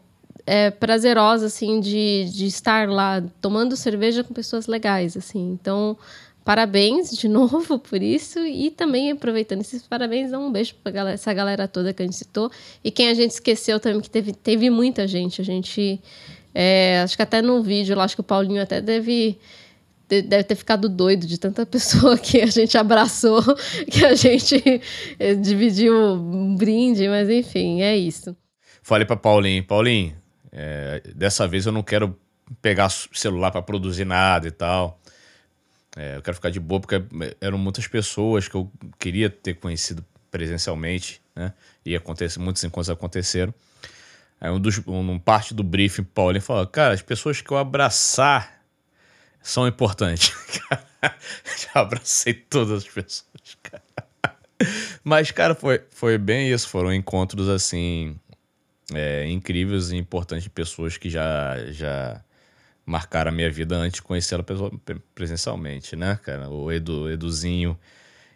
é, 0.49 0.71
prazerosa, 0.71 1.47
assim, 1.47 1.79
de, 1.79 2.25
de 2.33 2.47
estar 2.47 2.89
lá 2.89 3.23
tomando 3.39 3.77
cerveja 3.77 4.25
com 4.25 4.33
pessoas 4.33 4.67
legais, 4.67 5.15
assim. 5.15 5.51
Então, 5.53 5.95
parabéns 6.43 7.11
de 7.11 7.29
novo 7.29 7.79
por 7.79 8.03
isso 8.03 8.39
e 8.47 8.71
também 8.71 9.11
aproveitando 9.11 9.61
esses 9.61 9.83
parabéns, 9.87 10.31
dá 10.31 10.39
um 10.39 10.51
beijo 10.51 10.75
para 10.83 11.13
essa 11.13 11.35
galera 11.35 11.69
toda 11.69 11.93
que 11.93 12.03
a 12.03 12.07
gente 12.07 12.17
citou 12.17 12.51
e 12.83 12.91
quem 12.91 13.11
a 13.11 13.15
gente 13.15 13.33
esqueceu 13.33 13.79
também, 13.79 14.01
que 14.01 14.09
teve, 14.09 14.33
teve 14.33 14.71
muita 14.71 15.07
gente. 15.07 15.43
A 15.43 15.45
gente, 15.45 16.01
é, 16.55 17.03
acho 17.03 17.15
que 17.15 17.23
até 17.23 17.43
no 17.43 17.63
vídeo 17.63 18.01
acho 18.01 18.17
que 18.17 18.23
o 18.23 18.25
Paulinho 18.25 18.63
até 18.63 18.81
deve 18.81 19.39
deve 20.09 20.43
ter 20.45 20.55
ficado 20.55 20.89
doido 20.89 21.27
de 21.27 21.37
tanta 21.37 21.67
pessoa 21.69 22.17
que 22.17 22.41
a 22.41 22.47
gente 22.47 22.79
abraçou, 22.79 23.43
que 23.93 24.03
a 24.07 24.15
gente 24.15 24.81
é, 25.19 25.35
dividiu 25.35 25.95
um 25.95 26.57
brinde, 26.57 27.07
mas 27.07 27.29
enfim, 27.29 27.83
é 27.83 27.95
isso. 27.95 28.35
Falei 28.83 29.05
para 29.05 29.17
Paulinho, 29.17 29.63
Paulinho, 29.65 30.17
é, 30.61 31.01
dessa 31.15 31.47
vez 31.47 31.67
eu 31.67 31.73
não 31.73 31.85
quero 31.85 32.19
pegar 32.61 32.89
celular 32.89 33.53
para 33.53 33.63
produzir 33.63 34.05
nada 34.05 34.49
e 34.49 34.51
tal. 34.51 35.01
É, 35.97 36.17
eu 36.17 36.23
quero 36.23 36.35
ficar 36.35 36.51
de 36.51 36.59
boa 36.59 36.81
porque 36.81 37.01
eram 37.41 37.57
muitas 37.57 37.87
pessoas 37.87 38.49
que 38.49 38.57
eu 38.57 38.69
queria 38.99 39.31
ter 39.31 39.55
conhecido 39.55 40.05
presencialmente, 40.33 41.23
né? 41.35 41.55
E 41.87 41.95
acontece, 41.95 42.41
muitos 42.41 42.65
encontros 42.65 42.91
aconteceram. 42.91 43.55
Aí 44.41 44.51
um 44.51 44.59
dos, 44.59 44.81
um, 44.85 45.17
parte 45.17 45.55
do 45.55 45.63
briefing, 45.63 46.03
Paulinho 46.03 46.43
falou: 46.43 46.67
Cara, 46.67 46.93
as 46.93 47.03
pessoas 47.03 47.41
que 47.41 47.51
eu 47.53 47.57
abraçar 47.57 48.61
são 49.41 49.67
importantes. 49.67 50.33
Já 51.57 51.81
abracei 51.81 52.35
todas 52.35 52.79
as 52.79 52.85
pessoas, 52.85 53.57
cara. 53.63 53.85
Mas, 55.05 55.31
cara, 55.31 55.55
foi, 55.55 55.83
foi 55.91 56.19
bem 56.19 56.51
isso. 56.51 56.69
Foram 56.69 56.93
encontros 56.93 57.49
assim 57.49 58.19
é, 58.95 59.27
incríveis 59.29 59.91
e 59.91 59.97
importantes 59.97 60.49
pessoas 60.49 60.97
que 60.97 61.11
já, 61.11 61.57
já 61.71 62.23
marcaram 62.85 63.31
a 63.31 63.35
minha 63.35 63.51
vida 63.51 63.77
antes 63.77 63.97
de 63.97 64.03
conhecê-la 64.03 64.45
presencialmente, 65.15 65.95
né, 65.95 66.19
cara? 66.23 66.49
O 66.49 66.73
Edu, 66.73 67.11
Eduzinho 67.11 67.79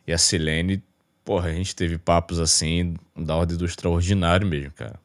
e 0.06 0.12
a 0.12 0.18
Silene, 0.18 0.82
porra, 1.24 1.48
a 1.48 1.52
gente 1.52 1.74
teve 1.74 1.96
papos 1.96 2.38
assim 2.38 2.96
da 3.16 3.34
ordem 3.34 3.56
do 3.56 3.64
extraordinário 3.64 4.46
mesmo, 4.46 4.72
cara. 4.72 5.00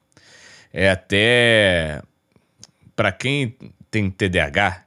É 0.74 0.90
até 0.90 2.02
para 2.96 3.12
quem 3.12 3.56
tem 3.90 4.10
TDAH, 4.10 4.84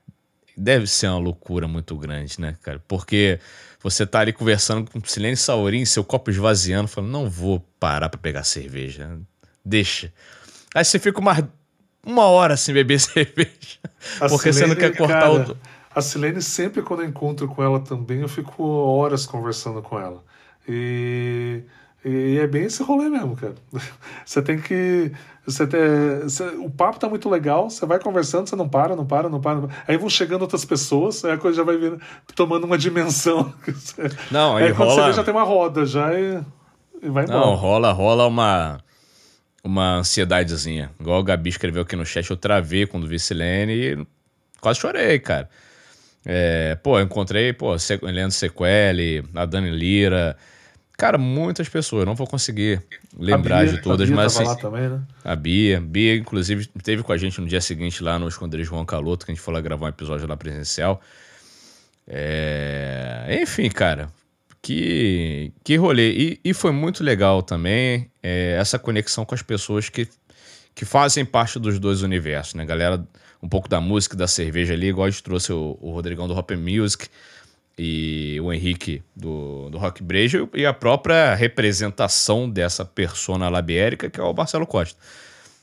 deve 0.56 0.86
ser 0.86 1.06
uma 1.08 1.18
loucura 1.18 1.66
muito 1.66 1.96
grande, 1.96 2.38
né, 2.40 2.56
cara? 2.60 2.82
Porque 2.86 3.40
você 3.82 4.06
tá 4.06 4.20
ali 4.20 4.32
conversando 4.32 4.90
com 4.90 5.00
Silene 5.02 5.36
Saurim, 5.36 5.84
seu 5.84 6.04
copo 6.04 6.30
esvaziando, 6.30 6.86
falando, 6.86 7.10
não 7.10 7.30
vou 7.30 7.60
parar 7.78 8.10
para 8.10 8.20
pegar 8.20 8.44
cerveja. 8.44 9.18
Deixa. 9.64 10.12
Aí 10.74 10.84
você 10.84 10.98
fica 10.98 11.18
uma, 11.18 11.36
uma 12.05 12.26
hora 12.26 12.56
sem 12.56 12.74
beber 12.74 13.01
cerveja. 13.01 13.78
A 14.20 14.28
porque 14.28 14.52
Silene, 14.52 14.52
você 14.52 14.66
não 14.66 14.76
quer 14.76 14.97
cortar 14.97 15.20
cara, 15.20 15.52
o. 15.52 15.56
A 15.94 16.01
Silene, 16.01 16.40
sempre 16.40 16.82
quando 16.82 17.02
eu 17.02 17.09
encontro 17.09 17.48
com 17.48 17.62
ela 17.62 17.80
também, 17.80 18.20
eu 18.20 18.28
fico 18.28 18.62
horas 18.64 19.26
conversando 19.26 19.82
com 19.82 19.98
ela. 19.98 20.22
E, 20.68 21.62
e 22.05 22.38
é 22.38 22.47
bem 22.47 22.64
esse 22.64 22.82
rolê 22.82 23.09
mesmo, 23.09 23.36
cara. 23.36 23.55
Você 24.24 24.40
tem 24.40 24.60
que. 24.60 25.12
Você 25.44 25.66
tem, 25.66 25.80
você, 26.22 26.44
o 26.44 26.70
papo 26.70 27.01
tá 27.01 27.09
muito 27.09 27.28
legal, 27.28 27.70
você 27.70 27.84
vai 27.84 27.98
conversando, 27.98 28.47
você 28.47 28.55
não 28.55 28.68
para, 28.68 28.94
não 28.94 29.06
para, 29.06 29.28
não 29.28 29.40
para. 29.40 29.60
Não 29.60 29.68
para. 29.68 29.84
Aí 29.88 29.97
vão 29.97 30.09
chegando 30.09 30.42
outras 30.42 30.64
pessoas, 30.64 31.24
aí 31.24 31.32
a 31.32 31.38
coisa 31.38 31.56
já 31.56 31.64
vai 31.64 31.76
vindo, 31.76 31.98
tomando 32.36 32.64
uma 32.64 32.78
dimensão. 32.78 33.52
Não, 34.30 34.56
aí, 34.56 34.64
aí 34.64 34.70
rola... 34.70 34.90
quando 34.90 34.94
você 34.94 35.06
vê, 35.06 35.12
já 35.14 35.24
tem 35.24 35.34
uma 35.34 35.42
roda, 35.42 35.84
já 35.86 36.12
e, 36.14 36.40
e 37.02 37.09
vai 37.09 37.24
embora. 37.24 37.40
Não, 37.40 37.55
rola, 37.55 37.90
rola 37.90 38.26
uma 38.28 38.80
uma 39.62 39.96
ansiedadezinha. 39.96 40.90
Igual 40.98 41.20
o 41.20 41.24
Gabi 41.24 41.50
escreveu 41.50 41.82
aqui 41.82 41.96
no 41.96 42.06
chat, 42.06 42.30
eu 42.30 42.36
travei 42.36 42.86
quando 42.86 43.06
vi 43.06 43.18
Silene 43.18 43.72
e 43.72 44.06
quase 44.60 44.80
chorei, 44.80 45.18
cara. 45.18 45.48
É, 46.24 46.76
pô, 46.82 46.98
eu 46.98 47.04
encontrei, 47.04 47.52
pô, 47.52 47.74
Leandro 48.02 48.32
Sequeli, 48.32 49.24
a 49.34 49.46
Dani 49.46 49.70
Lira. 49.70 50.36
Cara, 50.96 51.16
muitas 51.16 51.66
pessoas, 51.66 52.04
não 52.04 52.14
vou 52.14 52.26
conseguir 52.26 52.82
lembrar 53.18 53.64
Bia, 53.64 53.72
de 53.72 53.80
todas, 53.80 54.06
a 54.06 54.12
Bia 54.12 54.16
mas 54.16 54.36
assim, 54.36 54.44
lá 54.44 54.54
também, 54.54 54.86
né? 54.86 55.00
A 55.24 55.34
Bia, 55.34 55.80
Bia, 55.80 56.14
inclusive, 56.14 56.66
teve 56.82 57.02
com 57.02 57.10
a 57.10 57.16
gente 57.16 57.40
no 57.40 57.46
dia 57.46 57.60
seguinte 57.60 58.02
lá 58.02 58.18
no 58.18 58.28
Esconderijo 58.28 58.68
João 58.70 58.84
Caloto, 58.84 59.24
que 59.24 59.32
a 59.32 59.34
gente 59.34 59.42
foi 59.42 59.54
lá 59.54 59.62
gravar 59.62 59.86
um 59.86 59.88
episódio 59.88 60.28
lá 60.28 60.36
presencial. 60.36 61.00
É, 62.06 63.38
Enfim, 63.40 63.70
cara, 63.70 64.10
que, 64.62 65.52
que 65.64 65.76
rolê. 65.76 66.10
E, 66.10 66.40
e 66.44 66.54
foi 66.54 66.72
muito 66.72 67.02
legal 67.02 67.42
também 67.42 68.10
é, 68.22 68.56
essa 68.58 68.78
conexão 68.78 69.24
com 69.24 69.34
as 69.34 69.42
pessoas 69.42 69.88
que, 69.88 70.08
que 70.74 70.84
fazem 70.84 71.24
parte 71.24 71.58
dos 71.58 71.78
dois 71.78 72.02
universos, 72.02 72.54
né? 72.54 72.64
Galera, 72.64 73.04
um 73.42 73.48
pouco 73.48 73.68
da 73.68 73.80
música 73.80 74.16
da 74.16 74.26
cerveja 74.26 74.74
ali, 74.74 74.88
igual 74.88 75.06
a 75.06 75.10
gente 75.10 75.22
trouxe 75.22 75.52
o, 75.52 75.78
o 75.80 75.92
Rodrigão 75.92 76.28
do 76.28 76.34
Hop 76.34 76.50
Music 76.52 77.08
e 77.78 78.38
o 78.42 78.52
Henrique 78.52 79.02
do, 79.16 79.70
do 79.70 79.78
Rock 79.78 80.02
Brejo 80.02 80.48
e 80.52 80.66
a 80.66 80.72
própria 80.72 81.34
representação 81.34 82.48
dessa 82.48 82.84
persona 82.84 83.48
labiérica, 83.48 84.10
que 84.10 84.20
é 84.20 84.22
o 84.22 84.34
Marcelo 84.34 84.66
Costa. 84.66 85.00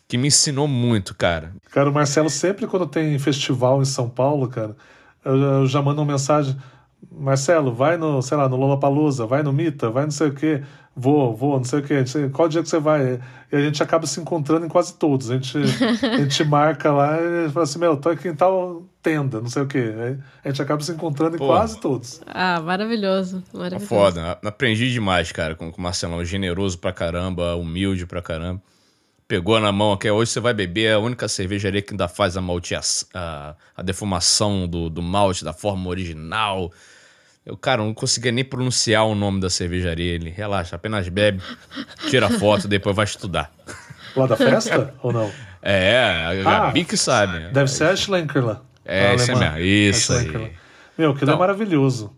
Que 0.08 0.18
me 0.18 0.30
ensinou 0.30 0.68
muito, 0.68 1.14
cara. 1.14 1.54
Cara, 1.70 1.90
o 1.90 1.94
Marcelo 1.94 2.30
sempre 2.30 2.66
quando 2.66 2.88
tem 2.88 3.20
festival 3.20 3.82
em 3.82 3.86
São 3.86 4.10
Paulo, 4.10 4.48
cara, 4.48 4.76
eu, 5.24 5.36
eu 5.36 5.68
já 5.68 5.82
mando 5.82 6.02
uma 6.02 6.14
mensagem. 6.14 6.56
Marcelo, 7.12 7.74
vai 7.74 7.98
no, 7.98 8.22
sei 8.22 8.38
lá, 8.38 8.48
no 8.50 8.56
Lollapalooza, 8.56 9.26
vai 9.26 9.42
no 9.44 9.54
Mita, 9.54 9.90
vai 9.90 10.04
não 10.04 10.12
sei 10.12 10.28
o 10.28 10.34
quê, 10.34 10.62
vou, 10.96 11.36
vou, 11.36 11.58
não 11.58 11.64
sei 11.64 11.80
o 11.80 11.84
quê, 11.84 12.00
não 12.00 12.06
sei- 12.08 12.30
qual 12.30 12.48
dia 12.50 12.62
que 12.62 12.70
você 12.70 12.80
vai? 12.80 13.20
E 13.52 13.56
a 13.56 13.62
gente 13.62 13.82
acaba 13.82 14.06
se 14.06 14.20
encontrando 14.20 14.66
em 14.66 14.70
quase 14.70 14.94
todos. 14.96 15.32
A 15.32 15.36
gente, 15.36 15.58
a 16.06 16.18
gente 16.18 16.44
marca 16.44 16.92
lá 16.92 17.18
e 17.22 17.50
fala 17.50 17.64
assim, 17.64 17.80
meu, 17.80 17.96
tô 17.98 18.10
aqui 18.10 18.28
em 18.28 18.36
tal 18.36 18.84
tenda, 19.02 19.40
não 19.40 19.48
sei 19.48 19.62
o 19.64 19.68
quê. 19.68 19.94
Aí 19.98 20.18
a 20.44 20.50
gente 20.50 20.62
acaba 20.62 20.82
se 20.84 20.92
encontrando 20.92 21.36
em 21.36 21.40
Pô. 21.40 21.48
quase 21.48 21.80
todos. 21.80 22.22
Ah, 22.28 22.60
maravilhoso. 22.60 23.42
Tá 23.52 23.58
maravilhoso. 23.58 23.88
foda. 23.88 24.38
Aprendi 24.44 24.92
demais, 24.92 25.32
cara, 25.32 25.56
com, 25.56 25.72
com 25.72 25.80
o 25.80 25.84
Marcelão. 25.84 26.24
Generoso 26.26 26.78
pra 26.78 26.92
caramba, 26.92 27.56
humilde 27.56 28.06
pra 28.06 28.22
caramba. 28.22 28.62
Pegou 29.28 29.60
na 29.60 29.72
mão 29.72 29.92
aqui. 29.92 30.10
Hoje 30.10 30.32
você 30.32 30.40
vai 30.40 30.54
beber 30.54 30.86
é 30.86 30.94
a 30.94 31.00
única 31.00 31.28
cervejaria 31.28 31.82
que 31.82 31.94
ainda 31.94 32.08
faz 32.08 32.38
a 32.38 32.42
maltea, 32.42 32.80
a, 33.14 33.56
a 33.76 33.82
defumação 33.82 34.66
do, 34.68 34.90
do 34.90 35.02
malte 35.02 35.44
da 35.44 35.52
forma 35.52 35.90
original. 35.90 36.72
Eu, 37.46 37.58
cara, 37.58 37.82
não 37.84 37.94
conseguia 37.94 38.32
nem 38.32 38.44
pronunciar 38.46 39.06
o 39.06 39.16
nome 39.16 39.42
da 39.42 39.50
cervejaria. 39.50 40.14
Ele, 40.14 40.30
relaxa, 40.30 40.76
apenas 40.78 41.10
bebe, 41.10 41.42
tira 42.10 42.30
foto, 42.30 42.68
depois 42.70 42.96
vai 42.96 43.06
estudar. 43.06 43.52
Lá 44.16 44.28
da 44.28 44.38
festa 44.38 44.94
ou 45.04 45.12
não? 45.12 45.30
É, 45.62 46.24
a 46.26 46.44
Gabi 46.44 46.86
que 46.86 46.96
sabe. 46.96 47.50
Deve 47.52 47.70
ser 47.70 47.86
a 47.86 47.96
Schlenkerla. 47.96 48.66
É, 48.86 49.10
a 49.10 49.14
esse 49.16 49.32
alemã. 49.32 49.52
mesmo. 49.56 49.66
Isso 49.68 50.14
aí. 50.14 50.28
Meu, 50.98 51.12
aquilo 51.12 51.30
é 51.32 51.34
Então- 51.34 51.38
maravilhoso. 51.38 52.17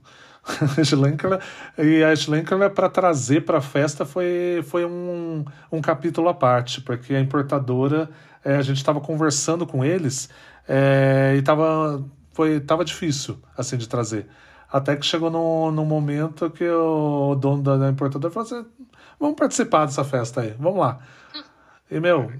E 1.77 2.03
a 2.03 2.15
Schlenkerla 2.15 2.69
para 2.69 2.89
trazer 2.89 3.41
para 3.41 3.59
a 3.59 3.61
festa 3.61 4.05
foi, 4.05 4.63
foi 4.67 4.85
um, 4.85 5.45
um 5.71 5.81
capítulo 5.81 6.29
à 6.29 6.33
parte, 6.33 6.81
porque 6.81 7.13
a 7.13 7.19
importadora, 7.19 8.09
é, 8.43 8.55
a 8.55 8.61
gente 8.61 8.77
estava 8.77 8.99
conversando 8.99 9.65
com 9.65 9.83
eles 9.83 10.29
é, 10.67 11.35
e 11.37 11.41
tava, 11.41 12.03
foi, 12.33 12.59
tava 12.59 12.85
difícil 12.85 13.39
assim 13.57 13.77
de 13.77 13.87
trazer. 13.87 14.27
Até 14.71 14.95
que 14.95 15.05
chegou 15.05 15.31
num, 15.31 15.71
num 15.71 15.85
momento 15.85 16.49
que 16.49 16.67
o 16.69 17.35
dono 17.35 17.63
da, 17.63 17.89
importadora 17.89 18.31
falou 18.31 18.45
assim: 18.45 18.65
vamos 19.19 19.35
participar 19.35 19.85
dessa 19.85 20.03
festa 20.03 20.41
aí, 20.41 20.55
vamos 20.59 20.79
lá. 20.79 20.99
E, 21.89 21.99
meu, 21.99 22.31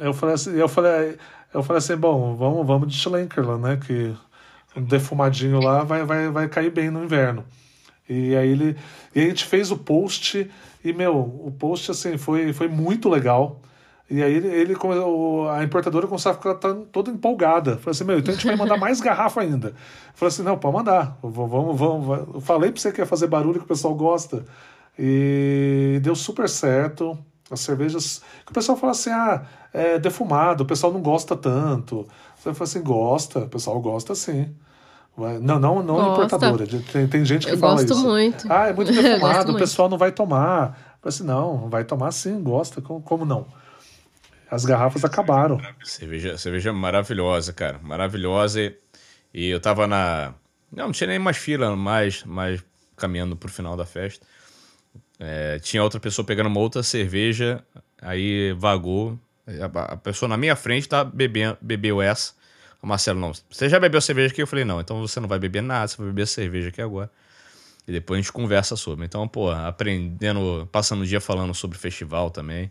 eu 0.00 0.12
falei 0.12 0.34
assim, 0.34 0.56
eu 0.56 0.68
falei, 0.68 1.16
eu 1.54 1.62
falei 1.62 1.78
assim, 1.78 1.96
bom, 1.96 2.34
vamos, 2.34 2.66
vamos 2.66 2.88
de 2.88 2.98
Schlenkerla, 2.98 3.56
né? 3.56 3.76
Que 3.76 4.16
defumadinho 4.80 5.60
lá 5.60 5.82
vai, 5.82 6.04
vai, 6.04 6.30
vai 6.30 6.48
cair 6.48 6.70
bem 6.70 6.90
no 6.90 7.04
inverno. 7.04 7.44
E 8.08 8.36
aí 8.36 8.50
ele. 8.50 8.76
E 9.14 9.20
a 9.20 9.24
gente 9.24 9.44
fez 9.44 9.70
o 9.70 9.76
post, 9.76 10.48
e, 10.84 10.92
meu, 10.92 11.16
o 11.18 11.50
post 11.58 11.90
assim 11.90 12.16
foi, 12.16 12.52
foi 12.52 12.68
muito 12.68 13.08
legal. 13.08 13.60
E 14.08 14.22
aí 14.22 14.34
ele, 14.34 14.46
ele 14.46 14.76
a 15.50 15.64
importadora 15.64 16.06
começou 16.06 16.30
a 16.30 16.34
ficar 16.34 16.54
toda 16.54 17.10
empolgada. 17.10 17.76
Falei 17.78 17.90
assim, 17.90 18.04
meu, 18.04 18.18
então 18.18 18.32
a 18.32 18.36
gente 18.36 18.46
vai 18.46 18.54
mandar 18.54 18.76
mais 18.76 19.00
garrafa 19.00 19.40
ainda. 19.40 19.74
Falei 20.14 20.28
assim, 20.28 20.44
não, 20.44 20.56
pode 20.56 20.76
mandar. 20.76 21.18
Vamos, 21.20 21.76
vamos. 21.76 22.34
Eu 22.34 22.40
falei 22.40 22.70
pra 22.70 22.80
você 22.80 22.92
que 22.92 23.00
ia 23.00 23.06
fazer 23.06 23.26
barulho 23.26 23.58
que 23.58 23.64
o 23.64 23.68
pessoal 23.68 23.94
gosta. 23.94 24.44
E 24.96 25.98
deu 26.02 26.14
super 26.14 26.48
certo. 26.48 27.18
As 27.50 27.60
cervejas. 27.60 28.22
O 28.48 28.52
pessoal 28.52 28.78
fala 28.78 28.92
assim, 28.92 29.10
ah, 29.10 29.44
é 29.72 29.98
defumado, 29.98 30.64
o 30.64 30.66
pessoal 30.66 30.92
não 30.92 31.00
gosta 31.02 31.36
tanto. 31.36 32.06
Você 32.36 32.54
fala 32.54 32.64
assim, 32.64 32.82
gosta, 32.82 33.40
o 33.40 33.48
pessoal 33.48 33.80
gosta 33.80 34.14
sim. 34.14 34.54
Não, 35.16 35.58
não, 35.58 35.82
não 35.82 35.94
Gosta. 35.94 36.36
importadora. 36.36 36.66
Tem, 36.92 37.06
tem 37.06 37.24
gente 37.24 37.46
que 37.46 37.54
Eu 37.54 37.58
fala 37.58 37.74
gosto 37.74 37.94
isso. 37.94 38.02
muito. 38.06 38.52
Ah, 38.52 38.68
é 38.68 38.72
muito 38.72 38.92
defumado, 38.92 39.20
gosto 39.20 39.42
o 39.42 39.46
muito. 39.52 39.58
pessoal 39.58 39.88
não 39.88 39.96
vai 39.96 40.12
tomar. 40.12 40.98
Eu 41.02 41.08
assim, 41.08 41.24
não, 41.24 41.70
vai 41.70 41.84
tomar 41.84 42.10
sim, 42.12 42.42
gosta. 42.42 42.82
Como, 42.82 43.00
como 43.00 43.24
não? 43.24 43.46
As 44.50 44.64
garrafas 44.64 45.04
acabaram. 45.04 45.60
Cerveja, 45.82 46.36
cerveja 46.36 46.72
maravilhosa, 46.72 47.52
cara. 47.52 47.80
Maravilhosa. 47.82 48.60
E, 48.60 48.76
e 49.32 49.46
eu 49.48 49.60
tava 49.60 49.86
na. 49.86 50.34
Não, 50.70 50.86
não 50.86 50.92
tinha 50.92 51.08
nem 51.08 51.18
mais 51.18 51.36
fila, 51.36 51.74
mais, 51.74 52.22
mais 52.24 52.62
caminhando 52.96 53.36
pro 53.36 53.50
final 53.50 53.76
da 53.76 53.86
festa. 53.86 54.26
É, 55.18 55.58
tinha 55.60 55.82
outra 55.82 55.98
pessoa 55.98 56.26
pegando 56.26 56.48
uma 56.48 56.60
outra 56.60 56.82
cerveja, 56.82 57.64
aí 58.02 58.52
vagou. 58.52 59.18
A, 59.48 59.94
a 59.94 59.96
pessoa 59.96 60.28
na 60.28 60.36
minha 60.36 60.54
frente 60.56 60.88
tá 60.88 61.02
bebendo, 61.02 61.56
bebeu 61.60 62.02
essa. 62.02 62.32
O 62.82 62.86
Marcelo, 62.86 63.18
não. 63.18 63.32
Você 63.50 63.68
já 63.68 63.80
bebeu 63.80 64.00
cerveja 64.00 64.32
aqui? 64.32 64.42
Eu 64.42 64.46
falei, 64.46 64.64
não, 64.64 64.80
então 64.80 65.00
você 65.00 65.18
não 65.18 65.28
vai 65.28 65.38
beber 65.38 65.62
nada, 65.62 65.88
você 65.88 65.96
vai 65.96 66.06
beber 66.06 66.26
cerveja 66.26 66.68
aqui 66.68 66.80
agora. 66.82 67.10
E 67.88 67.92
depois 67.92 68.18
a 68.18 68.22
gente 68.22 68.32
conversa 68.32 68.76
sobre. 68.76 69.04
Então, 69.04 69.26
pô, 69.28 69.50
aprendendo, 69.50 70.68
passando 70.72 71.02
o 71.02 71.06
dia 71.06 71.20
falando 71.20 71.54
sobre 71.54 71.78
festival 71.78 72.30
também. 72.30 72.70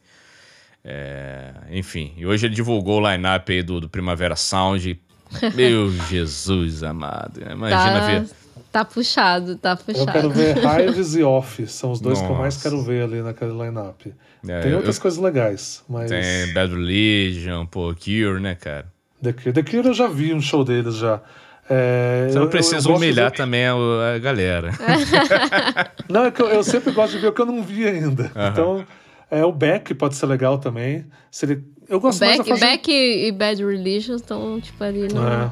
É, 0.84 1.52
enfim, 1.72 2.14
e 2.16 2.26
hoje 2.26 2.46
ele 2.46 2.54
divulgou 2.54 3.02
o 3.02 3.12
line-up 3.12 3.52
aí 3.52 3.64
do, 3.64 3.82
do 3.82 3.90
Primavera 3.90 4.36
Sound. 4.36 5.00
Meu 5.56 5.92
Jesus 6.08 6.84
amado. 6.84 7.42
Imagina 7.42 8.00
tá, 8.00 8.08
ver. 8.08 8.30
tá 8.72 8.86
puxado, 8.86 9.56
tá 9.58 9.72
Eu 9.72 9.78
puxado. 9.78 10.12
quero 10.12 10.30
ver 10.30 10.56
Hives 10.88 11.16
e 11.16 11.24
Off. 11.24 11.66
São 11.68 11.92
os 11.92 12.00
dois 12.00 12.20
que 12.20 12.26
eu 12.28 12.36
mais 12.36 12.56
Nossa. 12.56 12.70
quero 12.70 12.84
ver 12.84 13.04
ali 13.04 13.22
naquele 13.24 13.52
line-up. 13.52 14.14
É, 14.48 14.60
Tem 14.62 14.72
eu- 14.72 14.78
outras 14.78 14.98
eu- 14.98 15.02
coisas 15.02 15.20
legais, 15.20 15.84
mas. 15.90 16.12
Tem 16.12 16.54
Bad 16.54 16.72
Religion, 16.74 17.66
pô, 17.66 17.94
Cure, 17.96 18.40
né, 18.40 18.54
cara? 18.54 18.94
The 19.22 19.34
Cure. 19.34 19.54
The 19.54 19.64
Cure 19.64 19.88
eu 19.88 19.94
já 19.94 20.08
vi 20.08 20.34
um 20.34 20.42
show 20.42 20.64
deles 20.64 20.96
já. 20.98 21.22
É, 21.70 22.28
Você 22.30 22.36
não 22.36 22.44
eu- 22.44 22.50
precisa 22.50 22.76
eu 22.78 22.82
de 22.82 22.88
humilhar 22.92 23.32
ver- 23.32 23.38
também 23.38 23.66
a, 23.66 23.74
a 24.16 24.20
galera. 24.20 24.70
Não, 26.08 26.26
é 26.26 26.32
que 26.32 26.40
eu, 26.42 26.48
eu 26.50 26.64
sempre 26.64 26.92
gosto 26.94 27.14
de 27.14 27.20
ver 27.20 27.28
o 27.30 27.34
que 27.34 27.42
eu 27.42 27.46
não 27.48 27.64
vi 27.64 27.88
ainda. 27.88 28.32
Aham. 28.36 28.50
Então, 28.52 28.86
é, 29.32 29.44
o 29.44 29.52
Beck 29.52 29.96
pode 29.96 30.16
ser 30.16 30.28
legal 30.28 30.60
também. 30.60 31.06
Se 31.32 31.46
ele, 31.48 31.64
eu 31.90 32.00
gosto 32.00 32.20
mais 32.24 32.38
Beck, 32.38 32.50
da 32.50 32.56
fase... 32.56 32.72
Beck 32.72 32.88
e 32.92 33.32
Bad 33.32 33.66
Religion 33.66 34.16
estão, 34.16 34.62
tipo, 34.62 34.84
ali 34.84 35.08
no. 35.12 35.28
É. 35.28 35.52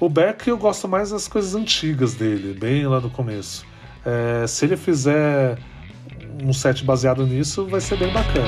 O 0.00 0.08
Beck 0.08 0.48
eu 0.48 0.58
gosto 0.58 0.88
mais 0.88 1.10
das 1.10 1.28
coisas 1.28 1.54
antigas 1.54 2.14
dele, 2.14 2.52
bem 2.58 2.84
lá 2.88 2.98
do 2.98 3.08
começo. 3.08 3.64
É, 4.04 4.46
se 4.48 4.64
ele 4.64 4.76
fizer 4.76 5.56
um 6.42 6.52
set 6.52 6.84
baseado 6.84 7.24
nisso, 7.24 7.66
vai 7.66 7.80
ser 7.80 7.96
bem 7.96 8.12
bacana. 8.12 8.46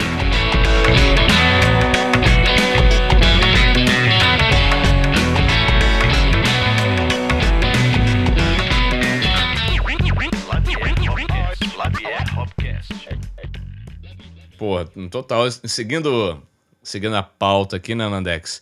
Pô, 14.59 14.85
no 14.97 15.09
total, 15.09 15.48
seguindo, 15.51 16.43
seguindo 16.82 17.14
a 17.14 17.22
pauta 17.22 17.76
aqui, 17.76 17.94
né, 17.94 18.09
Nandex? 18.09 18.60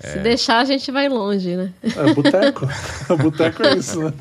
Se 0.00 0.18
deixar, 0.18 0.58
a 0.58 0.64
gente 0.64 0.90
vai 0.90 1.08
longe, 1.08 1.56
né? 1.56 1.72
É 1.82 2.12
boteco. 2.12 2.68
boteco 3.22 3.62
é 3.66 3.74
isso, 3.76 4.02
né? 4.02 4.12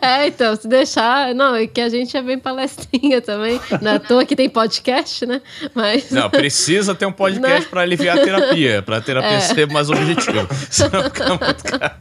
É, 0.00 0.26
então, 0.26 0.56
se 0.56 0.66
deixar. 0.66 1.34
Não, 1.34 1.54
é 1.54 1.66
que 1.66 1.80
a 1.80 1.88
gente 1.88 2.16
é 2.16 2.22
bem 2.22 2.38
palestrinha 2.38 3.20
também. 3.20 3.60
Não 3.80 3.92
é 3.92 3.98
toa 3.98 4.24
que 4.24 4.34
tem 4.34 4.48
podcast, 4.48 5.24
né? 5.26 5.40
Mas. 5.74 6.10
Não, 6.10 6.28
precisa 6.28 6.94
ter 6.94 7.06
um 7.06 7.12
podcast 7.12 7.68
pra 7.68 7.82
aliviar 7.82 8.18
a 8.18 8.22
terapia, 8.24 8.82
pra 8.82 9.00
terapia 9.00 9.30
É. 9.36 9.40
ser 9.40 9.66
mais 9.68 9.88
objetivo. 9.90 10.48
Senão 10.70 11.04
fica 11.04 11.28
muito 11.28 11.64
caro. 11.64 11.94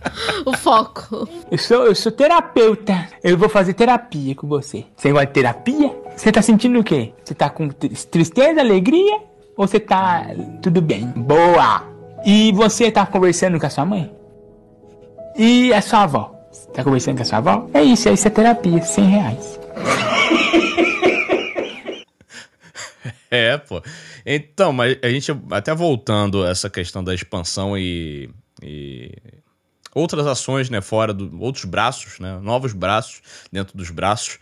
o 0.46 0.54
foco. 0.54 1.30
Eu 1.52 1.58
sou, 1.58 1.86
eu 1.86 1.96
sou 1.96 2.12
terapeuta. 2.12 3.08
Eu 3.24 3.38
vou 3.38 3.50
fazer 3.50 3.74
terapia 3.74 4.34
com 4.36 4.48
você. 4.48 4.86
Você 4.96 5.12
gosta 5.12 5.28
de 5.28 5.34
terapia? 5.34 5.92
Você 6.16 6.32
tá 6.32 6.42
sentindo 6.42 6.80
o 6.80 6.84
quê? 6.84 7.14
Você 7.24 7.36
tá 7.36 7.50
com 7.50 7.70
tri- 7.70 7.90
tristeza, 7.90 8.60
alegria? 8.62 9.18
Ou 9.56 9.68
você 9.68 9.80
tá 9.80 10.26
tudo 10.62 10.82
bem? 10.82 11.06
Boa! 11.16 11.97
E 12.30 12.52
você 12.52 12.92
tá 12.92 13.06
conversando 13.06 13.58
com 13.58 13.66
a 13.66 13.70
sua 13.70 13.86
mãe? 13.86 14.14
E 15.38 15.74
a 15.74 15.82
sua 15.82 16.04
avó? 16.04 16.36
Tá 16.74 16.84
conversando 16.84 17.16
com 17.16 17.22
a 17.22 17.26
sua 17.26 17.38
avó? 17.38 17.70
É 17.74 17.82
isso, 17.82 18.10
isso 18.10 18.28
é 18.28 18.30
terapia, 18.30 18.82
100 18.82 19.06
reais. 19.06 19.60
É, 23.30 23.58
pô. 23.58 23.84
Então, 24.26 24.72
mas 24.72 24.98
a 25.04 25.10
gente, 25.10 25.34
até 25.52 25.76
voltando 25.76 26.46
essa 26.46 26.70
questão 26.70 27.04
da 27.04 27.14
expansão 27.14 27.78
e, 27.78 28.30
e 28.64 29.12
outras 29.94 30.26
ações, 30.26 30.70
né, 30.70 30.80
fora 30.80 31.14
do, 31.14 31.38
outros 31.42 31.66
braços, 31.66 32.20
né, 32.20 32.40
novos 32.42 32.72
braços 32.72 33.22
dentro 33.52 33.78
dos 33.78 33.90
braços, 33.90 34.40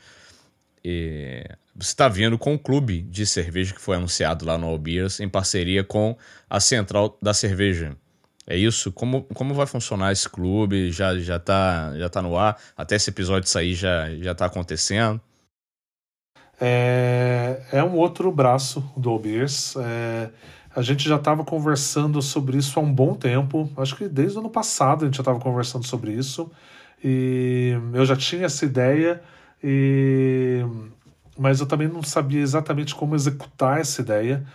e 0.83 1.43
você 1.75 1.91
está 1.91 2.07
vindo 2.07 2.37
com 2.37 2.53
o 2.53 2.59
clube 2.59 3.01
de 3.01 3.25
cerveja 3.25 3.73
que 3.73 3.81
foi 3.81 3.97
anunciado 3.97 4.45
lá 4.45 4.57
no 4.57 4.67
All 4.67 4.77
Beers 4.77 5.19
em 5.19 5.27
parceria 5.27 5.83
com 5.83 6.15
a 6.49 6.59
Central 6.59 7.17
da 7.21 7.33
Cerveja, 7.33 7.97
É 8.47 8.55
isso? 8.55 8.91
Como, 8.91 9.23
como 9.33 9.53
vai 9.53 9.65
funcionar 9.65 10.11
esse 10.11 10.29
clube? 10.29 10.91
Já, 10.91 11.17
já, 11.17 11.39
tá, 11.39 11.93
já 11.97 12.07
tá 12.07 12.21
no 12.21 12.37
ar? 12.37 12.57
Até 12.77 12.95
esse 12.95 13.09
episódio 13.09 13.49
sair 13.49 13.73
já, 13.73 14.09
já 14.21 14.35
tá 14.35 14.45
acontecendo? 14.45 15.19
É, 16.61 17.61
é 17.71 17.83
um 17.83 17.95
outro 17.95 18.31
braço 18.31 18.83
do 18.95 19.09
Albiers. 19.09 19.75
É, 19.77 20.29
a 20.75 20.81
gente 20.81 21.09
já 21.09 21.15
estava 21.15 21.43
conversando 21.43 22.21
sobre 22.21 22.57
isso 22.57 22.79
há 22.79 22.83
um 22.83 22.93
bom 22.93 23.15
tempo. 23.15 23.69
Acho 23.77 23.95
que 23.95 24.07
desde 24.07 24.37
o 24.37 24.41
ano 24.41 24.49
passado 24.49 25.03
a 25.03 25.05
gente 25.07 25.17
já 25.17 25.21
estava 25.21 25.39
conversando 25.39 25.85
sobre 25.85 26.11
isso. 26.11 26.51
E 27.03 27.73
eu 27.93 28.05
já 28.05 28.15
tinha 28.15 28.45
essa 28.45 28.65
ideia, 28.65 29.21
e... 29.63 30.63
mas 31.37 31.59
eu 31.59 31.65
também 31.65 31.87
não 31.87 32.01
sabia 32.03 32.41
exatamente 32.41 32.95
como 32.95 33.15
executar 33.15 33.79
essa 33.79 34.01
ideia. 34.01 34.45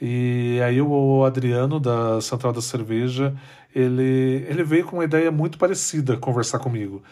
E 0.00 0.60
aí 0.64 0.80
o 0.80 1.24
Adriano, 1.24 1.80
da 1.80 2.20
Central 2.20 2.52
da 2.52 2.62
Cerveja, 2.62 3.34
ele, 3.74 4.46
ele 4.48 4.62
veio 4.62 4.84
com 4.84 4.96
uma 4.96 5.04
ideia 5.04 5.30
muito 5.30 5.58
parecida 5.58 6.16
conversar 6.16 6.58
comigo. 6.60 7.02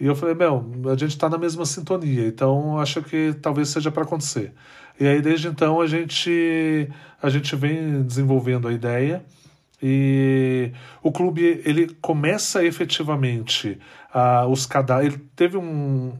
E 0.00 0.06
eu 0.06 0.16
falei, 0.16 0.34
meu, 0.34 0.64
a 0.86 0.96
gente 0.96 1.10
está 1.10 1.28
na 1.28 1.38
mesma 1.38 1.64
sintonia, 1.64 2.26
então 2.26 2.78
acho 2.78 3.02
que 3.02 3.34
talvez 3.40 3.68
seja 3.68 3.90
para 3.90 4.02
acontecer. 4.02 4.52
E 4.98 5.06
aí 5.06 5.22
desde 5.22 5.48
então 5.48 5.80
a 5.80 5.86
gente 5.86 6.88
a 7.22 7.28
gente 7.28 7.54
vem 7.56 8.02
desenvolvendo 8.02 8.68
a 8.68 8.72
ideia 8.72 9.24
e 9.82 10.72
o 11.02 11.10
clube 11.10 11.62
ele 11.64 11.94
começa 12.00 12.64
efetivamente 12.64 13.78
a 14.12 14.46
os 14.46 14.66
cadastros. 14.66 15.14
Ele 15.14 15.24
teve 15.36 15.56
um 15.56 16.12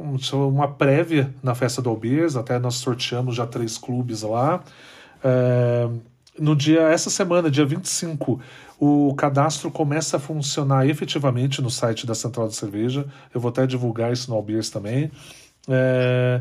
uma 0.00 0.68
prévia 0.68 1.34
na 1.42 1.54
festa 1.54 1.82
do 1.82 1.90
Albiers, 1.90 2.36
até 2.36 2.58
nós 2.58 2.76
sorteamos 2.76 3.36
já 3.36 3.46
três 3.46 3.76
clubes 3.76 4.22
lá. 4.22 4.62
É, 5.22 5.88
no 6.38 6.56
dia, 6.56 6.82
essa 6.82 7.10
semana, 7.10 7.50
dia 7.50 7.66
25, 7.66 8.40
o 8.78 9.14
cadastro 9.14 9.70
começa 9.70 10.16
a 10.16 10.20
funcionar 10.20 10.88
efetivamente 10.88 11.60
no 11.60 11.70
site 11.70 12.06
da 12.06 12.14
Central 12.14 12.46
da 12.46 12.52
Cerveja. 12.52 13.06
Eu 13.34 13.40
vou 13.40 13.50
até 13.50 13.66
divulgar 13.66 14.12
isso 14.12 14.30
no 14.30 14.36
Albiers 14.36 14.70
também. 14.70 15.10
É, 15.68 16.40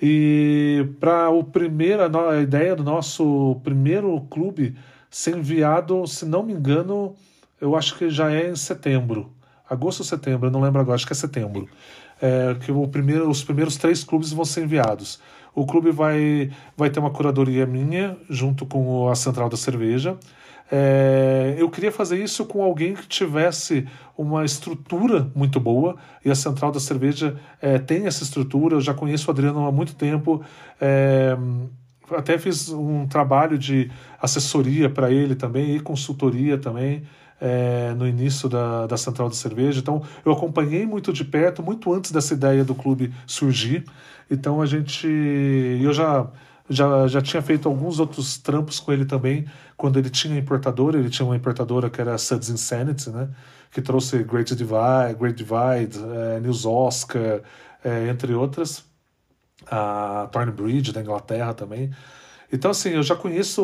e 0.00 0.86
para 1.00 1.30
o 1.30 1.42
primeiro, 1.42 2.02
a 2.02 2.40
ideia 2.40 2.76
do 2.76 2.84
nosso 2.84 3.58
primeiro 3.64 4.20
clube 4.30 4.76
ser 5.10 5.36
enviado, 5.36 6.06
se 6.06 6.26
não 6.26 6.42
me 6.42 6.52
engano, 6.52 7.14
eu 7.60 7.74
acho 7.74 7.96
que 7.96 8.10
já 8.10 8.30
é 8.30 8.50
em 8.50 8.56
setembro. 8.56 9.32
Agosto 9.68 10.00
ou 10.00 10.06
setembro, 10.06 10.48
eu 10.48 10.50
não 10.50 10.60
lembro 10.60 10.80
agora, 10.80 10.94
acho 10.94 11.06
que 11.06 11.12
é 11.12 11.16
setembro. 11.16 11.68
É, 12.20 12.54
que 12.54 12.72
primeiro, 12.88 13.28
os 13.28 13.44
primeiros 13.44 13.76
três 13.76 14.02
clubes 14.04 14.32
vão 14.32 14.44
ser 14.44 14.64
enviados. 14.64 15.20
O 15.54 15.66
clube 15.66 15.90
vai, 15.90 16.50
vai 16.76 16.90
ter 16.90 17.00
uma 17.00 17.10
curadoria 17.10 17.66
minha, 17.66 18.16
junto 18.28 18.64
com 18.66 19.08
a 19.08 19.14
Central 19.14 19.48
da 19.48 19.56
Cerveja. 19.56 20.16
É, 20.70 21.56
eu 21.58 21.70
queria 21.70 21.90
fazer 21.90 22.22
isso 22.22 22.44
com 22.44 22.62
alguém 22.62 22.94
que 22.94 23.06
tivesse 23.06 23.86
uma 24.16 24.44
estrutura 24.44 25.30
muito 25.34 25.58
boa, 25.58 25.96
e 26.24 26.30
a 26.30 26.34
Central 26.34 26.70
da 26.70 26.78
Cerveja 26.78 27.36
é, 27.60 27.78
tem 27.78 28.06
essa 28.06 28.22
estrutura. 28.22 28.76
Eu 28.76 28.80
já 28.80 28.92
conheço 28.92 29.28
o 29.28 29.30
Adriano 29.30 29.66
há 29.66 29.72
muito 29.72 29.94
tempo. 29.94 30.42
É, 30.80 31.36
até 32.10 32.38
fiz 32.38 32.68
um 32.70 33.06
trabalho 33.06 33.58
de 33.58 33.90
assessoria 34.20 34.88
para 34.88 35.10
ele 35.10 35.34
também 35.34 35.76
e 35.76 35.80
consultoria 35.80 36.56
também 36.56 37.02
é, 37.40 37.94
no 37.94 38.06
início 38.06 38.48
da, 38.48 38.86
da 38.86 38.96
Central 38.96 39.28
de 39.28 39.36
Cerveja. 39.36 39.80
Então, 39.80 40.02
eu 40.24 40.32
acompanhei 40.32 40.86
muito 40.86 41.12
de 41.12 41.24
perto, 41.24 41.62
muito 41.62 41.92
antes 41.92 42.10
dessa 42.10 42.34
ideia 42.34 42.64
do 42.64 42.74
clube 42.74 43.12
surgir. 43.26 43.84
Então, 44.30 44.60
a 44.60 44.66
gente. 44.66 45.06
Eu 45.06 45.92
já. 45.92 46.26
Já, 46.70 47.08
já 47.08 47.22
tinha 47.22 47.40
feito 47.40 47.66
alguns 47.66 47.98
outros 47.98 48.36
trampos 48.36 48.78
com 48.78 48.92
ele 48.92 49.06
também, 49.06 49.46
quando 49.74 49.98
ele 49.98 50.10
tinha 50.10 50.38
importadora, 50.38 50.98
ele 50.98 51.08
tinha 51.08 51.24
uma 51.24 51.34
importadora 51.34 51.88
que 51.88 51.98
era 51.98 52.12
a 52.12 52.18
Suds 52.18 52.50
Insanity, 52.50 53.08
né? 53.08 53.30
que 53.70 53.80
trouxe 53.80 54.22
Great 54.22 54.54
Divide, 54.54 55.14
Great 55.18 55.36
Divide 55.36 55.98
é, 55.98 56.40
News 56.40 56.66
Oscar, 56.66 57.40
é, 57.84 58.08
entre 58.08 58.34
outras. 58.34 58.84
A 59.70 60.28
Thornbridge 60.30 60.92
da 60.92 61.00
Inglaterra 61.00 61.52
também. 61.54 61.90
Então, 62.52 62.70
assim, 62.70 62.90
eu 62.90 63.02
já 63.02 63.14
conheço 63.14 63.62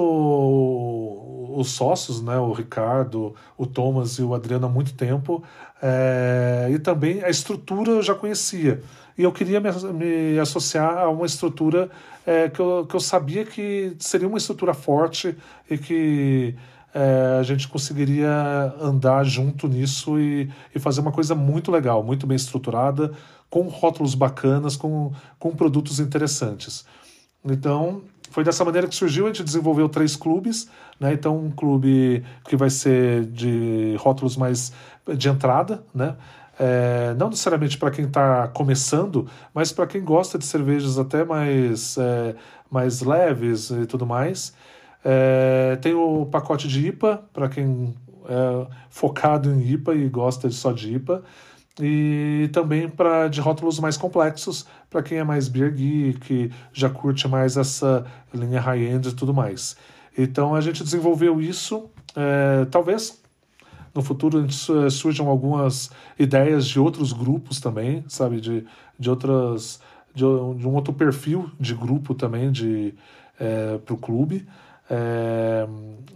os 1.57 1.71
sócios, 1.71 2.21
né, 2.21 2.37
o 2.37 2.53
Ricardo, 2.53 3.35
o 3.57 3.67
Thomas 3.67 4.19
e 4.19 4.23
o 4.23 4.35
Adriano 4.35 4.67
há 4.67 4.69
muito 4.69 4.95
tempo, 4.95 5.43
é, 5.81 6.69
e 6.71 6.79
também 6.79 7.23
a 7.23 7.31
estrutura 7.31 7.93
eu 7.93 8.03
já 8.03 8.15
conhecia. 8.15 8.83
E 9.17 9.23
eu 9.23 9.33
queria 9.33 9.61
me, 9.61 9.71
me 9.93 10.39
associar 10.39 10.99
a 10.99 11.09
uma 11.09 11.25
estrutura 11.25 11.89
é, 12.27 12.49
que, 12.49 12.61
eu, 12.61 12.87
que 12.87 12.97
eu 12.97 13.01
sabia 13.01 13.45
que 13.45 13.95
seria 13.99 14.27
uma 14.27 14.39
estrutura 14.39 14.75
forte 14.75 15.37
e 15.71 15.79
que 15.79 16.55
é, 16.93 17.39
a 17.39 17.43
gente 17.43 17.69
conseguiria 17.69 18.75
andar 18.81 19.25
junto 19.25 19.69
nisso 19.69 20.19
e, 20.19 20.51
e 20.75 20.79
fazer 20.79 21.01
uma 21.01 21.13
coisa 21.13 21.35
muito 21.35 21.71
legal, 21.71 22.03
muito 22.03 22.27
bem 22.27 22.37
estruturada, 22.37 23.13
com 23.49 23.69
rótulos 23.69 24.15
bacanas, 24.15 24.77
com, 24.77 25.13
com 25.39 25.55
produtos 25.55 26.01
interessantes. 26.01 26.85
Então, 27.45 28.03
foi 28.35 28.43
dessa 28.43 28.65
maneira 28.65 28.89
que 28.89 28.97
surgiu, 28.97 29.27
a 29.27 29.29
gente 29.29 29.45
desenvolveu 29.45 29.89
três 29.89 30.17
clubes, 30.17 30.69
né? 30.99 31.13
Então, 31.13 31.39
um 31.39 31.53
clube 31.53 32.25
que 32.49 32.57
vai 32.57 32.69
ser 32.69 33.27
de 33.27 33.95
rótulos 33.97 34.37
mais 34.37 34.73
de 35.17 35.29
entrada, 35.29 35.85
né? 35.95 36.17
É, 36.59 37.15
não 37.17 37.31
necessariamente 37.31 37.79
para 37.79 37.93
quem 37.93 38.07
está 38.07 38.49
começando, 38.49 39.29
mas 39.55 39.71
para 39.71 39.87
quem 39.87 40.03
gosta 40.03 40.37
de 40.37 40.45
cervejas 40.45 40.99
até 40.99 41.25
mais, 41.25 41.97
é, 41.97 42.35
mais 42.69 43.03
leves 43.03 43.71
e 43.71 43.87
tudo 43.87 44.05
mais. 44.05 44.53
É, 45.05 45.79
tem 45.81 45.95
o 45.95 46.27
pacote 46.27 46.67
de 46.67 46.89
IPA, 46.89 47.23
para 47.33 47.49
quem 47.49 47.95
é 48.29 48.67
focado 48.91 49.49
em 49.49 49.65
IPA 49.75 49.95
e 49.95 50.09
gosta 50.09 50.51
só 50.51 50.73
de 50.73 50.93
IPA 50.97 51.23
e 51.81 52.49
também 52.53 52.89
para 52.89 53.29
de 53.29 53.41
rótulos 53.41 53.81
mais 53.81 53.97
complexos 53.97 54.67
para 54.89 55.03
quem 55.03 55.19
é 55.19 55.25
mais 55.25 55.49
beer 55.49 55.73
geek, 55.73 56.51
já 56.73 56.89
curte 56.89 57.27
mais 57.27 57.57
essa 57.57 58.07
linha 58.33 58.61
high-end 58.61 59.09
e 59.09 59.13
tudo 59.13 59.35
mais. 59.35 59.77
Então 60.17 60.55
a 60.55 60.61
gente 60.61 60.85
desenvolveu 60.85 61.41
isso, 61.41 61.91
é, 62.15 62.65
talvez 62.67 63.21
no 63.95 64.03
futuro 64.03 64.47
surjam 64.91 65.29
algumas 65.29 65.91
ideias 66.19 66.67
de 66.67 66.81
outros 66.81 67.13
grupos 67.13 67.61
também, 67.61 68.05
sabe, 68.09 68.41
de, 68.41 68.65
de 68.99 69.11
outras 69.11 69.81
de, 70.15 70.25
um 70.25 70.75
outro 70.75 70.93
perfil 70.93 71.51
de 71.59 71.75
grupo 71.75 72.15
também 72.15 72.51
de 72.53 72.95
é, 73.39 73.79
para 73.79 73.95
o 73.95 73.99
clube. 73.99 74.47
É, 74.89 75.67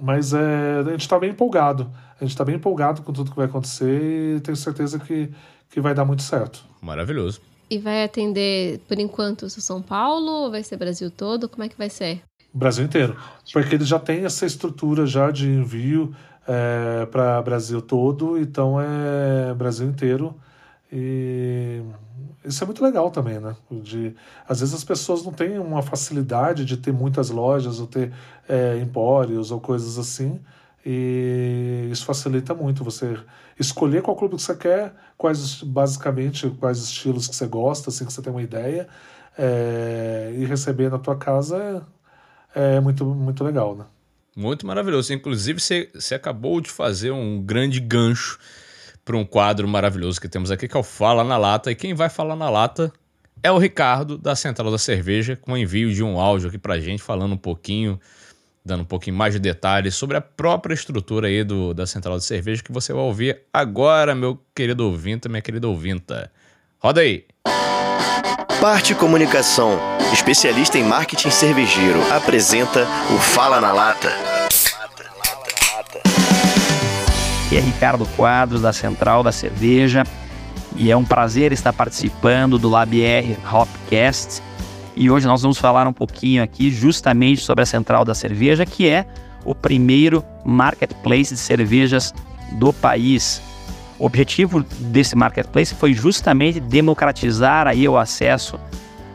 mas 0.01 0.33
é, 0.33 0.79
a 0.87 0.91
gente 0.91 1.01
está 1.01 1.19
bem 1.19 1.31
empolgado. 1.31 1.91
A 2.21 2.25
gente 2.25 2.33
está 2.33 2.45
bem 2.45 2.57
empolgado 2.57 3.03
com 3.03 3.13
tudo 3.13 3.31
que 3.31 3.37
vai 3.37 3.47
acontecer 3.47 4.37
e 4.37 4.41
tenho 4.41 4.57
certeza 4.57 4.99
que, 4.99 5.31
que 5.71 5.81
vai 5.81 5.95
dar 5.95 6.05
muito 6.05 6.23
certo. 6.23 6.65
Maravilhoso. 6.81 7.41
E 7.71 7.79
vai 7.79 8.03
atender, 8.03 8.81
por 8.89 8.99
enquanto, 8.99 9.49
São 9.49 9.81
Paulo 9.83 10.45
ou 10.45 10.51
vai 10.51 10.63
ser 10.63 10.77
Brasil 10.77 11.11
todo? 11.11 11.49
Como 11.49 11.63
é 11.63 11.69
que 11.69 11.77
vai 11.77 11.91
ser? 11.91 12.23
Brasil 12.53 12.85
inteiro. 12.85 13.17
Porque 13.53 13.75
eles 13.75 13.87
já 13.87 13.99
têm 13.99 14.25
essa 14.25 14.47
estrutura 14.47 15.07
já 15.07 15.31
de 15.31 15.47
envio 15.47 16.15
é, 16.47 17.07
para 17.07 17.41
Brasil 17.43 17.83
todo, 17.83 18.39
então 18.39 18.81
é 18.81 19.55
Brasil 19.55 19.87
inteiro. 19.87 20.35
E 20.91 21.83
isso 22.43 22.65
é 22.65 22.67
muito 22.67 22.83
legal 22.83 23.11
também, 23.11 23.39
né? 23.39 23.55
De, 23.71 24.17
às 24.49 24.61
vezes 24.61 24.75
as 24.75 24.83
pessoas 24.83 25.23
não 25.23 25.33
têm 25.33 25.59
uma 25.59 25.83
facilidade 25.83 26.65
de 26.65 26.79
ter 26.79 26.93
muitas 26.93 27.29
lojas 27.29 27.79
ou 27.79 27.87
ter 27.87 28.13
é, 28.49 28.79
empórios 28.79 29.51
ou 29.51 29.61
coisas 29.61 29.99
assim. 29.99 30.41
E 30.91 31.91
isso 31.93 32.07
facilita 32.07 32.55
muito 32.55 32.83
você 32.83 33.19
escolher 33.61 34.01
qual 34.01 34.17
clube 34.17 34.37
que 34.37 34.43
você 34.43 34.57
quer, 34.57 34.95
quais 35.19 35.63
basicamente 35.63 36.49
quais 36.59 36.79
estilos 36.79 37.29
que 37.29 37.37
você 37.37 37.47
gosta, 37.47 37.91
assim 37.91 38.07
que 38.07 38.13
você 38.13 38.23
tem 38.23 38.33
uma 38.33 38.41
ideia, 38.41 38.89
é, 39.37 40.33
e 40.35 40.47
receber 40.47 40.91
na 40.91 40.99
tua 40.99 41.15
casa 41.15 41.87
é, 42.55 42.77
é, 42.77 42.81
muito, 42.81 43.05
muito 43.05 43.45
legal, 43.45 43.77
né? 43.77 43.85
Muito 44.35 44.67
maravilhoso. 44.67 45.13
Inclusive, 45.13 45.61
você, 45.61 45.91
você 45.93 46.15
acabou 46.15 46.59
de 46.59 46.71
fazer 46.71 47.11
um 47.11 47.43
grande 47.43 47.81
gancho 47.81 48.39
para 49.05 49.15
um 49.15 49.27
quadro 49.27 49.69
maravilhoso 49.69 50.19
que 50.19 50.29
temos 50.29 50.51
aqui, 50.51 50.67
que 50.67 50.77
é 50.77 50.81
o 50.81 50.83
Fala 50.83 51.23
na 51.23 51.37
Lata. 51.37 51.71
E 51.71 51.75
quem 51.75 51.93
vai 51.93 52.09
falar 52.09 52.35
na 52.35 52.49
lata 52.49 52.91
é 53.43 53.53
o 53.53 53.59
Ricardo, 53.59 54.17
da 54.17 54.35
Central 54.35 54.71
da 54.71 54.79
Cerveja, 54.79 55.37
com 55.37 55.55
envio 55.55 55.93
de 55.93 56.03
um 56.03 56.19
áudio 56.19 56.49
aqui 56.49 56.57
para 56.57 56.81
gente, 56.81 57.03
falando 57.03 57.35
um 57.35 57.39
pouquinho, 57.39 58.01
dando 58.69 58.83
um 58.83 58.85
pouquinho 58.87 59.17
mais 59.17 59.33
de 59.33 59.41
detalhes 59.41 59.95
sobre 59.95 60.19
a 60.19 60.21
própria 60.21 60.75
estrutura 60.75 61.27
aí 61.27 61.43
do, 61.43 61.73
da 61.73 61.87
Central 61.87 62.17
da 62.17 62.21
Cerveja, 62.21 62.63
que 62.63 62.71
você 62.71 62.93
vai 62.93 63.03
ouvir 63.03 63.41
agora, 63.53 64.15
meu 64.15 64.39
querido 64.55 64.85
ouvinte, 64.85 65.27
minha 65.29 65.41
querida 65.41 65.67
ouvinta. 65.67 66.31
Roda 66.79 67.01
aí! 67.01 67.25
Parte 68.61 68.95
Comunicação, 68.95 69.79
especialista 70.13 70.77
em 70.77 70.85
marketing 70.85 71.31
cervejeiro, 71.31 72.01
apresenta 72.13 72.83
o 73.15 73.19
Fala 73.19 73.61
na 73.61 73.73
Lata. 73.73 74.13
Aqui 77.47 77.57
é 77.57 77.61
Ricardo 77.61 78.05
Quadros, 78.15 78.61
da 78.61 78.73
Central 78.75 79.23
da 79.23 79.33
Cerveja, 79.33 80.05
e 80.77 80.91
é 80.91 80.97
um 80.97 81.05
prazer 81.05 81.53
estar 81.53 81.73
participando 81.73 82.59
do 82.59 82.69
LabR 82.69 83.39
Hopcast. 83.51 84.43
E 84.99 85.09
hoje 85.09 85.29
nós 85.29 85.43
vamos 85.43 85.59
falar 85.59 85.87
um 85.87 85.93
pouquinho 85.93 86.43
aqui 86.43 86.73
justamente 86.73 87.41
sobre 87.41 87.63
a 87.63 87.67
Central 87.67 88.05
da 88.05 88.17
Cerveja, 88.17 88.67
que 88.67 88.89
é 88.89 89.07
o 89.45 89.55
primeiro 89.55 90.25
marketplace 90.45 91.33
de 91.33 91.39
cervejas 91.39 92.13
do 92.55 92.73
país. 92.73 93.41
O 93.97 94.07
objetivo 94.07 94.61
desse 94.81 95.15
marketplace 95.15 95.73
foi 95.73 95.95
justamente 95.95 96.59
democratizar 96.59 97.69
aí 97.69 97.89
o 97.89 97.97
acesso 97.97 98.59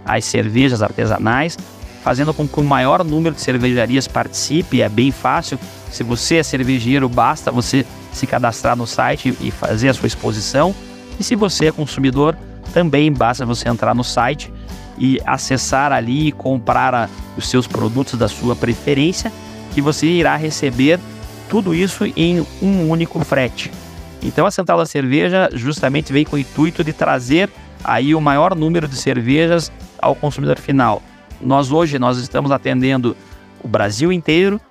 às 0.05 0.23
cervejas 0.23 0.81
artesanais, 0.81 1.57
fazendo 2.01 2.33
com 2.33 2.47
que 2.47 2.61
o 2.61 2.63
maior 2.63 3.03
número 3.03 3.35
de 3.35 3.41
cervejarias 3.41 4.07
participe. 4.07 4.81
É 4.81 4.87
bem 4.87 5.11
fácil. 5.11 5.59
Se 5.91 6.01
você 6.01 6.37
é 6.37 6.43
cervejeiro, 6.43 7.09
basta 7.09 7.51
você 7.51 7.85
se 8.13 8.25
cadastrar 8.25 8.77
no 8.77 8.87
site 8.87 9.35
e 9.41 9.51
fazer 9.51 9.89
a 9.89 9.93
sua 9.93 10.07
exposição. 10.07 10.73
E 11.19 11.23
se 11.25 11.35
você 11.35 11.65
é 11.65 11.71
consumidor, 11.73 12.37
também 12.73 13.11
basta 13.11 13.45
você 13.45 13.67
entrar 13.67 13.93
no 13.93 14.03
site 14.03 14.49
e 15.03 15.19
acessar 15.25 15.91
ali 15.91 16.29
e 16.29 16.31
comprar 16.31 16.95
a, 16.95 17.09
os 17.35 17.49
seus 17.49 17.67
produtos 17.67 18.17
da 18.17 18.29
sua 18.29 18.55
preferência, 18.55 19.33
que 19.73 19.81
você 19.81 20.07
irá 20.07 20.37
receber 20.37 20.97
tudo 21.49 21.75
isso 21.75 22.05
em 22.15 22.39
um 22.61 22.89
único 22.89 23.19
frete. 23.25 23.69
Então 24.21 24.45
a 24.45 24.51
Central 24.51 24.77
da 24.77 24.85
Cerveja 24.85 25.49
justamente 25.51 26.13
veio 26.13 26.25
com 26.25 26.37
o 26.37 26.39
intuito 26.39 26.85
de 26.85 26.93
trazer 26.93 27.49
aí 27.83 28.15
o 28.15 28.21
maior 28.21 28.55
número 28.55 28.87
de 28.87 28.95
cervejas 28.95 29.69
ao 30.01 30.15
consumidor 30.15 30.57
final. 30.57 31.03
Nós 31.41 31.69
hoje 31.69 31.99
nós 31.99 32.17
estamos 32.17 32.49
atendendo 32.49 33.13
o 33.61 33.67
Brasil 33.67 34.09
inteiro 34.09 34.61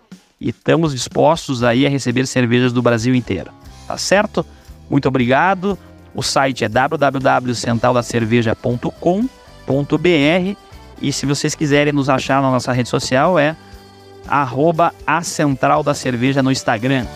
e 0.40 0.48
estamos 0.48 0.94
dispostos 0.94 1.62
aí 1.62 1.84
a 1.84 1.90
receber 1.90 2.26
cervejas 2.26 2.72
do 2.72 2.80
Brasil 2.80 3.14
inteiro. 3.14 3.50
Tá 3.86 3.98
certo? 3.98 4.46
Muito 4.88 5.06
obrigado. 5.08 5.78
O 6.14 6.22
site 6.22 6.64
é 6.64 6.70
www.centraldacerveja.com.br 6.70 9.41
e 11.00 11.12
se 11.12 11.26
vocês 11.26 11.54
quiserem 11.54 11.92
nos 11.92 12.08
achar 12.08 12.40
na 12.40 12.50
nossa 12.50 12.72
rede 12.72 12.88
social 12.88 13.38
é 13.38 13.56
arroba 14.26 14.94
a 15.06 15.22
Central 15.22 15.82
da 15.82 15.94
Cerveja 15.94 16.42
no 16.42 16.52
Instagram. 16.52 17.06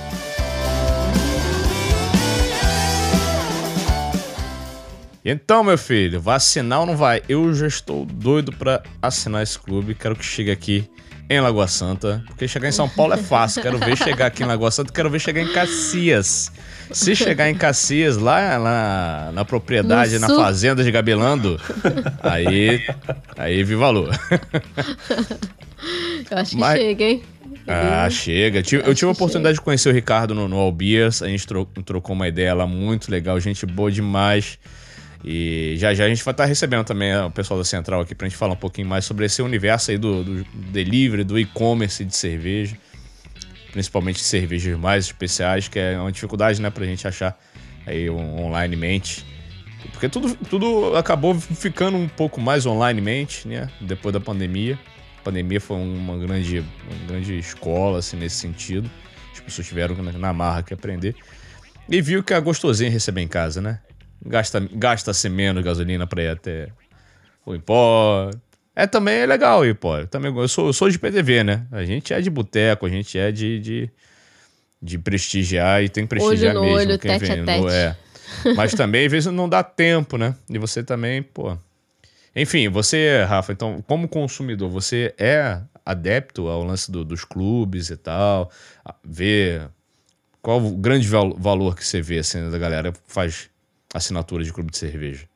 Então, 5.25 5.65
meu 5.65 5.77
filho, 5.77 6.21
vai 6.21 6.37
assinar 6.37 6.81
ou 6.81 6.87
não 6.87 6.97
vai? 6.97 7.21
Eu 7.29 7.53
já 7.53 7.67
estou 7.67 8.05
doido 8.05 8.53
para 8.53 8.83
assinar 9.03 9.43
esse 9.43 9.59
clube. 9.59 9.95
Quero 9.95 10.15
que 10.15 10.25
chegue 10.25 10.53
aqui 10.53 10.89
em 11.29 11.41
Lagoa 11.41 11.67
Santa. 11.69 12.23
Porque 12.27 12.47
chegar 12.49 12.69
em 12.69 12.73
São 12.73 12.89
Paulo 12.89 13.15
é 13.15 13.17
fácil. 13.17 13.63
Quero 13.63 13.79
ver 13.79 13.97
chegar 13.97 14.27
aqui 14.27 14.43
em 14.43 14.47
Lagoa 14.47 14.71
Santa. 14.71 14.93
Quero 14.93 15.11
ver 15.11 15.21
chegar 15.21 15.41
em 15.43 15.53
Cacias. 15.53 16.51
Se 16.93 17.17
chegar 17.17 17.51
em 17.51 17.55
Cacias, 17.55 18.17
lá 18.17 18.59
na, 18.59 19.33
na 19.33 19.45
propriedade, 19.45 20.19
na 20.21 20.29
fazenda 20.29 20.85
de 20.85 20.91
Gabelando, 20.93 21.61
aí, 22.23 22.81
aí 23.37 23.65
viva 23.65 23.87
a 23.87 23.91
lua. 23.91 24.11
Eu 26.31 26.39
acho 26.39 26.51
que 26.53 26.57
Mas- 26.57 26.79
chega, 26.79 27.05
hein? 27.05 27.23
Ah, 27.69 28.09
chega. 28.09 28.63
Tive- 28.63 28.89
Eu 28.89 28.95
tive 28.95 29.09
a 29.09 29.13
oportunidade 29.13 29.57
de 29.57 29.61
conhecer 29.61 29.89
o 29.89 29.93
Ricardo 29.93 30.35
no, 30.35 30.47
no 30.47 30.57
Albias. 30.57 31.21
A 31.23 31.27
gente 31.27 31.45
tro- 31.47 31.67
trocou 31.85 32.15
uma 32.15 32.29
ideia 32.29 32.55
lá 32.55 32.65
muito 32.67 33.11
legal, 33.11 33.39
gente 33.41 33.67
boa 33.67 33.91
demais. 33.91 34.57
E 35.25 35.75
já 35.79 35.93
já 35.95 36.05
a 36.05 36.09
gente 36.09 36.23
vai 36.23 36.33
estar 36.33 36.45
recebendo 36.45 36.85
também 36.85 37.17
o 37.17 37.31
pessoal 37.31 37.59
da 37.59 37.65
Central 37.65 38.01
aqui 38.01 38.15
pra 38.15 38.29
gente 38.29 38.37
falar 38.37 38.53
um 38.53 38.57
pouquinho 38.57 38.87
mais 38.87 39.05
sobre 39.05 39.25
esse 39.25 39.43
universo 39.43 39.91
aí 39.91 39.99
do, 39.99 40.23
do 40.23 40.45
delivery, 40.71 41.25
do 41.25 41.39
e-commerce 41.39 42.05
de 42.05 42.15
cerveja. 42.15 42.77
Principalmente 43.73 44.21
cervejas 44.21 44.79
mais 44.79 45.07
especiais, 45.07 45.69
que 45.69 45.79
é 45.79 45.99
uma 45.99 46.11
dificuldade, 46.13 46.63
né, 46.63 46.71
pra 46.71 46.85
gente 46.87 47.07
achar 47.07 47.39
aí 47.87 48.09
on- 48.09 48.45
onlinemente. 48.47 49.25
Porque 49.93 50.09
tudo, 50.09 50.35
tudo 50.49 50.97
acabou 50.97 51.35
ficando 51.35 51.97
um 51.97 52.09
pouco 52.09 52.41
mais 52.41 52.67
onlinemente, 52.67 53.47
né? 53.47 53.69
Depois 53.81 54.13
da 54.13 54.21
pandemia. 54.21 54.79
A 55.21 55.23
pandemia 55.23 55.61
foi 55.61 55.77
uma 55.77 56.17
grande, 56.17 56.61
uma 56.61 57.07
grande 57.07 57.39
escola, 57.39 57.99
assim, 57.99 58.17
nesse 58.17 58.37
sentido. 58.37 58.91
As 59.33 59.41
pessoas 59.41 59.67
tiveram 59.67 59.95
na, 59.95 60.33
marra 60.33 60.63
que 60.63 60.73
aprender. 60.73 61.15
E 61.89 62.01
viu 62.01 62.23
que 62.23 62.33
é 62.35 62.41
gostosinho 62.41 62.91
receber 62.91 63.21
em 63.21 63.29
casa, 63.29 63.61
né? 63.61 63.79
Gasta, 64.27 64.61
gasta-se 64.73 65.29
menos 65.29 65.63
gasolina 65.65 66.07
pra 66.07 66.23
ir 66.23 66.29
até 66.29 66.69
o 67.45 67.55
Empó. 67.55 68.31
É 68.75 68.87
também 68.87 69.15
é 69.21 69.27
legal 69.27 69.63
pô. 69.81 69.97
Eu 69.97 70.07
Também, 70.07 70.35
eu, 70.37 70.49
sou, 70.49 70.67
eu 70.67 70.73
sou 70.73 70.91
de 70.91 70.99
PDV, 70.99 71.45
né? 71.45 71.67
A 71.73 71.85
gente 71.85 72.13
é 72.13 72.21
de 72.21 72.29
boteco, 72.29 72.85
a 72.85 72.89
gente 72.91 73.19
é 73.19 73.33
de, 73.33 73.59
de, 73.59 73.91
de 74.83 74.99
prestigiar 74.99 75.83
e 75.83 75.89
tem 75.89 76.05
que 76.05 76.11
prestigiar 76.11 76.55
Olho 76.57 76.61
mesmo. 76.63 76.77
olho, 76.91 76.99
quem 76.99 77.19
tete 77.19 77.33
a 77.33 77.35
vem, 77.37 77.45
tete. 77.45 77.61
no- 77.63 77.69
é. 77.71 77.97
Mas 78.57 78.75
também, 78.75 79.07
às 79.07 79.13
vezes, 79.13 79.33
não 79.33 79.49
dá 79.49 79.63
tempo, 79.63 80.19
né? 80.19 80.35
E 80.51 80.59
você 80.59 80.83
também, 80.83 81.23
pô. 81.23 81.57
Enfim, 82.35 82.69
você, 82.69 83.25
Rafa, 83.27 83.53
então, 83.53 83.83
como 83.87 84.07
consumidor, 84.09 84.69
você 84.69 85.15
é 85.17 85.59
adepto 85.85 86.49
ao 86.49 86.63
lance 86.65 86.91
do- 86.91 87.05
dos 87.05 87.25
clubes 87.25 87.89
e 87.89 87.97
tal? 87.97 88.51
A- 88.85 88.95
Vê 89.03 89.63
qual 90.43 90.63
o 90.63 90.77
grande 90.77 91.09
val- 91.09 91.35
valor 91.39 91.75
que 91.75 91.85
você 91.87 92.03
vê, 92.03 92.19
assim, 92.19 92.51
da 92.51 92.59
galera 92.59 92.93
faz 93.07 93.49
assinatura 93.95 94.45
de 94.45 94.53
clube 94.53 94.71
de 94.71 94.79
cerveja? 94.79 95.29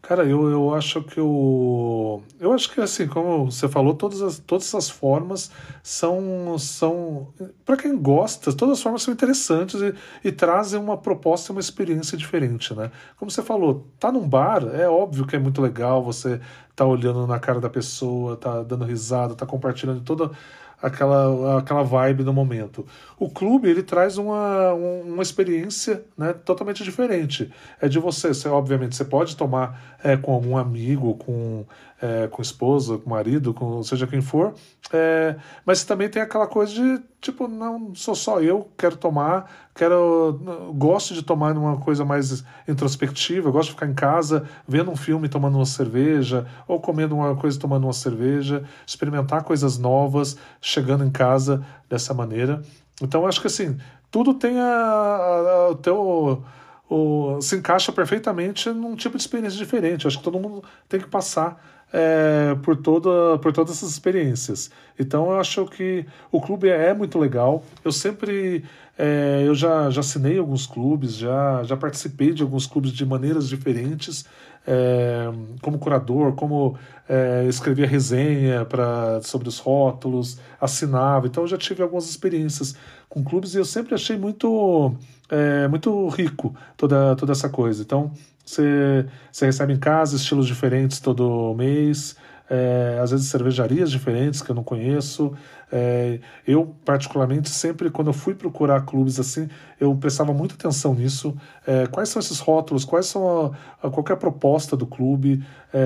Cara, 0.00 0.24
eu, 0.24 0.48
eu 0.48 0.74
acho 0.74 1.02
que 1.02 1.20
o. 1.20 2.22
Eu 2.40 2.52
acho 2.52 2.72
que 2.72 2.80
assim, 2.80 3.06
como 3.08 3.50
você 3.50 3.68
falou, 3.68 3.94
todas, 3.94 4.22
as, 4.22 4.38
todas 4.38 4.66
essas 4.66 4.88
formas 4.88 5.50
são. 5.82 6.56
são 6.58 7.28
para 7.64 7.76
quem 7.76 7.96
gosta, 7.96 8.52
todas 8.52 8.78
as 8.78 8.82
formas 8.82 9.02
são 9.02 9.12
interessantes 9.12 9.80
e, 9.82 9.94
e 10.24 10.32
trazem 10.32 10.78
uma 10.80 10.96
proposta 10.96 11.50
e 11.50 11.52
uma 11.52 11.60
experiência 11.60 12.16
diferente, 12.16 12.72
né? 12.74 12.92
Como 13.16 13.30
você 13.30 13.42
falou, 13.42 13.86
tá 13.98 14.10
num 14.12 14.26
bar, 14.26 14.64
é 14.72 14.88
óbvio 14.88 15.26
que 15.26 15.36
é 15.36 15.38
muito 15.38 15.60
legal 15.60 16.02
você 16.02 16.40
tá 16.78 16.86
olhando 16.86 17.26
na 17.26 17.38
cara 17.40 17.60
da 17.60 17.68
pessoa, 17.70 18.36
tá 18.36 18.62
dando 18.62 18.84
risada, 18.84 19.34
tá 19.34 19.44
compartilhando 19.46 20.00
toda 20.02 20.30
aquela, 20.80 21.58
aquela 21.58 21.82
vibe 21.82 22.22
no 22.24 22.32
momento. 22.32 22.86
O 23.18 23.28
clube 23.28 23.68
ele 23.68 23.82
traz 23.82 24.16
uma, 24.18 24.72
um- 24.74 25.14
uma 25.14 25.22
experiência 25.22 26.04
né, 26.16 26.32
totalmente 26.32 26.84
diferente. 26.84 27.50
É 27.80 27.88
de 27.88 27.98
você, 27.98 28.28
você 28.28 28.48
obviamente 28.48 28.94
você 28.96 29.04
pode 29.04 29.36
tomar 29.36 29.98
é, 30.02 30.16
com 30.16 30.32
algum 30.32 30.56
amigo, 30.56 31.14
com 31.16 31.66
é, 32.00 32.28
com 32.28 32.40
esposa, 32.40 32.96
com 32.98 33.10
marido, 33.10 33.52
com 33.52 33.82
seja 33.82 34.06
quem 34.06 34.20
for, 34.20 34.54
é, 34.92 35.36
mas 35.66 35.84
também 35.84 36.08
tem 36.08 36.22
aquela 36.22 36.46
coisa 36.46 36.72
de 36.72 37.02
tipo 37.20 37.48
não 37.48 37.92
sou 37.94 38.14
só 38.14 38.40
eu 38.40 38.70
quero 38.78 38.96
tomar, 38.96 39.50
quero 39.74 40.40
gosto 40.74 41.12
de 41.12 41.22
tomar 41.22 41.52
numa 41.54 41.76
coisa 41.78 42.04
mais 42.04 42.44
introspectiva, 42.68 43.50
gosto 43.50 43.70
de 43.70 43.74
ficar 43.74 43.86
em 43.86 43.94
casa 43.94 44.48
vendo 44.66 44.90
um 44.90 44.96
filme 44.96 45.28
tomando 45.28 45.56
uma 45.58 45.66
cerveja 45.66 46.46
ou 46.66 46.80
comendo 46.80 47.16
uma 47.16 47.34
coisa 47.34 47.58
tomando 47.58 47.84
uma 47.84 47.92
cerveja, 47.92 48.64
experimentar 48.86 49.42
coisas 49.42 49.76
novas, 49.78 50.36
chegando 50.60 51.04
em 51.04 51.10
casa 51.10 51.64
dessa 51.88 52.14
maneira. 52.14 52.62
Então 53.02 53.26
acho 53.26 53.40
que 53.40 53.46
assim, 53.48 53.76
tudo 54.10 54.34
tem 54.34 54.58
a, 54.60 54.64
a- 54.64 55.70
a- 55.72 55.74
teu 55.82 56.42
o- 56.90 57.38
se 57.42 57.56
encaixa 57.56 57.92
perfeitamente 57.92 58.70
num 58.70 58.96
tipo 58.96 59.16
de 59.16 59.22
experiência 59.22 59.58
diferente. 59.58 60.06
Acho 60.06 60.18
que 60.18 60.24
todo 60.24 60.38
mundo 60.40 60.62
tem 60.88 60.98
que 61.00 61.06
passar 61.08 61.77
é, 61.92 62.54
por, 62.62 62.76
toda, 62.76 63.38
por 63.38 63.52
todas 63.52 63.76
essas 63.76 63.90
experiências. 63.90 64.70
Então 64.98 65.30
eu 65.30 65.40
acho 65.40 65.66
que 65.66 66.04
o 66.30 66.40
clube 66.40 66.68
é 66.68 66.92
muito 66.94 67.18
legal. 67.18 67.62
Eu 67.84 67.92
sempre 67.92 68.64
é, 68.98 69.44
eu 69.46 69.54
já, 69.54 69.88
já 69.90 70.00
assinei 70.00 70.38
alguns 70.38 70.66
clubes, 70.66 71.14
já, 71.14 71.62
já 71.62 71.76
participei 71.76 72.32
de 72.32 72.42
alguns 72.42 72.66
clubes 72.66 72.90
de 72.90 73.06
maneiras 73.06 73.48
diferentes, 73.48 74.24
é, 74.66 75.30
como 75.62 75.78
curador, 75.78 76.32
como 76.34 76.76
é, 77.08 77.46
escrevia 77.48 77.86
resenha 77.86 78.64
pra, 78.64 79.20
sobre 79.22 79.48
os 79.48 79.60
rótulos, 79.60 80.40
assinava. 80.60 81.28
Então 81.28 81.44
eu 81.44 81.48
já 81.48 81.56
tive 81.56 81.80
algumas 81.80 82.10
experiências 82.10 82.74
com 83.08 83.22
clubes 83.22 83.54
e 83.54 83.58
eu 83.58 83.64
sempre 83.64 83.94
achei 83.94 84.18
muito, 84.18 84.92
é, 85.30 85.68
muito 85.68 86.08
rico 86.08 86.52
toda, 86.76 87.14
toda 87.14 87.30
essa 87.30 87.48
coisa. 87.48 87.82
Então 87.82 88.10
você, 88.48 89.06
você 89.30 89.46
recebe 89.46 89.72
em 89.74 89.78
casa 89.78 90.16
estilos 90.16 90.46
diferentes 90.46 91.00
todo 91.00 91.54
mês, 91.54 92.16
é, 92.50 92.98
às 93.02 93.10
vezes 93.10 93.26
cervejarias 93.26 93.90
diferentes 93.90 94.40
que 94.40 94.50
eu 94.50 94.54
não 94.54 94.64
conheço. 94.64 95.34
É, 95.70 96.18
eu, 96.46 96.74
particularmente, 96.82 97.50
sempre 97.50 97.90
quando 97.90 98.06
eu 98.06 98.14
fui 98.14 98.34
procurar 98.34 98.86
clubes 98.86 99.20
assim, 99.20 99.48
eu 99.78 99.94
prestava 99.94 100.32
muita 100.32 100.54
atenção 100.54 100.94
nisso. 100.94 101.36
É, 101.66 101.86
quais 101.86 102.08
são 102.08 102.20
esses 102.20 102.40
rótulos? 102.40 102.86
Quais 102.86 103.04
são 103.04 103.54
a, 103.82 103.86
a 103.86 103.90
qualquer 103.90 104.16
proposta 104.16 104.76
do 104.76 104.86
clube? 104.86 105.44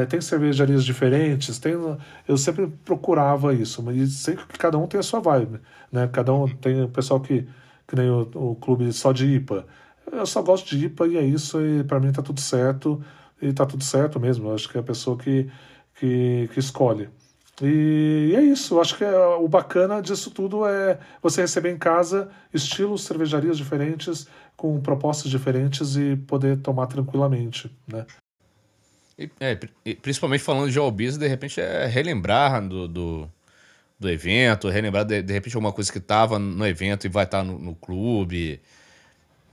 Tem 0.09 0.21
cervejarias 0.21 0.85
diferentes? 0.85 1.59
Tem, 1.59 1.73
eu 2.29 2.37
sempre 2.37 2.69
procurava 2.85 3.53
isso, 3.53 3.83
mas 3.83 4.13
sei 4.13 4.37
que 4.37 4.57
cada 4.57 4.79
um 4.79 4.87
tem 4.87 5.01
a 5.01 5.03
sua 5.03 5.19
vibe. 5.19 5.59
Né? 5.91 6.09
Cada 6.13 6.33
um 6.33 6.47
tem 6.47 6.83
o 6.85 6.89
pessoal 6.89 7.19
que, 7.19 7.49
que 7.89 7.97
nem 7.97 8.09
o, 8.09 8.21
o 8.35 8.55
clube 8.55 8.93
só 8.93 9.11
de 9.11 9.27
IPA. 9.27 9.67
Eu 10.11 10.27
só 10.27 10.43
gosto 10.43 10.77
de 10.77 10.87
IPA 10.87 11.07
e 11.09 11.17
é 11.17 11.23
isso, 11.23 11.61
e 11.61 11.85
para 11.85 12.01
mim 12.01 12.13
tá 12.13 12.23
tudo 12.23 12.41
certo, 12.41 13.03
e 13.41 13.53
tá 13.53 13.67
tudo 13.67 13.85
certo 13.85 14.19
mesmo. 14.21 14.49
Eu 14.49 14.55
acho 14.55 14.69
que 14.69 14.77
é 14.77 14.81
a 14.81 14.85
pessoa 14.85 15.17
que, 15.17 15.51
que, 15.99 16.49
que 16.53 16.59
escolhe. 16.59 17.09
E, 17.61 18.33
é 18.35 18.41
isso, 18.41 18.75
eu 18.75 18.81
acho 18.81 18.97
que 18.97 19.05
é, 19.05 19.17
o 19.17 19.47
bacana 19.47 20.01
disso 20.01 20.31
tudo 20.31 20.67
é 20.67 20.99
você 21.23 21.43
receber 21.43 21.71
em 21.71 21.79
casa 21.79 22.31
estilos, 22.53 23.05
cervejarias 23.05 23.59
diferentes, 23.59 24.27
com 24.57 24.81
propostas 24.81 25.31
diferentes 25.31 25.97
e 25.97 26.17
poder 26.17 26.57
tomar 26.59 26.87
tranquilamente, 26.87 27.71
né? 27.87 28.07
E, 29.19 29.31
é, 29.39 29.59
e 29.85 29.95
principalmente 29.95 30.43
falando 30.43 30.71
de 30.71 30.79
Albiz, 30.79 31.19
de 31.19 31.29
repente 31.29 31.61
é 31.61 31.87
relembrar 31.87 32.67
do, 32.67 32.89
do, 32.89 33.31
do 34.01 34.11
evento, 34.11 34.69
relembrar 34.69 35.05
de, 35.05 35.23
de 35.23 35.33
repente 35.33 35.55
alguma 35.55 35.73
coisa 35.73 35.93
que 35.93 36.01
tava 36.01 36.39
no 36.39 36.67
evento 36.67 37.07
e 37.07 37.11
vai 37.11 37.25
estar 37.25 37.45
no, 37.45 37.59
no 37.59 37.75
clube. 37.75 38.61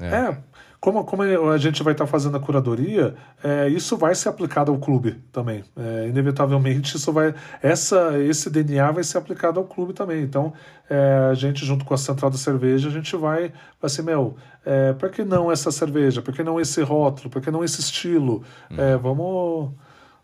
É, 0.05 0.37
como, 0.79 1.03
como 1.03 1.23
a 1.23 1.57
gente 1.57 1.83
vai 1.83 1.93
estar 1.93 2.07
fazendo 2.07 2.37
a 2.37 2.39
curadoria, 2.39 3.13
é, 3.43 3.67
isso 3.67 3.97
vai 3.97 4.15
ser 4.15 4.29
aplicado 4.29 4.71
ao 4.71 4.77
clube 4.77 5.21
também. 5.31 5.63
É, 5.75 6.07
inevitavelmente, 6.07 6.95
isso 6.95 7.11
vai, 7.11 7.35
essa, 7.61 8.17
esse 8.17 8.49
DNA 8.49 8.89
vai 8.91 9.03
ser 9.03 9.17
aplicado 9.17 9.59
ao 9.59 9.65
clube 9.65 9.91
também. 9.91 10.23
Então, 10.23 10.53
é, 10.89 11.27
a 11.29 11.33
gente, 11.33 11.65
junto 11.65 11.83
com 11.83 11.93
a 11.93 11.97
Central 11.97 12.31
da 12.31 12.37
Cerveja, 12.37 12.87
a 12.87 12.91
gente 12.91 13.13
vai, 13.17 13.51
vai 13.81 13.89
ser, 13.89 14.03
meu, 14.03 14.37
é, 14.65 14.93
por 14.93 15.09
que 15.09 15.25
não 15.25 15.51
essa 15.51 15.69
cerveja? 15.69 16.21
Por 16.21 16.33
que 16.33 16.43
não 16.43 16.61
esse 16.61 16.81
rótulo? 16.81 17.29
Por 17.29 17.41
que 17.41 17.51
não 17.51 17.63
esse 17.63 17.81
estilo? 17.81 18.43
É, 18.77 18.95
vamos. 18.95 19.71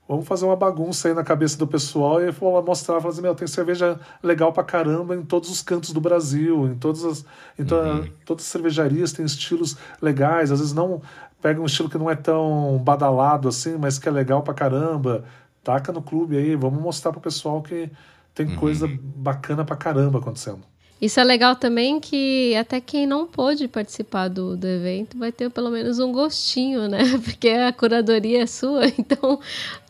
Vamos 0.07 0.27
fazer 0.27 0.45
uma 0.45 0.55
bagunça 0.55 1.07
aí 1.07 1.13
na 1.15 1.23
cabeça 1.23 1.57
do 1.57 1.65
pessoal 1.65 2.21
e 2.21 2.29
vou 2.29 2.53
lá 2.53 2.61
mostrar, 2.61 3.01
falar 3.01 3.11
assim, 3.11 3.21
meu, 3.23 3.33
tem 3.33 3.47
cerveja 3.47 3.99
legal 4.21 4.53
pra 4.53 4.63
caramba 4.63 5.15
em 5.15 5.23
todos 5.23 5.49
os 5.49 5.63
cantos 5.63 5.91
do 5.91 5.99
Brasil, 5.99 6.67
em 6.67 6.75
todas 6.75 7.03
as, 7.03 7.25
em 7.57 7.65
to- 7.65 7.75
Uhum. 7.75 8.07
todas 8.23 8.45
as 8.45 8.51
cervejarias 8.51 9.11
tem 9.11 9.25
estilos 9.25 9.75
legais, 9.99 10.51
às 10.51 10.59
vezes 10.59 10.73
não 10.73 11.01
pega 11.41 11.59
um 11.59 11.65
estilo 11.65 11.89
que 11.89 11.97
não 11.97 12.09
é 12.09 12.15
tão 12.15 12.79
badalado 12.83 13.47
assim, 13.47 13.77
mas 13.77 13.97
que 13.97 14.07
é 14.07 14.11
legal 14.11 14.43
pra 14.43 14.53
caramba. 14.53 15.23
Taca 15.63 15.91
no 15.91 16.01
clube 16.03 16.37
aí, 16.37 16.55
vamos 16.55 16.79
mostrar 16.79 17.11
pro 17.11 17.19
pessoal 17.19 17.61
que 17.63 17.89
tem 18.35 18.45
Uhum. 18.47 18.55
coisa 18.55 18.87
bacana 18.87 19.65
pra 19.65 19.75
caramba 19.75 20.19
acontecendo. 20.19 20.61
Isso 21.01 21.19
é 21.19 21.23
legal 21.25 21.57
também 21.57 21.99
que 21.99 22.55
até 22.55 22.79
quem 22.79 23.05
não 23.05 23.27
pôde 23.27 23.67
participar 23.67 24.29
do, 24.29 24.55
do 24.55 24.65
evento 24.65 25.17
vai 25.17 25.29
ter 25.29 25.49
pelo 25.49 25.69
menos 25.69 25.99
um 25.99 26.11
gostinho, 26.11 26.87
né? 26.87 26.99
Porque 27.23 27.49
a 27.49 27.73
curadoria 27.73 28.43
é 28.43 28.47
sua, 28.47 28.87
então 28.97 29.39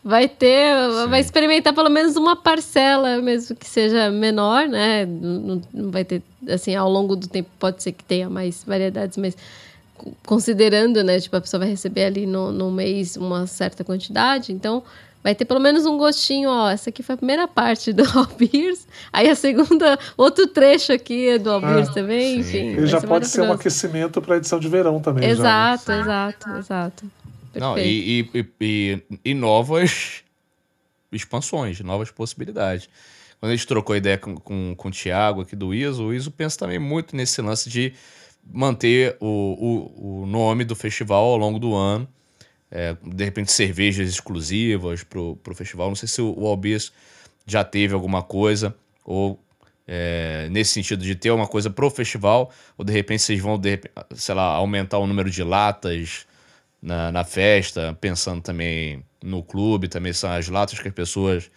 vai 0.02 0.28
ter, 0.28 0.74
vai 1.08 1.20
experimentar 1.20 1.72
pelo 1.72 1.88
menos 1.88 2.16
uma 2.16 2.34
parcela, 2.34 3.22
mesmo 3.22 3.54
que 3.54 3.66
seja 3.68 4.10
menor, 4.10 4.66
né? 4.68 5.06
Não, 5.06 5.62
não 5.72 5.90
vai 5.92 6.04
ter, 6.04 6.22
assim, 6.48 6.74
ao 6.74 6.90
longo 6.90 7.14
do 7.14 7.28
tempo 7.28 7.48
pode 7.58 7.82
ser 7.84 7.92
que 7.92 8.02
tenha 8.04 8.28
mais 8.28 8.64
variedades, 8.64 9.16
mas 9.16 9.36
co- 9.96 10.12
considerando, 10.26 11.04
né? 11.04 11.20
Tipo, 11.20 11.36
a 11.36 11.40
pessoa 11.40 11.60
vai 11.60 11.68
receber 11.68 12.04
ali 12.04 12.26
no, 12.26 12.50
no 12.50 12.68
mês 12.70 13.16
uma 13.16 13.46
certa 13.46 13.84
quantidade, 13.84 14.52
então 14.52 14.82
vai 15.26 15.34
ter 15.34 15.44
pelo 15.44 15.58
menos 15.58 15.84
um 15.86 15.98
gostinho, 15.98 16.48
ó. 16.48 16.70
Essa 16.70 16.90
aqui 16.90 17.02
foi 17.02 17.16
a 17.16 17.18
primeira 17.18 17.48
parte 17.48 17.92
do 17.92 18.04
All 18.16 18.28
Beers, 18.38 18.86
aí 19.12 19.28
a 19.28 19.34
segunda, 19.34 19.98
outro 20.16 20.46
trecho 20.46 20.92
aqui 20.92 21.30
é 21.30 21.36
do 21.36 21.50
All 21.50 21.60
Beers 21.60 21.88
Ah, 21.88 21.92
também, 21.94 22.38
enfim. 22.38 22.76
E 22.76 22.86
já 22.86 23.00
pode 23.00 23.26
ser 23.26 23.40
um 23.40 23.50
aquecimento 23.50 24.22
pra 24.22 24.36
edição 24.36 24.60
de 24.60 24.68
verão 24.68 25.00
também. 25.00 25.24
já, 25.24 25.28
né? 25.28 25.32
Exato, 25.74 25.92
exato, 25.92 26.50
exato. 26.50 27.10
Não, 27.56 27.74
Perfeito. 27.74 28.36
e, 28.36 28.40
e, 28.40 28.46
e, 28.60 29.02
e 29.24 29.34
novas 29.34 30.22
expansões, 31.10 31.80
novas 31.80 32.08
possibilidades. 32.12 32.88
Quando 33.40 33.50
a 33.50 33.56
gente 33.56 33.66
trocou 33.66 33.96
ideia 33.96 34.18
com, 34.18 34.36
com, 34.36 34.74
com 34.76 34.88
o 34.88 34.92
Thiago 34.92 35.40
aqui 35.40 35.56
do 35.56 35.74
ISO, 35.74 36.04
o 36.04 36.14
ISO 36.14 36.30
pensa 36.30 36.56
também 36.56 36.78
muito 36.78 37.16
nesse 37.16 37.42
lance 37.42 37.68
de 37.68 37.92
manter 38.48 39.16
o, 39.18 39.26
o, 39.96 40.22
o 40.22 40.26
nome 40.26 40.64
do 40.64 40.76
festival 40.76 41.24
ao 41.24 41.36
longo 41.36 41.58
do 41.58 41.74
ano. 41.74 42.06
É, 42.70 42.96
de 43.02 43.24
repente, 43.24 43.52
cervejas 43.52 44.08
exclusivas 44.08 45.02
pro, 45.04 45.36
pro 45.36 45.54
festival. 45.54 45.88
Não 45.88 45.94
sei 45.96 46.08
se 46.08 46.20
o, 46.20 46.34
o 46.36 46.46
Albies 46.46 46.92
já 47.46 47.62
teve 47.62 47.94
alguma 47.94 48.22
coisa, 48.22 48.74
ou 49.04 49.40
é, 49.86 50.48
nesse 50.50 50.72
sentido 50.72 51.04
de 51.04 51.14
ter 51.14 51.30
uma 51.30 51.46
coisa 51.46 51.70
pro 51.70 51.88
festival, 51.90 52.50
ou 52.76 52.84
de 52.84 52.92
repente 52.92 53.22
vocês 53.22 53.40
vão, 53.40 53.56
de 53.56 53.80
sei 54.14 54.34
lá, 54.34 54.44
aumentar 54.54 54.98
o 54.98 55.06
número 55.06 55.30
de 55.30 55.42
latas 55.44 56.26
na, 56.82 57.12
na 57.12 57.24
festa, 57.24 57.96
pensando 58.00 58.42
também 58.42 59.04
no 59.22 59.42
clube, 59.42 59.88
também 59.88 60.12
são 60.12 60.30
as 60.30 60.48
latas 60.48 60.78
que 60.78 60.88
as 60.88 60.94
pessoas 60.94 61.50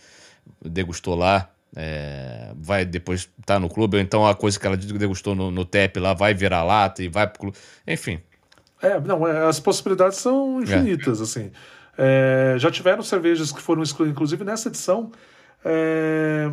degustou 0.63 1.15
lá. 1.15 1.49
é, 1.75 2.51
vai 2.55 2.85
depois 2.85 3.21
estar 3.21 3.55
tá 3.55 3.59
no 3.59 3.69
clube, 3.69 3.97
ou 3.97 4.01
então 4.01 4.25
a 4.25 4.35
coisa 4.35 4.59
que 4.59 4.65
ela 4.65 4.77
degustou 4.77 5.35
no, 5.35 5.51
no 5.51 5.65
TEP 5.65 5.99
lá 5.99 6.13
vai 6.13 6.33
virar 6.33 6.63
lata 6.63 7.03
e 7.03 7.07
vai 7.07 7.27
pro 7.27 7.39
clube. 7.39 7.57
Enfim. 7.87 8.19
É, 8.81 8.99
não, 8.99 9.27
é, 9.27 9.45
as 9.47 9.59
possibilidades 9.59 10.17
são 10.17 10.61
infinitas, 10.61 11.21
assim. 11.21 11.51
É, 11.97 12.55
já 12.57 12.71
tiveram 12.71 13.03
cervejas 13.03 13.51
que 13.51 13.61
foram 13.61 13.83
excluídas, 13.83 14.15
inclusive 14.15 14.43
nessa 14.43 14.69
edição, 14.69 15.11
é, 15.65 16.49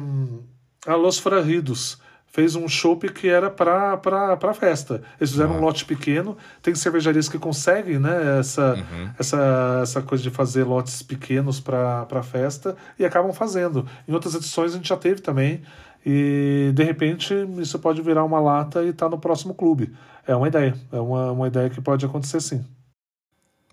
a 0.87 0.95
Los 0.97 1.19
Frarridos 1.19 2.01
fez 2.37 2.55
um 2.55 2.69
chopp 2.69 3.09
que 3.09 3.29
era 3.29 3.49
para 3.49 3.97
para 3.97 4.53
festa. 4.53 5.03
Eles 5.19 5.31
fizeram 5.31 5.57
um 5.57 5.61
lote 5.61 5.87
pequeno. 5.87 6.37
Tem 6.61 6.75
cervejarias 6.75 7.31
que 7.31 7.39
conseguem, 7.39 7.99
né, 7.99 8.39
essa, 8.39 8.77
essa, 9.19 9.81
essa 9.83 10.03
coisa 10.03 10.23
de 10.23 10.29
fazer 10.29 10.65
lotes 10.65 11.01
pequenos 11.01 11.61
para 11.61 12.23
festa 12.23 12.77
e 12.99 13.07
acabam 13.07 13.33
fazendo. 13.33 13.89
Em 14.07 14.13
outras 14.13 14.35
edições 14.35 14.75
a 14.75 14.77
gente 14.77 14.89
já 14.89 14.99
teve 14.99 15.23
também. 15.23 15.63
E 16.09 16.71
de 16.73 16.85
repente 16.85 17.35
isso 17.59 17.81
pode 17.81 18.01
virar 18.01 18.23
uma 18.23 18.39
lata 18.39 18.85
e 18.85 18.91
estar 18.91 19.09
no 19.09 19.19
próximo 19.19 19.53
clube. 19.53 19.93
É 20.25 20.37
uma 20.37 20.47
ideia. 20.47 20.73
É 20.93 21.01
uma, 21.01 21.33
uma 21.33 21.49
ideia 21.49 21.69
que 21.69 21.81
pode 21.81 22.07
acontecer 22.07 22.41
sim. 22.41 22.65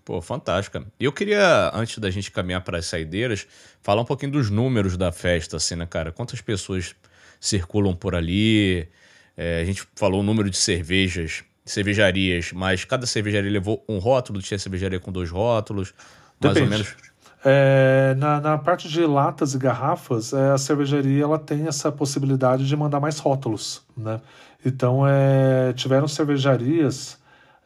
Pô, 0.04 0.20
fantástica. 0.20 0.84
E 0.98 1.04
eu 1.04 1.12
queria, 1.12 1.70
antes 1.72 1.96
da 1.98 2.10
gente 2.10 2.32
caminhar 2.32 2.62
para 2.62 2.78
as 2.78 2.86
saideiras, 2.86 3.46
falar 3.80 4.02
um 4.02 4.04
pouquinho 4.04 4.32
dos 4.32 4.50
números 4.50 4.96
da 4.96 5.12
festa, 5.12 5.58
assim, 5.58 5.76
né, 5.76 5.86
cara? 5.86 6.10
Quantas 6.10 6.40
pessoas 6.40 6.96
circulam 7.40 7.94
por 7.94 8.16
ali? 8.16 8.88
É, 9.36 9.60
a 9.60 9.64
gente 9.64 9.86
falou 9.94 10.20
o 10.20 10.24
número 10.24 10.50
de 10.50 10.56
cervejas, 10.56 11.44
cervejarias, 11.64 12.50
mas 12.52 12.84
cada 12.84 13.06
cervejaria 13.06 13.50
levou 13.50 13.82
um 13.88 13.98
rótulo, 13.98 14.42
tinha 14.42 14.58
cervejaria 14.58 14.98
com 14.98 15.12
dois 15.12 15.30
rótulos, 15.30 15.94
mais 16.40 16.60
ou 16.60 16.66
Depende. 16.66 16.70
menos. 16.70 16.96
É, 17.44 18.14
na, 18.16 18.40
na 18.40 18.56
parte 18.58 18.88
de 18.88 19.04
latas 19.04 19.54
e 19.54 19.58
garrafas, 19.58 20.32
é, 20.32 20.52
a 20.52 20.58
cervejaria 20.58 21.24
ela 21.24 21.38
tem 21.38 21.66
essa 21.66 21.92
possibilidade 21.92 22.66
de 22.66 22.74
mandar 22.76 23.00
mais 23.00 23.18
rótulos, 23.18 23.82
né? 23.96 24.20
Então, 24.64 25.06
é, 25.06 25.74
tiveram 25.74 26.08
cervejarias, 26.08 27.18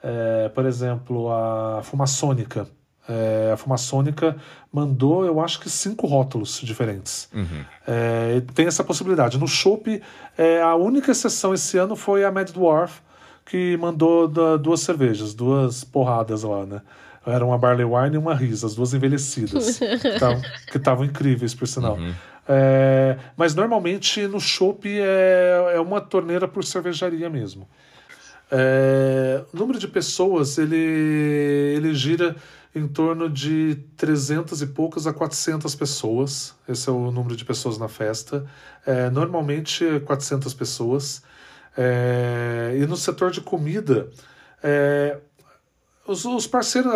é, 0.02 0.48
por 0.48 0.66
exemplo, 0.66 1.30
a 1.32 1.80
Fumaçônica. 1.84 2.66
É, 3.08 3.52
a 3.54 3.56
Fumaçônica 3.56 4.36
mandou, 4.72 5.24
eu 5.24 5.40
acho 5.40 5.60
que 5.60 5.70
cinco 5.70 6.06
rótulos 6.08 6.60
diferentes. 6.62 7.28
Uhum. 7.32 7.64
É, 7.86 8.42
tem 8.54 8.66
essa 8.66 8.82
possibilidade. 8.82 9.38
No 9.38 9.46
Chopp, 9.46 10.02
é, 10.36 10.60
a 10.60 10.74
única 10.74 11.12
exceção 11.12 11.54
esse 11.54 11.78
ano 11.78 11.94
foi 11.94 12.24
a 12.24 12.32
Mad 12.32 12.50
Dwarf, 12.50 13.00
que 13.46 13.76
mandou 13.78 14.28
da- 14.28 14.56
duas 14.58 14.80
cervejas, 14.80 15.32
duas 15.32 15.84
porradas 15.84 16.42
lá, 16.42 16.66
né? 16.66 16.82
Era 17.26 17.44
uma 17.44 17.58
Barley 17.58 17.84
Wine 17.84 18.14
e 18.14 18.18
uma 18.18 18.34
Riz, 18.34 18.64
as 18.64 18.74
duas 18.74 18.94
envelhecidas, 18.94 19.78
que 19.78 20.18
tavam- 20.18 20.42
que 20.70 20.76
estavam 20.78 21.04
incríveis, 21.04 21.54
por 21.54 21.66
sinal. 21.68 21.98
É, 22.48 23.18
mas 23.36 23.54
normalmente 23.54 24.26
no 24.26 24.40
Chopp 24.40 24.86
é, 24.88 25.72
é 25.74 25.80
uma 25.80 26.00
torneira 26.00 26.48
por 26.48 26.64
cervejaria 26.64 27.28
mesmo. 27.28 27.68
É, 28.50 29.42
o 29.52 29.56
número 29.58 29.78
de 29.78 29.86
pessoas 29.86 30.56
ele, 30.56 30.74
ele 31.76 31.94
gira 31.94 32.34
em 32.74 32.86
torno 32.86 33.28
de 33.28 33.76
300 33.96 34.62
e 34.62 34.66
poucas 34.68 35.06
a 35.06 35.12
400 35.12 35.74
pessoas. 35.74 36.54
Esse 36.68 36.88
é 36.88 36.92
o 36.92 37.10
número 37.10 37.36
de 37.36 37.44
pessoas 37.44 37.76
na 37.78 37.88
festa. 37.88 38.46
É, 38.86 39.10
normalmente 39.10 39.86
é 39.86 40.00
400 40.00 40.54
pessoas. 40.54 41.22
É, 41.76 42.76
e 42.80 42.86
no 42.86 42.96
setor 42.96 43.30
de 43.30 43.40
comida, 43.40 44.08
é, 44.62 45.18
os, 46.08 46.24
os 46.24 46.46
parceiros, 46.46 46.92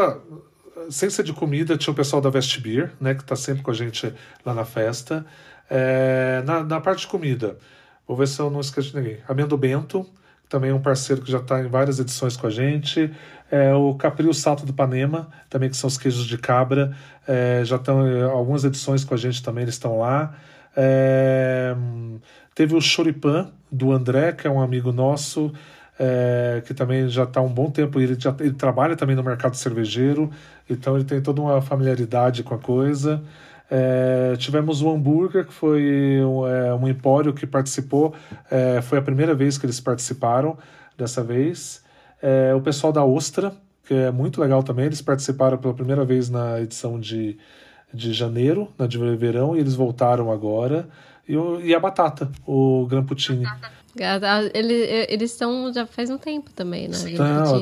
sem 0.90 1.08
ser 1.10 1.22
de 1.22 1.32
comida, 1.32 1.76
tinha 1.76 1.92
o 1.92 1.96
pessoal 1.96 2.20
da 2.20 2.30
Vest 2.30 2.58
Beer, 2.60 2.92
né, 3.00 3.14
que 3.14 3.22
está 3.22 3.36
sempre 3.36 3.62
com 3.62 3.70
a 3.70 3.74
gente 3.74 4.12
lá 4.44 4.54
na 4.54 4.64
festa. 4.64 5.24
É, 5.70 6.42
na, 6.44 6.62
na 6.64 6.80
parte 6.80 7.00
de 7.00 7.06
comida, 7.06 7.56
vou 8.06 8.16
ver 8.16 8.26
se 8.26 8.40
eu 8.40 8.50
não 8.50 8.60
esqueço 8.60 8.90
de 8.90 8.96
ninguém. 8.96 9.18
Amendo 9.28 9.56
Bento, 9.56 10.06
também 10.48 10.70
é 10.70 10.74
um 10.74 10.82
parceiro 10.82 11.22
que 11.22 11.30
já 11.30 11.38
está 11.38 11.60
em 11.60 11.68
várias 11.68 11.98
edições 11.98 12.36
com 12.36 12.46
a 12.46 12.50
gente. 12.50 13.10
É, 13.50 13.74
o 13.74 13.94
Capri 13.94 14.26
o 14.26 14.34
Salto 14.34 14.66
do 14.66 14.72
Panema, 14.72 15.30
também 15.48 15.70
que 15.70 15.76
são 15.76 15.88
os 15.88 15.96
queijos 15.96 16.26
de 16.26 16.36
cabra, 16.36 16.96
é, 17.28 17.62
já 17.64 17.76
estão 17.76 18.00
algumas 18.30 18.64
edições 18.64 19.04
com 19.04 19.14
a 19.14 19.16
gente 19.16 19.42
também, 19.42 19.62
eles 19.62 19.74
estão 19.74 19.98
lá. 19.98 20.34
Teve 22.54 22.74
o 22.74 22.80
Choripan, 22.80 23.50
do 23.70 23.92
André, 23.92 24.32
que 24.32 24.46
é 24.46 24.50
um 24.50 24.60
amigo 24.60 24.92
nosso, 24.92 25.52
é, 26.04 26.60
que 26.66 26.74
também 26.74 27.08
já 27.08 27.22
está 27.22 27.38
há 27.38 27.42
um 27.44 27.48
bom 27.48 27.70
tempo, 27.70 28.00
ele, 28.00 28.16
já, 28.18 28.34
ele 28.40 28.54
trabalha 28.54 28.96
também 28.96 29.14
no 29.14 29.22
mercado 29.22 29.54
cervejeiro, 29.54 30.28
então 30.68 30.96
ele 30.96 31.04
tem 31.04 31.22
toda 31.22 31.40
uma 31.40 31.62
familiaridade 31.62 32.42
com 32.42 32.54
a 32.56 32.58
coisa. 32.58 33.22
É, 33.70 34.34
tivemos 34.36 34.82
o 34.82 34.90
Hambúrguer, 34.90 35.46
que 35.46 35.52
foi 35.52 36.20
um, 36.24 36.44
é, 36.44 36.74
um 36.74 36.88
empório 36.88 37.32
que 37.32 37.46
participou, 37.46 38.12
é, 38.50 38.82
foi 38.82 38.98
a 38.98 39.02
primeira 39.02 39.32
vez 39.32 39.56
que 39.56 39.64
eles 39.64 39.78
participaram 39.78 40.58
dessa 40.98 41.22
vez. 41.22 41.84
É, 42.20 42.52
o 42.52 42.60
pessoal 42.60 42.92
da 42.92 43.04
Ostra, 43.04 43.52
que 43.86 43.94
é 43.94 44.10
muito 44.10 44.40
legal 44.40 44.64
também, 44.64 44.86
eles 44.86 45.00
participaram 45.00 45.56
pela 45.56 45.72
primeira 45.72 46.04
vez 46.04 46.28
na 46.28 46.60
edição 46.60 46.98
de, 46.98 47.38
de 47.94 48.12
janeiro, 48.12 48.68
na 48.76 48.88
de 48.88 48.98
verão, 49.14 49.54
e 49.54 49.60
eles 49.60 49.76
voltaram 49.76 50.32
agora. 50.32 50.88
E, 51.28 51.36
o, 51.36 51.60
e 51.60 51.72
a 51.72 51.78
Batata, 51.78 52.28
o 52.44 52.86
Gramputini. 52.88 53.46
Ele- 54.54 55.06
Eles 55.08 55.32
estão 55.32 55.72
já 55.72 55.86
faz 55.86 56.08
um 56.10 56.16
tempo 56.18 56.50
também, 56.52 56.88
né? 56.88 56.94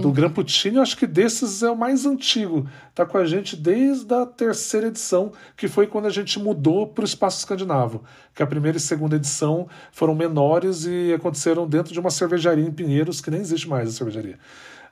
Do 0.01 0.12
Gramputini, 0.12 0.77
eu 0.77 0.82
acho 0.82 0.97
que 0.97 1.07
desses 1.07 1.62
é 1.62 1.70
o 1.70 1.77
mais 1.77 2.07
antigo. 2.07 2.69
Tá 2.94 3.05
com 3.05 3.19
a 3.19 3.24
gente 3.24 3.57
desde 3.57 4.12
a 4.15 4.24
terceira 4.24 4.86
edição, 4.86 5.32
que 5.57 5.66
foi 5.69 5.86
quando 5.86 6.07
a 6.07 6.11
gente 6.11 6.39
mudou 6.39 6.86
para 6.86 7.02
o 7.02 7.05
Espaço 7.05 7.39
Escandinavo. 7.39 8.05
Que 8.35 8.43
a 8.43 8.47
primeira 8.47 8.78
e 8.78 8.81
segunda 8.81 9.16
edição 9.16 9.69
foram 9.93 10.15
menores 10.15 10.85
e 10.86 11.12
aconteceram 11.12 11.66
dentro 11.66 11.93
de 11.93 11.98
uma 12.01 12.11
cervejaria 12.11 12.65
em 12.65 12.70
Pinheiros, 12.70 13.20
que 13.20 13.31
nem 13.31 13.40
existe 13.40 13.69
mais 13.69 13.89
a 13.89 13.93
cervejaria. 13.93 14.39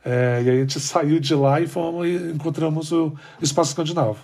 É, 0.04 0.42
e 0.44 0.50
a 0.50 0.54
gente 0.54 0.78
saiu 0.80 1.18
de 1.20 1.34
lá 1.34 1.60
e 1.60 1.66
fomos 1.66 2.06
e 2.06 2.14
encontramos 2.34 2.90
o 2.92 3.12
Espaço 3.40 3.70
Escandinavo. 3.70 4.18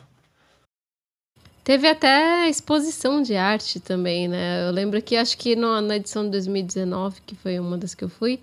Teve 1.65 1.89
até 1.89 2.47
exposição 2.47 3.23
de 3.23 3.35
arte 3.35 3.81
também, 3.81 4.29
né? 4.29 4.69
Eu 4.69 4.71
lembro 4.71 5.01
que 5.01 5.17
acho 5.17 5.39
que 5.39 5.57
no, 5.57 5.81
na 5.81 5.97
edição 5.97 6.23
de 6.25 6.31
2019, 6.33 7.23
que 7.25 7.35
foi 7.35 7.59
uma 7.59 7.79
das 7.79 7.95
que 7.95 8.05
eu 8.05 8.09
fui, 8.11 8.39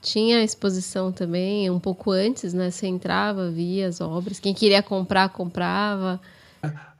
tinha 0.00 0.42
exposição 0.42 1.12
também, 1.12 1.68
um 1.68 1.78
pouco 1.78 2.10
antes, 2.10 2.54
né? 2.54 2.70
Você 2.70 2.86
entrava, 2.86 3.50
via 3.50 3.86
as 3.86 4.00
obras. 4.00 4.40
Quem 4.40 4.54
queria 4.54 4.82
comprar, 4.82 5.28
comprava. 5.28 6.18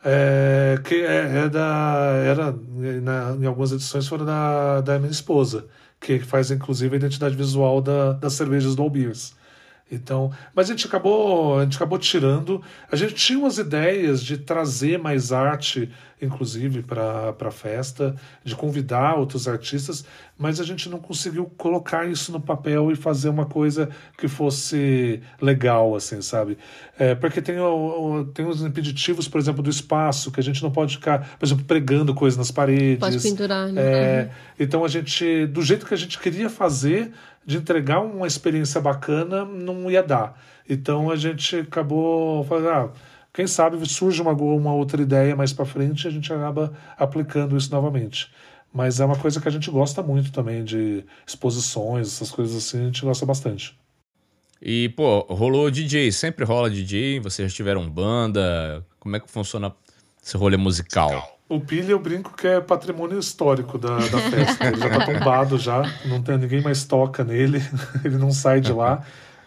É, 0.04 0.78
que 0.84 0.96
é, 0.96 1.44
é 1.44 1.48
da, 1.48 2.12
era, 2.26 2.54
na, 3.02 3.34
em 3.40 3.46
algumas 3.46 3.72
edições 3.72 4.06
foram 4.06 4.26
da, 4.26 4.82
da 4.82 4.98
minha 4.98 5.10
esposa, 5.10 5.64
que 5.98 6.18
faz 6.18 6.50
inclusive 6.50 6.94
a 6.94 6.98
identidade 6.98 7.34
visual 7.34 7.80
da, 7.80 8.12
das 8.12 8.34
cervejas 8.34 8.74
do 8.74 8.82
All 8.82 8.90
Beers. 8.90 9.34
Então, 9.90 10.32
mas 10.54 10.68
a 10.68 10.72
gente 10.72 10.86
acabou, 10.86 11.58
a 11.58 11.64
gente 11.64 11.76
acabou 11.76 11.98
tirando. 11.98 12.62
A 12.90 12.96
gente 12.96 13.14
tinha 13.14 13.38
umas 13.38 13.58
ideias 13.58 14.22
de 14.22 14.38
trazer 14.38 14.98
mais 14.98 15.30
arte, 15.30 15.90
inclusive 16.20 16.82
para 16.82 17.34
a 17.38 17.50
festa, 17.50 18.16
de 18.42 18.56
convidar 18.56 19.14
outros 19.14 19.46
artistas, 19.46 20.04
mas 20.38 20.58
a 20.58 20.64
gente 20.64 20.88
não 20.88 20.98
conseguiu 20.98 21.44
colocar 21.56 22.08
isso 22.08 22.32
no 22.32 22.40
papel 22.40 22.90
e 22.90 22.96
fazer 22.96 23.28
uma 23.28 23.44
coisa 23.44 23.90
que 24.16 24.26
fosse 24.26 25.20
legal, 25.40 25.94
assim, 25.94 26.22
sabe? 26.22 26.56
É, 26.98 27.14
porque 27.14 27.42
tem, 27.42 27.58
o, 27.60 28.24
tem 28.32 28.46
os 28.46 28.62
impeditivos, 28.62 29.28
por 29.28 29.38
exemplo, 29.38 29.62
do 29.62 29.70
espaço, 29.70 30.32
que 30.32 30.40
a 30.40 30.42
gente 30.42 30.62
não 30.62 30.70
pode 30.70 30.96
ficar, 30.96 31.36
por 31.38 31.44
exemplo, 31.44 31.64
pregando 31.64 32.14
coisas 32.14 32.38
nas 32.38 32.50
paredes. 32.50 33.00
Pode 33.00 33.20
pendurar, 33.20 33.70
né? 33.70 33.82
É, 33.82 34.14
Uhum. 34.24 34.30
Então 34.58 34.84
a 34.84 34.88
gente, 34.88 35.46
do 35.46 35.62
jeito 35.62 35.86
que 35.86 35.94
a 35.94 35.96
gente 35.96 36.18
queria 36.18 36.48
fazer, 36.48 37.12
de 37.44 37.58
entregar 37.58 38.00
uma 38.00 38.26
experiência 38.26 38.80
bacana, 38.80 39.44
não 39.44 39.90
ia 39.90 40.02
dar. 40.02 40.40
Então 40.68 41.10
a 41.10 41.16
gente 41.16 41.56
acabou 41.56 42.44
falando, 42.44 42.68
ah, 42.68 42.92
quem 43.32 43.46
sabe 43.46 43.84
surge 43.88 44.22
uma, 44.22 44.32
uma 44.32 44.72
outra 44.72 45.02
ideia 45.02 45.34
mais 45.34 45.52
para 45.52 45.64
frente 45.64 46.04
e 46.04 46.08
a 46.08 46.10
gente 46.10 46.32
acaba 46.32 46.72
aplicando 46.96 47.56
isso 47.56 47.70
novamente. 47.70 48.30
Mas 48.72 48.98
é 48.98 49.04
uma 49.04 49.16
coisa 49.16 49.40
que 49.40 49.48
a 49.48 49.50
gente 49.50 49.70
gosta 49.70 50.02
muito 50.02 50.32
também 50.32 50.64
de 50.64 51.04
exposições, 51.26 52.08
essas 52.08 52.30
coisas 52.30 52.56
assim, 52.56 52.82
a 52.82 52.84
gente 52.86 53.02
gosta 53.02 53.24
bastante. 53.24 53.78
E, 54.60 54.88
pô, 54.90 55.20
rolou 55.28 55.70
DJ, 55.70 56.10
sempre 56.10 56.44
rola 56.44 56.70
DJ, 56.70 57.20
vocês 57.20 57.50
já 57.50 57.56
tiveram 57.56 57.88
banda, 57.88 58.84
como 58.98 59.14
é 59.14 59.20
que 59.20 59.30
funciona 59.30 59.74
esse 60.22 60.36
rolê 60.36 60.56
musical? 60.56 61.38
O 61.48 61.60
Pilha 61.60 61.92
eu 61.92 61.98
brinco 61.98 62.34
que 62.36 62.46
é 62.46 62.60
patrimônio 62.60 63.18
histórico 63.18 63.76
da, 63.78 63.96
da 63.96 64.18
festa. 64.30 64.66
Ele 64.66 64.78
já 64.78 64.88
tá 64.88 65.04
tombado 65.06 65.58
já, 65.58 65.82
não 66.06 66.22
tem 66.22 66.38
ninguém 66.38 66.62
mais 66.62 66.84
toca 66.84 67.22
nele, 67.22 67.62
ele 68.04 68.16
não 68.16 68.30
sai 68.30 68.60
de 68.60 68.72
lá. 68.72 69.02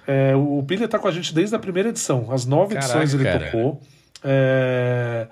É, 0.06 0.36
o 0.36 0.64
Pilha 0.65 0.88
tá 0.88 0.99
com 0.99 1.07
a 1.07 1.11
gente 1.11 1.34
desde 1.34 1.56
a 1.56 1.60
primeira 1.60 1.90
edição. 1.90 2.32
As 2.32 2.45
nove 2.45 2.76
Caraca, 2.76 3.02
edições 3.03 3.14
ele 3.14 3.24
cara. 3.24 3.45
tocou. 3.45 3.82
É, 4.24 5.28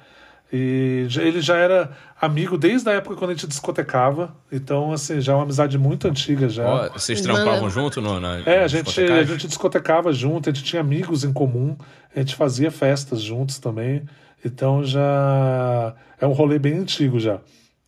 e 0.52 1.06
já- 1.08 1.22
ele 1.22 1.40
já 1.42 1.56
era 1.58 1.92
amigo 2.20 2.58
desde 2.58 2.90
a 2.90 2.94
época 2.94 3.16
quando 3.16 3.32
a 3.32 3.34
gente 3.34 3.48
discotecava. 3.48 4.36
Então, 4.52 4.92
assim, 4.92 5.22
já 5.22 5.34
é 5.34 5.36
uma 5.36 5.44
amizade 5.44 5.78
muito 5.78 6.08
antiga 6.08 6.50
já. 6.50 6.66
Ó, 6.68 6.90
vocês 6.90 7.22
trampavam 7.22 7.70
junto 7.70 8.02
no, 8.02 8.20
na 8.20 8.40
É, 8.40 8.64
a 8.64 8.68
gente, 8.68 9.00
a 9.02 9.24
gente 9.24 9.48
discotecava 9.48 10.12
junto, 10.12 10.50
a 10.50 10.54
gente 10.54 10.64
tinha 10.66 10.82
amigos 10.82 11.24
em 11.24 11.32
comum, 11.32 11.76
a 12.16 12.20
gente 12.20 12.36
fazia 12.36 12.72
festas 12.72 13.22
juntos 13.22 13.60
também. 13.60 14.04
Então 14.46 14.84
já 14.84 15.96
é 16.20 16.28
um 16.28 16.34
rolê 16.34 16.60
bem 16.60 16.78
antigo 16.78 17.20
já. 17.20 17.40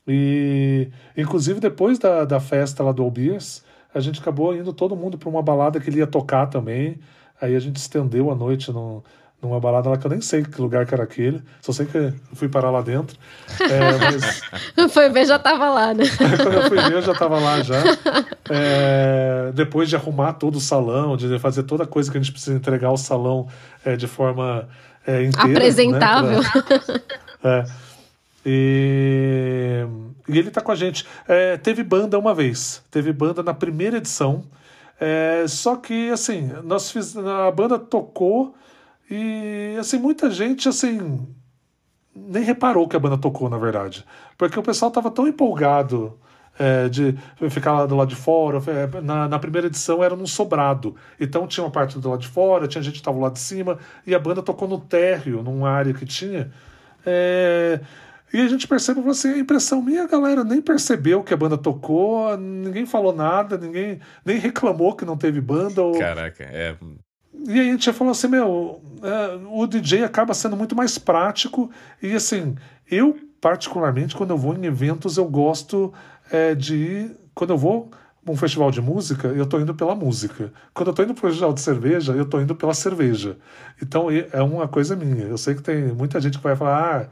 E 0.07 0.89
inclusive 1.15 1.59
depois 1.59 1.99
da, 1.99 2.25
da 2.25 2.39
festa 2.39 2.83
lá 2.83 2.91
do 2.91 3.03
All 3.03 3.11
Beers, 3.11 3.63
a 3.93 3.99
gente 3.99 4.19
acabou 4.19 4.55
indo 4.55 4.73
todo 4.73 4.95
mundo 4.95 5.17
para 5.17 5.29
uma 5.29 5.41
balada 5.41 5.79
que 5.79 5.89
ele 5.89 5.99
ia 5.99 6.07
tocar 6.07 6.47
também. 6.47 6.99
Aí 7.39 7.55
a 7.55 7.59
gente 7.59 7.75
estendeu 7.75 8.31
a 8.31 8.35
noite 8.35 8.71
no, 8.71 9.03
numa 9.41 9.59
balada 9.59 9.89
lá 9.89 9.97
que 9.97 10.05
eu 10.05 10.09
nem 10.09 10.21
sei 10.21 10.43
que 10.43 10.59
lugar 10.59 10.85
que 10.85 10.93
era 10.93 11.03
aquele, 11.03 11.43
só 11.61 11.71
sei 11.71 11.85
que 11.85 11.95
eu 11.95 12.13
fui 12.33 12.49
parar 12.49 12.71
lá 12.71 12.81
dentro. 12.81 13.17
É, 13.59 13.97
mas 13.99 14.89
Foi 14.91 15.09
ver, 15.09 15.25
já 15.25 15.37
tava 15.37 15.69
lá, 15.69 15.93
né? 15.93 16.05
quando 16.17 16.53
eu 16.53 16.63
fui 16.63 16.81
ver, 16.81 16.93
eu 16.93 17.01
já 17.01 17.11
estava 17.11 17.39
lá 17.39 17.61
já. 17.61 17.83
É, 18.49 19.51
depois 19.53 19.89
de 19.89 19.95
arrumar 19.95 20.33
todo 20.33 20.55
o 20.55 20.61
salão, 20.61 21.15
de 21.15 21.37
fazer 21.37 21.63
toda 21.63 21.83
a 21.83 21.87
coisa 21.87 22.11
que 22.11 22.17
a 22.17 22.21
gente 22.21 22.31
precisa 22.31 22.57
entregar 22.57 22.87
ao 22.87 22.97
salão 22.97 23.47
é, 23.85 23.95
de 23.95 24.07
forma 24.07 24.67
é, 25.07 25.23
inteira. 25.23 25.47
né, 25.47 25.53
Apresentável. 25.55 26.41
pra- 27.41 27.51
é. 27.59 27.65
E, 28.45 29.85
e 30.27 30.37
ele 30.37 30.51
tá 30.51 30.61
com 30.61 30.71
a 30.71 30.75
gente. 30.75 31.05
É, 31.27 31.57
teve 31.57 31.83
banda 31.83 32.17
uma 32.19 32.33
vez. 32.33 32.81
Teve 32.91 33.11
banda 33.11 33.41
na 33.43 33.53
primeira 33.53 33.97
edição. 33.97 34.43
É, 34.99 35.45
só 35.47 35.75
que, 35.75 36.09
assim, 36.11 36.51
nós 36.63 36.91
fiz, 36.91 37.15
a 37.17 37.51
banda 37.51 37.77
tocou 37.77 38.55
e, 39.09 39.75
assim, 39.79 39.97
muita 39.99 40.29
gente, 40.31 40.67
assim, 40.67 41.27
nem 42.15 42.43
reparou 42.43 42.87
que 42.87 42.95
a 42.95 42.99
banda 42.99 43.17
tocou, 43.17 43.49
na 43.49 43.57
verdade. 43.57 44.03
Porque 44.37 44.59
o 44.59 44.63
pessoal 44.63 44.89
tava 44.91 45.11
tão 45.11 45.27
empolgado 45.27 46.17
é, 46.59 46.89
de 46.89 47.15
ficar 47.49 47.73
lá 47.73 47.85
do 47.85 47.95
lado 47.95 48.09
de 48.09 48.15
fora. 48.15 48.59
É, 48.67 49.01
Na, 49.01 49.27
na 49.27 49.39
primeira 49.39 49.67
edição 49.67 50.03
era 50.03 50.15
num 50.15 50.27
sobrado. 50.27 50.95
Então 51.19 51.47
tinha 51.47 51.63
uma 51.63 51.71
parte 51.71 51.99
do 51.99 52.09
lado 52.09 52.21
de 52.21 52.27
fora, 52.27 52.67
tinha 52.67 52.81
gente 52.81 52.95
que 52.95 53.03
tava 53.03 53.19
lá 53.19 53.29
de 53.29 53.39
cima, 53.39 53.77
e 54.05 54.13
a 54.13 54.19
banda 54.19 54.41
tocou 54.41 54.67
no 54.67 54.79
térreo, 54.79 55.43
numa 55.43 55.69
área 55.69 55.93
que 55.93 56.05
tinha. 56.05 56.51
É, 57.05 57.79
e 58.33 58.41
a 58.41 58.47
gente 58.47 58.67
percebe 58.67 58.99
assim, 59.09 59.29
a 59.29 59.37
impressão 59.37 59.81
minha, 59.81 60.03
a 60.03 60.07
galera 60.07 60.43
nem 60.43 60.61
percebeu 60.61 61.23
que 61.23 61.33
a 61.33 61.37
banda 61.37 61.57
tocou, 61.57 62.35
ninguém 62.37 62.85
falou 62.85 63.13
nada, 63.13 63.57
ninguém 63.57 63.99
nem 64.25 64.37
reclamou 64.37 64.95
que 64.95 65.05
não 65.05 65.15
teve 65.15 65.39
banda. 65.39 65.81
Ou, 65.81 65.97
Caraca, 65.97 66.43
é. 66.43 66.75
e 67.47 67.53
aí 67.53 67.69
a 67.69 67.71
gente 67.71 67.93
falou 67.93 68.11
assim, 68.11 68.27
meu, 68.27 68.81
é, 69.01 69.39
o 69.49 69.65
DJ 69.65 70.03
acaba 70.03 70.33
sendo 70.33 70.57
muito 70.57 70.75
mais 70.75 70.97
prático 70.97 71.71
e 72.01 72.13
assim, 72.13 72.55
eu 72.91 73.17
particularmente 73.39 74.15
quando 74.15 74.31
eu 74.31 74.37
vou 74.37 74.55
em 74.55 74.65
eventos 74.65 75.17
eu 75.17 75.25
gosto 75.25 75.93
é, 76.31 76.55
de 76.55 77.11
quando 77.33 77.51
eu 77.51 77.57
vou 77.57 77.91
um 78.31 78.35
festival 78.35 78.69
de 78.71 78.81
música, 78.81 79.29
eu 79.29 79.45
tô 79.45 79.59
indo 79.59 79.73
pela 79.73 79.95
música. 79.95 80.51
Quando 80.73 80.89
eu 80.89 80.93
tô 80.93 81.03
indo 81.03 81.13
pro 81.13 81.27
festival 81.27 81.53
de 81.53 81.61
cerveja, 81.61 82.13
eu 82.13 82.25
tô 82.25 82.41
indo 82.41 82.55
pela 82.55 82.73
cerveja. 82.73 83.37
Então 83.81 84.07
é 84.11 84.41
uma 84.41 84.67
coisa 84.67 84.95
minha. 84.95 85.25
Eu 85.25 85.37
sei 85.37 85.55
que 85.55 85.61
tem 85.61 85.93
muita 85.93 86.19
gente 86.19 86.37
que 86.37 86.43
vai 86.43 86.55
falar, 86.55 87.01
ah, 87.01 87.07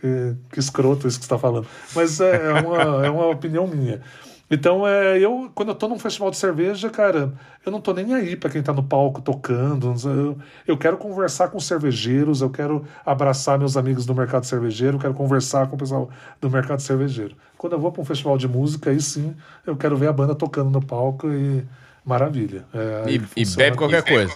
que, 0.00 0.36
que 0.50 0.58
escroto 0.58 1.06
isso 1.06 1.18
que 1.18 1.24
está 1.24 1.38
falando. 1.38 1.66
Mas 1.94 2.20
é, 2.20 2.48
é 2.48 2.52
uma, 2.52 3.06
é 3.06 3.10
uma 3.10 3.26
opinião 3.26 3.66
minha. 3.66 4.00
Então, 4.48 4.86
é, 4.86 5.18
eu, 5.18 5.50
quando 5.54 5.70
eu 5.70 5.74
tô 5.74 5.88
num 5.88 5.98
festival 5.98 6.30
de 6.30 6.36
cerveja, 6.36 6.88
cara, 6.88 7.32
eu 7.64 7.72
não 7.72 7.80
tô 7.80 7.92
nem 7.92 8.14
aí 8.14 8.36
para 8.36 8.48
quem 8.48 8.62
tá 8.62 8.72
no 8.72 8.82
palco 8.82 9.20
tocando. 9.20 9.92
Eu, 10.04 10.38
eu 10.66 10.78
quero 10.78 10.96
conversar 10.96 11.48
com 11.48 11.58
cervejeiros, 11.58 12.40
eu 12.42 12.50
quero 12.50 12.86
abraçar 13.04 13.58
meus 13.58 13.76
amigos 13.76 14.06
do 14.06 14.14
mercado 14.14 14.46
cervejeiro, 14.46 14.96
eu 14.96 15.00
quero 15.00 15.14
conversar 15.14 15.66
com 15.66 15.74
o 15.74 15.78
pessoal 15.78 16.08
do 16.40 16.48
mercado 16.48 16.80
cervejeiro. 16.80 17.34
Quando 17.58 17.72
eu 17.72 17.80
vou 17.80 17.90
para 17.90 18.02
um 18.02 18.04
festival 18.04 18.38
de 18.38 18.46
música, 18.46 18.90
aí 18.90 19.00
sim 19.00 19.34
eu 19.66 19.76
quero 19.76 19.96
ver 19.96 20.08
a 20.08 20.12
banda 20.12 20.34
tocando 20.34 20.70
no 20.70 20.80
palco 20.84 21.28
e 21.32 21.64
maravilha. 22.04 22.64
É, 22.72 23.10
E, 23.10 23.22
e 23.36 23.44
bebe 23.56 23.76
qualquer 23.76 24.02
tudo. 24.04 24.14
coisa. 24.14 24.32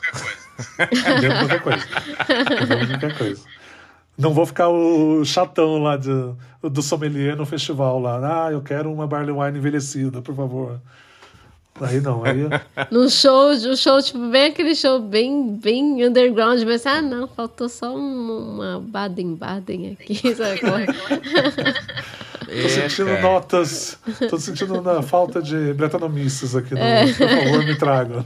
Bebo 1.21 1.35
qualquer 1.39 1.63
coisa. 1.63 1.87
Bebo 2.67 2.89
qualquer 2.89 3.17
coisa. 3.17 3.43
Não 4.19 4.35
vou 4.35 4.45
ficar 4.45 4.69
o 4.69 5.25
chatão 5.25 5.83
lá 5.83 5.97
de, 5.97 6.11
do 6.63 6.83
sommelier 6.83 7.37
no 7.37 7.47
festival 7.47 7.99
lá. 7.99 8.47
Ah, 8.47 8.53
eu 8.53 8.61
quero 8.61 8.93
uma 8.93 9.07
barley 9.07 9.35
wine 9.35 9.59
envelhecida, 9.59 10.21
por 10.21 10.35
favor. 10.35 10.81
Aí 11.81 11.99
não, 12.03 12.23
aí 12.25 12.41
No 12.91 13.09
show, 13.09 13.53
o 13.53 13.77
show, 13.77 14.03
tipo, 14.03 14.29
bem 14.29 14.51
aquele 14.51 14.75
show 14.75 15.01
bem, 15.01 15.55
bem 15.57 16.05
underground, 16.07 16.61
mas 16.65 16.85
ah, 16.85 17.01
não, 17.01 17.27
faltou 17.27 17.71
só 17.71 17.97
um- 17.97 18.55
uma 18.57 18.81
Baden-Baden 18.81 19.97
aqui, 19.99 20.35
sabe? 20.35 20.61
tô 22.63 22.69
sentindo 22.69 23.07
cara. 23.09 23.23
notas, 23.23 23.99
tô 24.29 24.39
sentindo 24.39 24.81
na 24.83 25.03
falta 25.03 25.41
de 25.43 25.73
bretonomistas 25.75 26.55
aqui. 26.57 26.75
No, 26.75 26.81
É. 26.81 27.07
Por 27.07 27.29
favor, 27.29 27.65
me 27.65 27.77
tragam. 27.77 28.25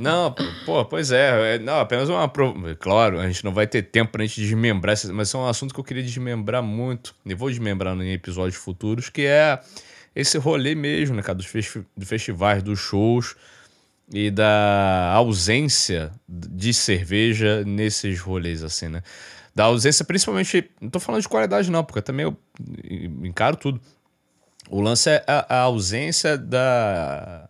Não, 0.00 0.34
pô, 0.66 0.84
pois 0.84 1.10
é. 1.10 1.54
é, 1.54 1.58
Não, 1.58 1.80
apenas 1.80 2.08
uma. 2.08 2.28
pro- 2.28 2.54
Claro, 2.78 3.18
a 3.20 3.26
gente 3.26 3.44
não 3.44 3.52
vai 3.52 3.66
ter 3.66 3.82
tempo 3.82 4.12
pra 4.12 4.24
gente 4.24 4.40
desmembrar, 4.40 4.96
mas 5.12 5.32
é 5.34 5.38
um 5.38 5.46
assunto 5.46 5.72
que 5.74 5.80
eu 5.80 5.84
queria 5.84 6.02
desmembrar 6.02 6.62
muito. 6.62 7.14
E 7.24 7.34
vou 7.34 7.48
desmembrar 7.48 7.96
em 7.96 8.12
episódios 8.12 8.56
futuros, 8.56 9.08
que 9.08 9.22
é 9.22 9.58
esse 10.14 10.38
rolê 10.38 10.74
mesmo, 10.74 11.16
né, 11.16 11.22
cara, 11.22 11.34
dos, 11.36 11.46
festi- 11.46 11.84
dos 11.96 12.08
festivais, 12.08 12.62
dos 12.62 12.78
shows 12.78 13.34
e 14.12 14.30
da 14.30 15.12
ausência 15.14 16.12
de 16.28 16.72
cerveja 16.74 17.64
nesses 17.64 18.20
rolês, 18.20 18.62
assim, 18.62 18.88
né? 18.88 19.02
Da 19.54 19.64
ausência, 19.64 20.04
principalmente. 20.04 20.70
Não 20.80 20.90
tô 20.90 20.98
falando 20.98 21.22
de 21.22 21.28
qualidade, 21.28 21.70
não, 21.70 21.84
porque 21.84 22.02
também 22.02 22.24
eu 22.24 22.36
encaro 23.24 23.56
tudo. 23.56 23.80
O 24.68 24.80
lance 24.80 25.10
é 25.10 25.24
a, 25.26 25.56
a 25.56 25.60
ausência 25.60 26.36
da. 26.36 27.48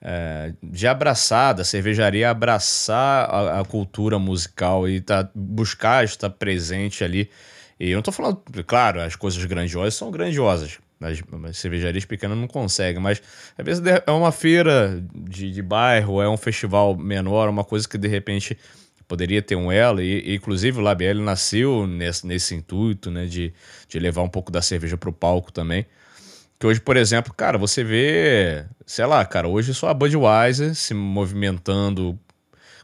é, 0.00 0.52
de 0.62 0.86
abraçar, 0.88 1.54
da 1.54 1.64
cervejaria 1.64 2.28
abraçar 2.30 3.30
a, 3.30 3.60
a 3.60 3.64
cultura 3.64 4.18
musical 4.18 4.88
e 4.88 5.00
tá, 5.00 5.30
buscar 5.34 6.04
estar 6.04 6.30
presente 6.30 7.04
ali. 7.04 7.30
E 7.78 7.90
eu 7.90 7.96
não 7.96 8.02
tô 8.02 8.12
falando, 8.12 8.42
claro, 8.66 9.00
as 9.00 9.16
coisas 9.16 9.44
grandiosas 9.44 9.94
são 9.94 10.10
grandiosas, 10.10 10.78
nas, 11.00 11.20
nas 11.32 11.58
cervejarias 11.58 12.04
pequenas 12.04 12.38
não 12.38 12.46
consegue, 12.46 12.98
mas 12.98 13.20
às 13.58 13.64
vezes 13.64 13.82
é 14.06 14.10
uma 14.10 14.30
feira 14.30 15.02
de, 15.14 15.50
de 15.50 15.62
bairro, 15.62 16.22
é 16.22 16.28
um 16.28 16.36
festival 16.36 16.96
menor, 16.96 17.48
uma 17.48 17.64
coisa 17.64 17.88
que 17.88 17.98
de 17.98 18.06
repente 18.08 18.56
poderia 19.12 19.42
ter 19.42 19.56
um 19.56 19.70
elo, 19.70 20.00
e, 20.00 20.30
e 20.30 20.34
inclusive 20.36 20.78
o 20.78 20.80
Labiel 20.80 21.16
nasceu 21.16 21.86
nesse, 21.86 22.26
nesse 22.26 22.54
intuito, 22.54 23.10
né, 23.10 23.26
de, 23.26 23.52
de 23.86 23.98
levar 23.98 24.22
um 24.22 24.28
pouco 24.28 24.50
da 24.50 24.62
cerveja 24.62 24.96
pro 24.96 25.12
palco 25.12 25.52
também. 25.52 25.84
Que 26.58 26.66
hoje, 26.66 26.80
por 26.80 26.96
exemplo, 26.96 27.30
cara, 27.34 27.58
você 27.58 27.84
vê, 27.84 28.64
sei 28.86 29.04
lá, 29.04 29.22
cara, 29.26 29.46
hoje 29.46 29.74
só 29.74 29.90
a 29.90 29.94
Budweiser 29.94 30.74
se 30.74 30.94
movimentando 30.94 32.18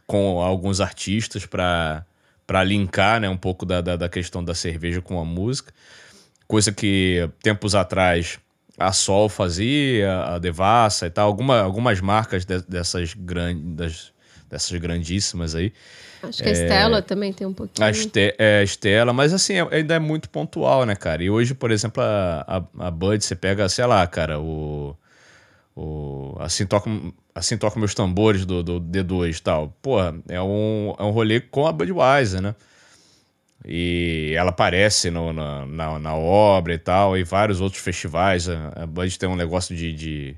com 0.05 0.39
alguns 0.39 0.79
artistas 0.79 1.47
para 1.47 2.05
para 2.45 2.63
linkar, 2.63 3.19
né, 3.19 3.27
um 3.27 3.37
pouco 3.37 3.65
da, 3.65 3.81
da, 3.81 3.95
da 3.95 4.09
questão 4.09 4.43
da 4.43 4.53
cerveja 4.53 5.01
com 5.01 5.19
a 5.19 5.25
música. 5.25 5.73
Coisa 6.47 6.71
que 6.71 7.27
tempos 7.41 7.73
atrás 7.73 8.39
a 8.77 8.91
Sol 8.91 9.29
fazia, 9.29 10.25
a 10.25 10.37
Devassa 10.37 11.07
e 11.07 11.09
tal, 11.09 11.25
alguma, 11.25 11.59
algumas 11.61 11.99
marcas 11.99 12.45
de, 12.45 12.61
dessas 12.61 13.15
grandes 13.15 14.11
dessas 14.49 14.77
grandíssimas 14.79 15.55
aí. 15.55 15.71
Acho 16.21 16.43
que 16.43 16.49
a 16.49 16.51
Estela 16.51 17.01
também 17.01 17.31
tem 17.31 17.47
um 17.47 17.53
pouquinho. 17.53 17.87
A 17.87 17.91
é, 18.37 18.63
Estela, 18.63 19.13
mas 19.13 19.33
assim, 19.33 19.53
é- 19.53 19.75
ainda 19.75 19.95
é 19.95 19.99
muito 19.99 20.29
pontual, 20.29 20.85
né, 20.85 20.95
cara? 20.95 21.23
E 21.23 21.29
hoje, 21.29 21.53
por 21.53 21.71
exemplo, 21.71 22.03
a, 22.03 22.45
a, 22.47 22.87
a 22.87 22.91
Bud, 22.91 23.23
você 23.23 23.35
pega, 23.35 23.67
sei 23.69 23.85
lá, 23.85 24.05
cara, 24.05 24.39
o. 24.39 24.95
o 25.75 26.35
assim, 26.39 26.65
toca, 26.65 26.89
assim 27.33 27.57
toca 27.57 27.79
meus 27.79 27.93
tambores 27.93 28.45
do, 28.45 28.61
do 28.61 28.79
D2 28.79 29.37
e 29.37 29.41
tal. 29.41 29.73
Porra, 29.81 30.15
é 30.27 30.41
um, 30.41 30.93
é 30.97 31.03
um 31.03 31.11
rolê 31.11 31.39
com 31.39 31.65
a 31.65 31.71
Budweiser, 31.71 32.41
né? 32.41 32.55
E 33.65 34.33
ela 34.37 34.49
aparece 34.51 35.09
no, 35.11 35.33
na, 35.33 35.65
na, 35.65 35.99
na 35.99 36.15
obra 36.15 36.73
e 36.73 36.77
tal, 36.77 37.17
e 37.17 37.23
vários 37.23 37.59
outros 37.59 37.81
festivais. 37.81 38.47
A, 38.47 38.83
a 38.83 38.85
Bud 38.85 39.17
tem 39.17 39.29
um 39.29 39.35
negócio 39.35 39.75
de. 39.75 39.93
de 39.93 40.35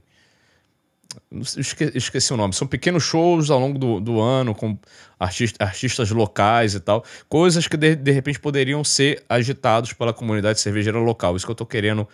esque- 1.57 1.91
esqueci 1.95 2.33
o 2.33 2.37
nome. 2.37 2.53
São 2.53 2.67
pequenos 2.67 3.03
shows 3.03 3.49
ao 3.49 3.59
longo 3.59 3.77
do, 3.79 3.99
do 3.99 4.19
ano 4.21 4.53
com 4.55 4.77
artista, 5.19 5.63
artistas 5.63 6.09
locais 6.11 6.73
e 6.75 6.79
tal. 6.79 7.03
Coisas 7.29 7.67
que 7.67 7.77
de, 7.77 7.95
de 7.95 8.11
repente 8.11 8.39
poderiam 8.39 8.83
ser 8.83 9.23
agitados 9.29 9.93
pela 9.93 10.13
comunidade 10.13 10.59
cervejeira 10.59 10.99
local. 10.99 11.35
Isso 11.35 11.45
que 11.45 11.51
eu 11.51 11.55
tô 11.55 11.65
querendo 11.65 12.07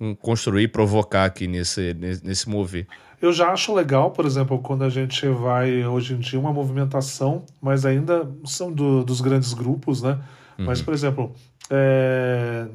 hum, 0.00 0.14
construir, 0.14 0.68
provocar 0.68 1.24
aqui 1.24 1.46
nesse, 1.46 1.94
nesse, 1.94 2.26
nesse 2.26 2.48
mover. 2.48 2.86
Eu 3.22 3.32
já 3.34 3.50
acho 3.52 3.74
legal, 3.74 4.10
por 4.12 4.24
exemplo, 4.24 4.58
quando 4.60 4.82
a 4.82 4.88
gente 4.88 5.26
vai 5.28 5.84
hoje 5.86 6.14
em 6.14 6.18
dia 6.18 6.40
uma 6.40 6.52
movimentação, 6.54 7.44
mas 7.60 7.84
ainda 7.84 8.26
são 8.46 8.72
do- 8.72 9.04
dos 9.04 9.20
grandes 9.20 9.52
grupos, 9.52 10.00
né? 10.00 10.18
Mas, 10.56 10.80
por 10.82 10.92
exemplo, 10.94 11.34
é, 11.70 12.66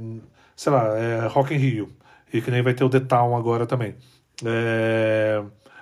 sei 0.55 0.71
lá, 0.71 0.97
é 0.97 1.27
Rock 1.27 1.53
in 1.53 1.57
Rio, 1.57 1.89
e 2.33 2.41
que 2.41 2.49
nem 2.49 2.61
vai 2.61 2.73
ter 2.73 2.83
o 2.83 2.89
The 2.89 2.99
Town 2.99 3.35
agora 3.35 3.65
também. 3.65 3.95
É, 4.43 5.41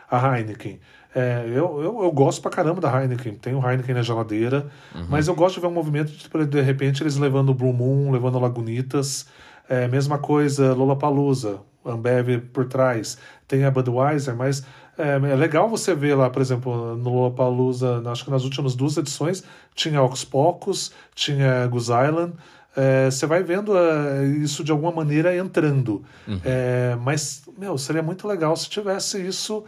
a 0.10 0.38
Heineken. 0.38 0.80
É, 1.16 1.44
eu, 1.48 1.82
eu, 1.82 2.04
eu 2.04 2.12
gosto 2.12 2.42
pra 2.42 2.50
caramba 2.50 2.82
da 2.82 3.02
Heineken. 3.02 3.36
Tem 3.36 3.54
o 3.54 3.68
Heineken 3.68 3.96
na 3.96 4.02
geladeira, 4.02 4.68
mas 5.10 5.28
eu 5.28 5.36
gosto 5.36 5.56
de 5.56 5.62
ver 5.62 5.68
um 5.68 5.72
movimento 5.72 6.12
de, 6.12 6.46
de 6.46 6.62
repente, 6.62 7.04
eles 7.04 7.18
levando 7.18 7.50
o 7.50 7.54
Blue 7.54 7.74
Moon, 7.74 8.12
levando 8.12 8.40
Lagunitas. 8.40 9.28
É, 9.70 9.88
mesma 9.88 10.18
coisa, 10.18 10.74
Lollapalooza, 10.74 11.62
Ambev 11.86 12.40
por 12.52 12.66
trás. 12.66 13.18
Tem 13.48 13.64
a 13.64 13.72
Budweiser, 13.72 14.36
mas 14.36 14.66
é, 14.98 15.14
é 15.14 15.36
legal 15.36 15.70
você 15.70 15.96
ver 15.96 16.16
lá, 16.16 16.30
por 16.30 16.42
exemplo, 16.42 16.96
no 16.96 17.14
Lollapalooza, 17.14 18.04
acho 18.08 18.26
que 18.26 18.32
nas 18.32 18.44
últimas 18.44 18.76
duas 18.76 18.98
edições, 18.98 19.44
tinha 19.74 20.02
Ox 20.02 20.24
Pocos, 20.24 20.92
tinha 21.16 21.66
Goose 21.68 21.92
Island. 21.92 22.34
É, 22.76 23.06
você 23.12 23.26
vai 23.28 23.44
vendo 23.44 23.78
é, 23.78 24.26
isso 24.42 24.64
de 24.64 24.72
alguma 24.72 24.92
maneira 24.92 25.36
entrando. 25.38 26.04
É, 26.44 26.98
mas, 27.02 27.44
meu, 27.58 27.78
seria 27.78 28.02
muito 28.02 28.28
legal 28.28 28.56
se 28.56 28.68
tivesse 28.70 29.20
isso, 29.26 29.64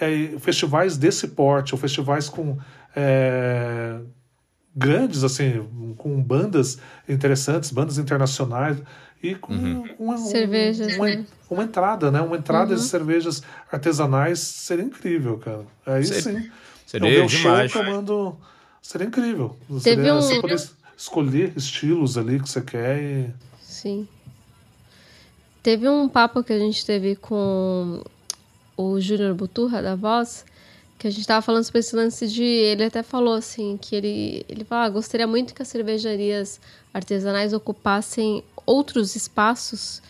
é, 0.00 0.38
festivais 0.38 0.96
desse 0.98 1.28
porte, 1.28 1.74
ou 1.74 1.80
festivais 1.80 2.28
com 2.28 2.58
é, 2.94 3.98
grandes, 4.74 5.24
assim, 5.24 5.66
com 5.96 6.20
bandas 6.22 6.78
interessantes, 7.08 7.70
bandas 7.70 7.98
internacionais, 7.98 8.76
e 9.22 9.34
com 9.34 9.52
uma, 9.98 10.14
um- 10.14 10.16
Cervejas, 10.26 10.96
uma, 10.96 11.06
né? 11.06 11.26
uma 11.50 11.62
entrada, 11.64 12.10
né? 12.10 12.20
Uma 12.22 12.36
entrada 12.36 12.72
Uhum. 12.72 12.78
de 12.80 12.84
cervejas 12.86 13.42
artesanais 13.70 14.38
seria 14.38 14.84
incrível, 14.84 15.36
cara. 15.38 15.66
Aí 15.86 16.04
sim. 16.04 16.50
seria 16.86 17.10
eu 17.10 17.24
o 17.26 17.28
show 17.28 17.40
demais. 17.50 17.70
tomando. 17.72 18.36
Seria 18.80 19.06
incrível. 19.06 19.56
Teve 19.68 19.80
Seria, 19.80 20.14
um- 20.14 20.40
poder 20.40 20.58
escolher 21.00 21.54
estilos 21.56 22.18
ali 22.18 22.38
que 22.38 22.48
você 22.48 22.60
quer 22.60 23.02
e. 23.02 23.30
Sim. 23.62 24.06
Teve 25.62 25.88
um 25.88 26.06
papo 26.08 26.44
que 26.44 26.52
a 26.52 26.58
gente 26.58 26.84
teve 26.84 27.16
com 27.16 28.04
o 28.76 29.00
Júnior 29.00 29.34
Buturra, 29.34 29.80
da 29.80 29.94
Voz, 29.94 30.44
que 30.98 31.06
a 31.06 31.10
gente 31.10 31.26
tava 31.26 31.40
falando 31.40 31.64
sobre 31.64 31.80
esse 31.80 31.96
lance 31.96 32.28
de. 32.28 32.44
Ele 32.44 32.84
até 32.84 33.02
falou 33.02 33.32
assim, 33.32 33.78
que 33.80 33.96
ele, 33.96 34.44
ele 34.46 34.62
falou, 34.62 34.84
ah, 34.84 34.88
gostaria 34.90 35.26
muito 35.26 35.54
que 35.54 35.62
as 35.62 35.68
cervejarias 35.68 36.60
artesanais 36.92 37.54
ocupassem 37.54 38.44
outros 38.66 39.16
espaços 39.16 40.02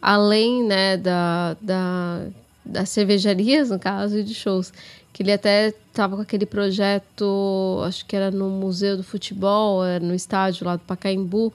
além 0.00 0.64
né, 0.64 0.96
da, 0.96 1.56
da, 1.60 2.26
das 2.64 2.88
cervejarias, 2.90 3.70
no 3.70 3.78
caso, 3.80 4.18
e 4.18 4.22
de 4.22 4.34
shows. 4.34 4.72
Que 5.16 5.22
ele 5.22 5.32
até 5.32 5.72
tava 5.94 6.14
com 6.14 6.20
aquele 6.20 6.44
projeto, 6.44 7.80
acho 7.86 8.04
que 8.04 8.14
era 8.14 8.30
no 8.30 8.50
Museu 8.50 8.98
do 8.98 9.02
Futebol, 9.02 9.82
era 9.82 10.04
no 10.04 10.14
estádio 10.14 10.66
lá 10.66 10.76
do 10.76 10.82
Pacaembu, 10.82 11.54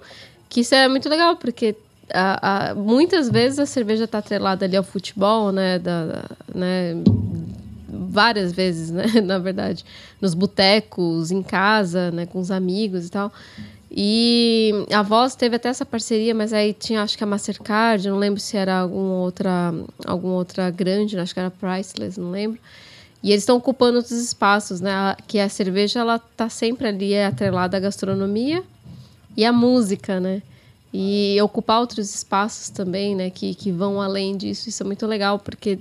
que 0.50 0.62
isso 0.62 0.74
é 0.74 0.88
muito 0.88 1.08
legal, 1.08 1.36
porque 1.36 1.76
a- 2.12 2.70
a- 2.72 2.74
muitas 2.76 3.30
vezes 3.30 3.60
a 3.60 3.68
cerveja 3.68 4.06
está 4.06 4.18
atrelada 4.18 4.66
ali 4.66 4.76
ao 4.76 4.84
futebol, 4.84 5.52
né, 5.52 5.78
da, 5.78 6.06
da- 6.08 6.26
né, 6.56 6.96
várias 7.88 8.52
vezes, 8.52 8.90
né, 8.90 9.04
na 9.24 9.38
verdade, 9.38 9.86
nos 10.20 10.34
botecos, 10.34 11.30
em 11.30 11.44
casa, 11.44 12.10
né, 12.10 12.26
com 12.26 12.40
os 12.40 12.50
amigos 12.50 13.06
e 13.06 13.12
tal. 13.12 13.32
E 13.92 14.74
a 14.92 15.04
Voz 15.04 15.36
teve 15.36 15.58
até 15.58 15.70
essa 15.70 15.86
parceria, 15.86 16.34
mas 16.34 16.52
aí 16.52 16.74
tinha, 16.74 17.04
acho 17.04 17.16
que 17.16 17.24
a 17.24 17.28
Mastercard, 17.28 18.10
não 18.10 18.18
lembro 18.18 18.40
se 18.40 18.58
era 18.58 18.80
alguma 18.80 19.18
outra, 19.18 19.72
alguma 20.06 20.34
outra 20.34 20.70
grande, 20.72 21.20
acho 21.20 21.32
que 21.34 21.40
era 21.40 21.52
Priceless, 21.52 22.20
não 22.20 22.32
lembro. 22.32 22.58
E 23.24 23.32
eles 23.32 23.44
estão 23.44 23.58
ocupando 23.58 23.98
outros 23.98 24.18
espaços, 24.20 24.82
né? 24.82 25.16
Que 25.28 25.40
a 25.40 25.48
cerveja, 25.48 26.00
ela 26.00 26.20
tá 26.20 26.50
sempre 26.50 26.88
ali 26.88 27.14
é 27.14 27.26
atrelada 27.26 27.78
à 27.78 27.80
gastronomia 27.80 28.64
e 29.38 29.46
à 29.46 29.52
música, 29.52 30.20
né? 30.20 30.42
E 30.94 31.38
ocupar 31.42 31.80
outros 31.80 32.14
espaços 32.14 32.70
também, 32.70 33.16
né? 33.16 33.30
Que, 33.30 33.54
que 33.54 33.72
vão 33.72 34.02
além 34.02 34.36
disso, 34.36 34.68
isso 34.70 34.82
é 34.84 34.86
muito 34.86 35.06
legal, 35.06 35.38
porque 35.40 35.78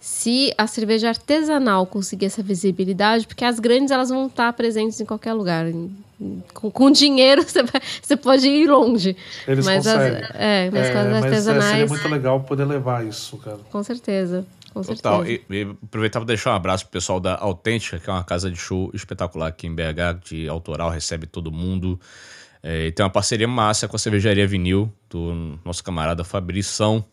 se 0.00 0.54
a 0.56 0.66
cerveja 0.66 1.08
artesanal 1.08 1.84
conseguir 1.84 2.26
essa 2.26 2.42
visibilidade, 2.42 3.26
porque 3.26 3.44
as 3.44 3.58
grandes 3.58 3.90
elas 3.90 4.08
vão 4.08 4.26
estar 4.26 4.52
presentes 4.52 5.00
em 5.00 5.04
qualquer 5.04 5.32
lugar. 5.32 5.66
Com, 6.54 6.70
com 6.70 6.90
dinheiro 6.90 7.42
você, 7.46 7.62
vai- 7.62 7.82
você 8.00 8.16
pode 8.16 8.48
ir 8.48 8.68
longe. 8.68 9.16
Eles 9.46 9.64
mas 9.66 9.84
conseguem. 9.84 10.22
As, 10.22 10.30
é, 10.34 10.70
mas 10.72 10.90
com 10.90 10.98
as 10.98 11.06
mas 11.06 11.14
é, 11.24 11.26
artesanais. 11.26 11.64
seria 11.70 11.86
muito 11.86 12.08
legal 12.08 12.40
poder 12.40 12.64
levar 12.64 13.04
isso, 13.04 13.36
cara. 13.38 13.58
Com 13.70 13.82
certeza. 13.82 14.46
Com 14.72 14.82
Total. 14.82 15.26
E, 15.26 15.42
e 15.50 15.62
aproveitar 15.82 16.20
para 16.20 16.26
deixar 16.26 16.52
um 16.52 16.56
abraço 16.56 16.84
pro 16.84 16.92
pessoal 16.92 17.18
da 17.18 17.36
Autêntica, 17.36 17.98
que 17.98 18.08
é 18.08 18.12
uma 18.12 18.24
casa 18.24 18.50
de 18.50 18.56
show 18.56 18.90
espetacular 18.94 19.48
aqui 19.48 19.66
em 19.66 19.74
BH, 19.74 20.20
de 20.24 20.48
autoral, 20.48 20.90
recebe 20.90 21.26
todo 21.26 21.50
mundo. 21.50 21.98
É, 22.62 22.86
e 22.86 22.92
tem 22.92 23.04
uma 23.04 23.10
parceria 23.10 23.48
massa 23.48 23.86
com 23.88 23.96
a 23.96 23.98
cervejaria 23.98 24.46
Vinil, 24.46 24.92
do 25.08 25.58
nosso 25.64 25.82
camarada 25.82 26.24
Fabrição. 26.24 27.04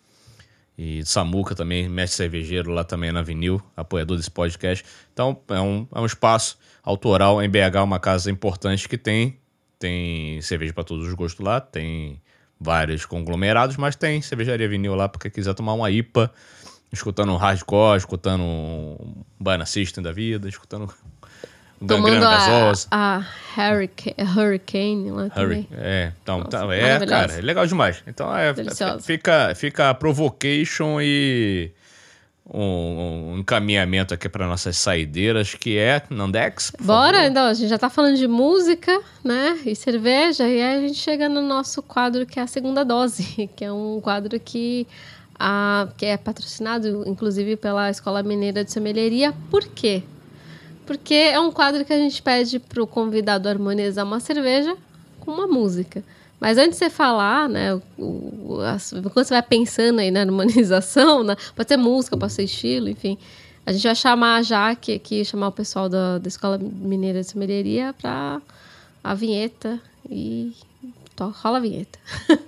E 0.77 1.05
Samuca 1.05 1.55
também, 1.55 1.87
mestre 1.87 2.17
cervejeiro 2.17 2.71
lá 2.71 2.83
também 2.83 3.11
na 3.11 3.21
Vinil, 3.21 3.61
apoiador 3.77 4.17
desse 4.17 4.31
podcast. 4.31 4.83
Então 5.13 5.39
é 5.49 5.61
um, 5.61 5.87
é 5.93 5.99
um 5.99 6.05
espaço 6.05 6.57
autoral 6.83 7.41
em 7.41 7.49
BH, 7.49 7.77
uma 7.83 7.99
casa 7.99 8.29
importante 8.29 8.89
que 8.89 8.97
tem, 8.97 9.39
tem 9.79 10.41
cerveja 10.41 10.73
para 10.73 10.83
todos 10.83 11.07
os 11.07 11.13
gostos 11.13 11.43
lá, 11.43 11.61
tem 11.61 12.21
vários 12.59 13.05
conglomerados, 13.05 13.77
mas 13.77 13.95
tem 13.95 14.21
cervejaria 14.21 14.67
Vinil 14.67 14.95
lá 14.95 15.07
para 15.07 15.21
quem 15.21 15.31
quiser 15.31 15.53
tomar 15.53 15.73
uma 15.73 15.89
IPA, 15.89 16.31
escutando 16.95 17.31
um 17.31 17.37
hardcore, 17.37 17.97
escutando 17.97 18.41
um 18.41 19.23
Baiana 19.39 19.65
System 19.65 20.03
da 20.03 20.11
vida, 20.11 20.49
escutando 20.49 20.91
um 21.81 21.87
Tomando 21.87 22.25
a, 22.25 22.41
a 22.89 23.25
Hurricane, 23.57 24.15
Hurricane 24.19 25.11
lá 25.11 25.29
também. 25.29 25.67
É, 25.73 26.13
então, 26.21 26.39
Nossa, 26.39 26.49
tá- 26.49 26.75
é, 26.75 27.05
cara, 27.05 27.33
é 27.33 27.41
legal 27.41 27.67
demais. 27.67 28.01
Então 28.07 28.35
é, 28.35 28.53
Deliciosa. 28.53 29.01
fica, 29.01 29.53
fica 29.55 29.89
a 29.89 29.93
provocation 29.93 30.99
e 31.01 31.71
um, 32.51 33.33
um 33.33 33.37
encaminhamento 33.39 34.13
aqui 34.13 34.29
para 34.29 34.47
nossas 34.47 34.77
saideiras, 34.77 35.53
que 35.55 35.77
é 35.77 36.01
Nandex. 36.09 36.71
Bora, 36.79 37.17
favor. 37.17 37.29
então, 37.29 37.45
a 37.47 37.53
gente 37.53 37.69
já 37.69 37.77
tá 37.77 37.89
falando 37.89 38.17
de 38.17 38.27
música, 38.27 39.01
né? 39.23 39.59
E 39.65 39.75
cerveja, 39.75 40.47
e 40.47 40.61
aí 40.61 40.77
a 40.77 40.87
gente 40.87 40.99
chega 40.99 41.27
no 41.27 41.41
nosso 41.41 41.81
quadro 41.81 42.25
que 42.25 42.39
é 42.39 42.43
a 42.43 42.47
segunda 42.47 42.85
dose, 42.85 43.49
que 43.55 43.65
é 43.65 43.71
um 43.71 43.99
quadro 43.99 44.39
que, 44.39 44.87
a, 45.39 45.87
que 45.97 46.05
é 46.05 46.17
patrocinado, 46.17 47.03
inclusive, 47.07 47.55
pela 47.55 47.89
Escola 47.89 48.23
Mineira 48.23 48.63
de 48.63 48.71
Sommelieria. 48.71 49.33
Por 49.49 49.65
quê? 49.67 50.03
Porque 50.85 51.13
é 51.13 51.39
um 51.39 51.51
quadro 51.51 51.83
que 51.83 51.91
a 51.93 51.97
gente 51.97 52.21
pede 52.21 52.59
pro 52.59 52.85
convidado 52.85 53.49
harmonizar 53.49 54.05
uma 54.05 54.19
cerveja 54.19 54.75
com 55.19 55.31
uma 55.31 55.47
música. 55.47 56.03
Mas 56.39 56.57
antes 56.57 56.71
de 56.77 56.85
você 56.85 56.89
falar, 56.89 57.49
né, 57.49 57.73
o, 57.73 57.81
o, 57.97 58.59
as- 58.61 58.91
quando 58.91 59.25
você 59.25 59.33
vai 59.33 59.41
pensando 59.41 59.99
aí 59.99 60.11
na 60.11 60.21
harmonização, 60.21 61.23
né, 61.23 61.35
pode 61.55 61.67
ser 61.69 61.77
música, 61.77 62.15
pode 62.17 62.33
ser 62.33 62.43
estilo, 62.43 62.89
enfim. 62.89 63.17
A 63.65 63.71
gente 63.73 63.83
vai 63.83 63.95
chamar 63.95 64.35
a 64.35 64.41
Jaque 64.43 64.93
aqui, 64.93 65.25
chamar 65.25 65.47
o 65.47 65.51
pessoal 65.51 65.89
da, 65.89 66.19
da 66.19 66.27
Escola 66.27 66.59
Mineira 66.59 67.21
de 67.21 67.27
Sommeleria 67.31 67.93
para 67.99 68.39
a 69.03 69.13
vinheta 69.15 69.79
e 70.07 70.53
to, 71.15 71.33
rola 71.41 71.57
a 71.57 71.61
vinheta. 71.61 71.97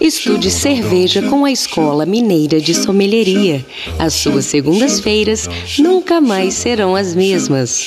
Estude 0.00 0.50
cerveja 0.50 1.28
com 1.28 1.44
a 1.44 1.50
Escola 1.50 2.06
Mineira 2.06 2.58
de 2.58 2.74
Sommelieria. 2.74 3.66
As 3.98 4.14
suas 4.14 4.46
segundas-feiras 4.46 5.46
nunca 5.78 6.18
mais 6.18 6.54
serão 6.54 6.96
as 6.96 7.14
mesmas. 7.14 7.86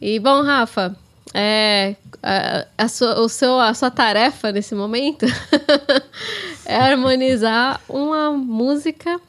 E 0.00 0.18
bom, 0.18 0.42
Rafa, 0.42 0.96
é, 1.34 1.96
a, 2.22 2.66
a 2.78 2.88
sua, 2.88 3.20
o 3.20 3.28
seu, 3.28 3.60
a 3.60 3.74
sua 3.74 3.90
tarefa 3.90 4.50
nesse 4.50 4.74
momento 4.74 5.26
é 6.64 6.76
harmonizar 6.76 7.78
uma 7.86 8.30
música 8.32 9.20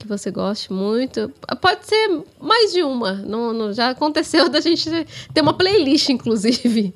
que 0.00 0.08
você 0.08 0.30
goste 0.30 0.72
muito. 0.72 1.30
Pode 1.60 1.86
ser 1.86 2.22
mais 2.40 2.72
de 2.72 2.82
uma. 2.82 3.12
Não, 3.12 3.52
não- 3.52 3.72
já 3.72 3.90
aconteceu 3.90 4.48
da 4.48 4.60
gente 4.60 4.88
ter 5.32 5.40
uma 5.42 5.52
playlist, 5.54 6.08
inclusive. 6.08 6.92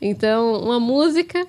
Então, 0.00 0.62
uma 0.62 0.78
música 0.78 1.44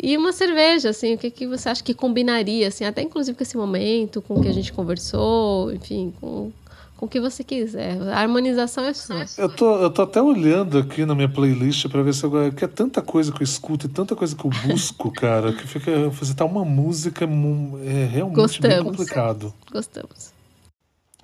e 0.00 0.16
uma 0.16 0.32
cerveja, 0.32 0.90
assim, 0.90 1.14
o 1.14 1.18
que, 1.18 1.30
que 1.30 1.46
você 1.46 1.68
acha 1.68 1.82
que 1.82 1.92
combinaria, 1.94 2.68
assim, 2.68 2.84
até 2.84 3.02
inclusive 3.02 3.36
com 3.36 3.42
esse 3.42 3.56
momento, 3.56 4.22
com 4.22 4.34
o 4.34 4.40
que 4.42 4.48
a 4.48 4.52
gente 4.52 4.72
conversou, 4.72 5.72
enfim, 5.72 6.14
com, 6.20 6.52
com 6.96 7.06
o 7.06 7.08
que 7.08 7.20
você 7.20 7.42
quiser. 7.42 8.00
A 8.12 8.20
harmonização 8.20 8.84
é 8.84 8.94
sua. 8.94 9.24
Eu 9.36 9.48
tô, 9.48 9.74
eu 9.82 9.90
tô 9.90 10.02
até 10.02 10.22
olhando 10.22 10.78
aqui 10.78 11.04
na 11.04 11.16
minha 11.16 11.28
playlist 11.28 11.88
pra 11.88 12.00
ver 12.02 12.14
se 12.14 12.22
eu. 12.24 12.30
Que 12.52 12.64
é 12.64 12.68
tanta 12.68 13.02
coisa 13.02 13.32
que 13.32 13.42
eu 13.42 13.44
escuto 13.44 13.86
e 13.86 13.88
tanta 13.88 14.14
coisa 14.14 14.36
que 14.36 14.44
eu 14.44 14.50
busco, 14.66 15.10
cara, 15.20 15.52
que 15.52 15.66
fica. 15.66 16.08
Visitar 16.10 16.44
uma 16.44 16.64
música 16.64 17.24
é 17.24 18.04
realmente 18.06 18.60
bem 18.62 18.70
Gostamos. 18.70 18.84
complicado. 18.96 19.52
Gostamos. 19.72 20.37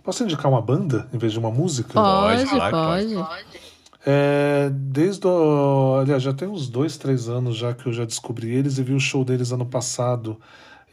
Posso 0.05 0.23
indicar 0.23 0.51
uma 0.51 0.61
banda 0.61 1.09
em 1.15 1.19
vez 1.19 1.33
de 1.33 1.39
uma 1.39 1.51
música? 1.51 1.99
Pode, 2.71 3.15
pode. 3.25 3.59
É, 4.07 4.71
desde 4.71 5.27
o. 5.27 5.99
Aliás, 5.99 6.23
já 6.23 6.35
tem 6.35 6.47
uns 6.47 6.69
dois, 6.69 6.99
três 6.99 7.27
anos 7.27 7.57
já 7.57 7.73
que 7.73 7.87
eu 7.87 7.93
já 7.93 8.05
descobri 8.05 8.55
eles 8.55 8.77
e 8.77 8.83
vi 8.83 8.93
o 8.93 9.01
show 9.01 9.25
deles 9.25 9.51
ano 9.51 9.65
passado. 9.65 10.39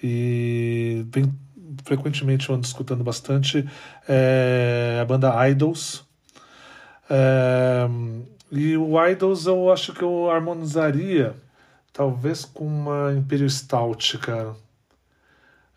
E 0.02 1.06
bem, 1.08 1.32
frequentemente 1.84 2.50
eu 2.50 2.56
ando 2.56 2.66
escutando 2.66 3.04
bastante 3.04 3.68
é, 4.08 5.00
a 5.02 5.06
banda 5.06 5.50
Idols. 5.50 6.06
É, 7.10 7.90
e 8.50 8.78
o 8.78 9.06
Idols 9.06 9.46
eu 9.46 9.70
acho 9.74 9.92
que 9.92 10.04
eu 10.04 10.32
harmonizaria 10.32 11.36
talvez 11.92 12.46
com 12.46 12.66
uma 12.66 13.14
Imperial 13.14 13.50
Stout, 13.50 14.18
cara. 14.20 14.56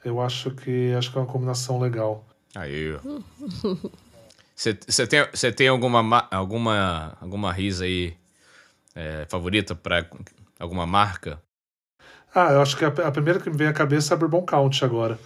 Eu 0.05 0.20
acho 0.20 0.52
que 0.52 0.94
acho 0.97 1.11
que 1.11 1.19
é 1.19 1.20
uma 1.20 1.27
combinação 1.27 1.81
legal. 1.81 2.24
Aí. 2.55 2.97
Você 4.55 5.06
tem, 5.06 5.26
cê 5.35 5.52
tem 5.52 5.68
alguma, 5.68 6.02
ma- 6.02 6.28
alguma, 6.31 7.16
alguma 7.20 7.52
risa 7.52 7.85
aí 7.85 8.16
é, 8.94 9.26
favorita 9.28 9.74
pra 9.74 10.06
alguma 10.59 10.86
marca? 10.86 11.40
Ah, 12.35 12.52
eu 12.52 12.62
acho 12.62 12.76
que 12.76 12.85
a, 12.85 12.89
a 12.89 13.10
primeira 13.12 13.40
que 13.40 13.51
me 13.51 13.56
vem 13.56 13.66
à 13.68 13.72
cabeça 13.72 14.12
é 14.12 14.16
a 14.16 14.18
Bourbon 14.18 14.44
Count 14.44 14.85
agora. 14.85 15.18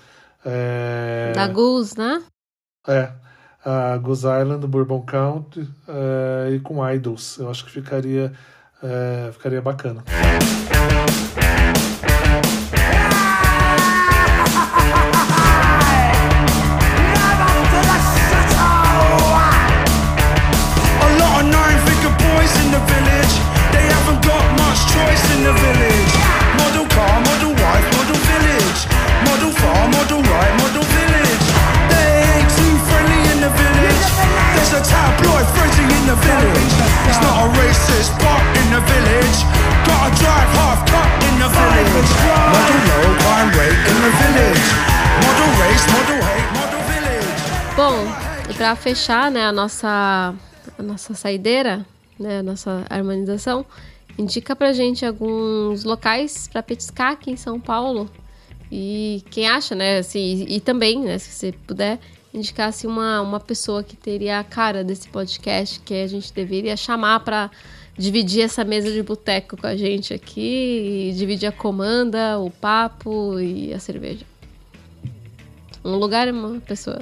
É, 0.44 1.32
Da 1.34 1.46
Goose, 1.48 1.96
né? 1.98 2.22
é 2.86 3.12
a 3.64 3.96
Goose 3.98 4.24
Island, 4.26 4.66
Bourbon 4.66 5.02
Count 5.04 5.60
é, 5.88 6.50
e 6.54 6.60
com 6.60 6.86
Idols. 6.88 7.38
Eu 7.38 7.50
acho 7.50 7.64
que 7.66 7.70
ficaria, 7.70 8.32
é, 8.82 9.30
ficaria 9.32 9.60
bacana. 9.60 10.02
Choice 24.98 25.24
in 25.34 25.40
the 25.46 25.54
village. 25.54 26.12
Model 26.58 26.86
car, 26.90 27.16
model 27.22 27.52
wife, 27.62 27.86
model 27.94 28.18
village. 28.30 28.80
Model 29.26 29.52
farm, 29.60 29.88
model 29.94 30.22
right, 30.32 30.54
model 30.62 30.84
village. 30.96 31.46
They 31.92 32.10
ain't 32.34 32.50
too 32.58 32.74
friendly 32.88 33.20
in 33.32 33.38
the 33.46 33.52
village. 33.62 34.06
There's 34.54 34.74
a 34.74 34.82
tabloid 34.82 35.46
frenzy 35.54 35.86
in 35.86 36.04
the 36.10 36.18
village. 36.28 36.72
It's 37.08 37.20
not 37.22 37.36
a 37.44 37.48
racist, 37.58 38.10
but 38.22 38.42
in 38.60 38.66
the 38.74 38.82
village. 38.92 39.38
Gotta 39.86 40.10
drive 40.18 40.50
half 40.58 40.80
cut 40.90 41.10
in 41.28 41.34
the 41.42 41.50
village. 41.58 42.10
Model 42.54 42.80
low, 42.90 43.06
crime 43.22 43.50
rate 43.58 43.82
in 43.90 43.98
the 44.04 44.12
village. 44.22 44.66
Model 45.22 45.50
race, 45.62 45.84
model 45.94 46.20
hate, 46.28 46.50
model 46.58 46.82
village. 46.90 47.30
Bom, 47.78 47.96
e 48.50 48.54
pra 48.54 48.74
fechar, 48.74 49.30
né, 49.30 49.46
a 49.46 49.52
nossa, 49.52 50.34
a 50.78 50.82
nossa 50.82 51.14
saideira, 51.14 51.86
né, 52.18 52.40
a 52.40 52.42
nossa 52.42 52.84
harmonização, 52.90 53.64
indica 54.18 54.56
pra 54.56 54.72
gente 54.72 55.06
alguns 55.06 55.84
locais 55.84 56.48
pra 56.48 56.62
petiscar 56.62 57.12
aqui 57.12 57.30
em 57.30 57.36
São 57.36 57.60
Paulo. 57.60 58.10
E 58.70 59.22
quem 59.30 59.48
acha, 59.48 59.74
né, 59.74 59.98
assim, 59.98 60.44
e, 60.46 60.60
também, 60.60 61.00
né, 61.00 61.16
se 61.16 61.30
você 61.30 61.52
puder, 61.52 61.98
indicar 62.34 62.68
assim, 62.68 62.86
uma, 62.86 63.22
uma 63.22 63.40
pessoa 63.40 63.82
que 63.82 63.96
teria 63.96 64.38
a 64.38 64.44
cara 64.44 64.84
desse 64.84 65.08
podcast, 65.08 65.80
que 65.80 65.94
a 65.94 66.06
gente 66.06 66.32
deveria 66.34 66.76
chamar 66.76 67.20
pra 67.20 67.50
dividir 67.96 68.42
essa 68.42 68.64
mesa 68.64 68.92
de 68.92 69.02
boteco 69.02 69.56
com 69.56 69.66
a 69.66 69.76
gente 69.76 70.12
aqui, 70.12 71.12
dividir 71.16 71.48
a 71.48 71.52
comanda, 71.52 72.38
o 72.38 72.50
papo 72.50 73.40
e 73.40 73.72
a 73.72 73.78
cerveja. 73.78 74.26
Um 75.84 75.96
lugar 75.96 76.28
e 76.28 76.30
uma 76.30 76.60
pessoa. 76.60 77.00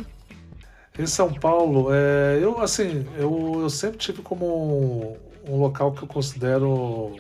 Em 0.99 1.07
São 1.07 1.33
Paulo, 1.33 1.89
é, 1.93 2.39
eu 2.41 2.59
assim, 2.61 3.05
eu, 3.19 3.59
eu 3.61 3.69
sempre 3.69 3.99
tive 3.99 4.23
como 4.23 5.19
um 5.49 5.59
local 5.59 5.93
que 5.93 6.03
eu 6.03 6.09
considero 6.09 7.17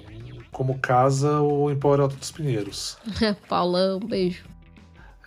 como 0.52 0.78
casa 0.78 1.40
o 1.40 1.70
Empório 1.70 2.02
Alto 2.04 2.16
dos 2.16 2.30
Pinheiros. 2.30 2.96
Paulão, 3.48 4.00
beijo. 4.00 4.44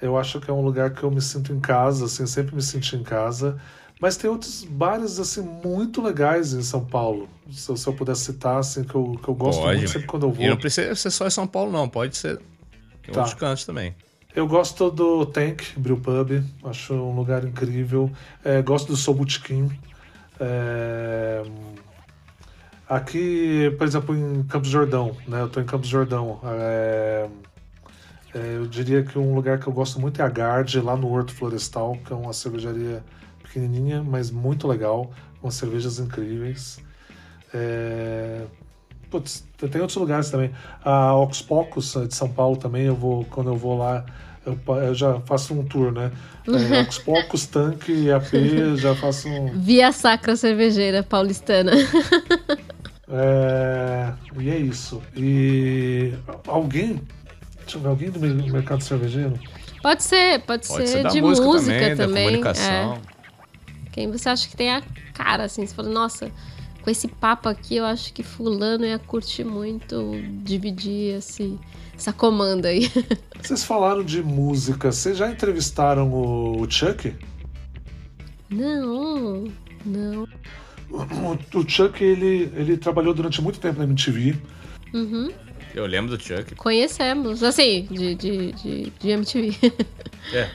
Eu 0.01 0.17
acho 0.17 0.39
que 0.39 0.49
é 0.49 0.53
um 0.53 0.61
lugar 0.61 0.91
que 0.91 1.03
eu 1.03 1.11
me 1.11 1.21
sinto 1.21 1.51
em 1.53 1.59
casa, 1.59 2.05
assim, 2.05 2.25
sempre 2.25 2.55
me 2.55 2.61
senti 2.61 2.95
em 2.95 3.03
casa. 3.03 3.59
Mas 4.01 4.15
tem 4.15 4.29
outros 4.29 4.63
bares, 4.63 5.19
assim, 5.19 5.41
muito 5.41 6.01
legais 6.01 6.53
em 6.53 6.61
São 6.61 6.85
Paulo. 6.85 7.27
Se, 7.51 7.69
eu- 7.69 7.75
se 7.75 7.85
eu 7.85 7.93
puder 7.93 8.15
citar, 8.15 8.57
assim, 8.59 8.83
que 8.85 8.95
eu, 8.95 9.19
que 9.21 9.27
eu 9.27 9.35
gosto 9.35 9.61
pode, 9.61 9.77
muito 9.77 9.91
sempre 9.91 10.07
quando 10.07 10.23
eu 10.27 10.31
vou. 10.31 10.45
E 10.45 10.49
não 10.49 10.55
precisa 10.55 10.95
ser 10.95 11.11
só 11.11 11.27
em 11.27 11.29
São 11.29 11.45
Paulo, 11.45 11.69
não. 11.69 11.89
Pode 11.89 12.15
ser 12.15 12.39
em 13.07 13.11
Tá. 13.11 13.19
outros 13.19 13.33
cantos 13.33 13.65
também. 13.65 13.93
Eu 14.33 14.47
gosto 14.47 14.89
do 14.89 15.25
Tank 15.25 15.63
Brew 15.75 15.97
Pub, 15.97 16.31
acho 16.63 16.93
um 16.93 17.13
lugar 17.13 17.43
incrível. 17.43 18.09
É, 18.45 18.61
gosto 18.61 18.87
do 18.87 18.95
Soul 18.95 19.17
Botequim. 19.17 19.69
É, 20.39 21.43
Aqui, 22.89 23.73
por 23.77 23.85
exemplo, 23.85 24.15
em 24.15 24.41
Campos 24.43 24.69
Jordão, 24.69 25.15
né? 25.27 25.41
Eu 25.41 25.47
tô 25.47 25.61
em 25.61 25.65
Campos 25.65 25.87
Jordão. 25.87 26.39
É, 26.43 27.29
é, 28.33 28.55
eu 28.55 28.65
diria 28.65 29.03
que 29.03 29.19
um 29.19 29.35
lugar 29.35 29.59
que 29.59 29.67
eu 29.67 29.73
gosto 29.73 30.01
muito 30.01 30.19
é 30.19 30.25
a 30.25 30.27
Guard, 30.27 30.73
lá 30.77 30.97
no 30.97 31.07
Horto 31.07 31.31
Florestal, 31.31 31.95
que 32.03 32.11
é 32.11 32.15
uma 32.15 32.33
cervejaria 32.33 33.03
pequenininha, 33.43 34.01
mas 34.01 34.31
muito 34.31 34.67
legal, 34.67 35.11
com 35.39 35.51
cervejas 35.51 35.99
incríveis. 35.99 36.79
É, 37.53 38.45
Putz, 39.09 39.43
tem 39.57 39.81
outros 39.81 39.97
lugares 39.97 40.31
também. 40.31 40.51
A 40.83 41.13
Ox 41.15 41.43
Pocos 41.43 41.93
de 42.07 42.15
São 42.15 42.29
Paulo 42.29 42.57
também, 42.57 42.85
eu 42.85 42.95
vou, 42.95 43.23
quando 43.25 43.51
eu 43.51 43.55
vou 43.55 43.77
lá, 43.77 44.03
eu, 44.43 44.57
eu 44.77 44.95
já 44.95 45.19
faço 45.21 45.53
um 45.53 45.63
tour, 45.63 45.91
né? 45.91 46.11
É, 46.47 46.81
Ox 46.81 46.97
Pocos, 47.05 47.45
Tanque 47.45 48.11
AP, 48.11 48.31
já 48.77 48.95
faço 48.95 49.27
um. 49.27 49.59
Via 49.59 49.91
Sacra 49.91 50.35
Cervejeira 50.35 51.03
Paulistana. 51.03 51.71
É, 53.11 54.13
e 54.39 54.49
é 54.49 54.57
isso. 54.57 55.01
E 55.15 56.13
alguém. 56.47 57.01
Deixa 57.61 57.77
eu 57.77 57.81
ver, 57.81 57.87
alguém 57.89 58.09
do 58.11 58.19
mer- 58.19 58.51
mercado 58.51 58.83
cervejeiro? 58.83 59.39
Pode 59.81 60.03
ser, 60.03 60.39
pode, 60.41 60.67
Pode 60.67 60.87
ser, 60.87 60.87
ser 60.87 61.03
da 61.03 61.09
de 61.09 61.21
música 61.21 61.47
música, 61.47 61.71
também, 61.73 61.95
da 61.95 62.05
também. 62.05 62.23
comunicação. 62.25 62.93
é. 62.95 62.99
Quem 63.91 64.11
você 64.11 64.29
acha 64.29 64.47
que 64.47 64.55
tem 64.55 64.71
a 64.71 64.81
cara, 65.13 65.45
assim? 65.45 65.65
Você 65.65 65.73
fala, 65.73 65.89
nossa, 65.89 66.31
com 66.81 66.89
esse 66.89 67.07
papo 67.07 67.49
aqui, 67.49 67.77
eu 67.77 67.85
acho 67.85 68.13
que 68.13 68.21
fulano 68.23 68.85
ia 68.85 68.99
curtir 68.99 69.43
muito 69.43 70.11
dividir 70.43 71.15
esse, 71.17 71.57
essa 71.95 72.13
comanda 72.13 72.67
aí. 72.67 72.91
Vocês 73.41 73.63
falaram 73.63 74.03
de 74.03 74.21
música. 74.21 74.91
Vocês 74.91 75.17
já 75.17 75.29
entrevistaram 75.31 76.11
o 76.13 76.69
Chuck? 76.69 77.15
Não, 78.49 79.45
não. 79.85 80.27
O, 80.89 81.57
o 81.59 81.69
Chuck, 81.69 82.03
ele, 82.03 82.51
ele 82.55 82.77
trabalhou 82.77 83.13
durante 83.13 83.41
muito 83.41 83.59
tempo 83.59 83.77
na 83.79 83.85
MTV. 83.85 84.35
Uhum. 84.93 85.31
Eu 85.75 85.85
lembro 85.85 86.17
do 86.17 86.21
Chuck. 86.23 86.55
Conhecemos, 86.55 87.43
assim, 87.43 87.87
de, 87.91 88.15
de, 88.15 88.51
de, 88.53 88.93
de 88.99 89.09
MTV. 89.09 89.55
É. 90.33 90.49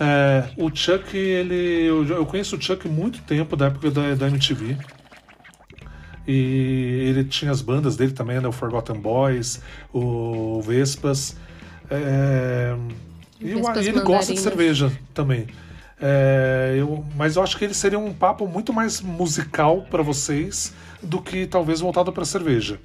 É, 0.00 0.48
o 0.56 0.74
Chuck, 0.74 1.16
ele. 1.16 1.84
Eu, 1.84 2.04
eu 2.06 2.26
conheço 2.26 2.56
o 2.56 2.60
Chuck 2.60 2.88
muito 2.88 3.20
tempo, 3.22 3.54
da 3.54 3.66
época 3.66 3.90
da, 3.90 4.14
da 4.14 4.26
MTV. 4.28 4.76
E 6.26 7.04
ele 7.08 7.24
tinha 7.24 7.50
as 7.50 7.60
bandas 7.60 7.96
dele 7.96 8.12
também, 8.12 8.40
né? 8.40 8.48
O 8.48 8.52
Forgotten 8.52 8.96
Boys, 9.00 9.60
o 9.92 10.60
Vespas. 10.62 11.36
É, 11.90 12.74
e 13.40 13.50
eu- 13.50 13.58
Vespas 13.58 13.86
e 13.86 13.88
ele 13.90 14.00
gosta 14.00 14.32
de 14.32 14.40
cerveja 14.40 14.90
também. 15.12 15.46
É, 16.02 16.74
eu, 16.76 17.04
mas 17.14 17.36
eu 17.36 17.42
acho 17.44 17.56
que 17.56 17.64
ele 17.64 17.74
seria 17.74 17.98
um 17.98 18.12
papo 18.12 18.48
muito 18.48 18.72
mais 18.72 19.00
musical 19.00 19.82
para 19.88 20.02
vocês 20.02 20.74
do 21.00 21.22
que 21.22 21.46
talvez 21.46 21.80
voltado 21.80 22.12
para 22.12 22.24
cerveja. 22.24 22.80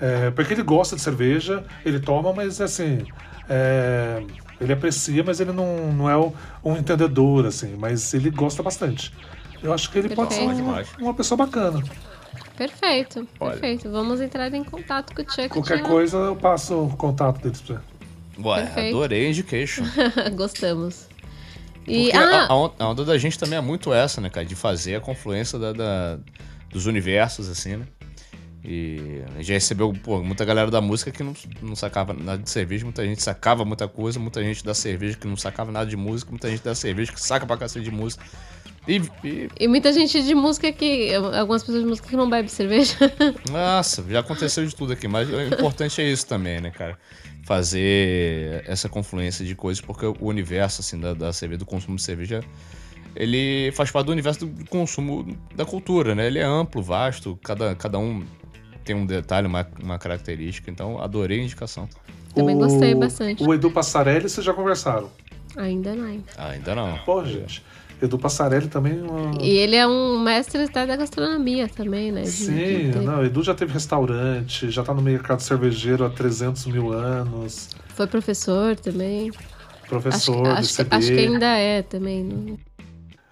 É, 0.00 0.30
porque 0.30 0.54
ele 0.54 0.62
gosta 0.62 0.96
de 0.96 1.02
cerveja, 1.02 1.64
ele 1.84 2.00
toma, 2.00 2.32
mas 2.32 2.60
assim. 2.60 3.06
é, 3.48 4.22
ele 4.58 4.72
aprecia, 4.72 5.22
mas 5.22 5.38
ele 5.38 5.52
não, 5.52 5.92
não 5.92 6.10
é 6.10 6.16
um 6.64 6.76
entendedor, 6.76 7.44
assim, 7.44 7.76
mas 7.76 8.14
ele 8.14 8.30
gosta 8.30 8.62
bastante. 8.62 9.12
Eu 9.62 9.72
acho 9.72 9.90
que 9.90 9.98
ele 9.98 10.14
pode 10.14 10.32
ser 10.32 10.46
Perfeito. 10.46 10.62
uma, 10.62 10.82
uma 10.98 11.14
pessoa 11.14 11.36
bacana. 11.36 11.82
Perfeito, 12.56 13.28
Olha. 13.38 13.52
perfeito. 13.52 13.90
Vamos 13.90 14.20
entrar 14.20 14.52
em 14.52 14.64
contato 14.64 15.14
com 15.14 15.20
o 15.20 15.24
Chuck. 15.30 15.48
Qualquer 15.50 15.82
coisa 15.82 16.16
eu 16.16 16.36
passo 16.36 16.84
o 16.84 16.96
contato 16.96 17.42
deles 17.42 17.60
pra 17.60 17.76
você. 17.76 17.82
Ué, 18.48 18.62
Perfeito. 18.64 18.96
adorei 18.96 19.26
a 19.26 19.30
indication. 19.30 19.84
Gostamos. 20.34 21.05
E, 21.86 22.10
ah, 22.12 22.46
a 22.48 22.52
a 22.52 22.88
onda 22.88 23.04
da 23.04 23.16
gente 23.18 23.38
também 23.38 23.58
é 23.58 23.60
muito 23.62 23.92
essa, 23.92 24.20
né, 24.20 24.28
cara? 24.28 24.44
De 24.44 24.54
fazer 24.54 24.96
a 24.96 25.00
confluência 25.00 25.58
da, 25.58 25.72
da- 25.72 26.18
dos 26.70 26.86
universos, 26.86 27.48
assim, 27.48 27.76
né? 27.76 27.86
E 28.64 29.22
a 29.28 29.36
gente 29.36 29.46
já 29.46 29.54
recebeu 29.54 29.92
pô, 29.92 30.20
muita 30.22 30.44
galera 30.44 30.68
da 30.70 30.80
música 30.80 31.12
que 31.12 31.22
não, 31.22 31.32
não 31.62 31.76
sacava 31.76 32.12
nada 32.12 32.42
de 32.42 32.50
cerveja, 32.50 32.84
muita 32.84 33.04
gente 33.06 33.22
sacava 33.22 33.64
muita 33.64 33.86
coisa, 33.86 34.18
muita 34.18 34.42
gente 34.42 34.64
da 34.64 34.74
cerveja 34.74 35.16
que 35.16 35.26
não 35.28 35.36
sacava 35.36 35.70
nada 35.70 35.88
de 35.88 35.96
música, 35.96 36.30
muita 36.32 36.50
gente 36.50 36.64
da 36.64 36.74
cerveja 36.74 37.12
que 37.12 37.20
saca 37.22 37.46
pra 37.46 37.56
cacete 37.56 37.84
de 37.84 37.92
música. 37.92 38.24
E, 38.88 39.00
e- 39.24 39.48
e 39.60 39.68
muita 39.68 39.92
gente 39.92 40.20
de 40.22 40.34
música 40.34 40.72
que. 40.72 41.14
Algumas 41.14 41.62
pessoas 41.62 41.82
de 41.82 41.88
música 41.88 42.08
que 42.08 42.16
não 42.16 42.28
bebem 42.28 42.48
cerveja. 42.48 42.96
nossa, 43.50 44.04
já 44.08 44.20
aconteceu 44.20 44.66
de 44.66 44.74
tudo 44.74 44.92
aqui, 44.92 45.06
mas 45.06 45.28
o 45.28 45.40
importante 45.42 46.00
é 46.00 46.10
isso 46.10 46.26
também, 46.26 46.60
né, 46.60 46.70
cara? 46.70 46.98
Fazer 47.46 48.64
essa 48.66 48.88
confluência 48.88 49.44
de 49.44 49.54
coisas, 49.54 49.80
porque 49.80 50.04
o 50.04 50.16
universo, 50.20 50.80
assim, 50.80 50.98
da, 50.98 51.14
da 51.14 51.32
cerveja, 51.32 51.60
do 51.60 51.64
consumo 51.64 51.96
de 51.96 52.02
cerveja, 52.02 52.40
ele 53.14 53.70
faz 53.72 53.90
parte 53.90 54.06
do 54.06 54.12
universo 54.12 54.44
do 54.44 54.68
consumo 54.68 55.36
da 55.54 55.64
cultura, 55.64 56.14
né? 56.14 56.26
Ele 56.26 56.40
é 56.40 56.44
amplo, 56.44 56.82
vasto, 56.82 57.38
cada, 57.42 57.74
cada 57.76 57.98
um 57.98 58.24
tem 58.84 58.96
um 58.96 59.06
detalhe, 59.06 59.46
uma, 59.46 59.66
uma 59.82 59.98
característica, 59.98 60.70
então 60.70 61.00
adorei 61.00 61.40
a 61.40 61.44
indicação. 61.44 61.88
Também 62.34 62.58
gostei 62.58 62.94
bastante. 62.94 63.42
O 63.42 63.54
Edu 63.54 63.70
Passarelli, 63.70 64.28
vocês 64.28 64.44
já 64.44 64.52
conversaram? 64.52 65.08
Ainda 65.56 65.94
não. 65.94 66.22
Ainda 66.36 66.74
não. 66.74 66.98
Pô, 66.98 67.24
gente. 67.24 67.64
Edu 68.00 68.18
Passarelli 68.18 68.68
também. 68.68 68.98
é 68.98 69.02
Uma... 69.02 69.42
E 69.42 69.50
ele 69.56 69.74
é 69.76 69.86
um 69.86 70.18
mestre 70.20 70.62
até 70.62 70.86
da 70.86 70.96
gastronomia 70.96 71.68
também, 71.68 72.12
né? 72.12 72.22
De- 72.22 72.30
Sim, 72.30 72.90
de 72.90 72.98
não, 73.00 73.24
Edu 73.24 73.42
já 73.42 73.54
teve 73.54 73.72
restaurante, 73.72 74.70
já 74.70 74.82
tá 74.82 74.92
no 74.92 75.00
mercado 75.02 75.40
cervejeiro 75.40 76.04
há 76.04 76.10
300 76.10 76.66
mil 76.66 76.92
anos, 76.92 77.70
Foi 77.94 78.06
professor 78.06 78.76
também. 78.76 79.30
professor 79.88 80.46
acho, 80.48 80.60
de 80.62 80.82
acho, 80.82 80.86
acho 80.90 81.06
que 81.12 81.18
ainda 81.20 81.46
é 81.46 81.82
também. 81.82 82.22
não- 82.24 82.58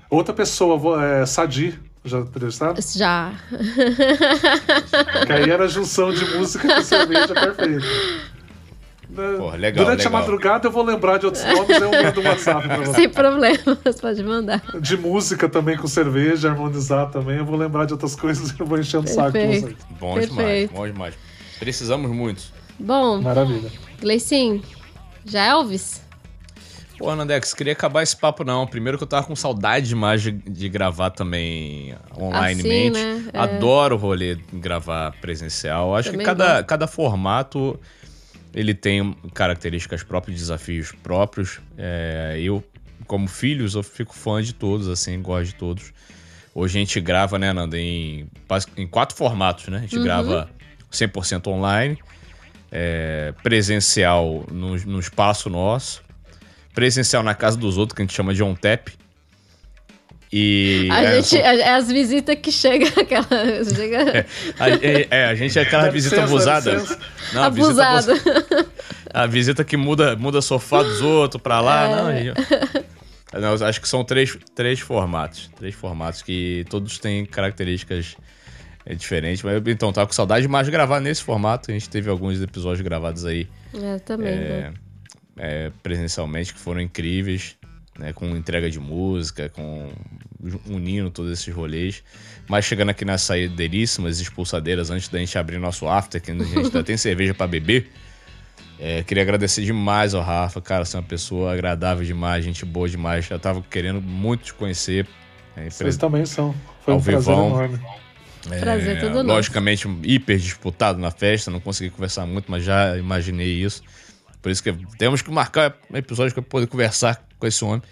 Outra 0.09 0.32
pessoa, 0.32 1.05
é, 1.05 1.27
Sadi, 1.27 1.78
já 2.05 2.20
entrevistaram? 2.20 2.77
Já. 2.95 3.32
Que 5.27 5.32
aí 5.32 5.51
era 5.51 5.65
a 5.65 5.69
junção 5.69 6.12
de 6.12 6.24
música 6.36 6.69
com 6.77 6.82
cerveja 6.82 7.35
perfeita. 7.35 7.86
Porra, 9.15 9.57
legal, 9.57 9.85
Durante 9.85 10.05
legal. 10.05 10.16
a 10.16 10.20
madrugada 10.20 10.66
eu 10.69 10.73
vou 10.73 10.85
lembrar 10.85 11.19
de 11.19 11.27
outros 11.27 11.45
nomes, 11.45 11.81
eu 11.81 11.91
mando 11.91 12.20
um 12.20 12.24
WhatsApp 12.24 12.66
pra 12.66 12.77
você. 12.78 12.95
Sem 12.95 13.09
problemas, 13.09 14.01
pode 14.01 14.23
mandar. 14.23 14.62
De 14.81 14.97
música 14.97 15.49
também 15.49 15.77
com 15.77 15.86
cerveja, 15.86 16.51
harmonizar 16.51 17.11
também, 17.11 17.39
eu 17.39 17.45
vou 17.45 17.57
lembrar 17.57 17.85
de 17.85 17.93
outras 17.93 18.15
coisas 18.16 18.51
e 18.51 18.61
eu 18.61 18.66
vou 18.66 18.78
enchendo 18.78 19.05
o 19.05 19.09
saco 19.09 19.32
Perfeito. 19.32 19.66
vocês. 19.66 19.77
Bom 19.99 20.19
demais, 20.19 20.28
Perfeito. 20.35 20.74
bom 20.74 20.86
demais. 20.86 21.15
Precisamos 21.59 22.11
muito. 22.11 22.43
Bom, 22.78 23.20
Maravilha. 23.23 23.70
Gleicinho, 24.01 24.62
já 25.24 25.45
é 25.47 25.49
Elvis? 25.51 26.03
Pô, 26.99 27.15
Nandex, 27.15 27.53
queria 27.53 27.73
acabar 27.73 28.03
esse 28.03 28.16
papo 28.16 28.45
não. 28.45 28.66
Primeiro 28.66 28.97
que 28.97 29.03
eu 29.05 29.09
tava 29.09 29.27
com 29.27 29.35
saudade 29.35 29.89
demais 29.89 30.23
de, 30.23 30.31
de 30.31 30.69
gravar 30.69 31.11
também 31.11 31.95
onlinemente. 32.16 32.99
Assim, 32.99 33.20
né? 33.23 33.31
É. 33.32 33.39
Adoro 33.39 33.97
o 33.97 33.99
rolê 33.99 34.39
gravar 34.53 35.12
presencial. 35.20 35.95
Acho 35.97 36.11
Também 36.11 36.20
que 36.20 36.24
cada, 36.24 36.62
cada 36.62 36.86
formato 36.86 37.78
ele 38.55 38.72
tem 38.74 39.12
características 39.35 40.02
próprias, 40.02 40.39
desafios 40.39 40.93
próprios. 41.02 41.60
É, 41.76 42.39
eu, 42.40 42.62
como 43.06 43.26
filhos, 43.26 43.74
eu 43.74 43.82
fico 43.82 44.14
fã 44.14 44.40
de 44.43 44.55
todos, 44.55 44.89
assim, 44.89 45.20
gosto 45.20 45.47
de 45.47 45.55
todos. 45.56 45.93
Hoje 46.55 46.78
a 46.78 46.81
gente 46.81 47.01
grava, 47.01 47.39
né, 47.39 47.52
Nanda, 47.52 47.76
em, 47.78 48.28
em 48.76 48.86
quatro 48.86 49.16
formatos, 49.16 49.66
né? 49.68 49.78
A 49.78 49.81
gente 49.81 49.97
Uhum. 49.97 50.05
grava 50.05 50.48
100% 50.93 51.48
online, 51.48 51.98
é, 52.70 53.35
presencial 53.43 54.44
no, 54.51 54.76
no 54.76 55.01
espaço 55.01 55.51
nosso, 55.51 56.02
presencial 56.72 57.22
na 57.24 57.35
casa 57.35 57.56
dos 57.56 57.76
outros, 57.76 57.97
que 57.97 58.02
a 58.02 58.05
gente 58.05 58.14
chama 58.14 58.32
de 58.32 58.43
on-tap. 58.43 58.93
E. 60.32 60.88
A 60.90 61.02
é, 61.05 61.22
gente, 61.22 61.36
é, 61.36 61.60
é 61.60 61.74
as 61.74 61.88
visitas 61.90 62.36
que 62.36 62.51
chega 62.51 62.86
aquela. 63.01 63.64
Chega... 63.64 64.26
a, 64.59 64.70
é, 64.70 65.06
é, 65.10 65.24
a 65.26 65.34
gente 65.34 65.59
é 65.59 65.62
aquela 65.62 65.84
Dá 65.84 65.90
visita 65.90 66.16
licença, 66.16 66.32
abusada. 66.34 66.84
Não, 67.32 67.42
a 67.44 67.48
visita 67.51 67.82
Abusada. 67.86 68.66
A 69.12 69.26
visita 69.26 69.64
que 69.64 69.76
muda, 69.76 70.16
muda 70.16 70.42
sofá 70.42 70.82
dos 70.82 71.01
outros 71.01 71.40
pra 71.40 71.60
lá. 71.60 71.84
É. 71.84 71.94
Não, 71.94 72.12
gente- 72.34 72.84
Não, 73.60 73.66
acho 73.66 73.80
que 73.80 73.88
são 73.88 74.05
três, 74.05 74.36
três 74.55 74.80
formatos. 74.80 75.51
Três 75.56 75.74
formatos 75.74 76.20
que 76.22 76.64
todos 76.68 76.98
têm 76.98 77.24
características 77.24 78.16
é, 78.84 78.94
diferentes. 78.94 79.42
Mas, 79.42 79.62
então, 79.66 79.92
tava 79.92 80.06
com 80.09 80.12
saudade 80.12 80.42
demais 80.42 80.66
de 80.66 80.72
gravar 80.72 80.98
nesse 81.01 81.22
formato. 81.22 81.70
A 81.70 81.74
gente 81.74 81.88
teve 81.88 82.10
alguns 82.10 82.40
episódios 82.42 82.80
gravados 82.80 83.24
aí 83.24 83.46
É, 83.72 83.98
também. 84.01 84.32
é, 84.32 84.38
né? 84.38 84.74
é, 85.36 85.70
presencialmente 85.82 86.52
que 86.55 86.60
foram 86.60 86.80
incríveis, 86.80 87.56
né, 87.99 88.12
com 88.12 88.37
entrega 88.37 88.71
de 88.71 88.81
música, 88.81 89.49
com 89.49 89.91
unindo 90.66 91.11
todos 91.11 91.33
esses 91.33 91.53
rolês. 91.55 92.03
Mas 92.49 92.65
chegando 92.65 92.91
aqui 92.91 93.05
nas 93.05 93.23
saideiríssimas 93.23 94.21
expulsadeiras, 94.21 94.91
antes 94.91 95.09
da 95.09 95.19
gente 95.19 95.37
abrir 95.39 95.59
nosso 95.59 95.89
after, 95.89 96.21
que 96.21 96.31
a 96.31 96.35
gente 96.35 96.59
ainda 96.59 96.83
tem 96.83 96.97
cerveja 96.97 97.33
pra 97.35 97.47
beber. 97.47 97.91
é, 98.79 99.03
queria 99.03 99.23
agradecer 99.23 99.62
demais 99.62 100.15
ao 100.15 100.23
Rafa, 100.23 100.61
cara, 100.61 100.85
você 100.85 100.97
é 100.97 101.01
uma 101.01 101.07
pessoa 101.07 101.53
agradável 101.53 102.05
demais, 102.05 102.45
gente 102.45 102.65
boa 102.65 102.89
demais. 102.89 103.27
Já 103.27 103.39
tava 103.39 103.62
querendo 103.62 104.03
muito 104.03 104.45
te 104.45 104.55
conhecer. 104.55 105.07
É, 105.57 105.71
Vocês 105.71 105.97
também 105.97 106.27
são. 106.27 106.55
Foi 106.85 106.93
ao 106.95 107.01
um 107.01 107.03
prazer 107.03 107.21
vivão. 107.21 107.47
enorme. 107.49 107.81
É, 108.51 108.61
Prazer 108.61 109.01
todo 109.01 109.15
nosso. 109.23 109.27
Logicamente, 109.27 109.89
hiper 110.03 110.37
disputado 110.37 110.99
na 110.99 111.11
festa, 111.11 111.51
não 111.51 111.61
consegui 111.61 111.91
conversar 111.91 112.27
muito, 112.27 112.51
mas 112.51 112.62
já 112.65 112.99
imaginei 112.99 113.53
isso. 113.62 113.83
Por 114.43 114.51
isso 114.51 114.62
que 114.62 114.71
temos 114.99 115.23
que 115.23 115.31
marcar 115.31 115.79
um 115.91 115.97
episódio 115.97 116.35
para 116.35 116.43
poder 116.43 116.66
conversar 116.66 117.27
com 117.45 117.49
esse 117.49 117.62
homem. 117.65 117.83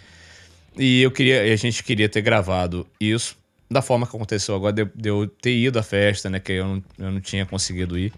E 0.76 1.02
eu 1.02 1.10
queria, 1.10 1.42
a 1.42 1.56
gente 1.56 1.84
queria 1.84 2.08
ter 2.08 2.22
gravado 2.22 2.86
isso 2.98 3.36
da 3.70 3.82
forma 3.82 4.06
que 4.06 4.16
aconteceu 4.16 4.54
agora, 4.54 4.72
de, 4.72 4.84
de 4.94 5.08
eu 5.08 5.26
ter 5.26 5.54
ido 5.54 5.78
à 5.78 5.82
festa, 5.82 6.30
né? 6.30 6.40
Que 6.40 6.52
eu 6.52 6.66
não, 6.66 6.84
eu 6.98 7.10
não 7.12 7.20
tinha 7.20 7.44
conseguido 7.44 7.98
ir, 7.98 8.12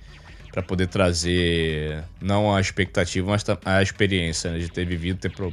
para 0.53 0.63
poder 0.63 0.87
trazer 0.87 2.05
não 2.21 2.55
a 2.55 2.61
expectativa, 2.61 3.29
mas 3.29 3.45
a 3.65 3.83
experiência, 3.83 4.53
né, 4.53 4.59
de 4.59 4.69
ter 4.69 4.87
vivido, 4.87 5.19
ter 5.19 5.31
pro- 5.33 5.53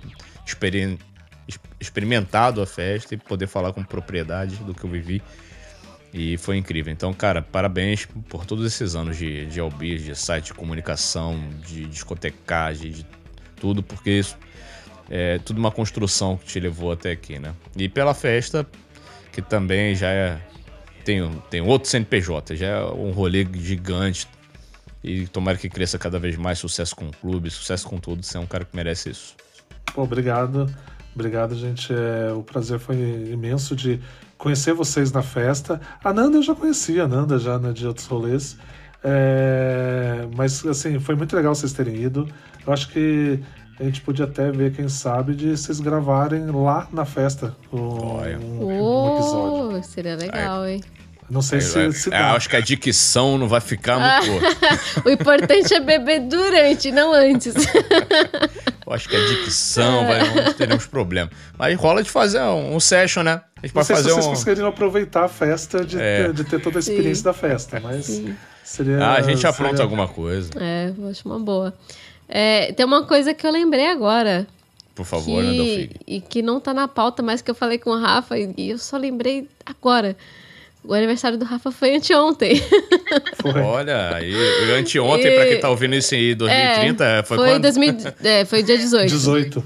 experimentado 1.79 2.61
a 2.61 2.67
festa 2.67 3.15
e 3.15 3.17
poder 3.17 3.47
falar 3.47 3.73
com 3.73 3.83
propriedade 3.83 4.55
do 4.57 4.73
que 4.73 4.83
eu 4.83 4.89
vivi. 4.89 5.21
E 6.13 6.37
foi 6.37 6.57
incrível. 6.57 6.91
Então, 6.91 7.13
cara, 7.13 7.41
parabéns 7.41 8.05
por 8.27 8.45
todos 8.45 8.65
esses 8.65 8.95
anos 8.95 9.17
de, 9.17 9.45
de 9.45 9.59
LB, 9.59 9.97
de 9.97 10.15
site 10.15 10.47
de 10.47 10.53
comunicação, 10.53 11.39
de 11.65 11.85
discotecagem, 11.85 12.91
de 12.91 13.05
tudo, 13.55 13.81
porque 13.81 14.11
isso 14.11 14.37
é 15.13 15.39
tudo 15.39 15.57
uma 15.57 15.71
construção 15.71 16.37
que 16.37 16.45
te 16.45 16.57
levou 16.57 16.93
até 16.93 17.11
aqui, 17.11 17.37
né? 17.37 17.53
E 17.75 17.89
pela 17.89 18.13
festa, 18.13 18.65
que 19.33 19.41
também 19.41 19.93
já 19.93 20.07
é. 20.07 20.39
Tem, 21.03 21.29
tem 21.49 21.59
outro 21.61 21.89
CNPJ, 21.89 22.55
já 22.55 22.67
é 22.67 22.85
um 22.85 23.11
rolê 23.11 23.45
gigante. 23.53 24.25
E 25.03 25.27
tomara 25.27 25.57
que 25.57 25.67
cresça 25.67 25.97
cada 25.97 26.17
vez 26.17 26.37
mais 26.37 26.59
sucesso 26.59 26.95
com 26.95 27.07
o 27.07 27.11
clube, 27.11 27.49
sucesso 27.49 27.87
com 27.87 27.97
tudo. 27.97 28.23
Você 28.23 28.37
é 28.37 28.39
um 28.39 28.45
cara 28.45 28.63
que 28.63 28.73
merece 28.73 29.09
isso. 29.09 29.35
Pô, 29.93 30.03
obrigado. 30.03 30.73
Obrigado, 31.13 31.55
gente. 31.55 31.91
É, 31.91 32.31
o 32.31 32.43
prazer 32.43 32.79
foi 32.79 32.95
imenso 32.95 33.75
de 33.75 33.99
conhecer 34.37 34.73
vocês 34.73 35.11
na 35.11 35.21
festa. 35.21 35.81
A 36.03 36.13
Nanda 36.13 36.37
eu 36.37 36.43
já 36.43 36.55
conhecia, 36.55 37.03
a 37.03 37.07
Nanda 37.07 37.37
já 37.37 37.59
né, 37.59 37.73
de 37.73 37.85
outros 37.85 38.05
rolês. 38.05 38.57
É, 39.03 40.27
mas, 40.37 40.65
assim, 40.65 40.99
foi 40.99 41.15
muito 41.15 41.35
legal 41.35 41.53
vocês 41.53 41.73
terem 41.73 41.95
ido. 41.95 42.29
Eu 42.65 42.71
acho 42.71 42.87
que 42.89 43.39
a 43.81 43.85
gente 43.85 44.01
podia 44.01 44.25
até 44.25 44.51
ver, 44.51 44.71
quem 44.73 44.87
sabe, 44.87 45.33
de 45.35 45.57
vocês 45.57 45.79
gravarem 45.79 46.45
lá 46.47 46.87
na 46.93 47.03
festa 47.05 47.55
um, 47.73 47.77
um- 47.79 48.65
um 48.67 49.15
episódio. 49.15 49.77
Oh, 49.79 49.83
seria 49.83 50.15
legal, 50.15 50.65
hein? 50.67 50.81
Não 51.29 51.41
sei 51.41 51.61
se, 51.61 51.79
Eu- 51.79 51.93
se 51.93 52.09
eu 52.09 52.11
dá. 52.11 52.33
acho 52.33 52.49
que 52.49 52.55
a 52.57 52.59
dicção 52.59 53.37
não 53.37 53.47
vai 53.47 53.61
ficar 53.61 53.97
muito 53.97 54.39
boa. 54.39 54.51
o 55.05 55.09
importante 55.09 55.73
é 55.73 55.79
beber 55.79 56.19
durante, 56.27 56.91
não 56.91 57.13
antes. 57.13 57.53
Eu 58.85 58.93
acho 58.93 59.07
que 59.07 59.15
a 59.15 59.19
dicção 59.19 60.05
vai 60.05 60.19
vamos 60.25 60.53
ter 60.55 60.73
uns 60.73 60.85
problemas. 60.85 61.33
Mas 61.57 61.77
rola 61.79 62.03
de 62.03 62.09
fazer 62.09 62.41
um, 62.41 62.75
um 62.75 62.79
session, 62.81 63.23
né? 63.23 63.41
A 63.63 63.65
gente 63.65 63.73
Não 63.73 63.81
pode 63.83 63.87
sei 63.87 63.95
se 63.95 64.01
fazer 64.01 64.13
vocês 64.13 64.25
um. 64.25 64.29
conseguiriam 64.31 64.67
aproveitar 64.67 65.23
a 65.23 65.27
festa 65.29 65.85
de, 65.85 65.97
É. 66.01 66.23
ter, 66.23 66.33
de 66.33 66.43
ter 66.43 66.59
toda 66.61 66.79
a 66.79 66.81
experiência 66.81 67.15
Sim. 67.15 67.23
da 67.23 67.33
festa, 67.33 67.79
mas 67.79 68.21
seria. 68.65 68.97
Ah, 69.01 69.13
a 69.13 69.21
gente 69.21 69.47
apronta 69.47 69.69
seria- 69.77 69.83
alguma 69.83 70.07
coisa. 70.09 70.49
É, 70.59 70.91
eu 70.97 71.07
acho 71.07 71.21
uma 71.25 71.39
boa. 71.39 71.73
É, 72.31 72.71
tem 72.71 72.85
uma 72.85 73.03
coisa 73.05 73.33
que 73.33 73.45
eu 73.45 73.51
lembrei 73.51 73.87
agora. 73.87 74.47
Por 74.95 75.05
favor, 75.05 75.43
que, 75.43 75.89
e 76.07 76.21
que 76.21 76.41
não 76.41 76.59
tá 76.59 76.73
na 76.73 76.87
pauta, 76.87 77.21
mas 77.21 77.41
que 77.41 77.49
eu 77.51 77.55
falei 77.55 77.77
com 77.77 77.89
o 77.91 77.99
Rafa 77.99 78.37
e, 78.37 78.53
e 78.57 78.69
eu 78.71 78.77
só 78.77 78.97
lembrei 78.97 79.47
agora. 79.65 80.15
O 80.83 80.93
aniversário 80.93 81.37
do 81.37 81.45
Rafa 81.45 81.71
foi 81.71 81.95
anteontem. 81.95 82.61
Olha, 83.63 84.15
aí, 84.15 84.31
e 84.33 84.71
anteontem, 84.71 85.33
pra 85.35 85.45
quem 85.45 85.59
tá 85.59 85.69
ouvindo 85.69 85.93
isso 85.95 86.15
em 86.15 86.35
2030, 86.35 87.03
É, 87.05 87.23
foi, 87.23 87.37
foi, 87.37 87.49
quando? 87.49 87.61
2000, 87.61 87.95
é, 88.23 88.45
foi 88.45 88.63
dia 88.63 88.77
18. 88.77 89.07
18. 89.09 89.63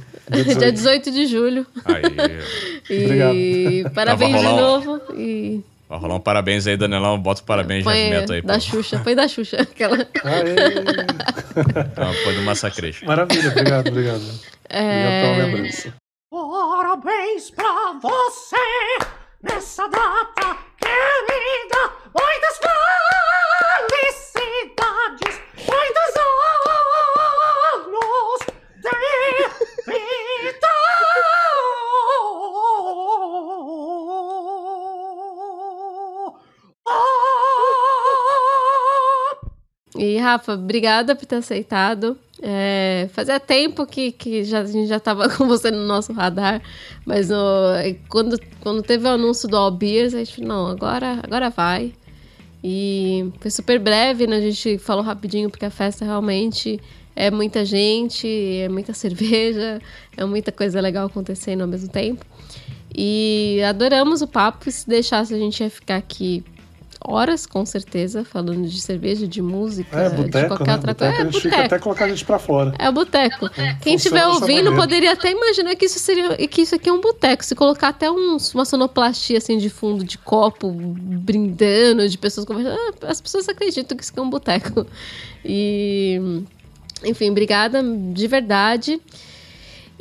Dia 0.60 0.72
18 0.72 1.12
de 1.12 1.26
julho. 1.28 1.66
Aí. 1.86 2.04
E 2.90 3.04
Obrigado. 3.06 3.94
parabéns 3.94 4.40
de 4.42 4.46
um- 4.48 4.56
novo. 4.58 5.02
E 5.16 5.62
Vai 5.88 6.00
rolar 6.00 6.16
um 6.16 6.20
parabéns 6.20 6.66
aí, 6.66 6.76
Danilão. 6.76 7.20
Bota 7.20 7.42
o 7.42 7.46
parabéns 7.46 7.80
de 7.80 7.84
põe 7.86 7.98
movimento 7.98 8.34
aí. 8.34 8.42
da 8.42 8.56
pô. 8.56 8.60
Xuxa. 8.60 9.00
Foi 9.04 9.14
da 9.16 9.28
Xuxa. 9.28 9.58
Aquela... 9.62 9.98
Põe 12.24 12.34
do 12.36 12.42
Massacration. 12.42 13.06
Maravilha, 13.06 13.50
obrigado, 13.52 13.88
obrigado. 13.90 14.24
É. 14.70 14.82
Obrigado 14.82 15.22
pela 15.22 15.38
lembrança. 15.46 15.94
Parabéns 16.32 17.52
pra 17.52 17.94
você 18.02 18.56
nessa 19.44 19.88
data 19.88 20.58
querida. 20.80 21.92
Muitas 22.18 22.60
felicidades, 23.92 25.42
muitos 25.58 26.16
anos 26.18 26.55
E, 39.98 40.18
Rafa, 40.18 40.54
obrigada 40.54 41.16
por 41.16 41.26
ter 41.26 41.38
aceitado. 41.38 42.18
É, 42.42 43.08
fazia 43.14 43.40
tempo 43.40 43.86
que, 43.86 44.12
que 44.12 44.44
já, 44.44 44.60
a 44.60 44.66
gente 44.66 44.88
já 44.88 45.00
tava 45.00 45.30
com 45.36 45.48
você 45.48 45.72
no 45.72 45.86
nosso 45.86 46.12
radar, 46.12 46.62
mas 47.06 47.32
ó, 47.32 47.76
quando, 48.10 48.38
quando 48.60 48.84
teve 48.84 49.06
o 49.06 49.12
anúncio 49.12 49.48
do 49.48 49.56
All 49.56 49.72
Beers, 49.72 50.14
a 50.14 50.20
gente 50.20 50.42
não, 50.42 50.68
agora, 50.68 51.20
agora 51.24 51.50
vai. 51.50 51.94
E 52.64 53.32
foi 53.40 53.52
super 53.52 53.80
breve, 53.80 54.28
né? 54.28 54.38
A 54.38 54.42
gente 54.42 54.78
falou 54.80 55.04
rapidinho, 55.04 55.50
porque 55.50 55.66
a 55.66 55.70
festa 55.70 56.04
realmente 56.04 56.80
é 57.16 57.32
muita 57.32 57.64
gente, 57.64 58.28
é 58.28 58.68
muita 58.68 58.92
cerveja, 58.94 59.80
é 60.18 60.26
muita 60.26 60.52
coisa 60.52 60.82
legal 60.82 61.06
acontecendo 61.06 61.62
ao 61.62 61.68
mesmo 61.68 61.90
tempo. 61.90 62.26
E 62.94 63.62
adoramos 63.68 64.22
o 64.22 64.28
papo, 64.28 64.70
se 64.70 64.88
deixasse 64.88 65.34
a 65.34 65.38
gente 65.38 65.62
ia 65.62 65.70
ficar 65.70 65.98
aqui 65.98 66.44
horas, 67.04 67.46
com 67.46 67.66
certeza, 67.66 68.24
falando 68.24 68.68
de 68.68 68.82
cerveja, 68.82 69.28
de 69.28 69.42
música, 69.42 70.00
É, 70.00 70.10
de 70.10 70.16
boteco, 70.16 70.48
qualquer 70.48 70.68
né? 70.68 70.74
outra 70.78 70.96
coisa. 70.96 71.14
a 71.14 71.16
É, 71.16 71.24
gente 71.26 71.34
fica 71.42 71.50
boteco. 71.50 71.66
até 71.66 71.80
colocar 71.80 72.06
a 72.06 72.10
gente 72.10 72.26
pra 72.26 72.40
fora. 72.40 72.74
É 72.80 72.90
o 72.90 72.92
boteco. 72.94 73.50
Quem 73.50 73.66
funciona 73.66 73.96
estiver 73.96 74.28
ouvindo 74.28 74.74
poderia 74.76 75.12
até 75.14 75.32
imaginar 75.32 75.76
que 75.76 75.86
isso 75.86 76.00
seria 76.00 76.36
que 76.48 76.62
isso 76.62 76.76
aqui 76.76 76.90
é 76.90 76.94
um 76.94 77.02
boteco. 77.02 77.44
Se 77.46 77.56
colocar 77.56 77.90
até 77.90 78.10
uns, 78.10 78.54
uma 78.54 78.66
sonoplastia 78.66 79.38
assim 79.38 79.58
de 79.58 79.70
fundo 79.70 80.04
de 80.04 80.18
copo 80.18 80.72
brindando, 80.72 82.08
de 82.08 82.18
pessoas 82.18 82.46
conversando, 82.46 82.78
ah, 83.02 83.08
as 83.08 83.22
pessoas 83.22 83.48
acreditam 83.50 83.96
que 83.98 84.04
isso 84.04 84.12
aqui 84.12 84.20
é 84.20 84.24
um 84.24 84.30
boteco. 84.30 84.86
E 85.44 86.20
enfim, 87.04 87.30
obrigada 87.30 87.84
de 87.84 88.28
verdade. 88.28 89.00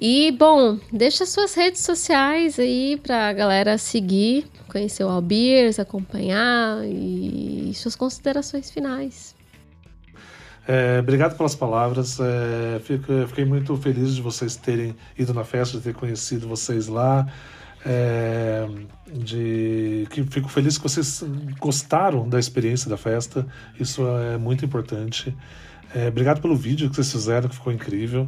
E 0.07 0.31
bom, 0.33 0.79
deixa 0.93 1.25
suas 1.25 1.55
redes 1.55 1.81
sociais 1.81 2.59
aí 2.59 3.01
pra 3.03 3.33
galera 3.33 3.79
seguir, 3.79 4.45
conhecer 4.69 5.03
o 5.03 5.09
Albiers, 5.09 5.79
acompanhar 5.79 6.85
e 6.85 7.73
suas 7.75 7.97
considerações 7.97 8.71
finais. 8.71 9.35
É, 10.69 10.99
obrigado 11.01 11.39
pelas 11.39 11.55
palavras. 11.55 12.19
É, 12.21 12.79
fico- 12.81 13.27
fiquei 13.29 13.47
muito 13.47 13.75
feliz 13.79 14.15
de 14.15 14.21
vocês 14.21 14.57
terem 14.57 14.95
ido 15.19 15.33
na 15.33 15.43
festa, 15.43 15.79
de 15.79 15.85
ter 15.85 15.95
conhecido 15.95 16.47
vocês 16.47 16.87
lá. 16.87 17.27
É, 17.87 18.67
de 19.11 20.07
que 20.11 20.23
fico 20.25 20.51
feliz 20.51 20.77
que 20.77 20.83
vocês 20.83 21.25
gostaram 21.59 22.29
da 22.29 22.39
experiência 22.39 22.91
da 22.91 22.99
festa. 22.99 23.47
Isso 23.81 24.03
é 24.07 24.37
muito 24.37 24.67
importante. 24.67 25.35
É, 25.95 26.09
obrigado 26.09 26.43
pelo 26.43 26.57
vídeo 26.57 26.91
que 26.91 26.97
vocês 26.97 27.11
fizeram, 27.11 27.49
que 27.49 27.55
ficou 27.55 27.73
incrível. 27.73 28.27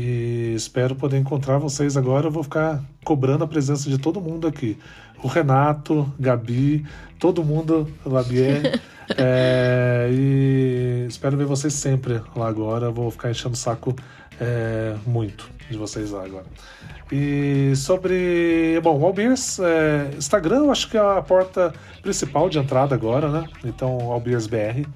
E 0.00 0.54
espero 0.54 0.94
poder 0.94 1.18
encontrar 1.18 1.58
vocês 1.58 1.94
agora. 1.94 2.28
Eu 2.28 2.30
vou 2.30 2.42
ficar 2.42 2.82
cobrando 3.04 3.44
a 3.44 3.46
presença 3.46 3.90
de 3.90 3.98
todo 3.98 4.18
mundo 4.18 4.46
aqui. 4.46 4.78
O 5.22 5.28
Renato, 5.28 6.10
Gabi, 6.18 6.86
todo 7.18 7.44
mundo, 7.44 7.86
Labier. 8.06 8.80
É, 9.18 10.08
e 10.08 11.06
espero 11.08 11.36
ver 11.36 11.44
vocês 11.44 11.74
sempre 11.74 12.22
lá 12.36 12.46
agora. 12.46 12.86
Eu 12.86 12.92
Vou 12.92 13.10
ficar 13.10 13.28
enchendo 13.28 13.54
o 13.54 13.58
saco 13.58 13.92
é, 14.40 14.94
muito 15.04 15.50
de 15.68 15.76
vocês 15.76 16.12
lá 16.12 16.24
agora. 16.24 16.44
E 17.10 17.74
sobre. 17.74 18.78
Bom, 18.84 19.00
o 19.00 19.04
Albiers, 19.04 19.58
é, 19.58 20.12
Instagram, 20.16 20.58
eu 20.58 20.70
acho 20.70 20.88
que 20.88 20.96
é 20.96 21.00
a 21.00 21.20
porta 21.20 21.74
principal 22.00 22.48
de 22.48 22.60
entrada 22.60 22.94
agora, 22.94 23.28
né? 23.28 23.48
Então, 23.64 24.12
Albiers 24.12 24.46
BR 24.46 24.86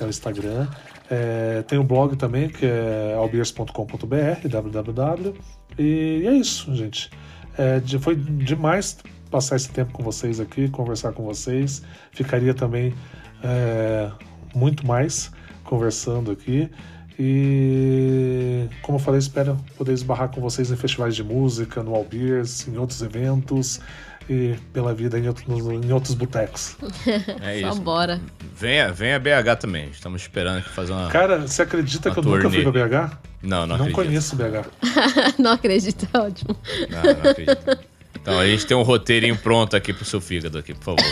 é 0.00 0.04
o 0.04 0.08
Instagram. 0.08 0.66
É, 1.10 1.62
tem 1.62 1.76
o 1.78 1.82
blog 1.84 2.14
também, 2.16 2.48
que 2.48 2.64
é 2.64 3.14
albiers.com.br, 3.18 4.48
www. 4.48 5.34
E 5.78 6.24
é 6.26 6.32
isso, 6.32 6.72
gente. 6.74 7.10
É, 7.58 7.80
de- 7.80 7.98
foi 7.98 8.14
demais 8.14 8.98
passar 9.30 9.56
esse 9.56 9.68
tempo 9.70 9.92
com 9.92 10.02
vocês 10.04 10.38
aqui, 10.40 10.68
conversar 10.68 11.12
com 11.12 11.24
vocês. 11.24 11.82
Ficaria 12.12 12.54
também 12.54 12.94
é, 13.42 14.10
muito 14.54 14.86
mais 14.86 15.30
conversando 15.64 16.30
aqui. 16.30 16.70
E, 17.18 18.66
como 18.82 18.96
eu 18.96 19.02
falei, 19.02 19.18
espero 19.18 19.56
poder 19.76 19.92
esbarrar 19.92 20.28
com 20.30 20.40
vocês 20.40 20.70
em 20.70 20.76
festivais 20.76 21.14
de 21.14 21.22
música, 21.22 21.82
no 21.82 21.94
Albiers, 21.94 22.66
em 22.66 22.76
outros 22.78 23.02
eventos 23.02 23.80
e 24.28 24.54
pela 24.72 24.94
vida 24.94 25.18
em, 25.18 25.26
outro- 25.28 25.44
em 25.72 25.92
outros 25.92 26.14
botecos. 26.14 26.76
É 27.42 27.60
Só 27.60 27.68
isso. 27.70 27.80
bora. 27.82 28.20
Venha, 28.60 28.92
venha 28.92 29.18
BH 29.18 29.56
também. 29.58 29.88
Estamos 29.90 30.20
esperando 30.20 30.58
aqui 30.58 30.68
fazer 30.68 30.92
uma. 30.92 31.08
Cara, 31.08 31.38
você 31.38 31.62
acredita 31.62 32.10
uma 32.10 32.14
que 32.14 32.20
eu 32.20 32.24
nunca 32.24 32.50
fui 32.50 32.62
turnê. 32.62 32.86
pra 32.88 33.06
BH? 33.08 33.12
Não, 33.42 33.60
não, 33.60 33.66
Não 33.68 33.74
acredito. 33.86 33.94
conheço 33.96 34.36
BH. 34.36 34.66
não 35.40 35.52
acredito, 35.52 36.06
é 36.12 36.18
ótimo. 36.18 36.54
Não, 36.90 37.02
não 37.02 37.30
acredito. 37.30 37.78
Então 38.20 38.38
a 38.38 38.46
gente 38.46 38.66
tem 38.66 38.76
um 38.76 38.82
roteirinho 38.82 39.34
pronto 39.38 39.74
aqui 39.74 39.94
pro 39.94 40.04
seu 40.04 40.20
fígado 40.20 40.58
aqui, 40.58 40.74
por 40.74 40.94
favor. 40.96 41.02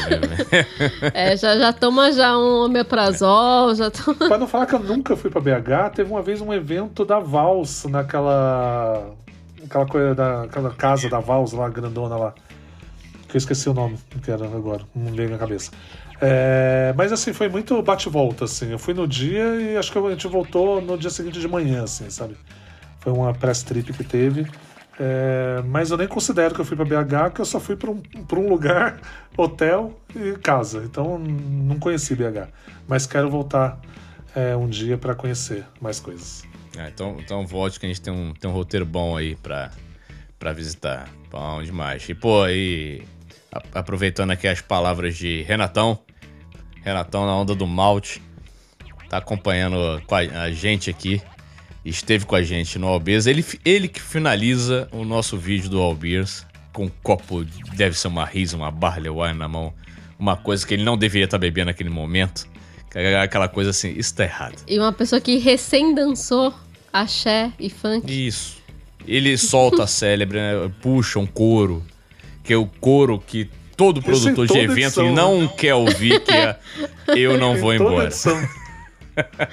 É, 1.14 1.34
já, 1.38 1.56
já 1.56 1.72
toma 1.72 2.12
já 2.12 2.36
um 2.36 2.64
omeprazol, 2.66 3.74
já 3.74 3.90
toma... 3.90 4.14
Pra 4.28 4.36
não 4.36 4.46
falar 4.46 4.66
que 4.66 4.74
eu 4.74 4.80
nunca 4.80 5.16
fui 5.16 5.30
pra 5.30 5.40
BH, 5.40 5.94
teve 5.94 6.10
uma 6.10 6.20
vez 6.20 6.42
um 6.42 6.52
evento 6.52 7.06
da 7.06 7.18
Vals 7.18 7.84
naquela. 7.84 9.14
aquela 9.64 9.86
coisa 9.86 10.14
da 10.14 10.42
aquela 10.42 10.70
casa 10.70 11.08
da 11.08 11.18
Vals 11.18 11.52
lá, 11.52 11.66
grandona 11.70 12.14
lá. 12.14 12.34
Que 13.26 13.36
eu 13.36 13.38
esqueci 13.38 13.70
o 13.70 13.74
nome 13.74 13.98
que 14.22 14.30
era 14.30 14.44
agora, 14.44 14.82
não 14.94 15.10
veio 15.12 15.30
na 15.30 15.38
cabeça. 15.38 15.70
É, 16.20 16.92
mas 16.96 17.12
assim, 17.12 17.32
foi 17.32 17.48
muito 17.48 17.80
bate-volta, 17.82 18.44
assim. 18.44 18.70
Eu 18.70 18.78
fui 18.78 18.92
no 18.94 19.06
dia 19.06 19.44
e 19.60 19.76
acho 19.76 19.92
que 19.92 19.98
a 19.98 20.10
gente 20.10 20.26
voltou 20.26 20.80
no 20.80 20.98
dia 20.98 21.10
seguinte 21.10 21.38
de 21.40 21.46
manhã, 21.48 21.84
assim, 21.84 22.10
sabe? 22.10 22.36
Foi 23.00 23.12
uma 23.12 23.32
press 23.32 23.62
trip 23.62 23.92
que 23.92 24.02
teve. 24.04 24.46
É, 25.00 25.62
mas 25.66 25.90
eu 25.92 25.96
nem 25.96 26.08
considero 26.08 26.52
que 26.54 26.60
eu 26.60 26.64
fui 26.64 26.76
pra 26.76 26.84
BH, 26.84 27.24
porque 27.30 27.40
eu 27.40 27.44
só 27.44 27.60
fui 27.60 27.76
pra 27.76 27.88
um, 27.90 28.00
pra 28.26 28.38
um 28.38 28.48
lugar, 28.48 29.00
hotel 29.38 29.96
e 30.14 30.32
casa. 30.38 30.82
Então 30.84 31.18
não 31.18 31.78
conheci 31.78 32.16
BH. 32.16 32.48
Mas 32.88 33.06
quero 33.06 33.30
voltar 33.30 33.78
é, 34.34 34.56
um 34.56 34.68
dia 34.68 34.98
pra 34.98 35.14
conhecer 35.14 35.64
mais 35.80 36.00
coisas. 36.00 36.42
Ah, 36.76 36.88
então, 36.88 37.16
então 37.20 37.46
volte 37.46 37.78
que 37.78 37.86
a 37.86 37.88
gente 37.88 38.00
tem 38.00 38.12
um, 38.12 38.34
tem 38.34 38.50
um 38.50 38.52
roteiro 38.52 38.84
bom 38.84 39.16
aí 39.16 39.36
pra 39.36 39.70
visitar. 40.52 41.08
Bom 41.30 41.62
demais. 41.62 42.08
E, 42.08 42.14
pô, 42.14 42.46
e 42.48 43.02
a- 43.17 43.17
aproveitando 43.72 44.30
aqui 44.30 44.46
as 44.46 44.60
palavras 44.60 45.16
de 45.16 45.42
Renatão. 45.42 45.98
Renatão 46.82 47.26
na 47.26 47.34
onda 47.36 47.54
do 47.54 47.66
malte. 47.66 48.22
Tá 49.08 49.18
acompanhando 49.18 50.02
com 50.06 50.14
a, 50.14 50.50
gente 50.50 50.90
aqui. 50.90 51.22
Esteve 51.84 52.26
com 52.26 52.34
a 52.34 52.42
gente 52.42 52.78
no 52.78 52.86
Albiers. 52.86 53.26
Ele, 53.26 53.44
ele 53.64 53.88
que 53.88 54.00
finaliza 54.00 54.88
o 54.92 55.04
nosso 55.04 55.36
vídeo 55.36 55.70
do 55.70 55.80
Albiers 55.80 56.46
com 56.72 56.84
um 56.84 56.90
copo, 57.02 57.44
deve 57.74 57.98
ser 57.98 58.08
uma 58.08 58.24
risa, 58.24 58.56
uma 58.56 58.70
barley 58.70 59.10
wine 59.10 59.38
na 59.38 59.48
mão. 59.48 59.72
Uma 60.18 60.36
coisa 60.36 60.66
que 60.66 60.74
ele 60.74 60.84
não 60.84 60.96
deveria 60.96 61.24
estar 61.24 61.38
bebendo 61.38 61.66
naquele 61.66 61.90
momento. 61.90 62.46
Aquela 63.22 63.48
coisa 63.48 63.70
assim, 63.70 63.94
isso 63.96 64.14
tá 64.14 64.24
errado. 64.24 64.62
E 64.66 64.78
uma 64.78 64.92
pessoa 64.92 65.20
que 65.20 65.38
recém 65.38 65.94
dançou 65.94 66.54
axé 66.92 67.52
e 67.58 67.70
funk. 67.70 68.26
Isso. 68.26 68.58
Ele 69.06 69.36
solta 69.38 69.84
a 69.84 69.86
célebre, 69.86 70.38
né? 70.38 70.70
puxa 70.82 71.18
um 71.18 71.26
coro, 71.26 71.84
que 72.48 72.54
é 72.54 72.56
o 72.56 72.64
coro 72.64 73.18
que 73.18 73.50
todo 73.76 74.00
produtor 74.00 74.46
de 74.46 74.56
evento 74.56 74.78
edição, 74.78 75.12
não 75.12 75.42
né? 75.42 75.50
quer 75.54 75.74
ouvir, 75.74 76.18
que 76.20 76.32
é 76.32 76.56
Eu 77.14 77.36
Não 77.36 77.56
Vou 77.56 77.74
Embora. 77.76 78.08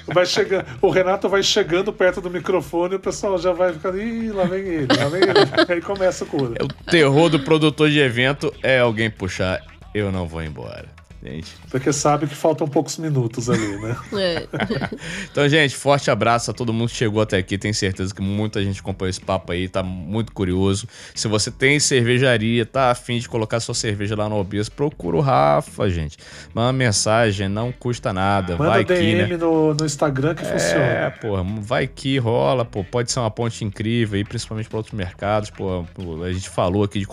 Vai 0.06 0.24
chegando, 0.24 0.64
o 0.80 0.88
Renato 0.88 1.28
vai 1.28 1.42
chegando 1.42 1.92
perto 1.92 2.22
do 2.22 2.30
microfone 2.30 2.94
e 2.94 2.96
o 2.96 2.98
pessoal 2.98 3.36
já 3.36 3.52
vai 3.52 3.74
ficando. 3.74 4.00
Ih, 4.00 4.30
lá 4.30 4.44
vem 4.44 4.60
ele, 4.60 4.86
lá 4.96 5.08
vem 5.10 5.20
ele. 5.20 5.32
Aí 5.68 5.82
começa 5.82 6.24
o 6.24 6.26
cura. 6.26 6.54
O 6.64 6.90
terror 6.90 7.28
do 7.28 7.38
produtor 7.40 7.90
de 7.90 7.98
evento 7.98 8.50
é 8.62 8.78
alguém 8.78 9.10
puxar, 9.10 9.60
eu 9.94 10.10
não 10.10 10.26
vou 10.26 10.42
embora. 10.42 10.95
Gente. 11.26 11.56
Porque 11.70 11.92
sabe 11.92 12.26
que 12.26 12.34
faltam 12.34 12.68
poucos 12.68 12.96
minutos 12.98 13.50
ali, 13.50 13.76
né? 13.78 13.96
É. 14.16 14.46
Então, 15.30 15.48
gente, 15.48 15.76
forte 15.76 16.10
abraço 16.10 16.50
a 16.50 16.54
todo 16.54 16.72
mundo 16.72 16.88
que 16.88 16.96
chegou 16.96 17.20
até 17.20 17.36
aqui. 17.36 17.58
Tenho 17.58 17.74
certeza 17.74 18.14
que 18.14 18.22
muita 18.22 18.62
gente 18.62 18.80
acompanhou 18.80 19.10
esse 19.10 19.20
papo 19.20 19.52
aí, 19.52 19.68
tá 19.68 19.82
muito 19.82 20.32
curioso. 20.32 20.88
Se 21.14 21.28
você 21.28 21.50
tem 21.50 21.78
cervejaria, 21.78 22.64
tá 22.64 22.90
afim 22.90 23.18
de 23.18 23.28
colocar 23.28 23.60
sua 23.60 23.74
cerveja 23.74 24.14
lá 24.16 24.28
no 24.28 24.36
Obias, 24.36 24.68
procura 24.68 25.16
o 25.16 25.20
Rafa, 25.20 25.90
gente. 25.90 26.16
Manda 26.54 26.68
uma 26.68 26.72
mensagem, 26.72 27.48
não 27.48 27.70
custa 27.72 28.12
nada. 28.12 28.56
Manda 28.56 28.70
vai 28.70 28.84
que, 28.84 28.94
DM 28.94 29.30
né? 29.32 29.36
no, 29.36 29.74
no 29.74 29.84
Instagram 29.84 30.34
que 30.34 30.44
É, 30.44 30.46
funciona. 30.46 31.14
pô, 31.20 31.60
vai 31.60 31.86
que 31.86 32.16
rola, 32.18 32.64
pô, 32.64 32.82
pode 32.84 33.10
ser 33.10 33.20
uma 33.20 33.30
ponte 33.30 33.64
incrível 33.64 34.16
aí, 34.16 34.24
principalmente 34.24 34.68
para 34.68 34.78
outros 34.78 34.94
mercados, 34.94 35.50
pô, 35.50 35.84
a 36.24 36.32
gente 36.32 36.48
falou 36.48 36.84
aqui 36.84 36.98
de 36.98 37.06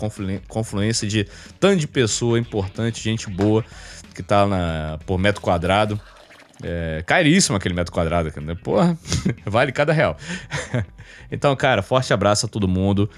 confluência 0.48 1.06
de 1.06 1.26
tanto 1.60 1.80
de 1.80 1.86
pessoa 1.88 2.38
importante, 2.38 3.02
gente 3.02 3.28
boa, 3.28 3.64
que 4.14 4.22
tá 4.22 4.46
na, 4.46 4.98
por 5.04 5.18
metro 5.18 5.42
quadrado. 5.42 6.00
É, 6.62 7.02
caríssimo 7.04 7.56
aquele 7.56 7.74
metro 7.74 7.92
quadrado, 7.92 8.32
né? 8.40 8.54
porra, 8.54 8.96
vale 9.44 9.72
cada 9.72 9.92
real. 9.92 10.16
então, 11.30 11.54
cara, 11.56 11.82
forte 11.82 12.12
abraço 12.12 12.46
a 12.46 12.48
todo 12.48 12.68
mundo. 12.68 13.10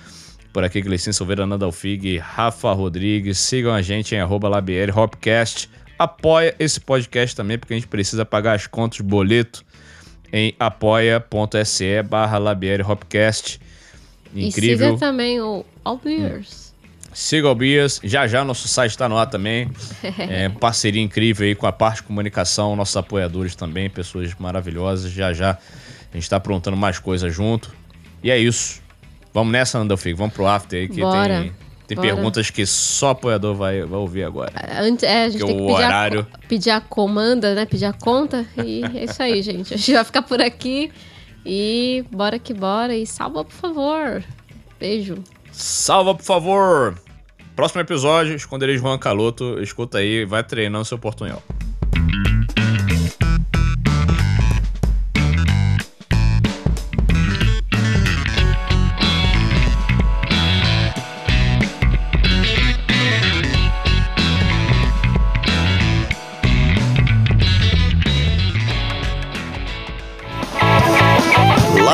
Por 0.52 0.64
aqui, 0.64 0.80
Gleicinho 0.80 1.12
Silveira, 1.12 1.46
Nanda 1.46 1.66
Alfig, 1.66 2.16
Rafa 2.16 2.72
Rodrigues. 2.72 3.38
Sigam 3.38 3.74
a 3.74 3.82
gente 3.82 4.14
em 4.14 4.20
arroba 4.20 4.48
Labieri 4.48 4.90
Hopcast. 4.90 5.68
Apoia 5.98 6.54
esse 6.58 6.80
podcast 6.80 7.36
também, 7.36 7.58
porque 7.58 7.74
a 7.74 7.76
gente 7.76 7.88
precisa 7.88 8.24
pagar 8.24 8.54
as 8.54 8.66
contas, 8.66 9.00
boleto, 9.00 9.64
em 10.32 10.54
apoia.se 10.58 12.02
barra 12.02 12.38
Labieri 12.38 12.82
Hopcast. 12.82 13.60
E 14.34 14.48
Incrível. 14.48 14.94
siga 14.94 14.98
também 14.98 15.40
o 15.40 15.64
All 15.84 16.00
Beers. 16.02 16.65
Siga 17.18 17.48
o 17.48 17.54
Bias. 17.54 17.98
Já 18.04 18.26
já 18.26 18.44
nosso 18.44 18.68
site 18.68 18.90
está 18.90 19.08
no 19.08 19.16
ar 19.16 19.26
também. 19.26 19.70
É, 20.18 20.50
parceria 20.50 21.00
incrível 21.02 21.46
aí 21.46 21.54
com 21.54 21.66
a 21.66 21.72
parte 21.72 21.96
de 21.98 22.02
comunicação, 22.02 22.76
nossos 22.76 22.94
apoiadores 22.96 23.54
também, 23.56 23.88
pessoas 23.88 24.34
maravilhosas. 24.38 25.10
Já 25.10 25.32
já 25.32 25.52
a 25.52 26.12
gente 26.12 26.24
está 26.24 26.36
aprontando 26.36 26.76
mais 26.76 26.98
coisas 26.98 27.34
junto. 27.34 27.74
E 28.22 28.30
é 28.30 28.38
isso. 28.38 28.82
Vamos 29.32 29.50
nessa, 29.50 29.78
Andalfigo. 29.78 30.18
Vamos 30.18 30.34
pro 30.34 30.46
after 30.46 30.78
aí 30.78 30.88
que 30.88 31.00
Bora. 31.00 31.40
tem, 31.40 31.52
tem 31.88 31.96
Bora. 31.96 32.08
perguntas 32.08 32.50
que 32.50 32.66
só 32.66 33.10
apoiador 33.10 33.54
vai, 33.54 33.80
vai 33.82 33.98
ouvir 33.98 34.24
agora. 34.24 34.52
Antes, 34.78 35.02
é, 35.02 35.24
a 35.24 35.28
gente 35.30 35.38
Porque 35.40 35.54
tem 35.54 35.56
que 35.66 35.72
o 35.72 35.74
pedir, 35.74 35.86
horário- 35.86 36.26
a, 36.34 36.38
pedir 36.46 36.70
a 36.70 36.80
comanda, 36.82 37.54
né? 37.54 37.64
Pedir 37.64 37.86
a 37.86 37.92
conta. 37.94 38.44
E 38.62 38.82
é 38.94 39.04
isso 39.04 39.22
aí, 39.22 39.40
gente. 39.40 39.72
A 39.72 39.76
gente 39.78 39.94
vai 39.94 40.04
ficar 40.04 40.20
por 40.20 40.42
aqui. 40.42 40.92
E 41.46 42.04
bora 42.10 42.38
que 42.38 42.52
bora. 42.52 42.94
E 42.94 43.06
salva, 43.06 43.42
por 43.42 43.54
favor. 43.54 44.22
Beijo. 44.78 45.16
Salva, 45.50 46.14
por 46.14 46.22
favor! 46.24 46.98
Próximo 47.56 47.80
episódio, 47.80 48.36
esconderejo 48.36 48.82
Juan 48.82 48.98
Caloto. 48.98 49.58
Escuta 49.62 49.96
aí, 49.96 50.26
vai 50.26 50.44
treinando 50.44 50.84
seu 50.84 50.98
portunhol. 50.98 51.42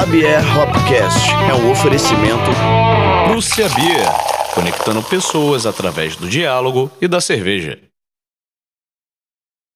Labier 0.02 0.42
Hopcast 0.58 1.30
é 1.48 1.54
um 1.54 1.70
oferecimento 1.70 2.50
Prússia 3.28 3.68
Beer, 3.68 4.04
conectando 4.52 5.00
pessoas 5.00 5.64
através 5.64 6.16
do 6.16 6.28
diálogo 6.28 6.90
e 7.00 7.06
da 7.06 7.20
cerveja. 7.20 7.78